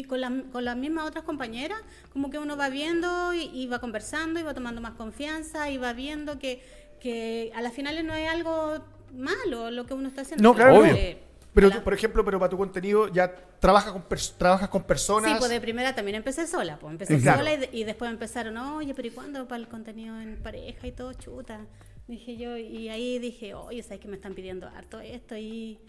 con, 0.08 0.22
la- 0.22 0.44
con 0.52 0.66
las 0.66 0.76
mismas 0.78 1.08
otras 1.08 1.24
compañeras, 1.24 1.80
como 2.12 2.30
que 2.30 2.38
uno 2.40 2.58
va 2.58 2.70
viendo 2.70 3.34
y, 3.34 3.44
y 3.54 3.68
va 3.68 3.80
conversando 3.80 4.40
y 4.40 4.44
va 4.44 4.54
tomando 4.54 4.82
más 4.82 4.94
confianza 4.94 5.70
y 5.70 5.78
va 5.78 5.94
viendo 5.94 6.38
que, 6.40 6.62
que 7.00 7.52
a 7.56 7.62
las 7.62 7.74
finales 7.74 8.04
no 8.04 8.14
es 8.14 8.30
algo 8.30 8.80
malo 9.14 9.72
lo 9.72 9.86
que 9.86 9.94
uno 9.94 10.08
está 10.10 10.22
haciendo. 10.22 10.44
No, 10.44 10.54
claro, 10.56 10.80
Obvio. 10.80 10.94
que 10.96 11.24
Pero 11.54 11.72
tú, 11.72 11.82
por 11.84 11.94
ejemplo, 11.94 12.26
pero 12.26 12.38
para 12.40 12.50
tu 12.50 12.58
contenido 12.58 13.08
ya 13.08 13.34
trabajas 13.60 13.94
con, 13.94 14.04
trabajas 14.38 14.68
con 14.70 14.84
personas. 14.84 15.32
Sí, 15.32 15.38
pues 15.40 15.50
de 15.50 15.62
primera 15.62 15.96
también 15.96 16.16
empecé 16.16 16.48
sola, 16.48 16.78
pues 16.78 16.92
empecé 16.92 17.20
Claro. 17.20 17.40
sola 17.40 17.54
y, 17.72 17.82
y 17.82 17.84
después 17.86 18.12
empezaron, 18.12 18.58
oye, 18.58 18.94
pero 18.94 19.08
¿y 19.08 19.12
cuándo 19.12 19.48
para 19.48 19.62
el 19.62 19.68
contenido 19.70 20.20
en 20.20 20.36
pareja 20.44 20.86
y 20.88 20.92
todo, 20.92 21.14
chuta? 21.14 21.62
Dije 22.08 22.38
yo, 22.38 22.56
y 22.58 22.90
ahí 22.90 23.18
dije, 23.20 23.54
oye, 23.56 23.82
¿sabes 23.82 24.00
que 24.00 24.08
me 24.08 24.16
están 24.18 24.34
pidiendo 24.36 24.68
harto 24.68 25.00
esto? 25.00 25.38
Y, 25.38 25.80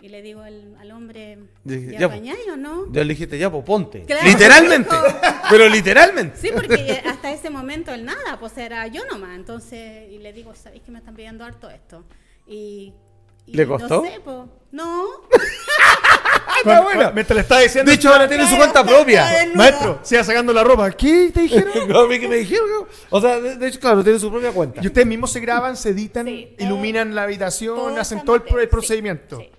y 0.00 0.08
le 0.08 0.20
digo 0.22 0.42
al, 0.42 0.76
al 0.78 0.90
hombre, 0.92 1.38
Dije, 1.64 1.92
¿ya 1.92 2.00
ya, 2.00 2.06
apañáis 2.06 2.46
o 2.52 2.56
no? 2.56 2.92
Yo 2.92 3.02
le 3.02 3.08
dijiste, 3.14 3.38
ya, 3.38 3.50
pues 3.50 3.64
ponte. 3.64 4.02
Claro. 4.04 4.26
Literalmente. 4.26 4.94
pero 5.50 5.68
literalmente. 5.68 6.36
Sí, 6.38 6.50
porque 6.54 7.02
hasta 7.06 7.32
ese 7.32 7.50
momento 7.50 7.92
el 7.94 8.04
nada, 8.04 8.38
pues 8.38 8.56
era 8.58 8.86
yo 8.88 9.02
nomás. 9.10 9.36
Entonces, 9.36 10.10
y 10.10 10.18
le 10.18 10.32
digo, 10.32 10.54
¿sabéis 10.54 10.82
que 10.82 10.90
me 10.92 10.98
están 10.98 11.14
pidiendo 11.16 11.44
harto 11.44 11.70
esto? 11.70 12.04
Y. 12.46 12.92
y 13.46 13.54
¿Le 13.54 13.66
costó? 13.66 14.02
No 14.02 14.10
sé, 14.10 14.20
pues. 14.22 14.36
No. 14.72 15.06
Está 16.58 16.80
bueno. 16.80 17.12
Mientras 17.12 17.34
le 17.34 17.40
estaba 17.42 17.60
diciendo, 17.60 17.90
De 17.90 17.96
hecho, 17.96 18.10
ahora 18.12 18.28
tiene 18.28 18.46
su 18.48 18.56
cuenta 18.56 18.84
propia. 18.84 19.26
maestro, 19.54 20.00
siga 20.02 20.24
sacando 20.24 20.52
la 20.52 20.64
ropa. 20.64 20.90
¿Qué 20.92 21.30
te 21.32 21.42
dijeron? 21.42 21.72
No, 21.88 22.00
a 22.00 22.08
mí 22.08 22.18
que 22.18 22.28
me 22.28 22.36
dijeron. 22.36 22.66
¿no? 22.68 22.86
O 23.10 23.20
sea, 23.20 23.40
de, 23.40 23.56
de 23.56 23.68
hecho, 23.68 23.78
claro, 23.80 24.02
tiene 24.02 24.18
su 24.18 24.30
propia 24.30 24.52
cuenta. 24.52 24.80
Y 24.82 24.86
ustedes 24.86 25.06
mismos 25.06 25.30
se 25.32 25.40
graban, 25.40 25.76
se 25.76 25.90
editan, 25.90 26.26
Sí, 26.26 26.54
todo- 26.58 26.66
iluminan 26.66 27.14
la 27.14 27.24
habitación, 27.24 27.76
todo 27.76 27.96
hacen 28.00 28.24
todo 28.24 28.36
el, 28.36 28.42
pro- 28.42 28.58
el 28.58 28.66
sí, 28.66 28.70
procedimiento. 28.70 29.38
sí. 29.38 29.50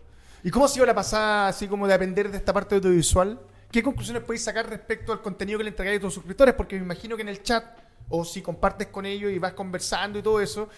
¿Y 0.43 0.51
cómo 0.51 0.65
ha 0.65 0.67
sido 0.67 0.85
la 0.85 0.95
pasada, 0.95 1.47
así 1.47 1.67
como 1.67 1.87
de 1.87 1.93
aprender 1.93 2.29
de 2.31 2.37
esta 2.37 2.53
parte 2.53 2.75
audiovisual? 2.75 3.39
¿Qué 3.71 3.83
conclusiones 3.83 4.23
podéis 4.23 4.43
sacar 4.43 4.69
respecto 4.69 5.11
al 5.11 5.21
contenido 5.21 5.57
que 5.57 5.63
le 5.65 5.69
entregáis 5.71 5.97
a 5.99 6.01
tus 6.01 6.13
suscriptores? 6.13 6.53
Porque 6.55 6.77
me 6.77 6.83
imagino 6.83 7.15
que 7.15 7.21
en 7.23 7.29
el 7.29 7.43
chat, 7.43 7.65
o 8.09 8.23
si 8.23 8.41
compartes 8.41 8.87
con 8.87 9.05
ellos 9.05 9.31
y 9.31 9.39
vas 9.39 9.53
conversando 9.53 10.19
y 10.19 10.21
todo 10.21 10.39
eso, 10.39 10.69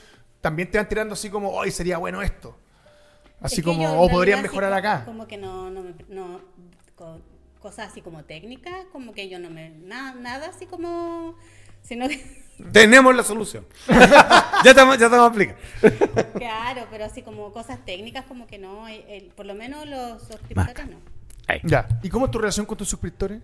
también 0.41 0.71
te 0.71 0.77
van 0.77 0.87
tirando 0.89 1.13
así 1.13 1.29
como, 1.29 1.51
hoy 1.51 1.71
sería 1.71 1.97
bueno 1.97 2.21
esto. 2.21 2.57
Así 3.41 3.61
Es 3.61 3.65
como, 3.65 4.01
o 4.03 4.09
podrían 4.09 4.39
realidad, 4.39 4.43
mejorar 4.51 4.73
acá. 4.73 5.05
Como 5.05 5.27
que 5.27 5.37
no, 5.37 5.69
no, 5.69 5.83
no 6.09 6.41
co- 6.95 7.21
cosas 7.59 7.91
así 7.91 8.01
como 8.01 8.23
técnicas, 8.25 8.85
como 8.91 9.13
que 9.13 9.29
yo 9.29 9.39
no 9.39 9.49
me, 9.49 9.69
nada, 9.69 10.13
nada 10.15 10.47
así 10.49 10.65
como, 10.65 11.35
sino 11.83 12.07
que, 12.07 12.43
Tenemos 12.71 13.15
la 13.15 13.23
solución. 13.23 13.65
ya 13.87 14.71
estamos, 14.71 14.97
ya 14.97 15.05
estamos 15.05 15.29
aplicando. 15.31 15.61
claro, 16.33 16.85
pero 16.91 17.05
así 17.05 17.21
como 17.21 17.51
cosas 17.51 17.83
técnicas, 17.85 18.25
como 18.25 18.47
que 18.47 18.57
no, 18.57 18.87
el- 18.87 19.03
el- 19.09 19.25
por 19.35 19.45
lo 19.45 19.55
menos 19.55 19.85
los 19.87 20.21
suscriptores 20.23 20.87
no. 20.87 20.97
Ya. 21.63 21.87
¿Y 22.03 22.09
cómo 22.09 22.25
es 22.25 22.31
tu 22.31 22.37
relación 22.39 22.65
con 22.65 22.77
tus 22.77 22.87
suscriptores? 22.89 23.41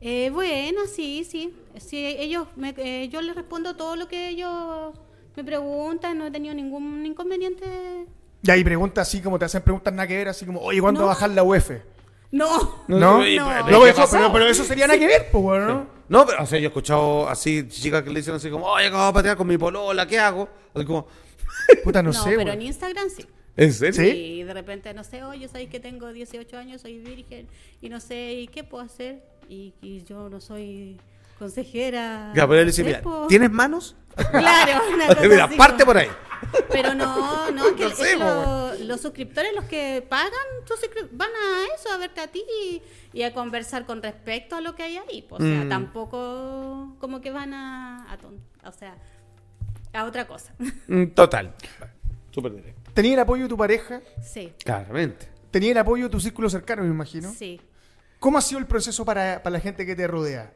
Eh, 0.00 0.30
bueno, 0.32 0.80
sí, 0.92 1.26
sí, 1.28 1.54
sí, 1.78 2.04
ellos, 2.18 2.46
me, 2.56 2.74
eh, 2.76 3.08
yo 3.08 3.20
les 3.20 3.34
respondo 3.34 3.74
todo 3.76 3.96
lo 3.96 4.08
que 4.08 4.28
ellos 4.28 4.94
me 5.36 5.44
preguntan, 5.44 6.18
no 6.18 6.26
he 6.26 6.30
tenido 6.30 6.54
ningún 6.54 7.04
inconveniente. 7.06 8.06
Ya, 8.42 8.56
y 8.56 8.62
preguntas 8.64 9.08
así 9.08 9.20
como 9.20 9.38
te 9.38 9.44
hacen 9.44 9.62
preguntas 9.62 9.92
nada 9.92 10.06
que 10.06 10.16
ver, 10.16 10.28
así 10.28 10.46
como, 10.46 10.60
oye, 10.60 10.80
¿cuándo 10.80 11.00
No. 11.00 11.06
va 11.06 11.12
a 11.12 11.14
bajar 11.14 11.30
la 11.30 11.42
UF? 11.42 11.70
No, 12.30 12.82
¿No? 12.86 13.18
No, 13.18 13.18
No, 13.18 13.22
pero- 13.24 13.66
pero, 14.32 14.44
¿qué 14.44 14.50
eso, 14.50 14.64
sería 14.64 14.86
nada 14.86 14.98
que 14.98 15.06
ver, 15.06 15.28
pues, 15.32 15.42
bueno, 15.42 15.66
¿no? 15.66 15.86
No, 16.08 16.26
pero, 16.26 16.42
o 16.42 16.46
sea, 16.46 16.58
yo 16.58 16.64
he 16.64 16.68
escuchado 16.68 17.28
así 17.28 17.68
chicas 17.68 18.02
que 18.02 18.10
le 18.10 18.20
dicen 18.20 18.34
así 18.34 18.50
como, 18.50 18.66
oye, 18.66 18.86
acabo 18.86 19.06
de 19.06 19.12
patear 19.12 19.36
con 19.36 19.46
mi 19.46 19.58
polola, 19.58 20.06
¿qué 20.06 20.18
hago? 20.18 20.48
Así 20.74 20.84
como, 20.84 21.06
Puta, 21.84 22.02
no, 22.02 22.12
no, 22.12 22.24
sé, 22.24 22.34
pero 22.36 22.52
en 22.52 22.62
Instagram 22.62 23.08
sí. 23.10 23.26
¿en 23.56 23.72
serio? 23.72 24.02
¿Sí? 24.02 24.10
Y 24.10 24.42
de 24.44 24.54
repente, 24.54 24.94
no 24.94 25.04
sé, 25.04 25.22
oye, 25.22 25.48
sabéis 25.48 25.68
que 25.68 25.80
tengo 25.80 26.12
18 26.12 26.56
años, 26.56 26.80
soy 26.80 26.98
virgen 26.98 27.48
y 27.82 27.88
no 27.88 28.00
sé, 28.00 28.32
¿y 28.32 28.48
qué 28.48 28.64
puedo 28.64 28.84
hacer? 28.84 29.22
Y, 29.48 29.74
y 29.82 30.02
yo 30.04 30.28
no 30.28 30.40
soy 30.40 30.98
consejera. 31.38 32.32
Dice, 32.64 32.84
mira. 32.84 33.02
¿tienes 33.28 33.50
manos? 33.50 33.96
Claro, 34.30 34.82
una 34.94 35.06
cosa 35.14 35.22
mira, 35.28 35.44
así, 35.44 35.56
parte 35.56 35.84
po. 35.84 35.86
por 35.86 35.98
ahí. 35.98 36.08
Pero 36.70 36.94
no, 36.94 37.50
no, 37.50 37.64
que 37.76 37.82
No 37.84 37.88
es 37.90 37.96
sé, 37.96 38.16
lo- 38.16 38.74
los 38.84 39.00
suscriptores, 39.00 39.52
los 39.54 39.64
que 39.64 40.04
pagan, 40.08 40.32
van 41.12 41.30
a 41.30 41.74
eso, 41.74 41.92
a 41.92 41.98
verte 41.98 42.20
a 42.20 42.28
ti 42.28 42.42
y, 42.62 42.82
y 43.12 43.22
a 43.22 43.32
conversar 43.34 43.86
con 43.86 44.02
respecto 44.02 44.56
a 44.56 44.60
lo 44.60 44.74
que 44.74 44.82
hay 44.84 44.96
ahí. 44.98 45.26
O 45.30 45.38
sea, 45.38 45.64
Mm. 45.64 45.68
tampoco 45.68 46.96
como 47.00 47.20
que 47.20 47.30
van 47.30 47.54
a, 47.54 48.10
a 48.12 48.16
ton- 48.18 48.40
o 48.64 48.72
sea, 48.72 48.96
a 49.92 50.04
otra 50.04 50.26
cosa. 50.26 50.52
Mm, 50.88 51.06
Total. 51.08 51.54
Súper 52.30 52.54
directo. 52.54 52.90
¿Tenía 52.94 53.14
el 53.14 53.20
apoyo 53.20 53.44
de 53.44 53.48
tu 53.48 53.56
pareja? 53.56 54.00
sí, 54.22 54.52
Claramente. 54.64 55.28
¿Tenía 55.50 55.72
el 55.72 55.78
apoyo 55.78 56.04
de 56.04 56.10
tu 56.10 56.20
círculo 56.20 56.50
cercano, 56.50 56.82
me 56.82 56.88
imagino? 56.90 57.32
sí. 57.32 57.60
¿Cómo 58.20 58.36
ha 58.36 58.40
sido 58.42 58.58
el 58.58 58.66
proceso 58.66 59.04
para, 59.04 59.42
para 59.44 59.52
la 59.54 59.60
gente 59.60 59.86
que 59.86 59.94
te 59.94 60.06
rodea? 60.08 60.52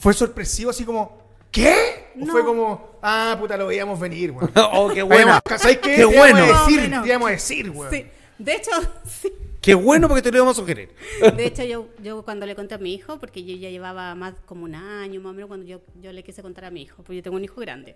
¿Fue 0.00 0.14
sorpresivo 0.14 0.70
así 0.70 0.84
como, 0.84 1.16
¿qué? 1.52 2.10
¿O 2.20 2.24
No. 2.24 2.32
fue 2.32 2.44
como, 2.44 2.98
ah, 3.02 3.36
puta, 3.38 3.56
lo 3.56 3.66
veíamos 3.68 4.00
venir, 4.00 4.32
weón? 4.32 4.50
oh, 4.72 4.90
qué 4.92 5.02
bueno. 5.02 5.38
¿Sabes 5.58 5.76
qué? 5.78 5.90
Qué 5.90 5.96
Te 5.96 6.00
íbamos 6.00 6.16
bueno. 6.16 6.38
a 6.38 6.46
decir, 6.66 6.80
te 7.02 7.08
íbamos 7.08 7.28
a 7.28 7.32
decir, 7.32 7.70
weón. 7.70 7.90
Sí. 7.92 8.06
De 8.38 8.54
hecho, 8.54 8.70
sí. 9.06 9.32
Qué 9.60 9.74
bueno 9.74 10.08
porque 10.08 10.22
te 10.22 10.30
lo 10.30 10.38
íbamos 10.38 10.56
a 10.56 10.60
sugerir. 10.62 10.88
De 11.36 11.44
hecho, 11.44 11.62
yo, 11.64 11.88
yo 12.02 12.22
cuando 12.24 12.46
le 12.46 12.56
conté 12.56 12.74
a 12.76 12.78
mi 12.78 12.94
hijo, 12.94 13.18
porque 13.18 13.44
yo 13.44 13.54
ya 13.56 13.68
llevaba 13.68 14.14
más 14.14 14.32
como 14.46 14.64
un 14.64 14.74
año 14.74 15.20
más 15.20 15.30
o 15.30 15.34
menos 15.34 15.48
cuando 15.48 15.66
yo, 15.66 15.82
yo 16.00 16.14
le 16.14 16.22
quise 16.24 16.40
contar 16.40 16.64
a 16.64 16.70
mi 16.70 16.80
hijo, 16.80 17.02
porque 17.02 17.16
yo 17.16 17.22
tengo 17.22 17.36
un 17.36 17.44
hijo 17.44 17.60
grande. 17.60 17.94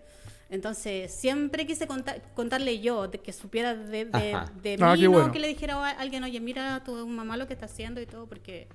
Entonces, 0.50 1.10
siempre 1.10 1.66
quise 1.66 1.86
contar, 1.86 2.20
contarle 2.34 2.80
yo, 2.80 3.08
de 3.08 3.18
que 3.18 3.32
supiera 3.32 3.74
de, 3.74 4.04
de, 4.04 4.34
Ah, 4.34 4.44
mí, 4.54 4.60
qué 4.62 4.76
no 5.06 5.10
bueno. 5.12 5.32
que 5.32 5.38
le 5.38 5.48
dijera 5.48 5.76
a 5.76 5.90
alguien, 5.92 6.22
oye, 6.22 6.38
mira 6.38 6.82
tu 6.84 6.92
mamá 7.06 7.38
lo 7.38 7.46
que 7.46 7.54
está 7.54 7.64
haciendo 7.64 7.98
y 8.02 8.04
todo, 8.06 8.26
porque 8.26 8.68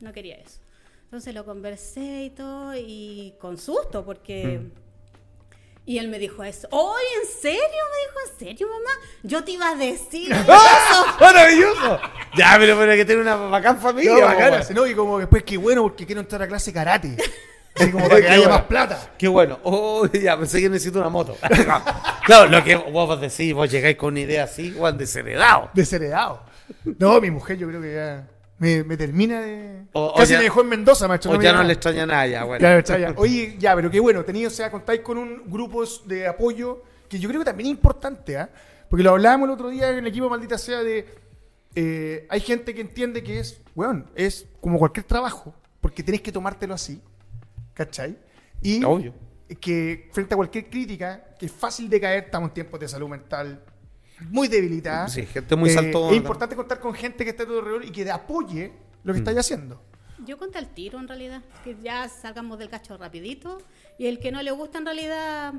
no 0.00 0.12
quería 0.12 0.34
eso. 0.36 0.60
Entonces 1.14 1.32
lo 1.32 1.44
conversé 1.44 2.24
y 2.24 2.30
todo, 2.30 2.74
y 2.74 3.34
con 3.38 3.56
susto, 3.56 4.04
porque... 4.04 4.58
Mm. 4.58 4.72
Y 5.86 5.98
él 5.98 6.08
me 6.08 6.18
dijo 6.18 6.42
eso. 6.42 6.66
¡Oye, 6.72 7.04
en 7.22 7.28
serio! 7.40 7.60
Me 7.60 8.00
dijo, 8.00 8.18
¿en 8.32 8.38
serio, 8.40 8.66
mamá? 8.66 8.90
Yo 9.22 9.44
te 9.44 9.52
iba 9.52 9.68
a 9.68 9.76
decir 9.76 10.34
¡Ah! 10.48 11.16
¡Maravilloso! 11.20 12.00
Ya, 12.36 12.56
pero, 12.58 12.76
pero 12.76 12.90
hay 12.90 12.98
que 12.98 13.04
tener 13.04 13.22
una 13.22 13.36
bacán 13.36 13.78
familia. 13.78 14.12
No, 14.12 14.20
bacana, 14.22 14.60
no, 14.74 14.88
y 14.88 14.94
como 14.96 15.20
después, 15.20 15.44
qué 15.44 15.56
bueno, 15.56 15.84
porque 15.84 16.04
quiero 16.04 16.20
entrar 16.20 16.42
a 16.42 16.48
clase 16.48 16.72
karate. 16.72 17.16
Así 17.76 17.92
como 17.92 18.08
para 18.08 18.20
que 18.20 18.26
haya 18.26 18.38
bueno. 18.38 18.54
más 18.54 18.62
plata. 18.62 19.12
Qué 19.16 19.28
bueno. 19.28 19.60
Oh, 19.62 20.08
ya, 20.08 20.36
pensé 20.36 20.60
que 20.60 20.68
necesito 20.68 20.98
una 20.98 21.10
moto. 21.10 21.36
claro, 22.26 22.50
lo 22.50 22.64
que 22.64 22.74
vos 22.74 23.20
decís, 23.20 23.54
vos 23.54 23.70
llegáis 23.70 23.96
con 23.96 24.14
una 24.14 24.20
idea 24.20 24.42
así, 24.42 24.74
Juan, 24.76 24.98
desheredado. 24.98 25.70
Desheredado. 25.74 26.42
No, 26.98 27.20
mi 27.20 27.30
mujer 27.30 27.56
yo 27.56 27.68
creo 27.68 27.80
que 27.80 27.94
ya 27.94 28.33
Me, 28.58 28.84
me 28.84 28.96
termina 28.96 29.40
de. 29.40 29.82
O- 29.92 30.06
o 30.06 30.14
Casi 30.14 30.32
ya- 30.32 30.38
me 30.38 30.44
dejó 30.44 30.60
en 30.60 30.68
Mendoza, 30.68 31.08
macho. 31.08 31.30
O 31.30 31.34
no 31.34 31.42
ya 31.42 31.52
no 31.52 31.62
le 31.64 31.72
extraña 31.72 32.06
nada, 32.06 32.26
ya, 32.26 32.44
bueno. 32.44 32.62
Ya. 32.82 33.12
Oye, 33.16 33.56
ya, 33.58 33.74
pero 33.74 33.90
qué 33.90 33.98
bueno, 34.00 34.24
o 34.24 34.50
sea, 34.50 34.70
contáis 34.70 35.00
con 35.00 35.18
un 35.18 35.42
grupo 35.46 35.84
de 36.06 36.26
apoyo 36.28 36.82
que 37.08 37.18
yo 37.18 37.28
creo 37.28 37.40
que 37.40 37.44
también 37.46 37.66
es 37.68 37.72
importante, 37.72 38.38
¿ah? 38.38 38.48
Porque 38.88 39.02
lo 39.02 39.10
hablábamos 39.10 39.48
el 39.48 39.54
otro 39.54 39.70
día 39.70 39.90
en 39.90 39.98
el 39.98 40.06
equipo 40.06 40.28
Maldita 40.30 40.56
Sea 40.56 40.82
de. 40.84 41.06
eh, 41.74 42.26
hay 42.30 42.40
gente 42.40 42.74
que 42.74 42.80
entiende 42.80 43.22
que 43.24 43.40
es, 43.40 43.60
weón, 43.74 44.06
es 44.14 44.46
como 44.60 44.78
cualquier 44.78 45.04
trabajo, 45.04 45.52
porque 45.80 46.02
tenés 46.04 46.20
que 46.20 46.30
tomártelo 46.30 46.74
así, 46.74 47.00
¿cachai? 47.74 48.16
Y 48.62 48.84
Obvio. 48.84 49.12
que 49.60 50.08
frente 50.12 50.34
a 50.34 50.36
cualquier 50.36 50.70
crítica, 50.70 51.24
que 51.38 51.46
es 51.46 51.52
fácil 51.52 51.88
de 51.90 52.00
caer, 52.00 52.24
estamos 52.24 52.50
en 52.50 52.54
tiempos 52.54 52.78
de 52.78 52.86
salud 52.88 53.08
mental 53.08 53.62
muy 54.20 54.48
debilitada. 54.48 55.08
Sí, 55.08 55.26
gente 55.26 55.56
muy 55.56 55.70
Eh, 55.70 55.74
saltona. 55.74 56.10
Es 56.10 56.16
importante 56.16 56.56
contar 56.56 56.80
con 56.80 56.94
gente 56.94 57.24
que 57.24 57.30
esté 57.30 57.42
a 57.42 57.46
tu 57.46 57.58
alrededor 57.58 57.84
y 57.84 57.90
que 57.90 58.10
apoye 58.10 58.72
lo 59.02 59.12
que 59.12 59.18
estáis 59.18 59.38
haciendo. 59.38 59.80
Yo 60.26 60.38
conté 60.38 60.58
al 60.58 60.68
tiro 60.68 60.98
en 60.98 61.08
realidad, 61.08 61.42
que 61.64 61.76
ya 61.82 62.08
salgamos 62.08 62.58
del 62.58 62.68
cacho 62.70 62.96
rapidito 62.96 63.58
y 63.98 64.06
el 64.06 64.18
que 64.18 64.32
no 64.32 64.42
le 64.42 64.52
gusta 64.52 64.78
en 64.78 64.86
realidad 64.86 65.52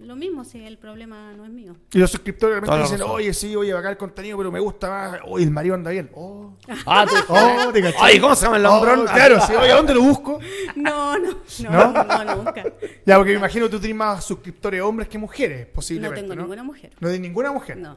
lo 0.00 0.16
mismo, 0.16 0.44
si 0.44 0.64
el 0.64 0.78
problema 0.78 1.32
no 1.32 1.44
es 1.44 1.50
mío. 1.50 1.76
Y 1.92 1.98
los 1.98 2.10
suscriptores 2.10 2.56
de 2.60 2.66
Toda 2.66 2.78
la 2.78 2.82
dicen, 2.84 3.02
oye, 3.02 3.32
sí, 3.34 3.54
oye, 3.54 3.72
bacán 3.72 3.92
el 3.92 3.96
contenido, 3.96 4.36
pero 4.38 4.50
me 4.50 4.60
gusta 4.60 4.88
más. 4.88 5.20
Oye, 5.26 5.44
el 5.44 5.50
marido 5.50 5.74
anda 5.74 5.90
bien. 5.90 6.10
Oh, 6.14 6.56
Ah, 6.86 7.06
te- 7.08 7.14
oh, 7.32 7.72
te 7.72 7.82
cachai. 7.82 8.00
Ay, 8.14 8.20
¿cómo 8.20 8.34
se 8.34 8.44
llama 8.44 8.56
el 8.56 8.66
Oh, 8.66 8.74
hombrón? 8.74 9.06
claro, 9.06 9.40
sí, 9.46 9.52
oye, 9.54 9.70
¿a 9.72 9.76
dónde 9.76 9.94
lo 9.94 10.02
busco? 10.02 10.38
No, 10.76 11.18
no, 11.18 11.30
no, 11.60 11.70
¿No? 11.70 12.04
no, 12.24 12.36
nunca. 12.36 12.62
Ya, 13.04 13.16
porque 13.16 13.32
me 13.32 13.38
imagino 13.38 13.66
que 13.66 13.70
tú 13.72 13.80
tienes 13.80 13.96
más 13.96 14.24
suscriptores 14.24 14.80
hombres 14.82 15.08
que 15.08 15.18
mujeres, 15.18 15.66
No 15.68 15.72
posiblemente. 15.74 16.20
tengo 16.22 16.34
¿no? 16.34 16.42
ninguna 16.42 16.62
mujer. 16.62 16.92
No 17.00 17.08
hay 17.08 17.18
ninguna 17.18 17.52
mujer. 17.52 17.76
No. 17.76 17.96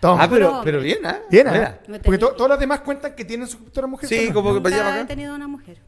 Toma. 0.00 0.22
Ah, 0.24 0.28
pero, 0.28 0.60
Pero- 0.62 0.80
bien, 0.80 1.04
¿ah? 1.06 1.20
Bien, 1.30 1.46
¿eh? 1.48 1.78
Porque 2.04 2.18
to- 2.18 2.32
todas 2.32 2.50
las 2.50 2.58
demás 2.58 2.80
cuentan 2.80 3.14
que 3.14 3.24
tienen 3.24 3.46
suscriptoras 3.46 3.88
mujeres. 3.88 4.10
Sí, 4.20 4.28
¿no? 4.28 4.34
como 4.34 4.52
que 4.52 4.60
Nunca 4.60 5.00
he 5.00 5.04
tenido 5.06 5.34
una 5.34 5.48
mujer 5.48 5.78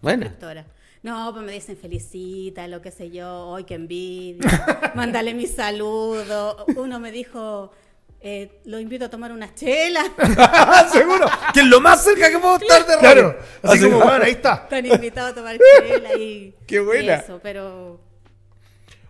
Buena. 0.00 0.26
suscriptora. 0.26 0.66
No, 1.02 1.32
pues 1.32 1.44
me 1.44 1.52
dicen 1.52 1.76
felicita, 1.78 2.68
lo 2.68 2.82
que 2.82 2.90
sé 2.90 3.10
yo, 3.10 3.46
hoy 3.46 3.64
que 3.64 3.74
envidia, 3.74 4.92
mándale 4.94 5.32
mi 5.32 5.46
saludo. 5.46 6.66
Uno 6.76 7.00
me 7.00 7.10
dijo, 7.10 7.72
eh, 8.20 8.60
lo 8.66 8.78
invito 8.78 9.06
a 9.06 9.08
tomar 9.08 9.32
una 9.32 9.54
chela. 9.54 10.02
Seguro. 10.92 11.26
Que 11.54 11.60
es 11.60 11.66
lo 11.66 11.80
más 11.80 12.04
cerca 12.04 12.30
que 12.30 12.38
puedo 12.38 12.56
estar 12.56 12.86
de. 12.86 12.98
Claro. 12.98 13.34
Así, 13.62 13.78
Así 13.78 13.90
como, 13.90 14.04
bueno, 14.04 14.24
ahí 14.24 14.32
está. 14.32 14.54
Están 14.64 14.84
invitados 14.84 15.32
a 15.32 15.34
tomar 15.36 15.56
chela 15.80 16.14
y, 16.18 16.54
Qué 16.66 16.80
buena. 16.80 17.14
eso, 17.14 17.40
pero 17.42 17.98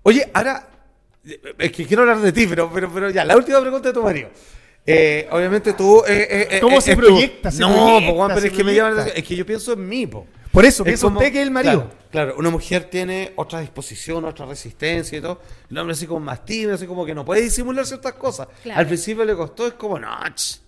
Oye, 0.05 0.31
ahora, 0.33 0.69
eh, 1.25 1.41
es 1.59 1.73
que 1.73 1.87
quiero 1.87 2.03
hablar 2.03 2.21
de 2.21 2.33
ti, 2.33 2.47
pero, 2.47 2.71
pero, 2.73 2.89
pero 2.93 3.11
ya, 3.11 3.25
la 3.25 3.37
última 3.37 3.61
pregunta 3.61 3.89
de 3.89 3.95
tu 3.95 4.03
marido. 4.03 4.31
Eh, 4.87 5.29
obviamente 5.31 5.73
tú... 5.75 6.03
eh, 6.07 6.27
eh, 6.31 6.49
eh, 6.53 6.61
¿Cómo 6.61 6.79
eh, 6.79 6.81
se 6.81 6.97
proyecta? 6.97 7.51
Se 7.51 7.61
no, 7.61 7.69
proyecta, 7.73 8.11
po, 8.11 8.17
Juan, 8.17 8.31
pero 8.35 8.47
es 8.47 8.53
que 8.53 8.65
me 8.65 8.75
llama 8.75 8.91
la 8.91 9.03
atención. 9.03 9.23
Es 9.23 9.29
que 9.29 9.37
yo 9.37 9.47
pienso 9.47 9.73
en 9.75 9.89
mí, 9.89 10.07
po. 10.07 10.27
Por 10.53 10.65
eso, 10.65 10.83
piensa 10.83 11.07
usted 11.07 11.31
que 11.31 11.39
es 11.41 11.47
el 11.47 11.53
marido. 11.53 11.83
Claro, 11.89 11.97
claro, 12.11 12.35
una 12.39 12.51
mujer 12.51 12.85
tiene 12.85 13.33
otra 13.37 13.61
disposición, 13.61 14.25
otra 14.25 14.47
resistencia 14.47 15.17
y 15.17 15.21
todo. 15.21 15.41
El 15.71 15.79
hombre 15.79 15.93
así 15.93 16.09
como 16.09 16.19
más 16.21 16.45
tímido, 16.45 16.75
así 16.75 16.87
como 16.89 17.07
que 17.07 17.15
no 17.15 17.25
puede 17.25 17.43
disimular 17.43 17.87
ciertas 17.87 18.15
cosas. 18.15 18.49
Claro. 18.65 18.81
Al 18.81 18.87
principio 18.87 19.25
le 19.25 19.37
costó, 19.37 19.69
es 19.69 19.75
como, 19.75 19.99
no, 19.99 20.09
ch. 20.35 20.61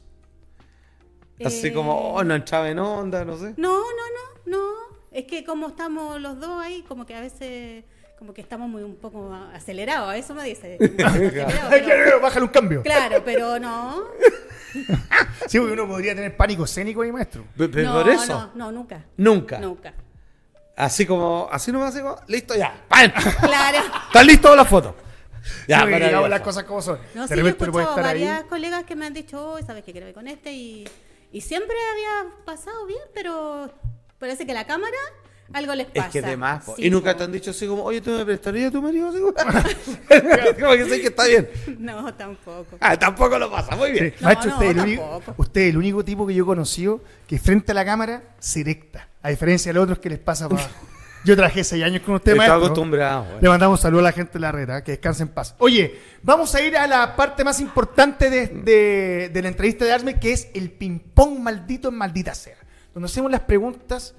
Así 1.44 1.66
Eh, 1.68 1.72
como, 1.72 2.14
oh, 2.14 2.22
no 2.22 2.36
entraba 2.36 2.70
en 2.70 2.78
onda, 2.78 3.24
no 3.24 3.36
sé. 3.36 3.55
No, 3.56 3.72
no, 3.78 3.82
no, 4.47 4.56
no. 4.59 4.91
Es 5.12 5.24
que 5.26 5.44
como 5.44 5.68
estamos 5.68 6.20
los 6.20 6.39
dos 6.40 6.62
ahí, 6.62 6.82
como 6.89 7.05
que 7.06 7.14
a 7.14 7.20
veces, 7.20 7.84
como 8.18 8.32
que 8.32 8.40
estamos 8.40 8.68
muy 8.68 8.82
un 8.82 8.97
poco 8.97 9.32
acelerados, 9.55 10.14
eso 10.14 10.34
me 10.34 10.44
dice. 10.44 10.76
Pero- 10.80 11.30
claro, 11.84 12.20
bájale 12.20 12.44
un 12.47 12.51
cambio. 12.52 12.82
claro, 12.82 13.22
pero 13.24 13.59
no. 13.59 14.05
Sí, 15.48 15.59
porque 15.59 15.74
uno 15.74 15.86
podría 15.86 16.14
tener 16.14 16.34
pánico 16.34 16.64
escénico 16.64 17.02
ahí, 17.02 17.12
maestro. 17.12 17.44
No, 17.56 17.68
por 17.70 18.09
eso, 18.09 18.51
No, 18.55 18.70
no, 18.70 18.72
nunca. 18.72 19.05
nunca. 19.18 19.59
Nunca. 19.59 19.93
Así 20.76 21.05
como, 21.05 21.47
así 21.52 21.70
nomás, 21.70 21.90
así 21.94 22.02
como, 22.02 22.16
listo 22.28 22.55
ya. 22.55 22.74
¡Pam! 22.89 23.10
Claro. 23.40 23.78
¿Están 24.06 24.26
listos 24.26 24.56
la 24.56 24.64
foto? 24.64 24.97
Ya, 25.68 25.84
Sí, 25.84 25.90
las 26.30 26.40
cosas 26.40 26.64
como 26.64 26.80
son. 26.80 26.98
No, 27.14 27.28
sí, 27.28 27.34
yo 27.36 27.47
he 27.47 27.51
escuchado 27.51 27.80
estar 27.80 28.02
varias 28.02 28.43
ahí. 28.43 28.48
colegas 28.48 28.84
que 28.84 28.97
me 28.97 29.05
han 29.05 29.12
dicho, 29.12 29.44
oh, 29.47 29.60
sabes 29.62 29.84
que 29.84 29.93
quiero 29.93 30.09
ir 30.09 30.14
con 30.14 30.26
este 30.26 30.52
y, 30.52 30.89
y 31.32 31.40
siempre 31.43 31.76
había 31.93 32.30
pasado 32.47 32.86
bien, 32.86 33.02
pero 33.12 33.70
parece 34.22 34.46
que 34.46 34.54
la 34.54 34.64
cámara 34.66 34.96
algo 35.52 35.74
les 35.74 35.86
pasa. 35.88 36.06
Es 36.06 36.12
que 36.12 36.22
de 36.22 36.36
más, 36.36 36.64
po. 36.64 36.76
Sí, 36.76 36.86
y 36.86 36.90
nunca 36.90 37.14
te 37.16 37.24
han 37.24 37.32
dicho 37.32 37.50
así 37.50 37.66
como, 37.66 37.82
oye, 37.82 38.00
¿tú 38.00 38.10
me 38.10 38.24
prestarías 38.24 38.68
a 38.68 38.70
tu 38.70 38.80
marido? 38.80 39.08
Así 39.08 39.18
como, 39.18 39.32
como 40.60 40.72
que 40.72 40.84
sé 40.88 41.00
que 41.00 41.08
está 41.08 41.26
bien. 41.26 41.48
No, 41.78 42.14
tampoco. 42.14 42.76
Ah, 42.80 42.96
tampoco 42.96 43.38
lo 43.38 43.50
pasa, 43.50 43.74
muy 43.76 43.90
bien. 43.90 44.14
Sí. 44.16 44.24
Maestro, 44.24 44.50
no, 44.50 44.54
usted, 44.56 44.66
es 44.70 44.76
el 44.76 44.80
único, 44.82 45.02
tampoco. 45.02 45.42
usted 45.42 45.60
es 45.62 45.70
el 45.70 45.76
único 45.76 46.04
tipo 46.04 46.26
que 46.26 46.34
yo 46.34 46.44
he 46.44 46.46
conocido 46.46 47.02
que 47.26 47.38
frente 47.38 47.72
a 47.72 47.74
la 47.74 47.84
cámara 47.84 48.22
se 48.38 48.60
erecta. 48.60 49.08
A 49.22 49.28
diferencia 49.30 49.70
de 49.70 49.74
los 49.74 49.82
otros 49.84 49.98
que 49.98 50.08
les 50.10 50.18
pasa 50.20 50.48
para 50.48 50.62
abajo. 50.62 50.86
Yo 51.24 51.36
trabajé 51.36 51.62
seis 51.62 51.84
años 51.84 52.02
con 52.02 52.14
usted, 52.16 52.34
maestro. 52.34 52.56
acostumbrado. 52.56 53.24
bueno. 53.24 53.38
Le 53.42 53.48
mandamos 53.48 53.80
saludos 53.80 54.00
a 54.02 54.08
la 54.08 54.12
gente 54.12 54.32
de 54.32 54.40
la 54.40 54.50
reta, 54.50 54.82
que 54.82 54.92
descanse 54.92 55.22
en 55.22 55.28
paz. 55.28 55.54
Oye, 55.58 56.00
vamos 56.22 56.52
a 56.56 56.60
ir 56.62 56.76
a 56.76 56.86
la 56.88 57.14
parte 57.14 57.44
más 57.44 57.60
importante 57.60 58.28
de, 58.30 58.46
de- 58.48 59.30
de 59.32 59.42
la 59.42 59.48
entrevista 59.48 59.84
de 59.84 59.92
Arme, 59.92 60.18
que 60.18 60.32
es 60.32 60.48
el 60.54 60.70
ping-pong 60.72 61.38
maldito 61.38 61.90
en 61.90 61.94
maldita 61.94 62.34
sea. 62.34 62.56
Donde 62.94 63.06
hacemos 63.06 63.31
las 63.31 63.40
preguntas 63.40 64.14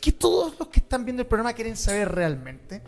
que 0.00 0.12
todos 0.12 0.58
los 0.58 0.68
que 0.68 0.80
están 0.80 1.04
viendo 1.04 1.22
el 1.22 1.28
programa 1.28 1.52
quieren 1.52 1.76
saber 1.76 2.12
realmente. 2.12 2.82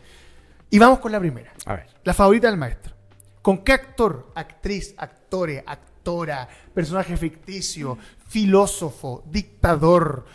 Y 0.70 0.78
vamos 0.78 0.98
con 0.98 1.10
la 1.12 1.19
primera. 1.19 1.52
A 1.65 1.74
ver. 1.74 1.86
La 2.05 2.15
favorita 2.15 2.48
del 2.48 2.56
maestro. 2.56 2.94
¿Con 3.43 3.59
qué 3.59 3.73
actor, 3.73 4.31
actriz, 4.35 4.94
actore, 4.98 5.65
actora, 5.66 6.48
personaje 6.74 7.16
ficticio, 7.16 7.97
filósofo, 8.28 9.23
dictador, 9.27 10.27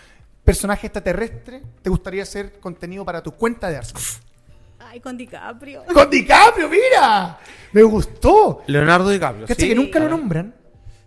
personaje 0.44 0.88
extraterrestre 0.88 1.62
te 1.82 1.90
gustaría 1.90 2.24
hacer 2.24 2.60
contenido 2.60 3.06
para 3.06 3.22
tu 3.22 3.32
cuenta 3.32 3.70
de 3.70 3.78
Arce? 3.78 3.94
Ay, 4.80 5.00
con 5.00 5.18
DiCaprio. 5.18 5.86
¡Con 5.86 6.10
DiCaprio, 6.10 6.70
mira! 6.70 7.40
Me 7.72 7.84
gustó. 7.84 8.64
Leonardo 8.68 9.10
DiCaprio. 9.10 9.48
Fíjate 9.48 9.62
sí. 9.62 9.70
que 9.70 9.76
nunca 9.76 10.00
lo 10.00 10.06
ver. 10.06 10.12
nombran. 10.12 10.56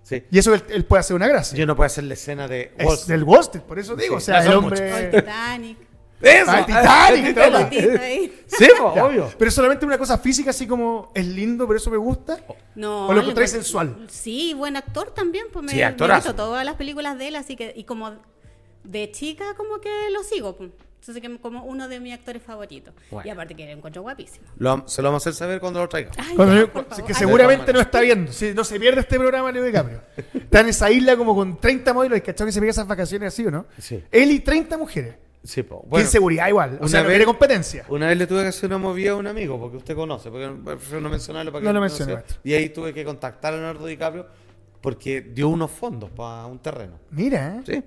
Sí. 0.08 0.22
Y 0.30 0.38
eso 0.38 0.54
él, 0.54 0.62
él 0.68 0.84
puede 0.84 1.00
hacer 1.00 1.16
una 1.16 1.26
gracia. 1.26 1.58
Yo 1.58 1.66
no 1.66 1.74
puedo 1.74 1.86
hacer 1.86 2.04
la 2.04 2.14
escena 2.14 2.46
de 2.46 2.72
Wall 2.78 2.94
Street. 2.94 3.08
del 3.18 3.24
Wall 3.24 3.40
Street, 3.40 3.64
por 3.64 3.76
eso 3.80 3.96
digo. 3.96 4.20
Sí, 4.20 4.30
o 4.30 4.34
sea, 4.34 4.44
el 4.44 4.52
O 4.54 4.68
el. 4.72 5.10
Titanic. 5.10 5.78
¡Eso! 6.22 6.50
Ah, 6.50 6.64
Titanic, 6.64 7.36
ahí. 8.00 8.42
Sí, 8.46 8.68
po, 8.78 8.94
Ya. 8.94 9.04
obvio. 9.04 9.28
Pero 9.36 9.48
es 9.48 9.54
solamente 9.54 9.84
una 9.84 9.98
cosa 9.98 10.16
física, 10.18 10.50
así 10.50 10.64
como 10.64 11.10
es 11.12 11.26
lindo, 11.26 11.66
pero 11.66 11.76
eso 11.78 11.90
me 11.90 11.96
gusta. 11.96 12.38
No, 12.76 13.08
¿O 13.08 13.12
lo 13.12 13.20
encontré 13.20 13.48
sensual? 13.48 14.06
Sí, 14.08 14.54
buen 14.54 14.76
actor 14.76 15.10
también. 15.12 15.46
Pues 15.52 15.64
me, 15.64 15.70
Sí, 15.72 15.76
me 15.76 15.82
he 15.82 15.84
actorazo. 15.86 16.28
visto 16.28 16.36
todas 16.36 16.64
las 16.64 16.76
películas 16.76 17.18
de 17.18 17.26
él, 17.28 17.34
así 17.36 17.56
que, 17.56 17.72
y 17.76 17.82
como 17.82 18.12
de 18.84 19.10
chica, 19.10 19.54
como 19.56 19.80
que 19.80 19.90
lo 20.12 20.22
sigo. 20.22 20.56
pues. 20.56 20.70
Entonces, 21.08 21.22
que 21.22 21.38
como 21.40 21.62
uno 21.64 21.86
de 21.88 22.00
mis 22.00 22.12
actores 22.14 22.42
favoritos. 22.42 22.92
Bueno. 23.10 23.26
Y 23.26 23.30
aparte 23.30 23.54
que 23.54 23.64
lo 23.66 23.72
encuentro 23.72 24.02
guapísimo. 24.02 24.46
Lo- 24.58 24.88
se 24.88 25.02
lo 25.02 25.08
vamos 25.08 25.24
a 25.26 25.30
hacer 25.30 25.38
saber 25.38 25.60
cuando 25.60 25.78
lo 25.80 25.88
traiga. 25.88 26.10
Ay, 26.18 26.34
Cuando 26.34 26.54
ya, 26.54 26.60
yo- 26.62 26.72
por 26.72 26.86
que. 26.86 26.94
Ay, 27.06 27.14
seguramente 27.14 27.72
no 27.72 27.80
está 27.80 28.00
viendo. 28.00 28.32
Si 28.32 28.52
no 28.54 28.64
se 28.64 28.80
pierde 28.80 29.02
este 29.02 29.18
programa, 29.18 29.52
Leo 29.52 29.64
DiCaprio. 29.64 30.00
Está 30.34 30.60
en 30.60 30.68
esa 30.70 30.90
isla 30.90 31.16
como 31.16 31.34
con 31.34 31.58
30 31.60 31.92
modelos. 31.94 32.20
¿Cachado 32.22 32.46
que 32.46 32.52
se 32.52 32.60
pega 32.60 32.70
esas 32.70 32.86
vacaciones 32.88 33.32
así 33.32 33.46
o 33.46 33.50
no? 33.50 33.66
Sí. 33.78 34.02
Él 34.10 34.32
y 34.32 34.40
30 34.40 34.76
mujeres. 34.76 35.14
Sí, 35.44 35.62
po. 35.62 35.84
Bueno, 35.88 36.04
inseguridad 36.04 36.48
igual. 36.48 36.70
O 36.74 36.78
una 36.80 36.88
sea, 36.88 37.00
no 37.02 37.06
vez- 37.06 37.12
quiere 37.12 37.24
competencia. 37.24 37.84
Una 37.88 38.08
vez 38.08 38.18
le 38.18 38.26
tuve 38.26 38.42
que 38.42 38.48
hacer 38.48 38.66
una 38.68 38.78
movida 38.78 39.12
a 39.12 39.14
un 39.14 39.28
amigo, 39.28 39.60
porque 39.60 39.76
usted 39.76 39.94
conoce, 39.94 40.28
porque 40.28 40.48
prefiero 40.64 41.00
no 41.00 41.08
mencionarlo 41.08 41.52
para 41.52 41.60
que 41.62 41.66
No 41.66 41.72
lo 41.72 41.80
mencione, 41.80 42.14
maestro. 42.14 42.38
Y 42.42 42.52
ahí 42.54 42.68
tuve 42.70 42.92
que 42.92 43.04
contactar 43.04 43.52
a 43.54 43.56
Leonardo 43.56 43.86
DiCaprio 43.86 44.26
porque 44.80 45.20
dio 45.20 45.48
unos 45.48 45.70
fondos 45.70 46.10
para 46.10 46.46
un 46.46 46.58
terreno. 46.58 46.98
Mira, 47.12 47.58
¿eh? 47.58 47.62
Sí. 47.64 47.84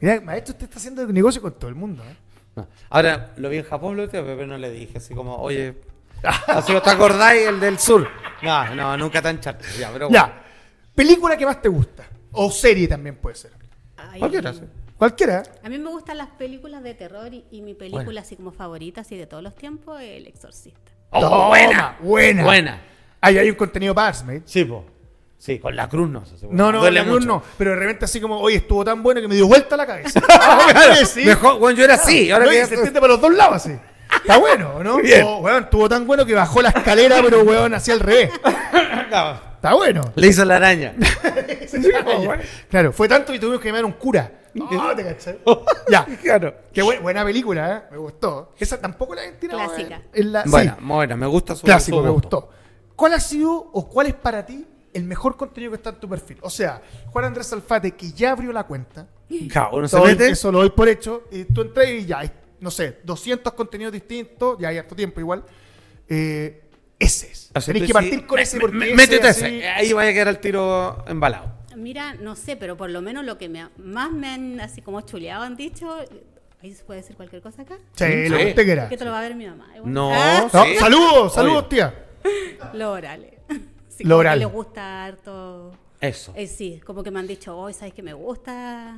Mira, 0.00 0.20
maestro, 0.20 0.52
usted 0.52 0.64
está 0.66 0.78
haciendo 0.78 1.06
negocio 1.06 1.40
con 1.42 1.52
todo 1.54 1.68
el 1.68 1.74
mundo. 1.74 2.02
¿eh? 2.04 2.14
No. 2.58 2.68
Ahora, 2.90 3.32
lo 3.36 3.48
vi 3.48 3.58
en 3.58 3.64
Japón, 3.64 3.96
lo 3.96 4.08
tío, 4.08 4.24
pero 4.24 4.46
no 4.46 4.58
le 4.58 4.70
dije 4.70 4.98
así 4.98 5.14
como, 5.14 5.36
oye, 5.36 5.74
así 6.46 6.72
te 6.82 6.90
acordáis 6.90 7.46
el 7.46 7.60
del 7.60 7.78
sur. 7.78 8.08
No, 8.42 8.74
no, 8.74 8.96
nunca 8.96 9.22
tan 9.22 9.40
charto. 9.40 9.64
Ya, 9.78 9.90
pero 9.92 10.08
bueno. 10.08 10.26
Ya. 10.26 10.42
Película 10.94 11.36
que 11.36 11.46
más 11.46 11.60
te 11.62 11.68
gusta. 11.68 12.04
O 12.32 12.50
serie 12.50 12.88
también 12.88 13.16
puede 13.16 13.36
ser. 13.36 13.52
Ay, 13.96 14.18
Cualquiera, 14.20 14.52
sí. 14.52 14.62
Cualquiera. 14.96 15.42
A 15.62 15.68
mí 15.68 15.78
me 15.78 15.88
gustan 15.90 16.18
las 16.18 16.28
películas 16.30 16.82
de 16.82 16.94
terror 16.94 17.32
y, 17.32 17.44
y 17.52 17.62
mi 17.62 17.74
película 17.74 18.20
así 18.22 18.34
como 18.36 18.50
favorita, 18.50 19.02
así 19.02 19.16
de 19.16 19.26
todos 19.26 19.42
los 19.42 19.54
tiempos, 19.54 20.00
es 20.00 20.16
El 20.16 20.26
Exorcista. 20.26 20.90
Oh, 21.10 21.20
Toma, 21.20 21.48
buena, 21.48 21.96
Buena. 22.00 22.44
buena. 22.44 22.80
Ahí 23.20 23.38
hay 23.38 23.48
un 23.50 23.56
contenido 23.56 23.94
para 23.94 24.08
Arsmate. 24.08 24.42
Sí, 24.44 24.64
po. 24.64 24.84
Sí, 25.38 25.58
con 25.60 25.76
la 25.76 25.88
cruz 25.88 26.10
no. 26.10 26.26
se. 26.26 26.34
No, 26.48 26.72
no, 26.72 26.80
Duele 26.80 26.98
la 27.00 27.04
cruz 27.06 27.20
mucho. 27.20 27.26
no. 27.28 27.42
Pero 27.56 27.70
de 27.70 27.76
repente 27.76 28.04
así 28.06 28.20
como, 28.20 28.38
oye, 28.40 28.56
estuvo 28.56 28.84
tan 28.84 29.02
bueno 29.02 29.20
que 29.20 29.28
me 29.28 29.36
dio 29.36 29.46
vuelta 29.46 29.76
la 29.76 29.86
cabeza. 29.86 30.20
Ah, 30.28 30.94
sí. 31.06 31.24
Mejor, 31.24 31.58
bueno, 31.58 31.78
yo 31.78 31.84
era 31.84 31.94
así. 31.94 32.30
Ahora 32.30 32.46
No, 32.46 32.50
que 32.50 32.62
y 32.62 32.66
se 32.66 32.74
entiende 32.74 33.00
para 33.00 33.12
los 33.14 33.20
dos 33.22 33.32
lados 33.34 33.56
así. 33.56 33.78
Está 34.16 34.36
bueno, 34.38 34.82
¿no? 34.82 34.96
Bien. 35.02 35.22
O, 35.24 35.38
weón, 35.38 35.64
estuvo 35.64 35.88
tan 35.88 36.06
bueno 36.06 36.26
que 36.26 36.34
bajó 36.34 36.60
la 36.62 36.70
escalera, 36.70 37.20
pero 37.22 37.42
weón, 37.42 37.72
hacia 37.74 37.94
al 37.94 38.00
revés. 38.00 38.30
Está 38.34 39.74
bueno. 39.74 40.12
le 40.16 40.26
hizo 40.26 40.44
la 40.44 40.56
araña. 40.56 40.94
Claro, 42.68 42.92
fue 42.92 43.08
tanto 43.08 43.32
que 43.32 43.38
tuvimos 43.38 43.60
que 43.60 43.68
llamar 43.68 43.82
a 43.84 43.86
un 43.86 43.92
cura. 43.92 44.32
No, 44.54 44.68
te. 44.96 45.16
Ya. 45.88 46.04
Claro. 46.22 46.54
Qué 46.72 46.82
buen- 46.82 47.02
buena 47.02 47.24
película, 47.24 47.76
¿eh? 47.76 47.82
Me 47.92 47.98
gustó. 47.98 48.54
Esa 48.58 48.80
tampoco 48.80 49.14
la 49.14 49.24
he 49.24 49.32
tirado 49.32 49.60
Clásica. 49.64 49.96
en- 50.12 50.26
en 50.26 50.32
la- 50.32 50.42
sí, 50.44 50.50
Bueno, 50.50 50.76
buena, 50.80 51.16
me 51.16 51.26
gusta 51.26 51.54
su 51.54 51.64
clásico, 51.64 51.98
su 51.98 52.02
me 52.04 52.10
gusto. 52.10 52.40
gustó. 52.40 52.52
¿Cuál 52.96 53.12
ha 53.14 53.20
sido 53.20 53.52
o 53.52 53.88
cuál 53.88 54.08
es 54.08 54.14
para 54.14 54.44
ti 54.44 54.66
el 54.94 55.04
mejor 55.04 55.36
contenido 55.36 55.72
que 55.72 55.76
está 55.76 55.90
en 55.90 55.96
tu 56.00 56.08
perfil. 56.08 56.38
O 56.42 56.50
sea, 56.50 56.80
Juan 57.06 57.24
Andrés 57.26 57.52
Alfate, 57.52 57.92
que 57.92 58.10
ya 58.12 58.32
abrió 58.32 58.52
la 58.52 58.64
cuenta, 58.64 59.06
Claro, 59.50 59.76
uno 59.76 59.88
se 59.88 60.00
mete. 60.00 60.30
eso 60.30 60.50
lo 60.50 60.58
doy 60.60 60.70
por 60.70 60.88
hecho, 60.88 61.24
y 61.30 61.44
tú 61.44 61.60
entras 61.62 61.88
y 61.88 62.06
ya 62.06 62.20
hay, 62.20 62.30
no 62.60 62.70
sé, 62.70 62.98
200 63.04 63.52
contenidos 63.52 63.92
distintos, 63.92 64.56
ya 64.58 64.68
hay 64.68 64.78
harto 64.78 64.94
tiempo 64.96 65.20
igual. 65.20 65.44
Eh, 66.08 66.62
ese 66.98 67.30
es. 67.30 67.50
O 67.54 67.60
sea, 67.60 67.74
que 67.74 67.88
partir 67.92 68.26
con 68.26 68.38
ese 68.38 68.58
porque 68.58 68.78
ese 68.86 68.94
Métete 68.94 69.28
así- 69.28 69.44
ese. 69.44 69.68
Ahí 69.68 69.92
vaya 69.92 70.10
a 70.10 70.12
quedar 70.12 70.28
el 70.28 70.38
tiro 70.38 71.04
embalado. 71.06 71.52
Mira, 71.76 72.14
no 72.14 72.34
sé, 72.34 72.56
pero 72.56 72.76
por 72.76 72.90
lo 72.90 73.00
menos 73.02 73.24
lo 73.24 73.38
que 73.38 73.48
me 73.48 73.60
ha- 73.60 73.70
más 73.76 74.10
me 74.10 74.28
han 74.28 74.60
así 74.60 74.82
como 74.82 75.00
chuleado 75.02 75.44
han 75.44 75.56
dicho. 75.56 75.86
Ahí 76.60 76.74
se 76.74 76.82
puede 76.82 77.02
decir 77.02 77.14
cualquier 77.14 77.40
cosa 77.40 77.62
acá. 77.62 77.76
Sí, 77.94 78.04
Sí. 78.04 78.28
lo 78.28 78.36
que 78.38 78.46
usted 78.48 78.64
quiera. 78.64 78.88
Que 78.88 78.96
te 78.96 79.04
lo 79.04 79.12
va 79.12 79.18
a 79.20 79.22
ver 79.22 79.36
mi 79.36 79.46
mamá. 79.46 79.68
No. 79.84 80.10
Ah, 80.12 80.48
No, 80.52 80.64
Sí. 80.64 80.74
Saludos, 80.76 81.34
saludos, 81.34 81.68
tía. 81.68 81.94
Lo 82.72 82.92
orales. 82.92 83.34
Sí, 83.98 84.04
Lo 84.04 84.10
como 84.10 84.20
oral. 84.20 84.34
que 84.38 84.44
le 84.46 84.50
gusta 84.52 85.04
harto. 85.04 85.72
Eso, 86.00 86.32
Eh, 86.36 86.46
sí, 86.46 86.80
como 86.86 87.02
que 87.02 87.10
me 87.10 87.18
han 87.18 87.26
dicho, 87.26 87.56
hoy 87.58 87.74
sabes 87.74 87.92
que 87.92 88.02
me 88.02 88.12
gusta. 88.14 88.96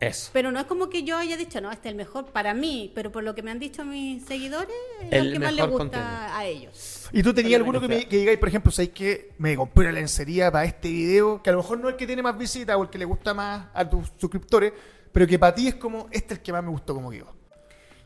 eso. 0.00 0.30
Pero 0.32 0.50
no 0.52 0.58
es 0.60 0.66
como 0.66 0.90
que 0.90 1.04
yo 1.04 1.16
haya 1.16 1.36
dicho, 1.36 1.60
no, 1.60 1.70
este 1.70 1.88
es 1.88 1.92
el 1.92 1.96
mejor 1.96 2.26
para 2.26 2.52
mí, 2.52 2.90
pero 2.94 3.10
por 3.12 3.22
lo 3.22 3.34
que 3.34 3.42
me 3.42 3.50
han 3.52 3.58
dicho 3.60 3.84
mis 3.84 4.24
seguidores, 4.24 4.74
es 5.02 5.12
El 5.12 5.26
lo 5.28 5.32
que 5.34 5.38
más 5.38 5.54
les 5.54 5.64
gusta 5.66 5.78
contenido. 5.78 6.10
a 6.34 6.44
ellos. 6.44 7.08
¿Y 7.12 7.22
tú 7.22 7.32
tenías 7.32 7.58
alguno 7.60 7.80
que, 7.80 7.88
me, 7.88 8.06
que 8.08 8.16
digáis, 8.18 8.38
por 8.38 8.48
ejemplo, 8.48 8.70
sabéis 8.72 8.90
que 8.92 9.32
me 9.38 9.54
compré 9.56 9.84
una 9.84 9.92
lencería 9.92 10.50
para 10.52 10.64
este 10.66 10.88
video, 10.90 11.40
que 11.42 11.48
a 11.50 11.52
lo 11.54 11.60
mejor 11.60 11.78
no 11.78 11.88
es 11.88 11.94
el 11.94 11.98
que 11.98 12.06
tiene 12.06 12.22
más 12.22 12.36
visitas 12.36 12.76
o 12.76 12.82
el 12.82 12.90
que 12.90 12.98
le 12.98 13.04
gusta 13.06 13.32
más 13.32 13.68
a 13.72 13.88
tus 13.88 14.10
suscriptores, 14.18 14.72
pero 15.12 15.26
que 15.26 15.38
para 15.38 15.54
ti 15.54 15.68
es 15.68 15.76
como, 15.76 16.08
este 16.10 16.34
es 16.34 16.40
el 16.40 16.42
que 16.44 16.52
más 16.52 16.62
me 16.64 16.70
gustó 16.70 16.92
como 16.92 17.10
quedó? 17.10 17.32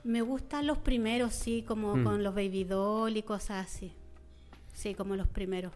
Me 0.04 0.20
gustan 0.22 0.66
los 0.66 0.78
primeros, 0.78 1.34
sí, 1.34 1.64
como 1.66 1.96
Mm. 1.96 2.04
con 2.04 2.22
los 2.22 2.34
baby 2.34 2.64
doll 2.64 3.16
y 3.16 3.22
cosas 3.22 3.66
así. 3.66 3.92
Sí, 4.74 4.94
como 4.94 5.16
los 5.16 5.26
primeros. 5.28 5.72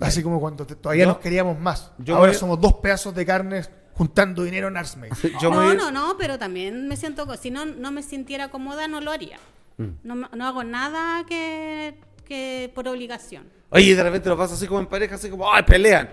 Así 0.00 0.22
como 0.22 0.40
cuando 0.40 0.66
te- 0.66 0.76
todavía 0.76 1.04
Yo- 1.04 1.10
nos 1.12 1.18
queríamos 1.18 1.58
más. 1.58 1.90
yo 1.98 2.16
Ahora 2.16 2.32
me- 2.32 2.38
somos 2.38 2.60
dos 2.60 2.74
pedazos 2.74 3.14
de 3.14 3.24
carne 3.24 3.62
juntando 3.94 4.42
dinero 4.42 4.68
en 4.68 4.76
Arsmate. 4.76 5.14
Yo 5.40 5.50
me 5.50 5.56
no, 5.56 5.74
no, 5.74 5.90
no, 5.90 6.16
pero 6.18 6.38
también 6.38 6.86
me 6.86 6.96
siento, 6.96 7.26
si 7.36 7.50
no, 7.50 7.64
no 7.64 7.90
me 7.92 8.02
sintiera 8.02 8.48
cómoda, 8.50 8.88
no 8.88 9.00
lo 9.00 9.10
haría. 9.10 9.38
Mm. 9.78 9.84
No, 10.04 10.14
no 10.14 10.46
hago 10.46 10.64
nada 10.64 11.24
que, 11.26 11.98
que 12.26 12.70
por 12.74 12.86
obligación. 12.88 13.44
Oye, 13.70 13.84
y 13.86 13.94
de 13.94 14.02
repente 14.02 14.28
lo 14.28 14.36
pasa 14.36 14.52
así 14.54 14.66
como 14.66 14.80
en 14.80 14.86
pareja, 14.86 15.14
así 15.14 15.30
como, 15.30 15.50
¡ay, 15.52 15.62
pelean! 15.62 16.08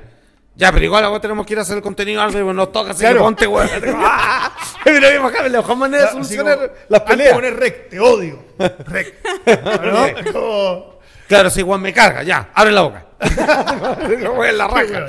Ya, 0.55 0.71
pero 0.71 0.85
igual 0.85 1.03
ahora 1.03 1.19
tenemos 1.19 1.45
que 1.45 1.53
ir 1.53 1.59
a 1.59 1.63
hacer 1.63 1.77
el 1.77 1.83
contenido 1.83 2.21
algo 2.21 2.39
y 2.51 2.53
nos 2.55 2.71
toca, 2.71 2.91
así 2.91 3.01
Claro. 3.01 3.17
que 3.17 3.23
ponte, 3.23 3.47
weón. 3.47 3.67
¡Ah! 3.97 4.51
Mira, 4.85 5.19
bacán, 5.19 5.51
la 5.51 5.57
mejor 5.59 5.75
manera 5.77 6.05
de 6.05 6.11
solucionar 6.11 6.57
como, 6.57 6.69
las 6.89 7.01
peleas. 7.01 7.33
poner 7.33 7.55
rec, 7.57 7.89
te 7.89 7.99
odio. 7.99 8.39
Rec. 8.85 9.15
¿No? 9.83 10.31
Como- 10.31 10.93
Claro, 11.27 11.49
si 11.49 11.61
Juan 11.63 11.81
me 11.81 11.91
carga, 11.93 12.21
ya, 12.23 12.51
abre 12.53 12.71
la 12.71 12.81
boca. 12.81 13.05
En 13.23 14.57
la 14.57 14.67
raja. 14.67 15.07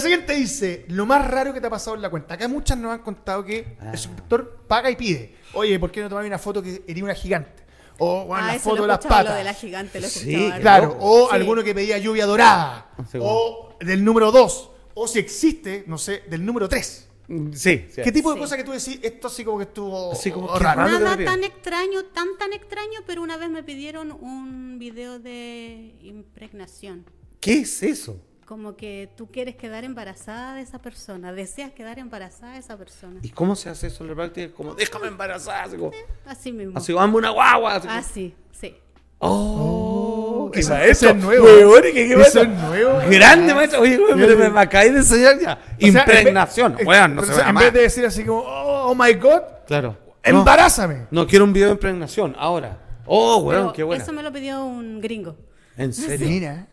siguiente 0.00 0.34
dice, 0.34 0.84
lo 0.88 1.06
más 1.06 1.26
raro 1.26 1.52
que 1.52 1.60
te 1.60 1.66
ha 1.66 1.70
pasado 1.70 1.96
en 1.96 2.02
la 2.02 2.10
cuenta. 2.10 2.34
Acá 2.34 2.48
muchas 2.48 2.78
nos 2.78 2.92
han 2.92 3.00
contado 3.00 3.44
que 3.44 3.76
Ah. 3.80 3.90
el 3.92 3.98
suscriptor 3.98 4.62
paga 4.66 4.90
y 4.90 4.96
pide. 4.96 5.36
Oye, 5.54 5.78
¿por 5.78 5.90
qué 5.90 6.00
no 6.02 6.08
tomas 6.08 6.26
una 6.26 6.38
foto 6.38 6.62
que 6.62 6.82
eres 6.86 7.02
una 7.02 7.14
gigante? 7.14 7.64
O 7.98 8.26
bueno, 8.26 8.44
ah, 8.44 8.52
la 8.52 8.58
foto 8.58 8.76
lo 8.76 8.82
de 8.82 8.88
las 8.88 8.98
patas. 8.98 9.24
lo 9.26 9.34
de 9.34 9.44
la 9.44 9.54
gigante, 9.54 10.00
lo 10.00 10.06
he 10.06 10.10
Sí, 10.10 10.18
escuchado 10.34 10.52
harto. 10.52 10.60
Claro, 10.60 10.96
o 11.00 11.28
Sí. 11.30 11.34
alguno 11.34 11.64
que 11.64 11.74
pedía 11.74 11.96
lluvia 11.98 12.26
dorada. 12.26 12.90
Sí, 13.10 13.18
o 13.20 13.74
del 13.80 14.04
número 14.04 14.30
2. 14.30 14.70
O 14.94 15.08
si 15.08 15.18
existe, 15.18 15.84
no 15.86 15.96
sé, 15.98 16.22
del 16.28 16.44
número 16.44 16.68
3. 16.68 17.08
Sí, 17.54 17.86
sí. 17.90 18.02
¿Qué 18.04 18.12
tipo 18.12 18.30
de 18.30 18.36
Sí. 18.36 18.40
cosas 18.40 18.56
que 18.58 18.64
tú 18.64 18.70
decís? 18.72 19.00
Esto 19.02 19.26
así 19.28 19.44
como 19.44 19.58
que 19.58 19.64
estuvo 19.64 20.12
Así 20.12 20.30
como 20.30 20.52
que 20.52 20.58
raro. 20.60 20.82
Nada 20.88 21.16
tan 21.24 21.42
extraño, 21.42 22.04
tan 22.04 22.28
tan 22.38 22.52
extraño, 22.52 23.00
pero 23.06 23.22
una 23.22 23.36
vez 23.36 23.48
me 23.50 23.62
pidieron 23.64 24.12
un 24.12 24.78
video 24.78 25.18
de 25.18 25.94
impregnación. 26.02 27.04
¿Qué 27.40 27.60
es 27.60 27.82
eso? 27.82 28.20
Como 28.46 28.76
que 28.76 29.10
tú 29.16 29.28
quieres 29.30 29.56
quedar 29.56 29.82
embarazada 29.84 30.54
de 30.54 30.62
esa 30.62 30.78
persona, 30.78 31.32
deseas 31.32 31.72
quedar 31.72 31.98
embarazada 31.98 32.52
de 32.52 32.58
esa 32.60 32.76
persona. 32.76 33.18
¿Y 33.22 33.30
cómo 33.30 33.56
se 33.56 33.68
hace 33.68 33.88
eso 33.88 34.04
en 34.04 34.10
la 34.10 34.14
práctica? 34.16 34.54
Como, 34.54 34.74
déjame 34.74 35.08
embarazada. 35.08 35.64
Así 35.64 35.76
como, 35.76 35.90
Así 36.24 36.52
mismo. 36.52 36.78
así 36.78 36.96
hazme 36.96 37.16
una 37.16 37.30
guagua. 37.30 37.74
Así 37.74 37.88
Así, 37.88 38.34
sí. 38.52 38.76
Oh, 39.18 40.50
qué 40.52 40.60
Eso- 40.60 40.74
maestro. 40.74 41.08
eso 41.10 41.18
es 41.18 41.24
nuevo. 41.24 41.74
¿qué- 41.82 41.92
qué 41.92 42.12
Eso 42.14 42.42
es 42.42 42.48
nuevo. 42.48 42.98
Grande, 43.10 43.54
maestro. 43.54 43.80
Oye, 43.80 43.96
güey, 43.96 44.14
pero 44.14 44.38
me, 44.38 44.48
me 44.50 44.60
acabáis 44.60 44.92
de 44.92 44.98
enseñar 44.98 45.38
ya. 45.40 45.52
O 45.54 45.56
sea, 45.56 45.76
en 45.78 45.88
Impregnación. 45.96 46.76
Weón, 46.84 47.14
no 47.16 47.24
se 47.24 47.34
sea, 47.34 47.48
En 47.48 47.54
más. 47.54 47.64
vez 47.64 47.72
de 47.72 47.80
decir 47.80 48.06
así 48.06 48.24
como, 48.24 48.40
oh, 48.40 48.90
oh 48.90 48.94
my 48.94 49.12
god, 49.14 49.40
Claro. 49.66 49.96
No, 50.24 50.38
embarázame. 50.40 51.06
no 51.10 51.26
quiero 51.26 51.44
un 51.44 51.52
video 51.52 51.68
de 51.68 51.72
impregnación, 51.74 52.34
ahora. 52.38 52.78
Oh, 53.06 53.38
weón, 53.38 53.60
Pero 53.62 53.72
qué 53.72 53.82
bueno. 53.84 54.02
Eso 54.02 54.12
me 54.12 54.22
lo 54.22 54.32
pidió 54.32 54.64
un 54.64 55.00
gringo. 55.00 55.36
En 55.76 55.92
serio. 55.92 56.28
Mira. 56.28 56.66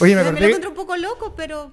Oye, 0.00 0.14
me 0.14 0.20
Me 0.20 0.24
lo 0.24 0.30
acordé. 0.30 0.46
encuentro 0.46 0.70
un 0.70 0.76
poco 0.76 0.96
loco, 0.96 1.34
pero 1.36 1.70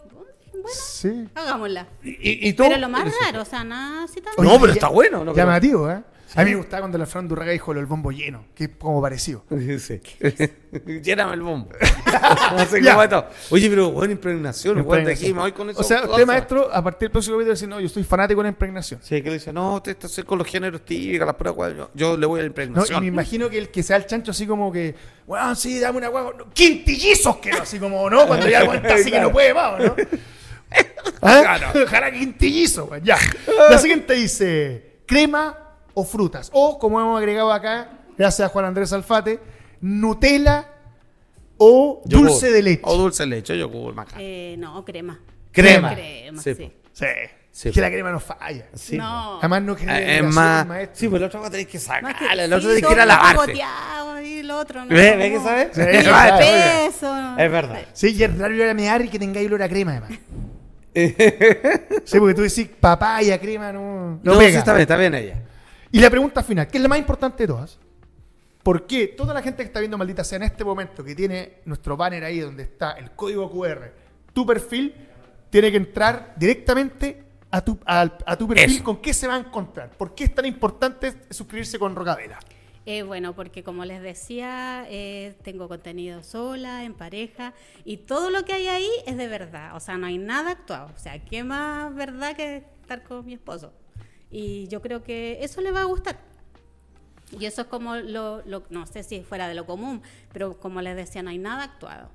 bueno, 0.52 0.68
Sí. 0.74 1.28
hagámosla. 1.36 1.88
¿Y, 2.04 2.50
y 2.50 2.54
tú? 2.54 2.64
Pero 2.64 2.78
lo 2.78 2.90
más 2.90 3.06
raro, 3.24 3.42
o 3.42 3.46
sea, 3.46 3.64
nada 3.64 4.04
así 4.04 4.22
tan 4.22 4.34
No, 4.38 4.60
pero 4.60 4.74
está 4.74 4.88
bueno, 4.90 5.20
¿no? 5.24 5.34
Pero- 5.34 5.46
Llamativo, 5.46 5.90
¿eh? 5.92 6.02
A 6.36 6.44
mí 6.44 6.52
me 6.52 6.58
gustaba 6.58 6.82
cuando 6.82 6.98
el 6.98 7.08
Fran 7.08 7.28
Durraga 7.28 7.52
dijo 7.52 7.74
lo 7.74 7.80
del 7.80 7.88
bombo 7.88 8.12
lleno, 8.12 8.46
que 8.54 8.66
es 8.66 8.70
como 8.78 9.02
parecido. 9.02 9.44
Sí. 9.80 10.02
Lléname 11.02 11.34
el 11.36 11.42
bombo. 11.42 11.70
Así 12.06 12.82
Ya. 12.82 12.92
como 12.92 13.04
esto. 13.04 13.26
Oye, 13.52 13.70
pero 13.70 13.92
buena 13.92 14.12
impregnación, 14.14 14.82
weón, 14.86 15.06
de 15.06 15.14
aquí 15.14 15.34
me 15.34 15.40
voy 15.40 15.52
con 15.54 15.70
eso. 15.70 15.80
O 15.80 15.84
sea, 15.84 16.04
usted, 16.04 16.26
maestro, 16.26 16.70
a 16.74 16.84
partir 16.84 17.08
del 17.08 17.12
próximo 17.12 17.38
video 17.38 17.54
dice, 17.54 17.66
no, 17.68 17.80
yo 17.80 17.88
soy 17.88 18.04
fanático 18.04 18.42
de 18.42 18.44
la 18.46 18.50
impregnación. 18.50 19.00
Sí, 19.02 19.22
que 19.22 19.30
le 19.30 19.36
dice, 19.36 19.54
no, 19.54 19.76
usted 19.76 19.98
está 19.98 20.24
con 20.24 20.38
los 20.38 20.48
géneros 20.48 20.82
típicos, 20.84 21.26
las 21.40 21.56
weas. 21.56 21.78
Yo, 21.78 21.90
yo 21.94 22.18
le 22.18 22.26
voy 22.26 22.40
a 22.42 22.44
la 22.44 22.48
¿no? 22.48 22.48
Y 22.48 22.52
impregnación. 22.52 23.00
me 23.02 23.08
imagino 23.08 23.50
que 23.50 23.58
el 23.58 23.70
que 23.70 23.84
sea 23.84 23.96
el 23.98 24.06
chancho 24.06 24.32
así 24.32 24.46
como 24.46 24.72
que, 24.72 24.96
bueno, 25.26 25.56
sí, 25.56 25.80
dame 25.80 26.00
una 26.00 26.10
hueá. 26.10 26.24
No, 26.38 26.50
quintillizos 26.52 27.38
quiero, 27.38 27.62
así 27.62 27.80
como, 27.80 28.10
¿no? 28.10 28.28
Cuando 28.28 28.50
ya 28.50 28.60
aguanta 28.60 28.96
así 28.96 29.10
que 29.10 29.20
no 29.22 29.32
puede 29.32 29.54
más, 29.54 29.80
¿no? 29.80 29.96
¿Ah? 31.22 31.40
Claro. 31.42 31.84
Ojalá 31.86 32.12
quintillizo, 32.12 32.88
pues, 32.88 33.02
ya. 33.04 33.18
La 33.70 33.78
siguiente 33.78 34.14
dice, 34.14 34.98
crema 35.06 35.58
o 35.96 36.04
frutas. 36.04 36.50
O, 36.54 36.78
como 36.78 37.00
hemos 37.02 37.18
agregado 37.18 37.52
acá, 37.52 37.90
gracias 38.18 38.46
a 38.48 38.50
Juan 38.52 38.66
Andrés 38.66 38.94
Alfate, 38.94 39.40
Nutella 39.82 40.68
o 41.58 42.02
Yogur. 42.06 42.28
dulce 42.28 42.52
de 42.52 42.62
leche. 42.62 42.82
O 42.84 42.96
dulce 42.98 43.24
de 43.24 43.28
leche, 43.28 43.58
yogur, 43.58 43.94
maca. 43.96 44.16
Eh, 44.20 44.56
no, 44.60 44.84
crema. 44.86 45.20
Crema. 45.52 45.94
Crema, 45.96 46.42
Sí, 46.42 46.54
sí. 46.56 46.72
Sí. 46.94 47.06
Sí, 47.52 47.72
que 47.72 47.80
la 47.80 47.90
crema 47.90 48.12
no 48.12 48.20
falla. 48.20 48.66
Sí, 48.74 48.98
no. 48.98 49.38
Además 49.40 49.62
no 49.62 49.76
genera 49.78 49.98
Eh, 50.02 50.18
es 50.18 50.24
más. 50.26 50.68
maestro. 50.68 51.00
Sí, 51.00 51.08
pues 51.08 51.22
cosa 51.32 51.50
tenés 51.50 51.68
que 51.68 51.78
Más 51.78 51.84
sacarla, 51.86 52.14
que- 52.44 52.48
la 52.50 52.56
otra 52.58 52.60
sí, 52.60 52.68
tenés 52.76 52.86
que 52.86 52.94
ir 52.94 53.00
a 53.00 53.06
lavarte. 53.06 53.54
y 54.26 54.44
lo 54.44 54.58
otro, 54.60 54.84
¿no? 54.84 54.90
¿Ve? 54.94 55.16
¿Ve 55.16 55.30
que 55.32 55.40
sabes? 55.40 55.70
Sí, 55.72 55.80
Es. 55.82 56.04
Peso. 56.04 57.38
Es 57.40 57.52
verdad. 57.52 57.80
Sí, 57.94 58.14
y 58.14 58.24
es 58.24 58.38
raro 58.38 58.54
ir 58.54 58.64
a 58.64 58.74
mear 58.74 59.06
y 59.06 59.08
que 59.08 59.18
tengáis 59.18 59.48
olor 59.48 59.64
a 59.64 59.70
crema, 59.70 59.92
además. 59.92 60.10
sí, 62.06 62.20
porque 62.20 62.34
tú 62.34 62.42
decís 62.42 62.68
papaya, 62.80 63.40
crema, 63.40 63.72
no, 63.72 64.20
no, 64.22 64.34
No, 64.34 64.38
pega. 64.38 64.52
sí, 64.52 64.58
está 64.58 64.74
bien, 64.74 64.82
está 64.82 64.98
bien 64.98 65.14
ella. 65.16 65.42
Y 65.96 66.02
la 66.02 66.10
pregunta 66.10 66.44
final, 66.44 66.68
que 66.68 66.78
es 66.78 66.82
la 66.82 66.90
más 66.90 67.00
importante 67.00 67.44
de 67.44 67.48
todas. 67.48 67.80
¿Por 68.64 68.86
qué 68.86 69.08
toda 69.08 69.34
la 69.34 69.42
gente 69.42 69.64
que 69.64 69.68
está 69.68 69.80
viendo 69.80 69.98
Maldita 69.98 70.26
Sea 70.26 70.36
en 70.36 70.44
este 70.44 70.66
momento, 70.66 71.06
que 71.06 71.16
tiene 71.16 71.60
nuestro 71.64 71.96
banner 71.96 72.22
ahí 72.26 72.42
donde 72.42 72.64
está 72.64 72.92
el 73.00 73.12
código 73.12 73.50
QR, 73.50 73.94
tu 74.34 74.46
perfil, 74.46 74.94
tiene 75.50 75.72
que 75.72 75.78
entrar 75.78 76.34
directamente 76.36 77.24
a 77.50 77.64
tu, 77.64 77.80
a 77.86 78.36
tu 78.38 78.46
perfil? 78.46 78.76
Eso. 78.76 78.84
¿Con 78.84 78.98
qué 78.98 79.14
se 79.14 79.26
va 79.26 79.36
a 79.36 79.40
encontrar? 79.40 79.92
¿Por 79.92 80.14
qué 80.14 80.26
es 80.26 80.36
tan 80.36 80.46
importante 80.46 81.14
suscribirse 81.30 81.80
con 81.80 81.96
Rocavela? 81.96 82.40
Eh, 82.86 83.04
bueno, 83.04 83.34
porque 83.34 83.64
como 83.64 83.86
les 83.86 84.02
decía, 84.02 84.86
eh, 84.90 85.38
tengo 85.44 85.70
contenido 85.70 86.24
sola, 86.24 86.84
en 86.84 86.94
pareja, 86.94 87.54
y 87.86 88.00
todo 88.00 88.32
lo 88.32 88.44
que 88.44 88.52
hay 88.52 88.68
ahí 88.68 88.90
es 89.08 89.16
de 89.16 89.30
verdad. 89.30 89.78
O 89.78 89.80
sea, 89.80 89.98
no 89.98 90.08
hay 90.08 90.18
nada 90.18 90.52
actuado. 90.52 90.92
O 90.94 91.00
sea, 91.00 91.24
¿qué 91.24 91.46
más 91.46 91.96
verdad 91.96 92.36
que 92.36 92.66
estar 92.82 93.02
con 93.02 93.26
mi 93.26 93.36
esposo? 93.36 93.72
Y 94.32 94.68
yo 94.68 94.82
creo 94.82 95.04
que 95.04 95.40
eso 95.42 95.62
le 95.62 95.72
va 95.72 95.82
a 95.82 95.86
gustar. 95.86 96.20
Y 97.40 97.46
eso 97.46 97.62
es 97.64 97.68
como 97.68 97.96
lo, 97.96 98.42
lo- 98.46 98.64
no 98.70 98.86
sé 98.86 99.04
si 99.04 99.22
fuera 99.24 99.48
de 99.48 99.56
lo 99.56 99.66
común, 99.66 100.02
pero 100.32 100.60
como 100.60 100.82
les 100.82 100.96
decía, 100.96 101.24
no 101.24 101.30
hay 101.30 101.38
nada 101.38 101.64
actuado. 101.64 102.10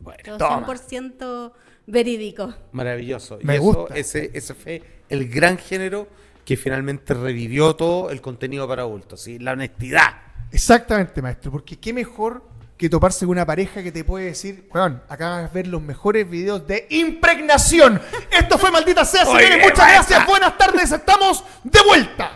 Bueno, 0.00 0.20
Todo 0.24 0.38
toma. 0.38 0.66
100% 0.66 1.52
verídico. 1.86 2.54
maravilloso. 2.72 3.38
Me 3.42 3.54
y 3.54 3.56
eso, 3.56 3.64
gusta. 3.64 3.96
Ese, 3.96 4.30
ese 4.34 4.54
fue 4.54 4.82
el 5.08 5.28
gran 5.28 5.58
género 5.58 6.08
que 6.44 6.56
finalmente 6.56 7.14
revivió 7.14 7.74
todo 7.74 8.10
el 8.10 8.20
contenido 8.20 8.68
para 8.68 8.82
adultos. 8.82 9.20
¿sí? 9.22 9.38
La 9.38 9.52
honestidad. 9.52 10.20
Exactamente, 10.52 11.20
maestro, 11.22 11.50
porque 11.50 11.76
qué 11.78 11.92
mejor 11.92 12.42
que 12.84 12.90
toparse 12.90 13.24
con 13.24 13.30
una 13.30 13.46
pareja 13.46 13.82
que 13.82 13.90
te 13.90 14.04
puede 14.04 14.26
decir, 14.26 14.68
weón, 14.70 15.02
acá 15.08 15.30
vas 15.30 15.50
a 15.50 15.54
ver 15.54 15.66
los 15.66 15.80
mejores 15.80 16.28
videos 16.28 16.66
de 16.66 16.86
impregnación. 16.90 17.98
Esto 18.30 18.58
fue 18.58 18.70
Maldita 18.70 19.06
Sea, 19.06 19.24
señores, 19.24 19.58
muchas 19.62 19.90
gracias, 19.90 20.26
buenas 20.26 20.58
tardes, 20.58 20.92
estamos 20.92 21.42
de 21.62 21.80
vuelta. 21.80 22.32